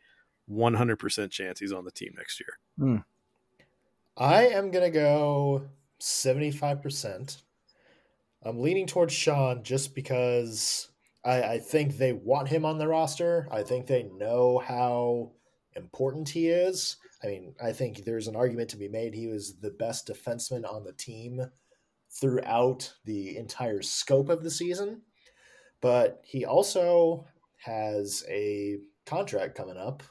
100% 0.50 1.32
chance 1.32 1.60
he's 1.60 1.74
on 1.74 1.86
the 1.86 1.92
team 1.92 2.14
next 2.16 2.40
year. 2.40 2.60
Mm. 2.80 3.04
I 4.20 4.48
am 4.48 4.70
going 4.70 4.84
to 4.84 4.92
go 4.92 5.66
75%. 6.02 7.42
I'm 8.44 8.60
leaning 8.60 8.86
towards 8.86 9.14
Sean 9.14 9.64
just 9.64 9.96
because 9.96 10.90
I, 11.24 11.42
I, 11.42 11.60
think 11.60 11.96
they 11.96 12.12
want 12.12 12.50
him 12.50 12.66
on 12.66 12.78
the 12.78 12.88
roster. 12.88 13.48
I 13.50 13.64
think 13.64 13.88
they 13.88 14.04
know 14.04 14.60
how 14.60 15.32
important 15.78 16.28
he 16.28 16.50
is. 16.50 16.98
I 17.24 17.28
mean, 17.28 17.56
I 17.64 17.72
think 17.72 18.04
there's 18.04 18.28
an 18.28 18.36
argument 18.36 18.70
to 18.72 18.78
be 18.78 18.90
made 18.90 19.14
he 19.14 19.28
was 19.28 19.58
the 19.60 19.72
best 19.72 20.08
defenseman 20.08 20.70
on 20.70 20.84
the 20.84 20.94
team 20.94 21.42
throughout 22.20 22.92
the 23.06 23.38
entire 23.38 23.82
scope 23.82 24.28
of 24.28 24.44
the 24.44 24.52
season. 24.52 25.02
But 25.82 26.20
he 26.26 26.44
also 26.44 27.26
has 27.64 28.26
a 28.30 28.80
contract 29.06 29.56
coming 29.56 29.78
up 29.78 30.04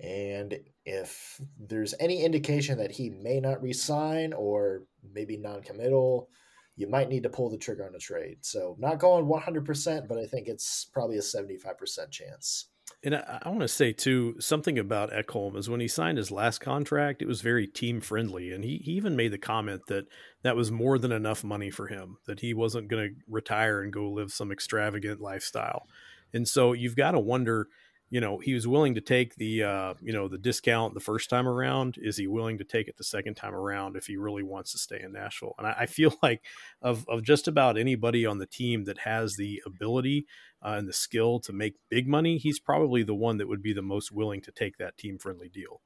and 0.00 0.58
if 0.86 1.40
there's 1.58 1.94
any 1.98 2.22
indication 2.22 2.78
that 2.78 2.92
he 2.92 3.10
may 3.10 3.40
not 3.40 3.60
resign 3.60 4.32
or 4.32 4.84
maybe 5.12 5.36
non-committal, 5.36 6.30
you 6.76 6.88
might 6.88 7.08
need 7.08 7.24
to 7.24 7.28
pull 7.28 7.50
the 7.50 7.58
trigger 7.58 7.84
on 7.84 7.94
a 7.94 7.98
trade. 7.98 8.38
So 8.42 8.76
not 8.78 9.00
going 9.00 9.26
100%, 9.26 10.08
but 10.08 10.18
I 10.18 10.26
think 10.26 10.46
it's 10.46 10.88
probably 10.92 11.16
a 11.16 11.20
75% 11.20 12.10
chance. 12.10 12.68
And 13.02 13.16
I, 13.16 13.40
I 13.42 13.48
want 13.48 13.62
to 13.62 13.68
say 13.68 13.92
too 13.92 14.36
something 14.38 14.78
about 14.78 15.10
Ekholm 15.10 15.56
is 15.56 15.68
when 15.68 15.80
he 15.80 15.88
signed 15.88 16.18
his 16.18 16.30
last 16.30 16.60
contract, 16.60 17.20
it 17.20 17.28
was 17.28 17.40
very 17.40 17.66
team 17.66 18.00
friendly, 18.00 18.52
and 18.52 18.62
he, 18.62 18.76
he 18.76 18.92
even 18.92 19.16
made 19.16 19.32
the 19.32 19.38
comment 19.38 19.82
that 19.88 20.06
that 20.42 20.54
was 20.54 20.70
more 20.70 20.98
than 20.98 21.10
enough 21.10 21.42
money 21.42 21.70
for 21.70 21.88
him, 21.88 22.18
that 22.26 22.40
he 22.40 22.54
wasn't 22.54 22.88
going 22.88 23.08
to 23.08 23.14
retire 23.28 23.82
and 23.82 23.92
go 23.92 24.10
live 24.10 24.30
some 24.30 24.52
extravagant 24.52 25.20
lifestyle. 25.20 25.88
And 26.32 26.46
so 26.46 26.74
you've 26.74 26.96
got 26.96 27.12
to 27.12 27.20
wonder 27.20 27.68
you 28.08 28.20
know 28.20 28.38
he 28.38 28.54
was 28.54 28.68
willing 28.68 28.94
to 28.94 29.00
take 29.00 29.34
the 29.34 29.62
uh, 29.64 29.94
you 30.00 30.12
know 30.12 30.28
the 30.28 30.38
discount 30.38 30.94
the 30.94 31.00
first 31.00 31.28
time 31.28 31.48
around. 31.48 31.96
Is 32.00 32.16
he 32.16 32.26
willing 32.26 32.58
to 32.58 32.64
take 32.64 32.88
it 32.88 32.96
the 32.96 33.04
second 33.04 33.34
time 33.34 33.54
around 33.54 33.96
if 33.96 34.06
he 34.06 34.16
really 34.16 34.42
wants 34.42 34.72
to 34.72 34.78
stay 34.78 35.00
in 35.02 35.12
nashville? 35.12 35.54
And 35.58 35.66
i, 35.66 35.76
I 35.80 35.86
feel 35.86 36.14
like 36.22 36.42
of, 36.80 37.04
of 37.08 37.22
just 37.22 37.48
about 37.48 37.76
anybody 37.76 38.24
on 38.24 38.38
the 38.38 38.46
team 38.46 38.84
that 38.84 38.98
has 38.98 39.36
the 39.36 39.62
ability 39.66 40.26
uh, 40.64 40.74
and 40.78 40.88
the 40.88 40.92
skill 40.92 41.40
to 41.40 41.52
make 41.52 41.76
big 41.88 42.06
money 42.06 42.38
he's 42.38 42.60
probably 42.60 43.02
the 43.02 43.14
one 43.14 43.38
that 43.38 43.48
would 43.48 43.62
be 43.62 43.72
the 43.72 43.82
most 43.82 44.12
willing 44.12 44.40
to 44.42 44.52
take 44.52 44.78
that 44.78 44.96
team 44.96 45.18
friendly 45.18 45.48
deal. 45.48 45.80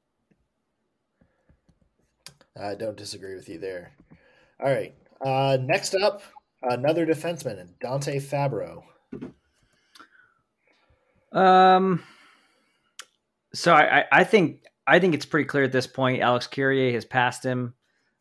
I 2.59 2.75
don't 2.75 2.97
disagree 2.97 3.35
with 3.35 3.47
you 3.49 3.57
there. 3.57 3.93
All 4.63 4.69
right 4.69 4.93
uh, 5.25 5.57
next 5.61 5.95
up 5.95 6.21
another 6.63 7.05
defenseman 7.05 7.69
dante 7.79 8.19
fabbro 8.19 8.83
um, 11.31 12.03
so 13.53 13.73
I, 13.73 14.05
I 14.11 14.23
think 14.23 14.61
I 14.87 14.99
think 14.99 15.13
it's 15.13 15.25
pretty 15.25 15.45
clear 15.45 15.63
at 15.63 15.71
this 15.71 15.87
point. 15.87 16.21
Alex 16.21 16.47
Carrier 16.47 16.91
has 16.93 17.05
passed 17.05 17.45
him. 17.45 17.73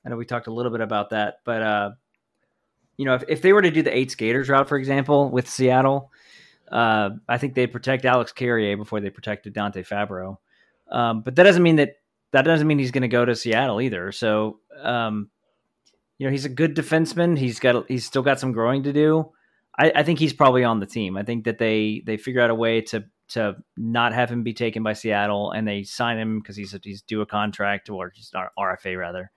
I 0.05 0.09
know 0.09 0.17
we 0.17 0.25
talked 0.25 0.47
a 0.47 0.53
little 0.53 0.73
bit 0.73 0.81
about 0.81 1.11
that, 1.11 1.41
but 1.45 1.63
uh, 1.63 1.91
you 2.97 3.05
know, 3.05 3.15
if, 3.15 3.25
if 3.29 3.43
they 3.43 3.53
were 3.53 3.63
to 3.63 3.71
do 3.71 3.83
the 3.83 3.97
eight 3.97 4.11
skaters 4.11 4.49
route, 4.49 4.69
for 4.69 4.79
example, 4.79 5.31
with 5.31 5.49
Seattle, 5.49 6.11
uh, 6.71 7.11
I 7.29 7.39
think 7.39 7.55
they'd 7.55 7.73
protect 7.73 8.05
Alex 8.05 8.33
Carrier 8.33 8.77
before 8.77 9.01
they 9.01 9.11
protected 9.11 9.53
Dante 9.53 9.83
Fabbro. 9.83 10.37
Um, 10.91 11.23
but 11.23 11.37
that 11.37 11.45
doesn't 11.45 11.63
mean 11.63 11.77
that 11.77 11.97
that 12.33 12.43
doesn't 12.43 12.67
mean 12.67 12.79
he's 12.79 12.91
going 12.91 13.03
to 13.03 13.09
go 13.09 13.25
to 13.25 13.35
Seattle 13.35 13.81
either. 13.81 14.13
So, 14.13 14.61
um, 14.83 15.31
you 16.19 16.27
know, 16.27 16.31
he's 16.31 16.45
a 16.45 16.51
good 16.51 16.77
defenseman. 16.77 17.39
He's 17.39 17.59
got 17.59 17.87
he's 17.89 18.07
still 18.07 18.23
got 18.23 18.39
some 18.39 18.53
growing 18.53 18.83
to 18.85 18.93
do. 18.93 19.33
I, 19.79 19.93
I, 19.97 20.03
think 20.03 20.19
he's 20.19 20.33
probably 20.33 20.65
on 20.65 20.81
the 20.81 20.87
team. 20.87 21.17
I 21.17 21.23
think 21.23 21.45
that 21.45 21.59
they 21.59 22.03
they 22.05 22.17
figure 22.17 22.41
out 22.41 22.51
a 22.51 22.55
way 22.55 22.81
to 22.83 23.05
to 23.29 23.57
not 23.77 24.13
have 24.13 24.31
him 24.31 24.43
be 24.43 24.53
taken 24.53 24.83
by 24.83 24.93
Seattle, 24.93 25.53
and 25.53 25.67
they 25.67 25.85
sign 25.85 26.19
him 26.19 26.41
because 26.41 26.57
he's 26.57 26.77
he's 26.83 27.03
due 27.03 27.21
a 27.21 27.27
contract 27.27 27.89
or 27.89 28.13
not 28.35 28.49
RFA 28.59 28.99
rather. 28.99 29.31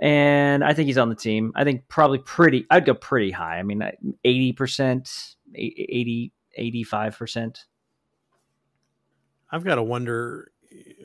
And 0.00 0.62
I 0.62 0.74
think 0.74 0.86
he's 0.86 0.98
on 0.98 1.08
the 1.08 1.14
team. 1.14 1.52
I 1.54 1.64
think 1.64 1.88
probably 1.88 2.18
pretty. 2.18 2.66
I'd 2.70 2.84
go 2.84 2.94
pretty 2.94 3.30
high. 3.30 3.58
I 3.58 3.62
mean, 3.62 3.82
eighty 4.24 4.52
percent, 4.52 5.36
80, 5.54 6.32
85 6.54 7.18
percent. 7.18 7.64
I've 9.50 9.64
got 9.64 9.76
to 9.76 9.82
wonder 9.82 10.50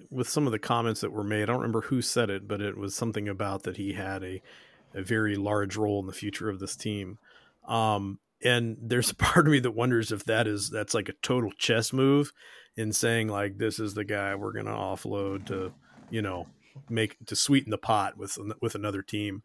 with 0.09 0.27
some 0.27 0.45
of 0.45 0.51
the 0.51 0.59
comments 0.59 1.01
that 1.01 1.11
were 1.11 1.23
made. 1.23 1.43
I 1.43 1.45
don't 1.45 1.57
remember 1.57 1.81
who 1.81 2.01
said 2.01 2.29
it, 2.29 2.47
but 2.47 2.61
it 2.61 2.77
was 2.77 2.95
something 2.95 3.29
about 3.29 3.63
that 3.63 3.77
he 3.77 3.93
had 3.93 4.23
a 4.23 4.41
a 4.93 5.01
very 5.01 5.35
large 5.35 5.77
role 5.77 5.99
in 6.01 6.07
the 6.07 6.13
future 6.13 6.49
of 6.49 6.59
this 6.59 6.75
team. 6.75 7.17
Um, 7.65 8.19
and 8.43 8.77
there's 8.81 9.11
a 9.11 9.15
part 9.27 9.45
of 9.45 9.51
me 9.51 9.59
that 9.59 9.71
wonders 9.71 10.11
if 10.11 10.25
that 10.25 10.47
is 10.47 10.69
that's 10.69 10.93
like 10.93 11.09
a 11.09 11.13
total 11.21 11.51
chess 11.57 11.93
move 11.93 12.31
in 12.77 12.93
saying 12.93 13.27
like 13.27 13.57
this 13.57 13.79
is 13.79 13.93
the 13.93 14.03
guy 14.05 14.35
we're 14.35 14.53
going 14.53 14.65
to 14.65 14.71
offload 14.71 15.45
to 15.45 15.73
you 16.09 16.21
know 16.21 16.47
make 16.89 17.17
to 17.25 17.35
sweeten 17.35 17.71
the 17.71 17.77
pot 17.77 18.17
with 18.17 18.37
with 18.61 18.75
another 18.75 19.01
team. 19.01 19.43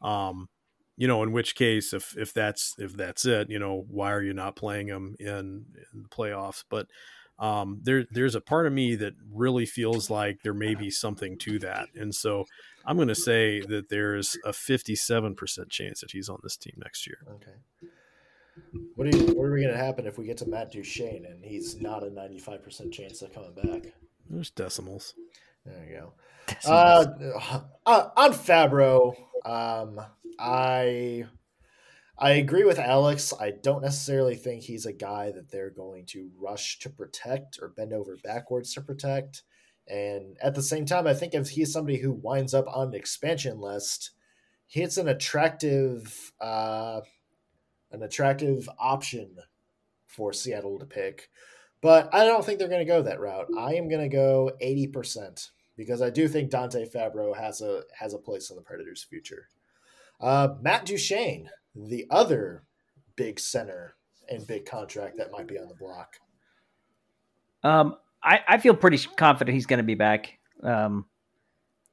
Um 0.00 0.48
you 0.96 1.08
know 1.08 1.22
in 1.22 1.32
which 1.32 1.54
case 1.54 1.92
if 1.92 2.16
if 2.16 2.32
that's 2.32 2.74
if 2.78 2.96
that's 2.96 3.24
it 3.24 3.50
you 3.50 3.58
know 3.58 3.84
why 3.88 4.12
are 4.12 4.22
you 4.22 4.32
not 4.32 4.56
playing 4.56 4.88
him 4.88 5.16
in, 5.18 5.66
in 5.92 6.02
the 6.02 6.08
playoffs? 6.08 6.64
But 6.68 6.86
um 7.38 7.80
there 7.82 8.04
there's 8.10 8.34
a 8.34 8.40
part 8.40 8.66
of 8.66 8.72
me 8.72 8.94
that 8.96 9.14
really 9.32 9.66
feels 9.66 10.08
like 10.10 10.42
there 10.42 10.54
may 10.54 10.74
be 10.74 10.90
something 10.90 11.36
to 11.38 11.58
that. 11.60 11.88
And 11.94 12.14
so 12.14 12.44
i'm 12.84 12.96
going 12.96 13.08
to 13.08 13.14
say 13.14 13.60
that 13.60 13.90
there's 13.90 14.38
a 14.46 14.50
57% 14.50 15.68
chance 15.68 16.00
that 16.00 16.12
he's 16.12 16.28
on 16.28 16.38
this 16.42 16.56
team 16.56 16.74
next 16.78 17.06
year. 17.06 17.18
Okay 17.28 17.90
what 18.94 19.06
are, 19.06 19.16
you, 19.16 19.26
what 19.34 19.44
are 19.44 19.52
we 19.52 19.62
going 19.62 19.72
to 19.72 19.82
happen 19.82 20.06
if 20.06 20.18
we 20.18 20.26
get 20.26 20.38
to 20.38 20.48
Matt 20.48 20.72
Duchene 20.72 21.24
and 21.24 21.44
he's 21.44 21.80
not 21.80 22.02
a 22.02 22.06
95% 22.06 22.92
chance 22.92 23.22
of 23.22 23.32
coming 23.32 23.54
back? 23.54 23.92
There's 24.28 24.50
decimals. 24.50 25.14
There 25.64 25.84
you 25.88 25.96
go. 25.96 26.12
Uh, 26.66 27.06
uh, 27.86 28.08
on 28.16 28.32
Fabbro, 28.32 29.14
um, 29.44 30.00
I 30.38 31.26
I 32.18 32.32
agree 32.32 32.64
with 32.64 32.78
Alex. 32.78 33.32
I 33.38 33.52
don't 33.52 33.82
necessarily 33.82 34.34
think 34.34 34.62
he's 34.62 34.86
a 34.86 34.92
guy 34.92 35.30
that 35.30 35.50
they're 35.50 35.70
going 35.70 36.04
to 36.06 36.30
rush 36.36 36.80
to 36.80 36.90
protect 36.90 37.58
or 37.62 37.68
bend 37.68 37.92
over 37.92 38.16
backwards 38.24 38.74
to 38.74 38.80
protect. 38.80 39.42
And 39.86 40.36
at 40.42 40.54
the 40.54 40.62
same 40.62 40.84
time, 40.84 41.06
I 41.06 41.14
think 41.14 41.34
if 41.34 41.50
he's 41.50 41.72
somebody 41.72 41.98
who 41.98 42.12
winds 42.12 42.54
up 42.54 42.66
on 42.68 42.88
an 42.88 42.94
expansion 42.94 43.60
list, 43.60 44.10
he's 44.66 44.98
an 44.98 45.06
attractive 45.08 46.32
uh, 46.40 47.02
an 47.92 48.02
attractive 48.02 48.68
option 48.78 49.36
for 50.06 50.32
Seattle 50.32 50.78
to 50.78 50.86
pick. 50.86 51.30
But 51.80 52.12
I 52.12 52.24
don't 52.24 52.44
think 52.44 52.58
they're 52.58 52.68
going 52.68 52.84
to 52.84 52.92
go 52.92 53.02
that 53.02 53.20
route. 53.20 53.46
I 53.56 53.74
am 53.74 53.88
going 53.88 54.02
to 54.02 54.14
go 54.14 54.50
eighty 54.60 54.86
percent 54.86 55.50
because 55.76 56.02
I 56.02 56.10
do 56.10 56.26
think 56.26 56.50
Dante 56.50 56.88
Fabbro 56.88 57.36
has 57.36 57.60
a 57.60 57.82
has 57.96 58.14
a 58.14 58.18
place 58.18 58.50
in 58.50 58.56
the 58.56 58.62
Predators' 58.62 59.04
future. 59.04 59.48
Uh, 60.20 60.48
Matt 60.60 60.86
Duchene, 60.86 61.48
the 61.76 62.06
other 62.10 62.64
big 63.14 63.38
center 63.38 63.94
and 64.28 64.46
big 64.46 64.66
contract 64.66 65.16
that 65.18 65.30
might 65.30 65.46
be 65.46 65.58
on 65.58 65.68
the 65.68 65.74
block. 65.74 66.16
Um, 67.62 67.96
I, 68.22 68.40
I 68.48 68.58
feel 68.58 68.74
pretty 68.74 68.98
confident 68.98 69.54
he's 69.54 69.66
going 69.66 69.78
to 69.78 69.84
be 69.84 69.94
back. 69.94 70.38
Um, 70.62 71.06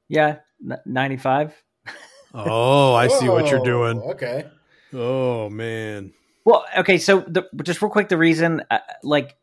yeah, 0.08 0.38
ninety 0.84 1.16
five. 1.16 1.54
Oh, 2.34 2.94
I 2.94 3.06
see 3.06 3.28
what 3.28 3.48
you're 3.48 3.64
doing. 3.64 4.00
Okay. 4.00 4.46
Oh 4.92 5.50
man. 5.50 6.12
Well, 6.44 6.64
okay, 6.78 6.98
so 6.98 7.20
the, 7.20 7.48
just 7.64 7.82
real 7.82 7.90
quick, 7.90 8.08
the 8.08 8.16
reason, 8.16 8.62
uh, 8.70 8.78
like, 9.02 9.36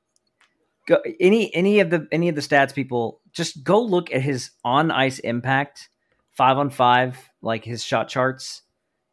go, 0.87 1.01
any 1.19 1.53
any 1.53 1.81
of 1.81 1.89
the 1.89 2.07
any 2.13 2.29
of 2.29 2.35
the 2.35 2.41
stats 2.41 2.73
people, 2.73 3.19
just 3.33 3.63
go 3.63 3.81
look 3.81 4.13
at 4.13 4.21
his 4.21 4.51
on 4.63 4.89
ice 4.89 5.19
impact, 5.19 5.89
five 6.31 6.57
on 6.57 6.69
five, 6.69 7.17
like 7.41 7.65
his 7.65 7.83
shot 7.83 8.07
charts. 8.07 8.61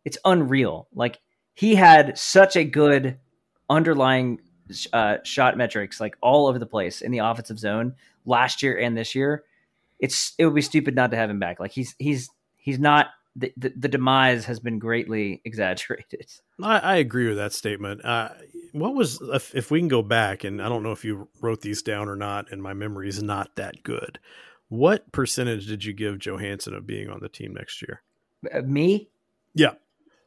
It's 0.05 0.18
unreal. 0.24 0.87
Like 0.95 1.18
he 1.55 1.74
had 1.74 2.16
such 2.16 2.57
a 2.57 2.64
good 2.64 3.18
underlying 3.68 4.41
uh, 4.93 5.16
shot 5.24 5.57
metrics, 5.57 6.01
like 6.01 6.16
all 6.20 6.47
over 6.47 6.61
the 6.61 6.66
place 6.66 7.01
in 7.01 7.11
the 7.11 7.18
offensive 7.18 7.59
zone 7.59 7.95
last 8.24 8.62
year 8.62 8.78
and 8.78 8.97
this 8.97 9.14
year. 9.16 9.43
It's 9.99 10.33
it 10.39 10.45
would 10.45 10.55
be 10.55 10.62
stupid 10.62 10.95
not 10.95 11.11
to 11.11 11.16
have 11.16 11.28
him 11.28 11.41
back. 11.41 11.59
Like 11.59 11.72
he's 11.72 11.95
he's 11.99 12.31
he's 12.57 12.78
not 12.78 13.09
the, 13.37 13.53
the, 13.57 13.72
the 13.76 13.89
demise 13.89 14.45
has 14.47 14.59
been 14.61 14.78
greatly 14.78 15.41
exaggerated. 15.45 16.26
I, 16.62 16.78
I 16.78 16.97
agree 16.97 17.28
with 17.28 17.37
that 17.37 17.53
statement. 17.53 18.05
Uh, 18.05 18.31
what 18.72 18.95
was 18.95 19.20
if, 19.33 19.55
if 19.55 19.70
we 19.70 19.78
can 19.81 19.89
go 19.89 20.03
back, 20.03 20.45
and 20.45 20.61
I 20.62 20.68
don't 20.68 20.83
know 20.83 20.93
if 20.93 21.05
you 21.05 21.28
wrote 21.41 21.61
these 21.61 21.83
down 21.83 22.09
or 22.09 22.16
not, 22.16 22.51
and 22.53 22.62
my 22.62 22.74
memory 22.74 23.09
is 23.09 23.22
not 23.22 23.57
that 23.57 23.83
good. 23.83 24.18
What 24.68 25.11
percentage 25.12 25.66
did 25.66 25.85
you 25.85 25.93
give 25.93 26.18
Johansen 26.18 26.74
of 26.74 26.87
being 26.87 27.09
on 27.11 27.18
the 27.20 27.28
team 27.28 27.55
next 27.55 27.83
year? 27.83 28.03
Uh, 28.55 28.61
me, 28.62 29.11
Yeah, 29.55 29.72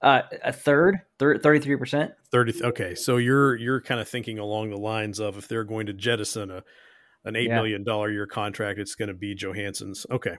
uh, 0.01 0.23
a 0.43 0.51
third, 0.51 0.99
thirty 1.17 1.59
three 1.59 1.77
percent. 1.77 2.11
thirty. 2.29 2.61
Okay, 2.61 2.93
so 2.95 3.15
you're 3.17 3.55
you're 3.55 3.79
kind 3.79 4.01
of 4.01 4.07
thinking 4.09 4.39
along 4.39 4.69
the 4.69 4.77
lines 4.77 5.19
of 5.19 5.37
if 5.37 5.47
they're 5.47 5.63
going 5.63 5.85
to 5.85 5.93
jettison 5.93 6.51
a 6.51 6.63
an 7.23 7.37
eight 7.37 7.47
Yeah. 7.47 7.55
million 7.55 7.85
dollar 7.85 8.11
year 8.11 8.27
contract, 8.27 8.79
it's 8.79 8.95
going 8.95 9.07
to 9.07 9.13
be 9.13 9.33
Johansen's. 9.33 10.05
Okay, 10.11 10.35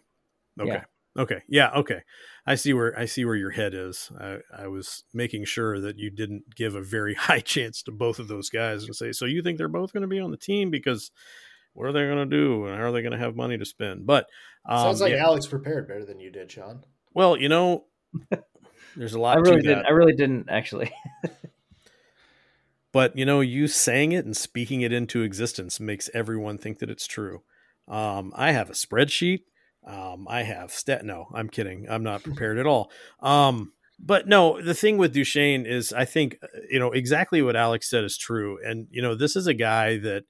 okay, 0.60 0.68
Yeah. 0.70 0.84
Okay, 1.16 1.42
yeah, 1.48 1.70
okay. 1.76 2.00
I 2.46 2.54
see 2.56 2.72
where 2.72 2.98
I 2.98 3.06
see 3.06 3.24
where 3.24 3.36
your 3.36 3.50
head 3.50 3.74
is. 3.74 4.10
I, 4.20 4.38
I 4.56 4.66
was 4.68 5.04
making 5.12 5.44
sure 5.46 5.80
that 5.80 5.98
you 5.98 6.10
didn't 6.10 6.54
give 6.54 6.74
a 6.74 6.82
very 6.82 7.14
high 7.28 7.40
chance 7.40 7.82
to 7.84 7.92
both 7.92 8.18
of 8.18 8.28
those 8.28 8.50
guys 8.50 8.84
and 8.84 8.94
say, 8.94 9.12
so 9.12 9.24
you 9.24 9.42
think 9.42 9.58
they're 9.58 9.68
both 9.68 9.92
going 9.92 10.02
to 10.02 10.08
be 10.08 10.20
on 10.20 10.30
the 10.30 10.36
team 10.36 10.70
because 10.70 11.10
what 11.72 11.86
are 11.86 11.92
they 11.92 12.04
going 12.06 12.28
to 12.28 12.36
do 12.36 12.66
and 12.66 12.76
how 12.76 12.84
are 12.84 12.92
they 12.92 13.02
going 13.02 13.12
to 13.12 13.18
have 13.18 13.34
money 13.36 13.58
to 13.58 13.64
spend? 13.64 14.06
But 14.06 14.26
um, 14.68 14.78
Sounds 14.78 15.00
like 15.00 15.12
yeah. 15.12 15.24
Alex 15.24 15.46
prepared 15.46 15.88
better 15.88 16.04
than 16.04 16.20
you 16.20 16.30
did, 16.30 16.50
Sean. 16.50 16.84
well, 17.12 17.36
you 17.36 17.48
know, 17.48 17.84
there's 18.96 19.14
a 19.14 19.20
lot 19.20 19.36
I 19.36 19.40
really 19.40 19.56
to 19.56 19.62
didn't. 19.62 19.78
that. 19.82 19.86
I 19.88 19.92
really 19.92 20.14
didn't 20.14 20.48
actually. 20.50 20.92
but 22.92 23.16
you 23.18 23.24
know 23.26 23.40
you 23.40 23.66
saying 23.66 24.12
it 24.12 24.24
and 24.24 24.36
speaking 24.36 24.82
it 24.82 24.92
into 24.92 25.22
existence 25.22 25.80
makes 25.80 26.08
everyone 26.14 26.56
think 26.58 26.78
that 26.78 26.88
it's 26.88 27.06
true 27.06 27.42
um, 27.88 28.32
i 28.36 28.52
have 28.52 28.70
a 28.70 28.74
spreadsheet 28.74 29.40
um, 29.86 30.26
i 30.28 30.42
have 30.42 30.70
stat 30.70 31.04
no 31.04 31.26
i'm 31.34 31.48
kidding 31.48 31.86
i'm 31.88 32.02
not 32.02 32.22
prepared 32.24 32.58
at 32.58 32.66
all 32.66 32.90
um, 33.20 33.72
but 33.98 34.26
no 34.26 34.60
the 34.60 34.74
thing 34.74 34.98
with 34.98 35.12
duchene 35.12 35.66
is 35.66 35.92
i 35.92 36.04
think 36.04 36.36
uh, 36.42 36.46
you 36.70 36.78
know 36.78 36.90
exactly 36.92 37.42
what 37.42 37.56
alex 37.56 37.88
said 37.88 38.04
is 38.04 38.16
true 38.16 38.58
and 38.64 38.86
you 38.90 39.02
know 39.02 39.14
this 39.14 39.36
is 39.36 39.46
a 39.46 39.54
guy 39.54 39.98
that 39.98 40.24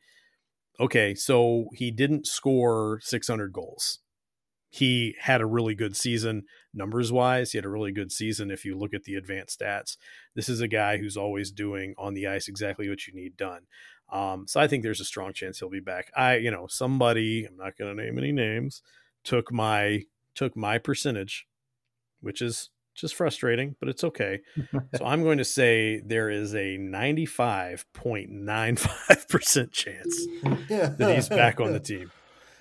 okay 0.80 1.14
so 1.14 1.66
he 1.72 1.90
didn't 1.90 2.26
score 2.26 3.00
600 3.02 3.52
goals 3.52 4.00
he 4.70 5.14
had 5.20 5.40
a 5.40 5.46
really 5.46 5.74
good 5.74 5.96
season 5.96 6.42
numbers 6.72 7.12
wise 7.12 7.52
he 7.52 7.58
had 7.58 7.64
a 7.64 7.70
really 7.70 7.92
good 7.92 8.10
season 8.10 8.50
if 8.50 8.64
you 8.64 8.76
look 8.76 8.92
at 8.92 9.04
the 9.04 9.14
advanced 9.14 9.60
stats 9.60 9.96
this 10.34 10.48
is 10.48 10.60
a 10.60 10.68
guy 10.68 10.98
who's 10.98 11.16
always 11.16 11.50
doing 11.50 11.94
on 11.96 12.14
the 12.14 12.26
ice 12.26 12.48
exactly 12.48 12.88
what 12.88 13.06
you 13.06 13.14
need 13.14 13.36
done. 13.36 13.62
Um, 14.12 14.46
so 14.46 14.60
I 14.60 14.68
think 14.68 14.82
there's 14.82 15.00
a 15.00 15.04
strong 15.04 15.32
chance 15.32 15.58
he'll 15.58 15.70
be 15.70 15.80
back. 15.80 16.10
I, 16.16 16.36
you 16.36 16.50
know, 16.50 16.66
somebody 16.68 17.46
I'm 17.46 17.56
not 17.56 17.76
going 17.76 17.96
to 17.96 18.02
name 18.02 18.18
any 18.18 18.32
names 18.32 18.82
took 19.24 19.52
my 19.52 20.04
took 20.34 20.56
my 20.56 20.78
percentage, 20.78 21.46
which 22.20 22.40
is 22.42 22.70
just 22.94 23.14
frustrating, 23.16 23.76
but 23.80 23.88
it's 23.88 24.04
okay. 24.04 24.40
so 24.96 25.04
I'm 25.04 25.22
going 25.22 25.38
to 25.38 25.44
say 25.44 26.00
there 26.04 26.30
is 26.30 26.54
a 26.54 26.78
95.95% 26.78 29.72
chance 29.72 30.26
that 30.68 31.12
he's 31.14 31.28
back 31.28 31.60
on 31.60 31.72
the 31.72 31.80
team. 31.84 32.10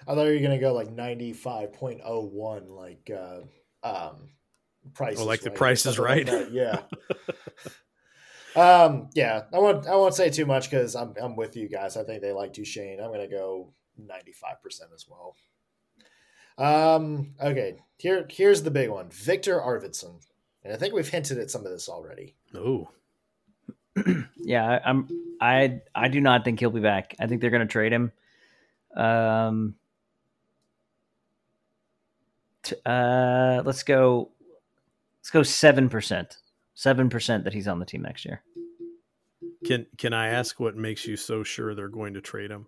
I 0.07 0.16
thought 0.16 0.26
you 0.26 0.34
were 0.34 0.39
gonna 0.39 0.59
go 0.59 0.74
like 0.74 0.91
ninety 0.91 1.34
five 1.34 1.74
point 1.74 2.01
oh 2.03 2.26
one, 2.26 2.68
like 2.68 3.09
uh, 3.09 3.41
um, 3.84 4.30
price. 4.93 5.18
Oh, 5.18 5.22
is 5.22 5.28
like 5.28 5.41
the 5.41 5.49
Right 5.49 5.57
Price 5.57 5.86
is 5.86 5.95
something 5.95 6.26
like 6.26 6.34
Right? 6.34 6.51
Yeah. 6.51 6.80
um. 8.86 9.09
Yeah. 9.14 9.43
I 9.53 9.59
won't. 9.59 9.88
I 9.88 9.95
won't 9.95 10.14
say 10.14 10.30
too 10.30 10.45
much 10.45 10.70
because 10.70 10.95
I'm. 10.95 11.14
I'm 11.22 11.36
with 11.36 11.55
you 11.55 11.70
guys. 11.70 11.95
I 11.95 12.03
think 12.03 12.22
they 12.22 12.34
like 12.34 12.53
Duchene. 12.53 12.99
I'm 12.99 13.11
gonna 13.11 13.30
go 13.30 13.74
ninety 13.97 14.34
five 14.34 14.61
percent 14.61 14.91
as 14.93 15.05
well. 15.07 15.36
Um. 16.58 17.34
Okay. 17.41 17.78
Here. 17.97 18.26
Here's 18.30 18.64
the 18.64 18.72
big 18.72 18.89
one. 18.89 19.10
Viktor 19.10 19.60
Arvidsson. 19.60 20.22
And 20.64 20.74
I 20.74 20.78
think 20.78 20.93
we've 20.93 21.08
hinted 21.08 21.38
at 21.39 21.51
some 21.51 21.66
of 21.66 21.72
this 21.72 21.89
already. 21.89 22.36
Oh, 22.56 22.89
yeah, 24.38 24.80
I, 24.84 24.89
I'm. 24.89 25.08
I 25.41 25.82
I 25.93 26.08
do 26.08 26.22
not 26.22 26.43
think 26.45 26.60
he'll 26.60 26.70
be 26.70 26.80
back. 26.80 27.16
I 27.20 27.28
think 27.28 27.41
they're 27.41 27.49
going 27.49 27.68
to 27.68 27.72
trade 27.72 27.91
him. 27.91 28.12
Um. 28.95 29.76
t- 32.64 32.76
uh, 32.86 33.62
let's 33.66 33.84
go. 33.84 34.32
Let's 35.20 35.32
go 35.32 35.43
seven 35.43 35.89
percent. 35.89 36.38
Seven 36.76 37.10
percent 37.10 37.43
that 37.43 37.54
he's 37.54 37.68
on 37.68 37.80
the 37.80 37.86
team 37.86 38.01
next 38.01 38.26
year. 38.26 38.41
can 39.66 39.86
can 39.97 40.14
I 40.14 40.30
ask 40.30 40.60
what 40.60 40.76
makes 40.76 41.06
you 41.06 41.16
so 41.18 41.43
sure 41.43 41.76
they're 41.76 41.88
going 41.88 42.14
to 42.15 42.22
trade 42.22 42.52
him? 42.52 42.68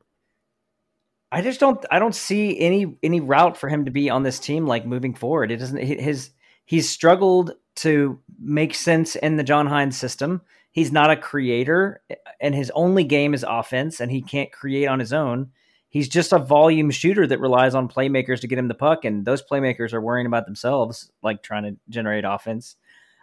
I 1.35 1.41
just 1.41 1.59
don't. 1.59 1.85
I 1.91 1.99
don't 1.99 2.15
see 2.15 2.57
any 2.61 2.97
any 3.03 3.19
route 3.19 3.57
for 3.57 3.67
him 3.67 3.83
to 3.83 3.91
be 3.91 4.09
on 4.09 4.23
this 4.23 4.39
team 4.39 4.65
like 4.65 4.85
moving 4.85 5.13
forward. 5.13 5.51
It 5.51 5.57
doesn't. 5.57 5.83
His 5.83 6.29
he's 6.63 6.89
struggled 6.89 7.51
to 7.77 8.17
make 8.39 8.73
sense 8.73 9.17
in 9.17 9.35
the 9.35 9.43
John 9.43 9.67
Hynes 9.67 9.95
system. 9.95 10.41
He's 10.71 10.93
not 10.93 11.11
a 11.11 11.17
creator, 11.17 12.01
and 12.39 12.55
his 12.55 12.71
only 12.73 13.03
game 13.03 13.33
is 13.33 13.43
offense, 13.45 13.99
and 13.99 14.09
he 14.09 14.21
can't 14.21 14.49
create 14.49 14.87
on 14.87 15.01
his 15.01 15.11
own. 15.11 15.51
He's 15.89 16.07
just 16.07 16.31
a 16.31 16.39
volume 16.39 16.89
shooter 16.89 17.27
that 17.27 17.41
relies 17.41 17.75
on 17.75 17.89
playmakers 17.89 18.39
to 18.39 18.47
get 18.47 18.57
him 18.57 18.69
the 18.69 18.73
puck, 18.73 19.03
and 19.03 19.25
those 19.25 19.43
playmakers 19.43 19.91
are 19.91 19.99
worrying 19.99 20.27
about 20.27 20.45
themselves, 20.45 21.11
like 21.21 21.43
trying 21.43 21.63
to 21.63 21.77
generate 21.89 22.23
offense. 22.23 22.77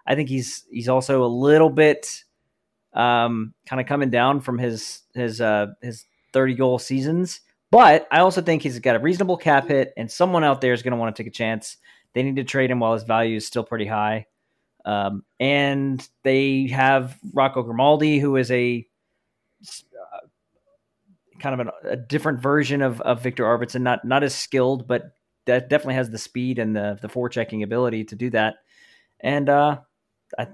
I 0.06 0.16
think 0.16 0.28
he's 0.28 0.66
he's 0.70 0.90
also 0.90 1.24
a 1.24 1.32
little 1.32 1.70
bit 1.70 2.24
um, 2.92 3.54
kind 3.64 3.80
of 3.80 3.86
coming 3.86 4.10
down 4.10 4.40
from 4.40 4.58
his 4.58 5.00
his 5.14 5.40
uh, 5.40 5.68
his 5.80 6.04
thirty 6.34 6.52
goal 6.54 6.78
seasons. 6.78 7.40
But 7.72 8.06
I 8.12 8.20
also 8.20 8.42
think 8.42 8.60
he's 8.60 8.78
got 8.80 8.96
a 8.96 8.98
reasonable 8.98 9.38
cap 9.38 9.66
hit, 9.66 9.94
and 9.96 10.10
someone 10.10 10.44
out 10.44 10.60
there 10.60 10.74
is 10.74 10.82
going 10.82 10.90
to 10.92 10.98
want 10.98 11.16
to 11.16 11.22
take 11.22 11.32
a 11.32 11.34
chance. 11.34 11.78
They 12.12 12.22
need 12.22 12.36
to 12.36 12.44
trade 12.44 12.70
him 12.70 12.80
while 12.80 12.92
his 12.92 13.02
value 13.02 13.38
is 13.38 13.46
still 13.46 13.64
pretty 13.64 13.86
high. 13.86 14.26
Um, 14.84 15.24
and 15.40 16.06
they 16.22 16.66
have 16.66 17.18
Rocco 17.32 17.62
Grimaldi, 17.62 18.18
who 18.18 18.36
is 18.36 18.50
a 18.50 18.86
uh, 19.64 20.26
kind 21.40 21.58
of 21.58 21.66
an, 21.66 21.72
a 21.84 21.96
different 21.96 22.40
version 22.42 22.82
of, 22.82 23.00
of 23.00 23.22
Viktor 23.22 23.44
Arvidsson, 23.44 23.80
not 23.80 24.04
not 24.04 24.22
as 24.22 24.34
skilled, 24.34 24.86
but 24.86 25.12
that 25.46 25.70
definitely 25.70 25.94
has 25.94 26.10
the 26.10 26.18
speed 26.18 26.58
and 26.58 26.76
the 26.76 26.98
the 27.00 27.08
forechecking 27.08 27.62
ability 27.62 28.04
to 28.04 28.16
do 28.16 28.28
that. 28.30 28.56
And 29.20 29.48
uh, 29.48 29.78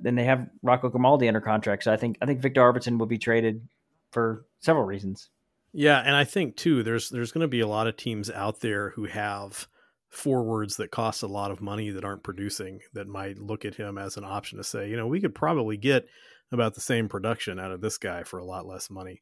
then 0.03 0.15
they 0.15 0.25
have 0.25 0.49
Rocco 0.63 0.89
Grimaldi 0.89 1.27
under 1.27 1.41
contract, 1.41 1.83
so 1.83 1.93
I 1.93 1.97
think 1.97 2.17
I 2.23 2.27
think 2.27 2.39
Viktor 2.39 2.61
Arvidsson 2.61 2.97
will 2.97 3.07
be 3.07 3.19
traded 3.19 3.67
for 4.13 4.47
several 4.61 4.85
reasons. 4.85 5.31
Yeah, 5.73 6.01
and 6.01 6.17
I 6.17 6.25
think 6.25 6.57
too 6.57 6.83
there's 6.83 7.11
there's 7.11 7.33
going 7.33 7.43
to 7.43 7.49
be 7.49 7.61
a 7.61 7.69
lot 7.69 7.87
of 7.87 7.97
teams 7.97 8.31
out 8.31 8.61
there 8.61 8.91
who 8.91 9.05
have 9.05 9.69
forwards 10.09 10.77
that 10.77 10.91
cost 10.91 11.23
a 11.23 11.27
lot 11.27 11.51
of 11.51 11.61
money 11.61 11.91
that 11.91 12.05
aren't 12.05 12.23
producing 12.23 12.81
that 12.95 13.07
might 13.07 13.39
look 13.39 13.65
at 13.65 13.75
him 13.75 13.99
as 13.99 14.17
an 14.17 14.25
option 14.25 14.57
to 14.57 14.65
say, 14.65 14.89
you 14.89 14.97
know, 14.97 15.07
we 15.07 15.21
could 15.21 15.35
probably 15.35 15.77
get 15.77 16.09
about 16.51 16.75
the 16.75 16.81
same 16.81 17.09
production 17.09 17.59
out 17.59 17.71
of 17.71 17.81
this 17.81 17.99
guy 17.99 18.23
for 18.23 18.39
a 18.39 18.45
lot 18.45 18.67
less 18.67 18.89
money. 18.89 19.21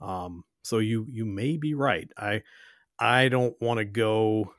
Um, 0.00 0.44
so 0.62 0.78
you 0.78 1.06
you 1.10 1.24
may 1.24 1.56
be 1.56 1.74
right. 1.74 2.08
I 2.18 2.42
I 2.98 3.28
don't 3.28 3.60
want 3.60 3.78
to 3.78 3.84
go. 3.84 4.52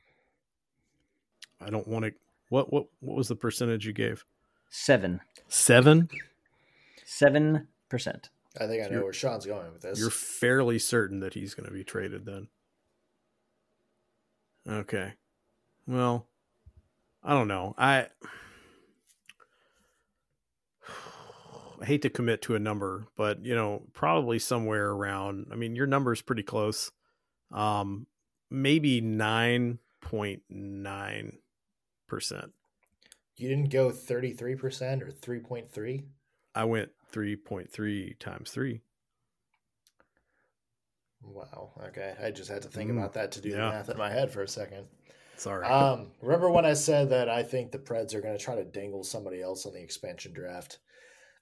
I 1.62 1.70
don't 1.70 1.88
want 1.88 2.06
to. 2.06 2.14
What 2.50 2.72
what 2.72 2.88
what 3.00 3.18
was 3.18 3.28
the 3.28 3.36
percentage 3.36 3.86
you 3.86 3.94
gave? 3.94 4.26
Seven. 4.70 5.22
Seven. 5.48 6.10
Seven 7.06 7.68
percent. 7.90 8.30
I 8.60 8.68
think 8.68 8.84
I 8.84 8.88
know 8.88 8.92
You're- 8.94 9.04
where 9.04 9.14
Sean's 9.14 9.46
going 9.46 9.72
with 9.72 9.82
this. 9.82 10.00
You're 10.00 10.10
fairly 10.10 10.80
certain 10.80 11.20
that 11.22 11.34
he's 11.34 11.54
going 11.54 11.68
to 11.68 11.74
be 11.74 11.84
traded 11.84 12.26
then. 12.26 12.48
Okay. 14.68 15.14
Well, 15.86 16.28
I 17.24 17.34
don't 17.34 17.48
know. 17.48 17.74
I 17.78 18.08
I 21.82 21.86
hate 21.86 22.02
to 22.02 22.10
commit 22.10 22.42
to 22.44 22.56
a 22.56 22.60
number, 22.60 23.08
but 23.16 23.46
you 23.46 23.56
know, 23.56 23.84
probably 23.94 24.40
somewhere 24.40 24.90
around. 24.90 25.48
I 25.52 25.56
mean, 25.56 25.76
your 25.76 25.88
number 25.88 26.12
is 26.12 26.22
pretty 26.22 26.44
close. 26.44 26.92
Um, 27.52 28.08
maybe 28.50 29.00
nine 29.00 29.80
point 30.02 30.42
nine 30.50 31.38
percent. 32.08 32.52
you 33.36 33.48
didn't 33.50 33.70
go 33.70 33.92
33% 33.92 35.02
or 35.02 35.12
3.3? 35.12 35.14
I 35.16 35.24
went 35.26 35.30
three 35.30 35.46
point 35.46 35.72
three 35.72 36.97
times 37.12 38.52
three. 38.52 38.82
Wow. 41.22 41.72
Okay. 41.88 42.16
I 42.22 42.32
just 42.32 42.50
had 42.50 42.62
to 42.62 42.70
think 42.70 42.90
Mm, 42.90 42.98
about 42.98 43.14
that 43.14 43.32
to 43.34 43.42
do 43.42 43.52
the 43.52 43.58
math 43.58 43.90
in 43.90 43.98
my 43.98 44.10
head 44.10 44.32
for 44.32 44.42
a 44.44 44.48
second. 44.48 44.88
Sorry. 45.36 45.66
Um, 45.66 46.12
remember 46.22 46.50
when 46.50 46.66
I 46.66 46.74
said 46.74 47.10
that 47.10 47.30
I 47.30 47.44
think 47.44 47.72
the 47.72 47.80
Preds 47.80 48.14
are 48.14 48.22
going 48.22 48.38
to 48.38 48.44
try 48.44 48.56
to 48.56 48.64
dangle 48.64 49.04
somebody 49.04 49.42
else 49.42 49.66
on 49.66 49.74
the 49.74 49.82
expansion 49.82 50.34
draft? 50.34 50.80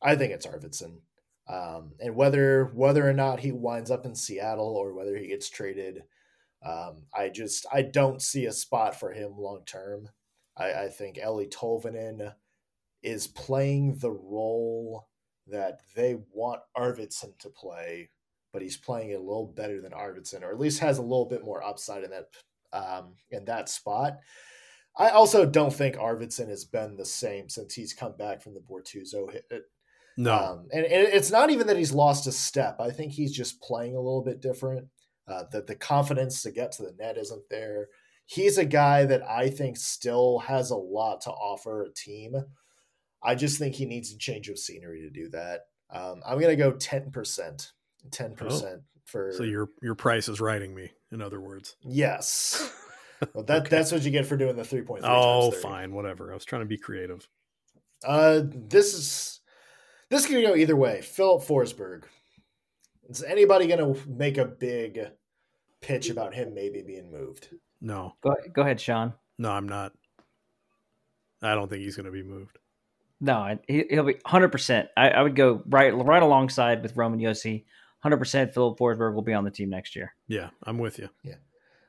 I 0.02 0.16
think 0.16 0.34
it's 0.34 0.46
Arvidsson. 0.46 1.02
Um, 1.48 1.94
and 2.00 2.16
whether 2.16 2.66
whether 2.74 3.08
or 3.08 3.14
not 3.14 3.40
he 3.40 3.52
winds 3.52 3.92
up 3.92 4.06
in 4.06 4.16
Seattle 4.16 4.76
or 4.76 4.94
whether 4.94 5.16
he 5.16 5.28
gets 5.28 5.50
traded, 5.50 6.04
um, 6.66 7.04
I 7.14 7.30
just 7.30 7.66
I 7.72 7.84
don't 7.84 8.22
see 8.22 8.46
a 8.46 8.52
spot 8.52 9.00
for 9.00 9.12
him 9.14 9.38
long 9.38 9.64
term. 9.66 10.10
I, 10.58 10.74
I 10.86 10.90
think 10.90 11.18
Eeli 11.18 11.50
Tolvanen 11.52 12.34
is 13.04 13.28
playing 13.28 13.98
the 14.00 14.12
role 14.12 15.08
that 15.48 15.82
they 15.96 16.18
want 16.32 16.62
Arvidsson 16.78 17.38
to 17.40 17.50
play, 17.50 18.10
but 18.52 18.62
he's 18.62 18.78
playing 18.78 19.14
a 19.14 19.20
little 19.20 19.48
better 19.48 19.82
than 19.82 19.92
Arvidsson, 19.92 20.44
or 20.44 20.52
at 20.52 20.60
least 20.60 20.80
has 20.80 20.98
a 20.98 21.04
little 21.04 21.26
bit 21.26 21.44
more 21.44 21.64
upside 21.64 22.04
in 22.04 22.12
that 22.12 22.28
um, 22.74 23.14
in 23.32 23.46
that 23.46 23.70
spot. 23.70 24.18
I 24.98 25.10
also 25.10 25.46
don't 25.46 25.74
think 25.74 25.96
Arvidsson 25.96 26.48
has 26.50 26.64
been 26.64 26.96
the 26.96 27.06
same 27.06 27.50
since 27.50 27.74
he's 27.74 27.94
come 27.94 28.16
back 28.18 28.42
from 28.42 28.54
the 28.54 28.62
Bortuzzo 28.62 29.32
hit. 29.32 29.46
no. 30.18 30.34
Um, 30.34 30.68
and, 30.72 30.86
and 30.86 31.08
it's 31.08 31.32
not 31.32 31.50
even 31.50 31.68
that 31.68 31.78
he's 31.78 31.92
lost 31.92 32.28
a 32.28 32.32
step. 32.32 32.80
I 32.80 32.92
think 32.92 33.12
he's 33.12 33.36
just 33.36 33.62
playing 33.62 33.96
a 33.96 34.02
little 34.02 34.24
bit 34.24 34.42
different. 34.42 34.88
Uh, 35.28 35.44
that 35.52 35.66
the 35.66 35.76
confidence 35.76 36.44
to 36.44 36.52
get 36.52 36.72
to 36.72 36.84
the 36.84 36.94
net 37.00 37.18
isn't 37.18 37.50
there. 37.50 37.88
He's 38.28 38.60
a 38.60 38.66
guy 38.66 39.06
that 39.06 39.24
I 39.28 39.50
think 39.50 39.76
still 39.76 40.38
has 40.40 40.70
a 40.70 40.76
lot 40.76 41.22
to 41.22 41.32
offer 41.32 41.84
a 41.84 41.92
team. 41.92 42.36
I 43.26 43.36
just 43.36 43.60
think 43.60 43.76
he 43.76 43.86
needs 43.86 44.14
a 44.14 44.18
change 44.18 44.50
of 44.50 44.60
scenery 44.60 45.02
to 45.02 45.10
do 45.10 45.30
that. 45.30 45.62
Um, 45.90 46.22
I'm 46.26 46.40
going 46.40 46.56
to 46.56 46.64
go 46.64 46.72
10%. 46.74 47.72
10% 48.12 48.82
for. 49.06 49.34
so 49.36 49.44
your 49.44 49.70
your 49.82 49.96
price 49.96 50.30
is 50.30 50.40
writing 50.40 50.76
me. 50.76 50.92
In 51.12 51.22
other 51.22 51.42
words. 51.42 51.76
Yes. 51.82 52.72
Well, 53.34 53.46
that, 53.46 53.70
That's 53.70 53.94
what 53.94 54.04
you 54.04 54.12
get 54.12 54.26
for 54.26 54.36
doing 54.36 54.58
the 54.58 54.66
three 54.66 54.82
3.3 54.82 55.00
Oh, 55.04 55.50
fine, 55.50 55.94
whatever. 55.94 56.32
I 56.32 56.34
was 56.34 56.44
trying 56.44 56.64
to 56.64 56.68
be 56.68 56.78
creative. 56.78 57.28
Uh, 58.04 58.42
this 58.44 58.94
is 58.94 59.40
this 60.10 60.26
could 60.28 60.44
go 60.44 60.56
either 60.56 60.76
way. 60.76 61.02
Filip 61.02 61.44
Forsberg. 61.44 62.04
Is 63.10 63.24
anybody 63.24 63.68
going 63.68 63.96
to 63.96 64.10
make 64.10 64.38
a 64.38 64.46
big 64.46 65.00
pitch 65.82 66.10
about 66.10 66.36
him 66.36 66.54
maybe 66.54 66.82
being 66.82 67.12
moved? 67.12 67.50
No, 67.82 68.16
Go 68.22 68.36
go 68.54 68.62
ahead, 68.64 68.82
Sean. 68.82 69.14
no, 69.38 69.50
I'm 69.52 69.68
not. 69.68 69.94
I 71.42 71.56
don't 71.56 71.70
think 71.70 71.84
he's 71.84 71.96
going 71.96 72.08
to 72.08 72.12
be 72.12 72.24
moved. 72.24 72.58
No, 73.22 73.58
he, 73.68 73.86
he'll 73.90 74.04
be 74.04 74.18
hundred 74.26 74.50
percent. 74.52 74.90
I, 74.98 75.10
I 75.10 75.22
would 75.22 75.36
go 75.36 75.64
right 75.68 75.96
right 75.96 76.24
alongside 76.24 76.84
with 76.84 76.98
Roman 76.98 77.20
Josi. 77.20 77.66
Hundred 78.00 78.18
percent. 78.18 78.54
Filip 78.54 78.78
Forsberg 78.78 79.16
will 79.16 79.22
be 79.22 79.34
on 79.34 79.44
the 79.46 79.52
team 79.52 79.70
next 79.70 79.96
year. 79.96 80.14
Yeah, 80.28 80.50
I'm 80.64 80.78
with 80.78 81.00
you. 81.00 81.10
Yeah. 81.24 81.36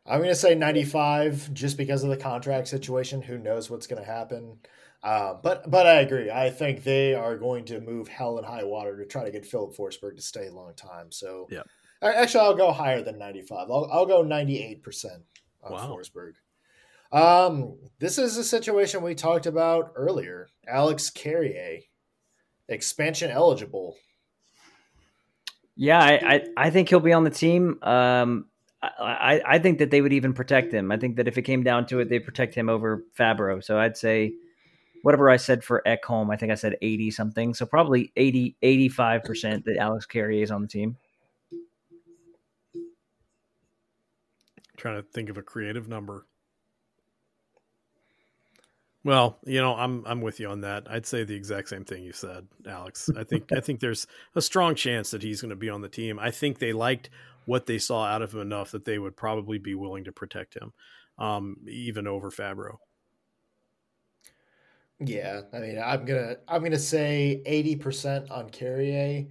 I'm 0.08 0.18
going 0.20 0.30
to 0.30 0.36
say 0.36 0.54
95 0.54 1.52
just 1.52 1.76
because 1.76 2.04
of 2.04 2.10
the 2.10 2.16
contract 2.16 2.68
situation. 2.68 3.20
Who 3.22 3.38
knows 3.38 3.68
what's 3.68 3.88
going 3.88 4.00
to 4.00 4.08
happen? 4.08 4.58
Uh, 5.02 5.34
but 5.42 5.68
but 5.70 5.86
I 5.86 5.94
agree. 6.00 6.30
I 6.30 6.50
think 6.50 6.84
they 6.84 7.14
are 7.14 7.36
going 7.36 7.64
to 7.66 7.80
move 7.80 8.08
hell 8.08 8.38
and 8.38 8.46
high 8.46 8.64
water 8.64 8.96
to 8.96 9.04
try 9.04 9.24
to 9.24 9.30
get 9.30 9.44
Filip 9.44 9.76
Forsberg 9.76 10.16
to 10.16 10.22
stay 10.22 10.46
a 10.46 10.52
long 10.54 10.74
time. 10.74 11.10
So 11.10 11.48
Yeah. 11.50 11.62
Actually, 12.02 12.44
I'll 12.44 12.54
go 12.54 12.72
higher 12.72 13.02
than 13.02 13.18
95. 13.18 13.70
I'll 13.70 13.88
I'll 13.92 14.06
go 14.06 14.22
98 14.22 14.82
percent 14.82 15.22
on 15.62 15.72
Wow. 15.72 15.96
Forsberg. 15.96 16.32
Um, 17.12 17.78
this 17.98 18.18
is 18.18 18.36
a 18.36 18.44
situation 18.44 19.02
we 19.02 19.14
talked 19.14 19.46
about 19.46 19.92
earlier. 19.94 20.48
Alex 20.66 21.10
Carrier, 21.10 21.80
expansion 22.68 23.30
eligible. 23.30 23.96
Yeah, 25.76 26.02
I, 26.02 26.12
I, 26.12 26.46
I 26.56 26.70
think 26.70 26.88
he'll 26.88 27.00
be 27.00 27.12
on 27.12 27.24
the 27.24 27.30
team. 27.30 27.78
Um, 27.82 28.46
I, 28.82 28.88
I, 28.98 29.42
I 29.46 29.58
think 29.58 29.78
that 29.78 29.90
they 29.90 30.00
would 30.00 30.12
even 30.12 30.32
protect 30.32 30.72
him. 30.72 30.90
I 30.90 30.96
think 30.96 31.16
that 31.16 31.28
if 31.28 31.38
it 31.38 31.42
came 31.42 31.62
down 31.62 31.86
to 31.86 32.00
it, 32.00 32.08
they 32.08 32.18
protect 32.18 32.54
him 32.54 32.68
over 32.68 33.04
Fabbro. 33.18 33.62
So 33.62 33.78
I'd 33.78 33.96
say 33.96 34.32
whatever 35.02 35.30
I 35.30 35.36
said 35.36 35.62
for 35.62 35.82
Ekholm, 35.86 36.32
I 36.32 36.36
think 36.36 36.50
I 36.50 36.56
said 36.56 36.76
80 36.80 37.10
something. 37.10 37.54
So 37.54 37.66
probably 37.66 38.12
80, 38.16 38.56
85% 38.62 39.64
that 39.64 39.76
Alex 39.78 40.06
Carrier 40.06 40.42
is 40.42 40.50
on 40.50 40.62
the 40.62 40.68
team. 40.68 40.96
trying 44.76 45.02
to 45.02 45.08
think 45.08 45.28
of 45.28 45.36
a 45.36 45.42
creative 45.42 45.88
number. 45.88 46.26
Well, 49.06 49.38
you 49.46 49.60
know, 49.60 49.76
I'm 49.76 50.02
I'm 50.04 50.20
with 50.20 50.40
you 50.40 50.48
on 50.48 50.62
that. 50.62 50.88
I'd 50.90 51.06
say 51.06 51.22
the 51.22 51.36
exact 51.36 51.68
same 51.68 51.84
thing 51.84 52.02
you 52.02 52.12
said, 52.12 52.44
Alex. 52.68 53.08
I 53.16 53.22
think 53.22 53.52
I 53.52 53.60
think 53.60 53.78
there's 53.78 54.08
a 54.34 54.42
strong 54.42 54.74
chance 54.74 55.12
that 55.12 55.22
he's 55.22 55.40
going 55.40 55.50
to 55.50 55.54
be 55.54 55.70
on 55.70 55.80
the 55.80 55.88
team. 55.88 56.18
I 56.18 56.32
think 56.32 56.58
they 56.58 56.72
liked 56.72 57.10
what 57.44 57.66
they 57.66 57.78
saw 57.78 58.04
out 58.04 58.20
of 58.20 58.34
him 58.34 58.40
enough 58.40 58.72
that 58.72 58.84
they 58.84 58.98
would 58.98 59.16
probably 59.16 59.58
be 59.58 59.76
willing 59.76 60.02
to 60.04 60.12
protect 60.12 60.54
him, 60.54 60.72
um, 61.20 61.58
even 61.68 62.08
over 62.08 62.32
Fabbro. 62.32 62.78
Yeah, 64.98 65.42
I 65.52 65.58
mean, 65.60 65.78
I'm 65.80 66.04
gonna 66.04 66.38
I'm 66.48 66.64
gonna 66.64 66.76
say 66.76 67.44
eighty 67.46 67.76
percent 67.76 68.28
on 68.32 68.50
Carrier 68.50 69.26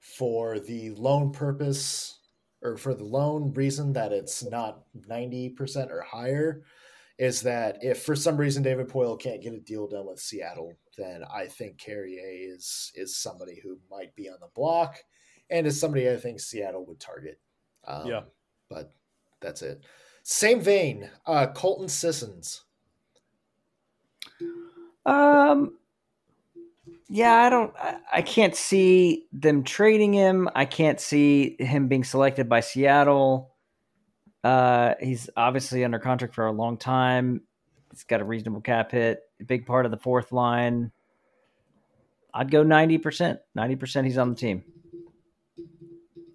for 0.00 0.60
the 0.60 0.90
loan 0.90 1.32
purpose 1.32 2.18
or 2.60 2.76
for 2.76 2.92
the 2.92 3.04
loan 3.04 3.54
reason 3.54 3.94
that 3.94 4.12
it's 4.12 4.44
not 4.44 4.82
ninety 5.08 5.48
percent 5.48 5.90
or 5.90 6.02
higher. 6.02 6.62
Is 7.18 7.42
that 7.42 7.78
if 7.80 8.02
for 8.02 8.16
some 8.16 8.36
reason 8.36 8.62
David 8.62 8.88
Poile 8.88 9.20
can't 9.20 9.40
get 9.42 9.54
a 9.54 9.60
deal 9.60 9.86
done 9.86 10.06
with 10.06 10.18
Seattle, 10.18 10.72
then 10.98 11.22
I 11.32 11.46
think 11.46 11.78
Carrier 11.78 12.20
is 12.24 12.90
is 12.96 13.16
somebody 13.16 13.60
who 13.62 13.78
might 13.90 14.14
be 14.16 14.28
on 14.28 14.38
the 14.40 14.48
block, 14.54 14.96
and 15.50 15.66
is 15.66 15.78
somebody 15.78 16.10
I 16.10 16.16
think 16.16 16.40
Seattle 16.40 16.84
would 16.86 16.98
target. 16.98 17.38
Um, 17.86 18.06
Yeah. 18.06 18.22
but 18.68 18.92
that's 19.40 19.62
it. 19.62 19.84
Same 20.24 20.60
vein, 20.60 21.08
uh, 21.26 21.46
Colton 21.48 21.88
Sissons. 21.88 22.64
Um, 25.06 25.76
yeah, 27.08 27.34
I 27.34 27.50
don't. 27.50 27.74
I, 27.76 27.98
I 28.12 28.22
can't 28.22 28.56
see 28.56 29.26
them 29.32 29.62
trading 29.62 30.12
him. 30.14 30.48
I 30.54 30.64
can't 30.64 30.98
see 30.98 31.56
him 31.58 31.88
being 31.88 32.04
selected 32.04 32.48
by 32.48 32.60
Seattle. 32.60 33.53
Uh, 34.44 34.94
he's 35.00 35.30
obviously 35.36 35.84
under 35.84 35.98
contract 35.98 36.34
for 36.34 36.46
a 36.46 36.52
long 36.52 36.76
time. 36.76 37.40
He's 37.90 38.04
got 38.04 38.20
a 38.20 38.24
reasonable 38.24 38.60
cap 38.60 38.92
hit. 38.92 39.20
A 39.40 39.44
big 39.44 39.66
part 39.66 39.86
of 39.86 39.90
the 39.90 39.96
fourth 39.96 40.30
line. 40.30 40.92
I'd 42.32 42.50
go 42.50 42.62
ninety 42.62 42.98
percent. 42.98 43.40
Ninety 43.54 43.76
percent. 43.76 44.06
He's 44.06 44.18
on 44.18 44.28
the 44.30 44.36
team. 44.36 44.64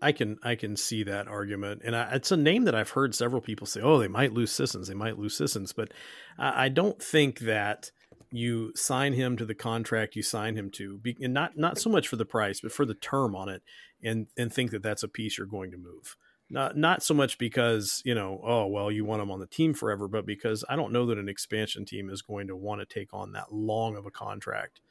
I 0.01 0.11
can 0.11 0.37
I 0.41 0.55
can 0.55 0.75
see 0.75 1.03
that 1.03 1.27
argument, 1.27 1.81
and 1.83 1.95
I, 1.95 2.15
it's 2.15 2.31
a 2.31 2.37
name 2.37 2.63
that 2.63 2.75
I've 2.75 2.91
heard 2.91 3.13
several 3.13 3.41
people 3.41 3.67
say. 3.67 3.81
Oh, 3.81 3.99
they 3.99 4.07
might 4.07 4.33
lose 4.33 4.51
Sissons. 4.51 4.87
They 4.87 4.93
might 4.93 5.19
lose 5.19 5.35
Sissons, 5.35 5.73
but 5.73 5.91
I, 6.37 6.65
I 6.65 6.69
don't 6.69 7.01
think 7.01 7.39
that 7.39 7.91
you 8.31 8.71
sign 8.75 9.13
him 9.13 9.35
to 9.37 9.45
the 9.45 9.55
contract 9.55 10.15
you 10.15 10.21
sign 10.21 10.55
him 10.55 10.69
to, 10.69 10.99
be, 10.99 11.17
and 11.19 11.33
not 11.33 11.57
not 11.57 11.77
so 11.77 11.89
much 11.89 12.07
for 12.07 12.15
the 12.15 12.25
price, 12.25 12.61
but 12.61 12.71
for 12.71 12.85
the 12.85 12.93
term 12.93 13.35
on 13.35 13.49
it, 13.49 13.61
and 14.01 14.27
and 14.37 14.53
think 14.53 14.71
that 14.71 14.83
that's 14.83 15.03
a 15.03 15.07
piece 15.07 15.37
you're 15.37 15.47
going 15.47 15.71
to 15.71 15.77
move. 15.77 16.15
Not 16.51 16.75
not 16.75 17.03
so 17.03 17.13
much 17.13 17.37
because 17.37 18.01
you 18.05 18.15
know, 18.15 18.41
oh 18.43 18.65
well, 18.65 18.91
you 18.91 19.05
want 19.05 19.21
him 19.21 19.31
on 19.31 19.39
the 19.39 19.45
team 19.45 19.73
forever, 19.73 20.07
but 20.07 20.25
because 20.25 20.65
I 20.67 20.75
don't 20.75 20.91
know 20.91 21.05
that 21.05 21.19
an 21.19 21.29
expansion 21.29 21.85
team 21.85 22.09
is 22.09 22.23
going 22.23 22.47
to 22.47 22.55
want 22.55 22.81
to 22.81 22.85
take 22.85 23.13
on 23.13 23.33
that 23.33 23.53
long 23.53 23.95
of 23.95 24.05
a 24.05 24.11
contract. 24.11 24.81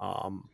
Um, 0.00 0.48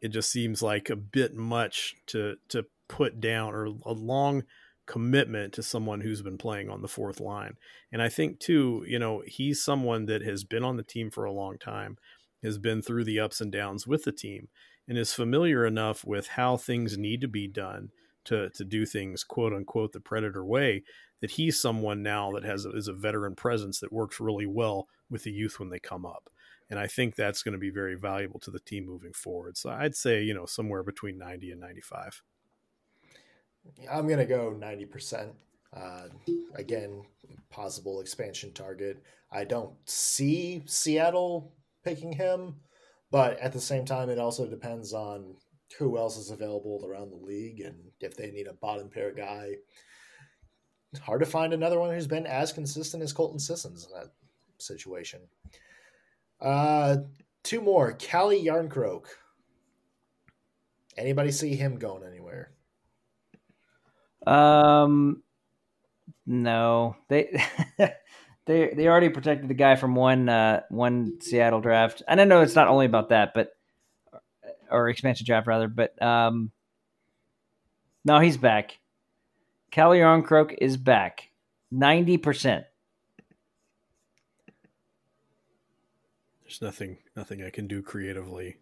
it 0.00 0.08
just 0.08 0.30
seems 0.30 0.62
like 0.62 0.90
a 0.90 0.96
bit 0.96 1.34
much 1.34 1.96
to 2.06 2.36
to 2.50 2.66
put 2.88 3.20
down 3.20 3.52
or 3.52 3.66
a 3.66 3.92
long 3.92 4.44
commitment 4.86 5.52
to 5.54 5.62
someone 5.64 6.00
who's 6.00 6.22
been 6.22 6.38
playing 6.38 6.70
on 6.70 6.80
the 6.80 6.88
fourth 6.88 7.18
line. 7.18 7.56
And 7.90 8.00
I 8.00 8.08
think 8.08 8.38
too, 8.38 8.84
you 8.86 9.00
know, 9.00 9.22
he's 9.26 9.62
someone 9.62 10.06
that 10.06 10.22
has 10.22 10.44
been 10.44 10.62
on 10.62 10.76
the 10.76 10.84
team 10.84 11.10
for 11.10 11.24
a 11.24 11.32
long 11.32 11.58
time, 11.58 11.98
has 12.44 12.58
been 12.58 12.80
through 12.80 13.04
the 13.04 13.18
ups 13.18 13.40
and 13.40 13.50
downs 13.50 13.86
with 13.86 14.04
the 14.04 14.12
team, 14.12 14.46
and 14.86 14.96
is 14.96 15.12
familiar 15.12 15.66
enough 15.66 16.04
with 16.04 16.28
how 16.28 16.56
things 16.56 16.96
need 16.96 17.20
to 17.22 17.28
be 17.28 17.48
done 17.48 17.90
to 18.26 18.50
to 18.50 18.64
do 18.64 18.84
things 18.86 19.24
quote 19.24 19.52
unquote 19.52 19.92
the 19.92 20.00
predator 20.00 20.44
way 20.44 20.82
that 21.20 21.30
he's 21.30 21.60
someone 21.60 22.02
now 22.02 22.32
that 22.32 22.44
has 22.44 22.64
is 22.66 22.88
a 22.88 22.92
veteran 22.92 23.34
presence 23.34 23.80
that 23.80 23.92
works 23.92 24.20
really 24.20 24.46
well 24.46 24.88
with 25.10 25.22
the 25.22 25.32
youth 25.32 25.58
when 25.58 25.70
they 25.70 25.78
come 25.78 26.04
up. 26.04 26.28
And 26.68 26.78
I 26.78 26.86
think 26.86 27.14
that's 27.14 27.42
going 27.42 27.52
to 27.52 27.58
be 27.58 27.70
very 27.70 27.94
valuable 27.94 28.40
to 28.40 28.50
the 28.50 28.58
team 28.58 28.86
moving 28.86 29.12
forward. 29.12 29.56
So 29.56 29.70
I'd 29.70 29.94
say, 29.94 30.22
you 30.22 30.34
know, 30.34 30.46
somewhere 30.46 30.82
between 30.82 31.16
90 31.16 31.52
and 31.52 31.60
95. 31.60 32.22
I'm 33.90 34.06
going 34.06 34.18
to 34.18 34.26
go 34.26 34.54
90%. 34.58 35.30
Uh, 35.74 36.08
again, 36.54 37.02
possible 37.50 38.00
expansion 38.00 38.52
target. 38.52 39.02
I 39.30 39.44
don't 39.44 39.74
see 39.84 40.62
Seattle 40.66 41.52
picking 41.84 42.12
him, 42.12 42.56
but 43.10 43.38
at 43.40 43.52
the 43.52 43.60
same 43.60 43.84
time, 43.84 44.08
it 44.08 44.18
also 44.18 44.46
depends 44.46 44.92
on 44.92 45.36
who 45.78 45.98
else 45.98 46.16
is 46.16 46.30
available 46.30 46.84
around 46.86 47.10
the 47.10 47.26
league 47.26 47.60
and 47.60 47.76
if 48.00 48.16
they 48.16 48.30
need 48.30 48.46
a 48.46 48.54
bottom 48.54 48.88
pair 48.88 49.12
guy. 49.12 49.54
It's 50.92 51.02
hard 51.02 51.20
to 51.20 51.26
find 51.26 51.52
another 51.52 51.78
one 51.78 51.92
who's 51.92 52.06
been 52.06 52.26
as 52.26 52.52
consistent 52.52 53.02
as 53.02 53.12
Colton 53.12 53.38
Sissons 53.38 53.84
in 53.84 53.98
that 53.98 54.12
situation. 54.58 55.20
Uh, 56.40 56.98
two 57.42 57.60
more. 57.60 57.92
Calle 57.92 58.44
Jarnkrok. 58.44 59.06
Anybody 60.96 61.30
see 61.30 61.54
him 61.54 61.78
going 61.78 62.04
anywhere? 62.04 62.52
Um, 64.26 65.22
no, 66.24 66.96
they 67.08 67.40
they 68.46 68.72
they 68.74 68.88
already 68.88 69.10
protected 69.10 69.48
the 69.48 69.54
guy 69.54 69.76
from 69.76 69.94
one 69.94 70.28
uh, 70.28 70.62
one 70.70 71.20
Seattle 71.20 71.60
draft. 71.60 72.02
And 72.08 72.20
I 72.20 72.24
know 72.24 72.40
it's 72.40 72.54
not 72.54 72.68
only 72.68 72.86
about 72.86 73.10
that, 73.10 73.34
but 73.34 73.55
or 74.70 74.88
expansion 74.88 75.26
draft 75.26 75.46
rather, 75.46 75.68
but 75.68 76.00
um, 76.02 76.50
no, 78.04 78.20
he's 78.20 78.36
back. 78.36 78.78
Calle 79.70 79.92
Jarnkrok 79.96 80.54
is 80.58 80.76
back, 80.76 81.30
ninety 81.70 82.16
percent. 82.16 82.64
There's 86.42 86.62
nothing 86.62 86.98
nothing 87.16 87.42
I 87.42 87.50
can 87.50 87.66
do 87.66 87.82
creatively 87.82 88.56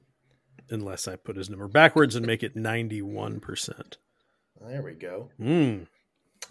unless 0.70 1.06
I 1.06 1.16
put 1.16 1.36
his 1.36 1.50
number 1.50 1.68
backwards 1.68 2.16
and 2.16 2.26
make 2.26 2.42
it 2.42 2.56
ninety 2.56 3.02
one 3.02 3.40
percent. 3.40 3.98
There 4.60 4.82
we 4.82 4.92
go. 4.92 5.30
Mm. 5.38 5.86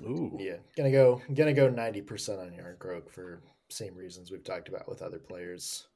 Ooh. 0.01 0.37
Yeah, 0.39 0.57
gonna 0.77 0.91
go. 0.91 1.21
Gonna 1.33 1.53
go 1.53 1.69
ninety 1.69 2.01
percent 2.01 2.39
on 2.39 2.51
Jarnkrok 2.51 3.09
for 3.09 3.41
same 3.69 3.95
reasons 3.95 4.29
we've 4.31 4.43
talked 4.43 4.69
about 4.69 4.87
with 4.87 5.01
other 5.01 5.17
players. 5.19 5.87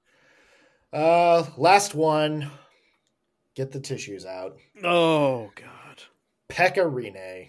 Uh, 0.92 1.46
last 1.58 1.94
one. 1.94 2.50
Get 3.58 3.72
the 3.72 3.80
tissues 3.80 4.24
out. 4.24 4.60
Oh 4.84 5.50
God. 5.56 6.04
Pekka 6.48 6.86
Rinne. 6.86 7.48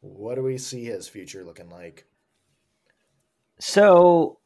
What 0.00 0.36
do 0.36 0.44
we 0.44 0.58
see 0.58 0.84
his 0.84 1.08
future 1.08 1.42
looking 1.42 1.68
like? 1.68 2.06
So 3.58 4.38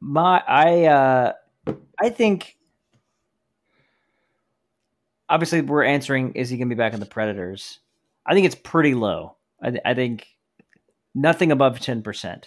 my 0.00 0.42
I 0.44 0.86
uh 0.86 1.32
I 2.00 2.10
think 2.10 2.56
obviously 5.28 5.60
we're 5.60 5.84
answering 5.84 6.32
is 6.32 6.50
he 6.50 6.56
going 6.56 6.68
to 6.68 6.74
be 6.74 6.76
back 6.76 6.94
in 6.94 6.98
the 6.98 7.06
Predators? 7.06 7.78
I 8.26 8.34
think 8.34 8.44
it's 8.44 8.56
pretty 8.56 8.94
low. 8.94 9.36
I, 9.62 9.78
I 9.84 9.94
think 9.94 10.26
nothing 11.14 11.52
above 11.52 11.78
10%. 11.78 12.42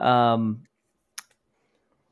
Um 0.00 0.62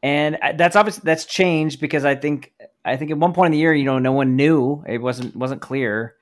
and 0.02 0.38
that's 0.56 0.76
obviously 0.76 1.02
that's 1.06 1.24
changed 1.24 1.80
because 1.80 2.04
I 2.04 2.14
think 2.14 2.52
I 2.84 2.96
think 2.96 3.10
at 3.10 3.18
one 3.18 3.32
point 3.32 3.46
in 3.46 3.52
the 3.52 3.58
year, 3.58 3.74
you 3.74 3.84
know, 3.84 3.98
no 3.98 4.12
one 4.12 4.36
knew 4.36 4.82
it 4.88 4.98
wasn't 4.98 5.36
wasn't 5.36 5.62
clear. 5.62 6.14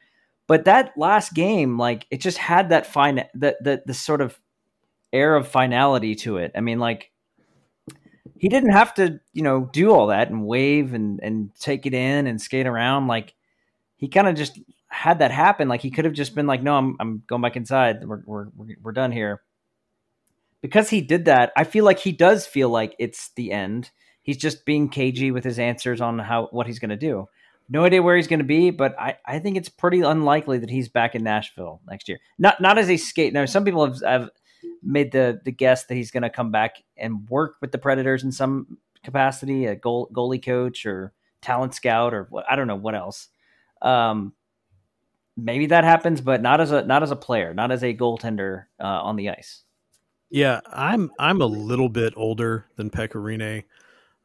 But 0.46 0.64
that 0.64 0.92
last 0.96 1.32
game, 1.32 1.78
like 1.78 2.06
it 2.10 2.20
just 2.20 2.38
had 2.38 2.70
that 2.70 2.86
fine 2.86 3.24
the 3.34 3.56
the 3.60 3.82
the 3.86 3.94
sort 3.94 4.20
of 4.20 4.38
air 5.12 5.36
of 5.36 5.48
finality 5.48 6.14
to 6.16 6.36
it. 6.38 6.52
I 6.54 6.60
mean, 6.60 6.78
like 6.78 7.10
he 8.36 8.48
didn't 8.48 8.72
have 8.72 8.94
to, 8.94 9.20
you 9.32 9.42
know, 9.42 9.68
do 9.72 9.90
all 9.90 10.08
that 10.08 10.30
and 10.30 10.46
wave 10.46 10.94
and 10.94 11.20
and 11.22 11.50
take 11.58 11.86
it 11.86 11.94
in 11.94 12.26
and 12.26 12.40
skate 12.40 12.66
around. 12.66 13.06
Like 13.06 13.34
he 13.96 14.08
kind 14.08 14.28
of 14.28 14.34
just 14.34 14.58
had 14.88 15.20
that 15.20 15.30
happen. 15.30 15.68
Like 15.68 15.82
he 15.82 15.90
could 15.90 16.04
have 16.04 16.14
just 16.14 16.34
been 16.34 16.46
like, 16.46 16.62
"No, 16.62 16.74
I'm 16.74 16.96
I'm 17.00 17.22
going 17.26 17.42
back 17.42 17.56
inside. 17.56 18.04
We're 18.04 18.22
we're 18.26 18.48
we're 18.82 18.92
done 18.92 19.12
here." 19.12 19.42
Because 20.62 20.90
he 20.90 21.00
did 21.00 21.24
that, 21.24 21.52
I 21.56 21.64
feel 21.64 21.86
like 21.86 21.98
he 21.98 22.12
does 22.12 22.46
feel 22.46 22.68
like 22.68 22.94
it's 22.98 23.30
the 23.34 23.50
end. 23.50 23.90
He's 24.22 24.36
just 24.36 24.64
being 24.64 24.88
cagey 24.88 25.30
with 25.30 25.44
his 25.44 25.58
answers 25.58 26.00
on 26.00 26.18
how 26.18 26.48
what 26.50 26.66
he's 26.66 26.78
going 26.78 26.90
to 26.90 26.96
do. 26.96 27.28
No 27.68 27.84
idea 27.84 28.02
where 28.02 28.16
he's 28.16 28.26
going 28.26 28.40
to 28.40 28.44
be, 28.44 28.70
but 28.70 28.98
I, 28.98 29.16
I 29.24 29.38
think 29.38 29.56
it's 29.56 29.68
pretty 29.68 30.00
unlikely 30.00 30.58
that 30.58 30.70
he's 30.70 30.88
back 30.88 31.14
in 31.14 31.22
Nashville 31.22 31.80
next 31.88 32.08
year. 32.08 32.18
Not 32.38 32.60
not 32.60 32.78
as 32.78 32.90
a 32.90 32.96
skate. 32.96 33.32
Now, 33.32 33.44
some 33.44 33.64
people 33.64 33.86
have, 33.86 34.02
have 34.02 34.30
made 34.82 35.12
the 35.12 35.40
the 35.44 35.52
guess 35.52 35.84
that 35.84 35.94
he's 35.94 36.10
going 36.10 36.22
to 36.24 36.30
come 36.30 36.50
back 36.50 36.82
and 36.96 37.28
work 37.28 37.56
with 37.60 37.72
the 37.72 37.78
Predators 37.78 38.24
in 38.24 38.32
some 38.32 38.78
capacity, 39.04 39.66
a 39.66 39.76
goal, 39.76 40.08
goalie 40.12 40.44
coach 40.44 40.84
or 40.84 41.12
talent 41.40 41.74
scout 41.74 42.12
or 42.12 42.26
what, 42.30 42.44
I 42.50 42.56
don't 42.56 42.66
know 42.66 42.76
what 42.76 42.94
else. 42.94 43.28
Um, 43.82 44.34
maybe 45.36 45.66
that 45.66 45.84
happens, 45.84 46.20
but 46.20 46.42
not 46.42 46.60
as 46.60 46.72
a 46.72 46.82
not 46.82 47.02
as 47.02 47.10
a 47.10 47.16
player, 47.16 47.54
not 47.54 47.70
as 47.70 47.82
a 47.82 47.94
goaltender 47.94 48.64
uh, 48.78 48.84
on 48.84 49.16
the 49.16 49.30
ice. 49.30 49.62
Yeah, 50.28 50.60
I'm 50.70 51.10
I'm 51.18 51.40
a 51.40 51.46
little 51.46 51.88
bit 51.88 52.14
older 52.16 52.66
than 52.76 52.90
Pekka 52.90 53.14
Rinne. 53.14 53.64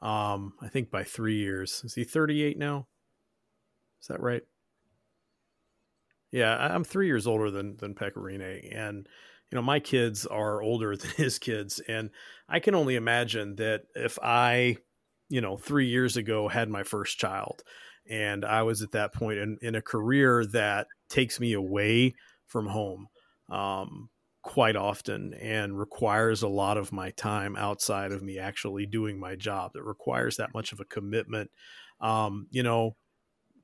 Um, 0.05 0.53
I 0.61 0.67
think 0.67 0.91
by 0.91 1.03
three 1.03 1.37
years. 1.37 1.81
Is 1.83 1.95
he 1.95 2.03
38 2.03 2.59
now? 2.59 2.85
Is 3.99 4.07
that 4.07 4.21
right? 4.21 4.43
Yeah, 6.31 6.55
I'm 6.55 6.83
three 6.83 7.07
years 7.07 7.25
older 7.25 7.49
than 7.49 7.77
than 7.77 7.95
Pekka 7.95 8.17
Rinne, 8.17 8.69
and 8.71 9.07
you 9.49 9.55
know 9.55 9.63
my 9.63 9.79
kids 9.79 10.27
are 10.27 10.61
older 10.61 10.95
than 10.97 11.09
his 11.11 11.39
kids, 11.39 11.81
and 11.87 12.11
I 12.47 12.59
can 12.59 12.75
only 12.75 12.95
imagine 12.95 13.55
that 13.55 13.83
if 13.95 14.19
I, 14.21 14.77
you 15.29 15.41
know, 15.41 15.57
three 15.57 15.87
years 15.87 16.17
ago 16.17 16.49
had 16.49 16.69
my 16.69 16.83
first 16.83 17.17
child, 17.17 17.63
and 18.07 18.45
I 18.45 18.61
was 18.61 18.83
at 18.83 18.91
that 18.91 19.13
point 19.13 19.39
in, 19.39 19.57
in 19.63 19.73
a 19.73 19.81
career 19.81 20.45
that 20.51 20.85
takes 21.09 21.39
me 21.39 21.53
away 21.53 22.13
from 22.45 22.67
home, 22.67 23.07
um, 23.49 24.09
quite 24.45 24.75
often 24.75 25.33
and 25.33 25.77
requires 25.77 26.43
a 26.43 26.47
lot 26.47 26.77
of 26.77 26.91
my 26.91 27.09
time 27.09 27.55
outside 27.55 28.11
of 28.11 28.21
me 28.21 28.37
actually 28.37 28.85
doing 28.85 29.19
my 29.19 29.35
job 29.35 29.71
that 29.73 29.81
requires 29.81 30.37
that 30.37 30.53
much 30.53 30.71
of 30.71 30.79
a 30.79 30.85
commitment. 30.85 31.49
Um, 31.99 32.45
you 32.51 32.61
know 32.61 32.95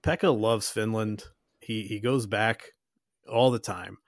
pekka 0.01 0.35
loves 0.35 0.71
finland. 0.71 1.25
He 1.59 1.83
he 1.83 1.99
goes 1.99 2.25
back 2.25 2.63
all 3.31 3.51
the 3.51 3.59
time. 3.59 3.99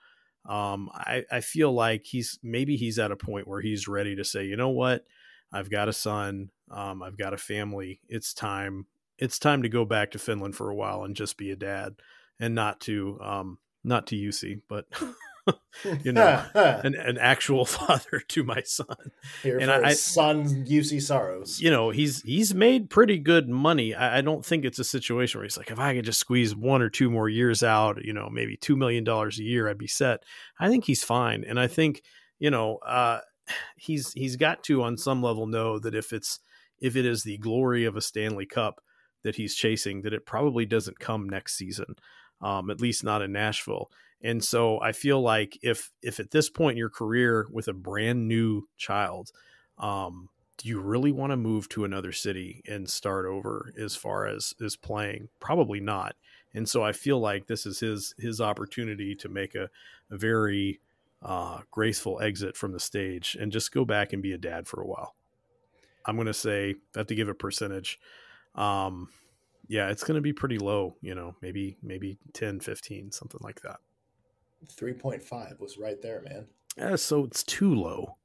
Um, 0.49 0.89
I, 0.93 1.23
I 1.31 1.41
feel 1.41 1.71
like 1.71 2.05
he's 2.05 2.39
maybe 2.41 2.75
he's 2.75 2.97
at 2.97 3.11
a 3.11 3.15
point 3.15 3.47
where 3.47 3.61
he's 3.61 3.87
ready 3.87 4.15
to 4.15 4.23
say 4.23 4.43
you 4.43 4.57
know 4.57 4.71
what? 4.71 5.05
I've 5.51 5.69
got 5.69 5.89
a 5.89 5.93
son. 5.93 6.49
Um, 6.71 7.03
i've 7.03 7.19
got 7.19 7.35
a 7.35 7.37
family. 7.37 8.01
It's 8.09 8.33
time 8.33 8.87
it's 9.19 9.37
time 9.37 9.61
to 9.61 9.69
go 9.69 9.85
back 9.85 10.09
to 10.11 10.19
finland 10.19 10.55
for 10.55 10.71
a 10.71 10.75
while 10.75 11.03
and 11.03 11.15
just 11.15 11.37
be 11.37 11.51
a 11.51 11.55
dad 11.55 11.93
and 12.39 12.55
not 12.55 12.81
to 12.81 13.19
um, 13.21 13.59
not 13.83 14.07
to 14.07 14.15
Juuse, 14.15 14.59
but 14.67 14.87
you 16.03 16.11
know, 16.11 16.43
an, 16.55 16.95
an 16.95 17.17
actual 17.17 17.65
father 17.65 18.21
to 18.27 18.43
my 18.43 18.61
son. 18.63 19.11
Here 19.41 19.57
and 19.57 19.69
for 19.69 19.85
I, 19.85 19.89
his 19.89 20.01
son 20.01 20.65
Juuse 20.65 21.01
Saros. 21.01 21.61
you 21.61 21.71
know, 21.71 21.89
he's 21.89 22.21
he's 22.21 22.53
made 22.53 22.89
pretty 22.89 23.17
good 23.17 23.49
money. 23.49 23.93
I, 23.93 24.19
I 24.19 24.21
don't 24.21 24.45
think 24.45 24.65
it's 24.65 24.79
a 24.79 24.83
situation 24.83 25.39
where 25.39 25.45
he's 25.45 25.57
like, 25.57 25.71
if 25.71 25.79
I 25.79 25.95
could 25.95 26.05
just 26.05 26.19
squeeze 26.19 26.55
one 26.55 26.81
or 26.81 26.89
two 26.89 27.09
more 27.09 27.29
years 27.29 27.63
out, 27.63 28.03
you 28.03 28.13
know, 28.13 28.29
maybe 28.31 28.57
two 28.57 28.75
million 28.75 29.03
dollars 29.03 29.39
a 29.39 29.43
year, 29.43 29.67
I'd 29.67 29.77
be 29.77 29.87
set. 29.87 30.23
I 30.59 30.69
think 30.69 30.85
he's 30.85 31.03
fine, 31.03 31.43
and 31.47 31.59
I 31.59 31.67
think 31.67 32.01
you 32.39 32.51
know, 32.51 32.77
uh, 32.77 33.19
he's 33.77 34.11
he's 34.13 34.35
got 34.35 34.63
to 34.63 34.83
on 34.83 34.97
some 34.97 35.21
level 35.21 35.47
know 35.47 35.79
that 35.79 35.95
if 35.95 36.13
it's 36.13 36.39
if 36.79 36.95
it 36.95 37.05
is 37.05 37.23
the 37.23 37.37
glory 37.37 37.85
of 37.85 37.95
a 37.95 38.01
Stanley 38.01 38.45
Cup 38.45 38.81
that 39.23 39.37
he's 39.37 39.55
chasing, 39.55 40.01
that 40.01 40.13
it 40.13 40.25
probably 40.25 40.65
doesn't 40.65 40.99
come 40.99 41.29
next 41.29 41.57
season, 41.57 41.95
um, 42.41 42.69
at 42.69 42.81
least 42.81 43.03
not 43.03 43.21
in 43.21 43.31
Nashville. 43.31 43.89
And 44.23 44.43
so 44.43 44.79
I 44.81 44.93
feel 44.93 45.21
like 45.21 45.59
if 45.61 45.91
if 46.01 46.19
at 46.19 46.31
this 46.31 46.49
point 46.49 46.73
in 46.73 46.77
your 46.77 46.89
career 46.89 47.47
with 47.51 47.67
a 47.67 47.73
brand 47.73 48.27
new 48.27 48.67
child, 48.77 49.31
um, 49.77 50.29
do 50.57 50.69
you 50.69 50.79
really 50.79 51.11
want 51.11 51.31
to 51.31 51.37
move 51.37 51.67
to 51.69 51.83
another 51.83 52.11
city 52.11 52.63
and 52.67 52.89
start 52.89 53.25
over 53.25 53.73
as 53.77 53.95
far 53.95 54.25
as 54.25 54.53
as 54.63 54.75
playing? 54.75 55.27
Probably 55.39 55.79
not. 55.79 56.15
And 56.53 56.69
so 56.69 56.83
I 56.83 56.91
feel 56.93 57.19
like 57.19 57.47
this 57.47 57.65
is 57.65 57.79
his 57.79 58.15
his 58.17 58.39
opportunity 58.39 59.13
to 59.15 59.27
make 59.27 59.55
a, 59.55 59.69
a 60.09 60.17
very 60.17 60.79
uh, 61.21 61.59
graceful 61.71 62.21
exit 62.21 62.55
from 62.55 62.71
the 62.71 62.79
stage 62.79 63.35
and 63.39 63.51
just 63.51 63.71
go 63.71 63.83
back 63.85 64.13
and 64.13 64.21
be 64.21 64.33
a 64.33 64.37
dad 64.37 64.67
for 64.67 64.81
a 64.81 64.87
while. 64.87 65.15
I'm 66.05 66.15
going 66.15 66.27
to 66.27 66.33
say 66.33 66.75
I 66.95 66.99
have 66.99 67.07
to 67.07 67.15
give 67.15 67.29
a 67.29 67.33
percentage. 67.33 67.99
Um, 68.55 69.09
yeah, 69.67 69.89
it's 69.89 70.03
going 70.03 70.15
to 70.15 70.21
be 70.21 70.33
pretty 70.33 70.59
low, 70.59 70.95
you 71.01 71.15
know, 71.15 71.35
maybe 71.41 71.77
maybe 71.81 72.17
10, 72.33 72.59
15, 72.59 73.11
something 73.11 73.39
like 73.41 73.61
that. 73.61 73.79
3.5 74.67 75.59
was 75.59 75.77
right 75.77 76.01
there, 76.01 76.21
man. 76.21 76.47
Yeah, 76.77 76.95
so 76.95 77.23
it's 77.23 77.43
too 77.43 77.75
low. 77.75 78.17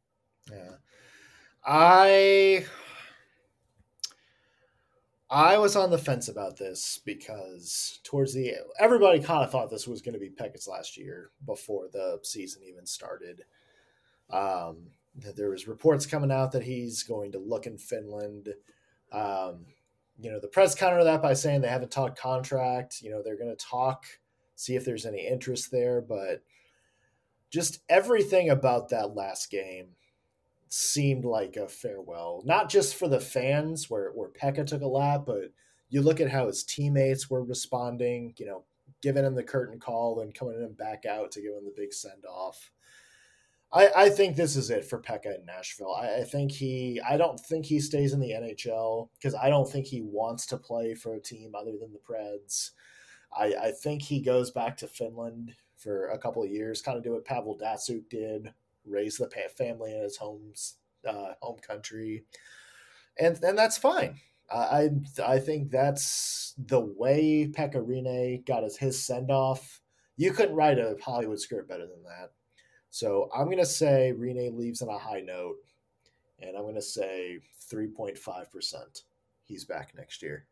Yeah. 0.51 0.77
I 1.65 2.65
I 5.31 5.59
was 5.59 5.77
on 5.77 5.90
the 5.90 5.98
fence 5.98 6.28
about 6.28 6.56
this 6.56 7.01
because 7.05 8.01
towards 8.02 8.32
the 8.32 8.55
everybody 8.78 9.20
kind 9.20 9.44
of 9.44 9.51
thought 9.51 9.69
this 9.69 9.86
was 9.86 10.01
going 10.01 10.15
to 10.15 10.19
be 10.19 10.31
Pekka's 10.31 10.66
last 10.66 10.97
year 10.97 11.31
before 11.44 11.89
the 11.93 12.19
season 12.23 12.62
even 12.66 12.86
started. 12.86 13.43
Um, 14.31 14.86
there 15.36 15.51
was 15.51 15.69
reports 15.69 16.06
coming 16.06 16.32
out 16.32 16.52
that 16.52 16.62
he's 16.62 17.02
going 17.02 17.32
to 17.32 17.39
look 17.39 17.66
in 17.66 17.77
Finland. 17.77 18.55
Um, 19.12 19.66
you 20.19 20.31
know, 20.31 20.40
the 20.40 20.48
press 20.48 20.74
countered 20.74 21.05
that 21.05 21.23
by 21.23 21.35
saying 21.35 21.60
they 21.60 21.69
haven't 21.69 21.90
talked 21.90 22.19
contract. 22.19 23.02
You 23.02 23.10
know, 23.10 23.23
they're 23.23 23.39
going 23.39 23.55
to 23.55 23.65
talk, 23.65 24.06
see 24.59 24.74
if 24.74 24.85
there's 24.85 25.06
any 25.06 25.24
interest 25.24 25.70
there, 25.70 26.01
but 26.01 26.43
just 27.48 27.78
everything 27.89 28.51
about 28.51 28.89
that 28.89 29.14
last 29.14 29.51
game 29.51 29.90
seemed 30.68 31.24
like 31.24 31.56
a 31.56 31.68
farewell, 31.68 32.43
not 32.44 32.68
just 32.68 32.97
for 32.97 33.06
the 33.06 33.20
fans 33.20 33.89
where, 33.89 34.10
where 34.10 34.30
Pekka 34.30 34.66
took 34.66 34.82
a 34.82 34.86
lap, 34.86 35.22
but 35.26 35.52
you 35.90 36.02
look 36.02 36.20
at 36.20 36.28
how 36.28 36.48
his 36.48 36.64
teammates 36.64 37.30
were 37.30 37.44
responding, 37.44 38.35
you 38.36 38.47
know, 38.47 38.64
giving 39.01 39.24
him 39.24 39.36
the 39.36 39.44
curtain 39.44 39.78
call 39.78 40.20
and 40.20 40.35
coming 40.35 40.60
in 40.60 40.72
back 40.72 41.06
out 41.06 41.30
to 41.30 41.40
give 41.40 41.55
him 41.55 41.64
the 41.64 41.72
big 41.76 41.93
send 41.93 42.24
off. 42.28 42.72
I, 43.72 43.90
I 43.97 44.10
think 44.10 44.35
this 44.35 44.56
is 44.56 44.70
it 44.70 44.85
for 44.85 45.01
Pekka 45.01 45.39
in 45.39 45.47
Nashville. 45.47 45.94
I, 45.94 46.16
I 46.16 46.24
think 46.24 46.51
he 46.51 47.01
I 47.09 47.16
don't 47.16 47.39
think 47.39 47.64
he 47.64 47.78
stays 47.78 48.12
in 48.12 48.18
the 48.18 48.30
NHL 48.30 49.09
because 49.14 49.36
I 49.36 49.51
don't 49.51 49.70
think 49.70 49.86
he 49.86 50.01
wants 50.01 50.47
to 50.47 50.56
play 50.56 50.94
for 50.94 51.14
a 51.14 51.20
team 51.20 51.52
other 51.55 51.76
than 51.80 51.93
the 51.93 52.01
Preds. 52.01 52.70
I, 53.37 53.55
I 53.61 53.71
think 53.71 54.03
he 54.03 54.21
goes 54.21 54.51
back 54.51 54.77
to 54.79 54.87
Finland 54.87 55.55
for 55.77 56.09
a 56.09 56.19
couple 56.19 56.43
of 56.43 56.51
years, 56.51 56.83
kind 56.83 56.99
of 56.99 57.05
do 57.05 57.13
what 57.13 57.25
Pavel 57.25 57.57
Datsyuk 57.57 58.09
did, 58.09 58.53
raise 58.85 59.19
the 59.19 59.31
family 59.57 59.95
in 59.95 60.03
his 60.03 60.17
home's 60.17 60.75
uh, 61.07 61.35
home 61.41 61.59
country, 61.59 62.25
and 63.19 63.39
and 63.43 63.57
that's 63.57 63.79
fine. 63.79 64.21
I 64.51 64.91
I 65.25 65.39
think 65.39 65.71
that's 65.71 66.55
the 66.59 66.81
way 66.81 67.51
Pekka 67.53 67.85
Rinne 67.85 68.45
got 68.47 68.65
his, 68.65 68.77
his 68.77 69.03
send 69.03 69.31
off. 69.31 69.81
You 70.17 70.33
couldn't 70.33 70.57
write 70.57 70.79
a 70.79 70.97
Hollywood 71.01 71.41
script 71.41 71.69
better 71.69 71.87
than 71.87 72.03
that. 72.05 72.31
So 72.91 73.29
I'm 73.35 73.45
going 73.45 73.59
to 73.59 73.67
say 73.67 74.13
Rinne 74.17 74.57
leaves 74.57 74.83
on 74.83 74.89
a 74.89 74.99
high 74.99 75.21
note, 75.21 75.57
and 76.41 76.57
I'm 76.57 76.63
going 76.63 76.75
to 76.75 76.83
say 76.83 77.39
3.5%. 77.71 79.03
He's 79.45 79.65
back 79.65 79.93
next 79.97 80.23
year. 80.23 80.47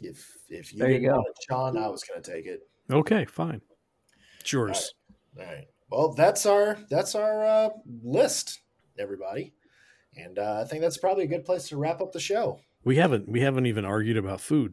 If 0.00 0.36
if 0.48 0.72
you, 0.72 0.78
there 0.78 0.88
you 0.90 0.94
didn't 1.00 1.10
go. 1.10 1.16
want 1.16 1.28
it, 1.28 1.44
Sean, 1.48 1.76
I 1.76 1.88
was 1.88 2.02
going 2.02 2.22
to 2.22 2.32
take 2.32 2.46
it. 2.46 2.66
Okay, 2.90 3.24
fine. 3.24 3.60
It's 4.40 4.52
yours. 4.52 4.94
All 5.38 5.44
right. 5.44 5.66
Well, 5.90 6.12
that's 6.14 6.46
our 6.46 6.78
that's 6.90 7.14
our 7.14 7.44
uh, 7.44 7.68
list, 8.02 8.60
everybody, 8.98 9.52
and 10.16 10.38
uh, 10.38 10.62
I 10.62 10.68
think 10.68 10.80
that's 10.82 10.96
probably 10.96 11.24
a 11.24 11.28
good 11.28 11.44
place 11.44 11.68
to 11.68 11.76
wrap 11.76 12.00
up 12.00 12.12
the 12.12 12.20
show. 12.20 12.60
We 12.84 12.96
haven't 12.96 13.28
we 13.28 13.40
haven't 13.40 13.66
even 13.66 13.84
argued 13.84 14.16
about 14.16 14.40
food. 14.40 14.72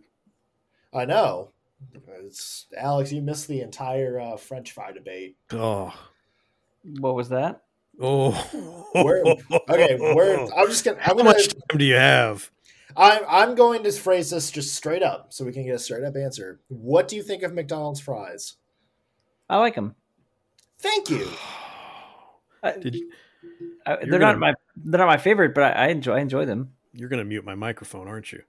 I 0.94 1.06
know. 1.06 1.52
It's 2.24 2.66
Alex. 2.78 3.12
You 3.12 3.22
missed 3.22 3.48
the 3.48 3.62
entire 3.62 4.20
uh, 4.20 4.38
French 4.38 4.72
fry 4.72 4.92
debate. 4.92 5.38
Oh, 5.52 5.94
What 7.00 7.16
was 7.16 7.30
that? 7.30 7.62
oh. 8.02 8.88
We're, 8.96 9.24
okay, 9.70 9.98
we're. 10.00 10.48
I'm 10.56 10.68
just 10.68 10.84
gonna. 10.84 10.98
How 11.00 11.12
I'm 11.12 11.18
gonna. 11.18 11.30
much 11.30 11.48
time 11.50 11.78
do 11.78 11.86
you 11.86 11.96
have? 11.96 12.50
I'm 12.98 13.22
I'm 13.28 13.56
going 13.56 13.84
to 13.84 13.92
phrase 13.92 14.30
this 14.30 14.52
just 14.52 14.76
straight 14.76 15.04
up, 15.04 15.28
so 15.34 15.46
we 15.46 15.52
can 15.54 15.66
get 15.66 15.76
a 15.76 15.80
straight 15.80 16.04
up 16.04 16.16
answer. 16.16 16.60
What 16.68 17.08
do 17.08 17.16
you 17.16 17.24
think 17.24 17.44
of 17.44 17.54
McDonald's 17.54 18.00
fries? 18.00 18.56
I 19.50 19.58
like 19.58 19.76
them. 19.76 19.96
Thank 20.80 21.10
you. 21.10 21.30
Did 22.82 22.96
you, 22.96 23.12
I, 23.86 23.96
they're 23.98 24.20
gonna- 24.20 24.20
not 24.34 24.40
my 24.40 24.54
they're 24.76 24.98
not 25.00 25.08
my 25.08 25.18
favorite, 25.18 25.54
but 25.54 25.64
I, 25.64 25.70
I 25.72 25.88
enjoy 25.88 26.16
I 26.16 26.20
enjoy 26.20 26.46
them. 26.46 26.74
you're 26.94 27.10
going 27.10 27.20
to 27.20 27.26
mute 27.26 27.46
my 27.46 27.56
microphone, 27.56 28.08
aren't 28.08 28.32
you? 28.32 28.44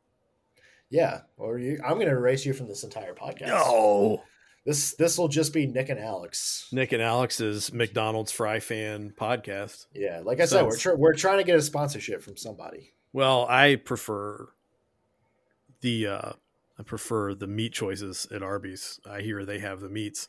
Yeah, 0.89 1.21
or 1.37 1.59
you. 1.59 1.79
I'm 1.85 1.95
going 1.95 2.07
to 2.07 2.13
erase 2.13 2.45
you 2.45 2.53
from 2.53 2.67
this 2.67 2.83
entire 2.83 3.15
podcast. 3.15 3.47
No. 3.49 4.23
This 4.67 4.95
this 4.97 5.17
will 5.17 5.29
just 5.29 5.53
be 5.55 5.67
Nick 5.67 5.89
and 5.89 5.99
Alex. 6.01 6.69
Nick 6.73 6.93
and 6.93 7.01
Alex's 7.01 7.73
McDonald's 7.73 8.33
fry 8.33 8.59
fan 8.61 9.13
podcast. 9.17 9.87
Yeah, 9.95 10.21
like 10.25 10.41
I 10.41 10.45
said, 10.45 10.67
we're 10.67 10.77
tr- 10.77 10.97
we're 10.97 11.15
trying 11.15 11.39
to 11.39 11.45
get 11.45 11.57
a 11.57 11.63
sponsorship 11.63 12.23
from 12.23 12.37
somebody. 12.37 12.93
Well, 13.13 13.47
I 13.49 13.77
prefer 13.77 14.49
the 15.81 16.07
uh 16.07 16.33
I 16.79 16.83
prefer 16.83 17.35
the 17.35 17.47
meat 17.47 17.73
choices 17.73 18.27
at 18.35 18.43
Arby's. 18.43 19.01
I 19.09 19.21
hear 19.21 19.45
they 19.45 19.59
have 19.59 19.81
the 19.81 19.91
meats. 19.91 20.29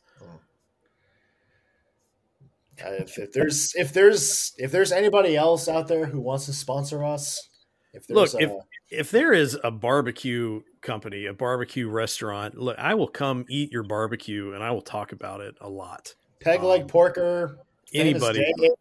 Uh, 2.83 2.89
if, 2.99 3.17
if 3.17 3.31
there's 3.31 3.73
if 3.75 3.93
there's 3.93 4.53
if 4.57 4.71
there's 4.71 4.91
anybody 4.91 5.35
else 5.35 5.67
out 5.67 5.87
there 5.87 6.05
who 6.05 6.19
wants 6.19 6.47
to 6.47 6.53
sponsor 6.53 7.03
us, 7.03 7.49
if 7.93 8.09
Look, 8.09 8.31
there's 8.31 8.43
if 8.43 8.49
a, 8.49 8.59
if 8.89 9.11
there 9.11 9.33
is 9.33 9.57
a 9.63 9.71
barbecue 9.71 10.61
company, 10.81 11.25
a 11.25 11.33
barbecue 11.33 11.87
restaurant, 11.87 12.57
look, 12.57 12.77
I 12.77 12.95
will 12.95 13.07
come 13.07 13.45
eat 13.49 13.71
your 13.71 13.83
barbecue 13.83 14.53
and 14.53 14.63
I 14.63 14.71
will 14.71 14.81
talk 14.81 15.11
about 15.11 15.41
it 15.41 15.55
a 15.61 15.69
lot. 15.69 16.15
peg 16.39 16.63
leg 16.63 16.81
um, 16.81 16.87
porker, 16.87 17.59
Anybody, 17.93 18.39
Dave, 18.39 18.71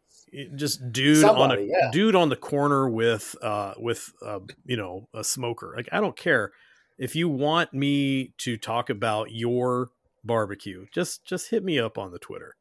just 0.54 0.92
dude 0.92 1.18
Somebody, 1.18 1.62
on 1.62 1.68
a 1.68 1.70
yeah. 1.70 1.90
dude 1.92 2.14
on 2.14 2.28
the 2.28 2.36
corner 2.36 2.88
with 2.88 3.34
uh 3.42 3.74
with 3.78 4.12
uh 4.24 4.40
you 4.64 4.76
know 4.76 5.08
a 5.14 5.24
smoker. 5.24 5.74
Like 5.76 5.88
I 5.92 6.00
don't 6.00 6.16
care 6.16 6.52
if 6.98 7.16
you 7.16 7.28
want 7.28 7.72
me 7.72 8.32
to 8.38 8.56
talk 8.56 8.90
about 8.90 9.32
your 9.32 9.90
barbecue. 10.24 10.86
Just 10.92 11.24
just 11.24 11.50
hit 11.50 11.64
me 11.64 11.78
up 11.78 11.98
on 11.98 12.12
the 12.12 12.18
Twitter. 12.18 12.56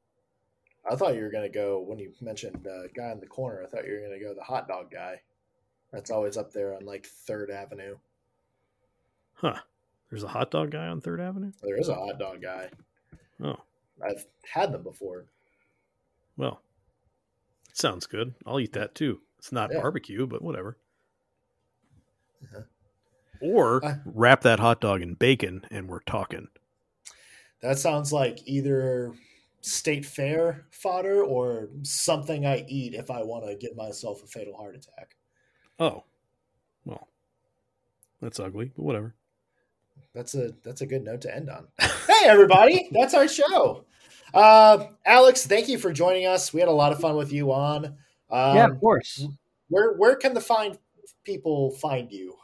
I 0.89 0.95
thought 0.95 1.15
you 1.15 1.21
were 1.21 1.31
gonna 1.31 1.49
go 1.49 1.79
when 1.79 1.99
you 1.99 2.13
mentioned 2.21 2.65
uh, 2.67 2.87
guy 2.95 3.11
in 3.11 3.19
the 3.19 3.27
corner. 3.27 3.63
I 3.63 3.67
thought 3.67 3.85
you 3.85 3.93
were 3.93 4.01
gonna 4.01 4.19
go 4.19 4.33
the 4.33 4.43
hot 4.43 4.67
dog 4.67 4.91
guy. 4.91 5.21
That's 5.91 6.11
always 6.11 6.37
up 6.37 6.51
there 6.53 6.75
on 6.75 6.85
like 6.85 7.05
Third 7.05 7.51
Avenue. 7.51 7.97
Huh? 9.33 9.55
There's 10.09 10.23
a 10.23 10.27
hot 10.27 10.51
dog 10.51 10.71
guy 10.71 10.87
on 10.87 11.01
Third 11.01 11.19
Avenue. 11.19 11.51
There 11.61 11.79
is 11.79 11.89
a 11.89 11.95
hot 11.95 12.19
dog 12.19 12.41
guy. 12.41 12.69
Oh 13.43 13.57
I've 14.03 14.25
had 14.43 14.71
them 14.71 14.83
before. 14.83 15.25
well, 16.37 16.61
sounds 17.79 18.05
good. 18.07 18.33
I'll 18.45 18.59
eat 18.59 18.73
that 18.73 18.95
too. 18.95 19.21
It's 19.37 19.51
not 19.51 19.71
Yeah. 19.71 19.81
barbecue, 19.81 20.27
but 20.27 20.41
whatever. 20.41 20.77
Uh-huh. 22.43 22.63
Or 23.41 23.83
I- 23.85 23.99
wrap 24.05 24.41
that 24.41 24.59
hot 24.59 24.81
dog 24.81 25.01
in 25.01 25.13
bacon, 25.15 25.65
and 25.71 25.87
we're 25.87 26.01
talking. 26.01 26.49
That 27.61 27.77
sounds 27.79 28.11
like 28.13 28.39
either 28.45 29.13
state 29.61 30.05
fair 30.05 30.65
fodder 30.71 31.21
or 31.23 31.69
something 31.83 32.45
I 32.45 32.63
eat 32.67 32.93
if 32.93 33.11
I 33.11 33.23
want 33.23 33.45
to 33.45 33.55
give 33.55 33.75
myself 33.75 34.23
a 34.23 34.27
fatal 34.27 34.55
heart 34.55 34.75
attack. 34.75 35.15
Oh, 35.79 36.05
well, 36.85 37.09
that's 38.21 38.39
ugly, 38.39 38.71
but 38.75 38.83
whatever. 38.83 39.15
That's 40.13 40.35
a 40.35 40.51
that's 40.63 40.81
a 40.81 40.85
good 40.85 41.03
note 41.03 41.21
to 41.21 41.35
end 41.35 41.49
on. 41.49 41.67
hey 41.79 42.25
everybody, 42.25 42.89
that's 42.91 43.13
our 43.13 43.27
show. 43.27 43.85
Uh, 44.33 44.85
Alex, 45.05 45.45
thank 45.45 45.69
you 45.69 45.77
for 45.77 45.91
joining 45.91 46.25
us. 46.25 46.53
We 46.53 46.59
had 46.59 46.69
a 46.69 46.73
lot 46.73 46.91
of 46.91 46.99
fun 46.99 47.15
with 47.15 47.31
you 47.31 47.51
on. 47.51 47.85
Um, 48.29 48.55
yeah, 48.55 48.67
of 48.67 48.79
course. 48.79 49.25
Where 49.69 49.93
where 49.93 50.15
can 50.15 50.33
the 50.33 50.41
find 50.41 50.77
people 51.23 51.71
find 51.71 52.11
you? 52.11 52.35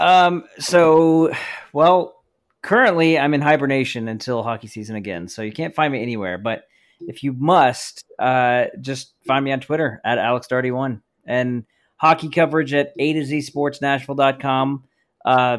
Um, 0.00 0.44
so, 0.58 1.32
well, 1.72 2.22
currently 2.62 3.18
I'm 3.18 3.34
in 3.34 3.40
hibernation 3.40 4.08
until 4.08 4.42
hockey 4.42 4.68
season 4.68 4.96
again, 4.96 5.28
so 5.28 5.42
you 5.42 5.52
can't 5.52 5.74
find 5.74 5.92
me 5.92 6.02
anywhere. 6.02 6.38
But 6.38 6.64
if 7.00 7.22
you 7.22 7.32
must, 7.32 8.04
uh, 8.18 8.66
just 8.80 9.14
find 9.26 9.44
me 9.44 9.52
on 9.52 9.60
Twitter 9.60 10.00
at 10.04 10.18
AlexDarty1 10.18 11.00
and 11.26 11.64
hockey 11.96 12.28
coverage 12.28 12.72
at 12.74 12.92
A 12.98 13.12
to 13.12 13.24
Z 13.24 13.42
Sports 13.42 13.80
Nashville.com. 13.80 14.84
Uh, 15.24 15.58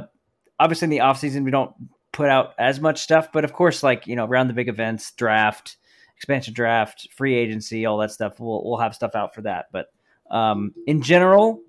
obviously, 0.60 0.86
in 0.86 0.90
the 0.90 1.00
off 1.02 1.20
season, 1.20 1.44
we 1.44 1.52
don't 1.52 1.74
put 2.12 2.30
out 2.30 2.54
as 2.58 2.80
much 2.80 3.02
stuff, 3.02 3.32
but 3.32 3.44
of 3.44 3.54
course, 3.54 3.84
like 3.84 4.08
you 4.08 4.16
know, 4.16 4.26
around 4.26 4.48
the 4.48 4.54
big 4.54 4.70
events, 4.70 5.12
draft, 5.12 5.78
expansion 6.16 6.54
draft, 6.54 7.08
free 7.16 7.36
agency, 7.36 7.86
all 7.86 7.98
that 8.00 8.12
stuff, 8.12 8.40
we'll 8.40 8.64
we'll 8.64 8.80
have 8.80 8.96
stuff 8.96 9.16
out 9.16 9.34
for 9.34 9.42
that. 9.42 9.68
But 9.72 9.88
um, 10.30 10.74
in 10.86 11.02
general, 11.02 11.62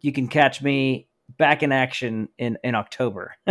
you 0.00 0.12
can 0.12 0.28
catch 0.28 0.62
me 0.62 1.06
back 1.36 1.62
in 1.62 1.72
action 1.72 2.28
in 2.38 2.58
in 2.64 2.74
October. 2.74 3.36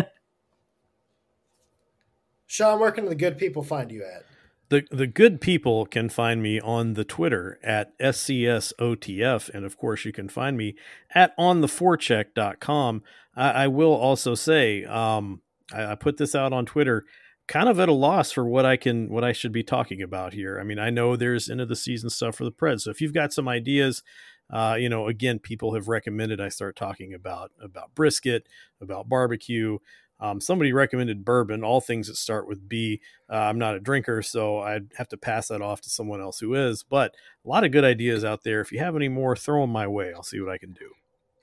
Sean, 2.47 2.79
where 2.79 2.91
can 2.91 3.05
the 3.05 3.15
good 3.15 3.37
people 3.37 3.61
find 3.61 3.91
you 3.91 4.03
at? 4.03 4.25
The 4.69 4.83
the 4.91 5.07
good 5.07 5.39
people 5.41 5.85
can 5.85 6.09
find 6.09 6.41
me 6.41 6.59
on 6.59 6.93
the 6.93 7.03
Twitter 7.03 7.59
at 7.63 7.97
SCSOTF. 7.99 9.49
And 9.49 9.65
of 9.65 9.77
course, 9.77 10.05
you 10.05 10.11
can 10.11 10.29
find 10.29 10.57
me 10.57 10.75
at 11.13 11.37
ontheforecheck.com. 11.37 13.03
I, 13.39 13.63
I 13.63 13.67
will 13.67 13.93
also 13.93 14.35
say, 14.35 14.83
um, 14.85 15.41
I, 15.73 15.93
I 15.93 15.95
put 15.95 16.17
this 16.17 16.35
out 16.35 16.53
on 16.53 16.65
Twitter 16.65 17.05
kind 17.47 17.67
of 17.67 17.79
at 17.79 17.89
a 17.89 17.93
loss 17.93 18.31
for 18.31 18.47
what 18.47 18.65
I 18.65 18.77
can 18.77 19.09
what 19.09 19.23
I 19.23 19.31
should 19.31 19.51
be 19.51 19.63
talking 19.63 20.01
about 20.01 20.33
here. 20.33 20.59
I 20.59 20.63
mean, 20.63 20.77
I 20.77 20.91
know 20.91 21.15
there's 21.15 21.49
end 21.49 21.61
of 21.61 21.67
the 21.67 21.75
season 21.75 22.09
stuff 22.09 22.35
for 22.35 22.43
the 22.43 22.51
Preds. 22.51 22.81
So 22.81 22.91
if 22.91 23.01
you've 23.01 23.13
got 23.13 23.33
some 23.33 23.47
ideas, 23.47 24.03
uh, 24.51 24.77
you 24.79 24.87
know, 24.87 25.07
again, 25.07 25.39
people 25.39 25.73
have 25.73 25.87
recommended 25.87 26.39
I 26.39 26.49
start 26.49 26.75
talking 26.75 27.13
about 27.13 27.51
about 27.61 27.95
brisket, 27.95 28.47
about 28.81 29.09
barbecue. 29.09 29.79
Um, 30.21 30.41
somebody 30.41 30.73
recommended 30.73 31.23
bourbon, 31.23 31.63
all 31.63 31.79
things 31.79 32.07
that 32.07 32.17
start 32.17 32.45
with 32.45 32.67
B. 32.67 32.99
Uh, 33.31 33.37
I'm 33.37 33.57
not 33.57 33.75
a 33.75 33.79
drinker, 33.79 34.21
so 34.21 34.59
I'd 34.59 34.91
have 34.97 35.07
to 35.09 35.17
pass 35.17 35.47
that 35.47 35.61
off 35.61 35.79
to 35.81 35.89
someone 35.89 36.19
else 36.19 36.39
who 36.39 36.55
is. 36.55 36.83
But 36.83 37.15
a 37.45 37.47
lot 37.47 37.63
of 37.63 37.71
good 37.71 37.85
ideas 37.85 38.25
out 38.25 38.43
there. 38.43 38.59
If 38.59 38.73
you 38.73 38.79
have 38.79 38.97
any 38.97 39.07
more, 39.07 39.35
throw 39.37 39.61
them 39.61 39.69
my 39.69 39.87
way. 39.87 40.11
I'll 40.13 40.23
see 40.23 40.41
what 40.41 40.51
I 40.51 40.57
can 40.57 40.73
do. 40.73 40.91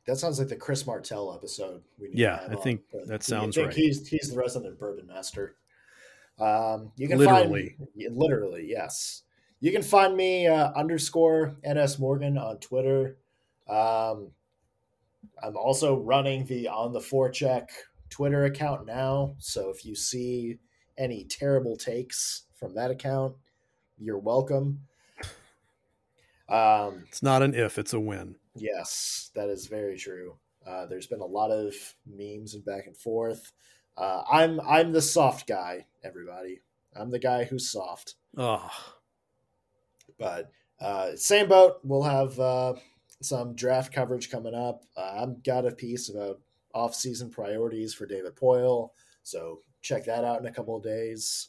That 0.06 0.16
sounds 0.18 0.38
like 0.38 0.48
the 0.48 0.56
Chris 0.56 0.86
Martell 0.86 1.34
episode. 1.34 1.82
We 1.98 2.08
need 2.08 2.18
Yeah, 2.18 2.40
I 2.48 2.54
on, 2.54 2.62
think 2.62 2.82
that 3.06 3.22
sounds 3.22 3.56
think 3.56 3.68
right. 3.68 3.76
He's 3.76 4.06
he's 4.06 4.30
the 4.30 4.38
resident 4.38 4.78
bourbon 4.78 5.06
master. 5.06 5.56
Um, 6.38 6.92
you 6.96 7.08
can 7.08 7.18
Literally. 7.18 7.76
find 7.78 8.16
literally 8.16 8.66
yes. 8.68 9.22
You 9.60 9.72
can 9.72 9.82
find 9.82 10.16
me 10.16 10.46
uh, 10.46 10.70
underscore 10.76 11.56
ns 11.66 11.98
morgan 11.98 12.38
on 12.38 12.58
Twitter. 12.58 13.16
Um, 13.68 14.30
I'm 15.42 15.56
also 15.56 15.98
running 15.98 16.44
the 16.44 16.68
on 16.68 16.92
the 16.92 17.00
forecheck 17.00 17.68
Twitter 18.10 18.44
account 18.44 18.86
now. 18.86 19.34
So 19.38 19.70
if 19.70 19.84
you 19.84 19.96
see 19.96 20.58
any 20.96 21.24
terrible 21.24 21.76
takes 21.76 22.44
from 22.54 22.74
that 22.74 22.90
account, 22.90 23.34
you're 23.98 24.18
welcome. 24.18 24.82
Um, 26.48 27.04
It's 27.08 27.22
not 27.22 27.42
an 27.42 27.54
if, 27.54 27.76
it's 27.78 27.92
a 27.92 27.98
when. 27.98 28.36
Yes, 28.56 29.30
that 29.34 29.48
is 29.48 29.66
very 29.66 29.96
true. 29.96 30.36
Uh, 30.66 30.86
there's 30.86 31.06
been 31.06 31.20
a 31.20 31.26
lot 31.26 31.50
of 31.50 31.74
memes 32.06 32.54
and 32.54 32.64
back 32.64 32.86
and 32.86 32.96
forth. 32.96 33.52
Uh, 33.96 34.22
I'm 34.30 34.60
I'm 34.60 34.92
the 34.92 35.02
soft 35.02 35.46
guy, 35.46 35.86
everybody. 36.04 36.60
I'm 36.94 37.10
the 37.10 37.18
guy 37.18 37.44
who's 37.44 37.70
soft. 37.70 38.14
Oh, 38.36 38.70
But 40.18 40.50
uh, 40.80 41.16
same 41.16 41.48
boat. 41.48 41.78
We'll 41.84 42.02
have 42.02 42.38
uh, 42.38 42.74
some 43.22 43.54
draft 43.54 43.92
coverage 43.92 44.30
coming 44.30 44.54
up. 44.54 44.84
Uh, 44.96 45.22
I've 45.22 45.42
got 45.42 45.66
a 45.66 45.70
piece 45.72 46.08
about 46.08 46.40
off-season 46.74 47.30
priorities 47.30 47.94
for 47.94 48.06
David 48.06 48.34
Poile, 48.36 48.90
so 49.22 49.60
check 49.80 50.04
that 50.04 50.24
out 50.24 50.40
in 50.40 50.46
a 50.46 50.52
couple 50.52 50.76
of 50.76 50.82
days. 50.82 51.48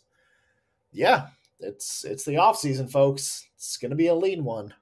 Yeah, 0.91 1.27
it's 1.59 2.05
it's 2.05 2.23
the 2.23 2.37
off-season, 2.37 2.87
folks. 2.87 3.47
It's 3.55 3.77
going 3.77 3.89
to 3.89 3.95
be 3.97 4.07
a 4.07 4.15
lean 4.15 4.43
one. 4.43 4.73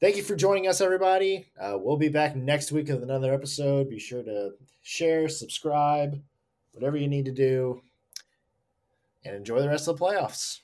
Thank 0.00 0.16
you 0.16 0.22
for 0.22 0.34
joining 0.34 0.66
us, 0.66 0.80
everybody. 0.80 1.44
Uh, 1.60 1.76
we'll 1.78 1.98
be 1.98 2.08
back 2.08 2.34
next 2.34 2.72
week 2.72 2.88
with 2.88 3.02
another 3.02 3.34
episode. 3.34 3.90
Be 3.90 3.98
sure 3.98 4.22
to 4.22 4.52
share, 4.80 5.28
subscribe, 5.28 6.18
whatever 6.72 6.96
you 6.96 7.06
need 7.06 7.26
to 7.26 7.32
do, 7.32 7.82
and 9.26 9.36
enjoy 9.36 9.60
the 9.60 9.68
rest 9.68 9.88
of 9.88 9.98
the 9.98 10.02
playoffs. 10.02 10.60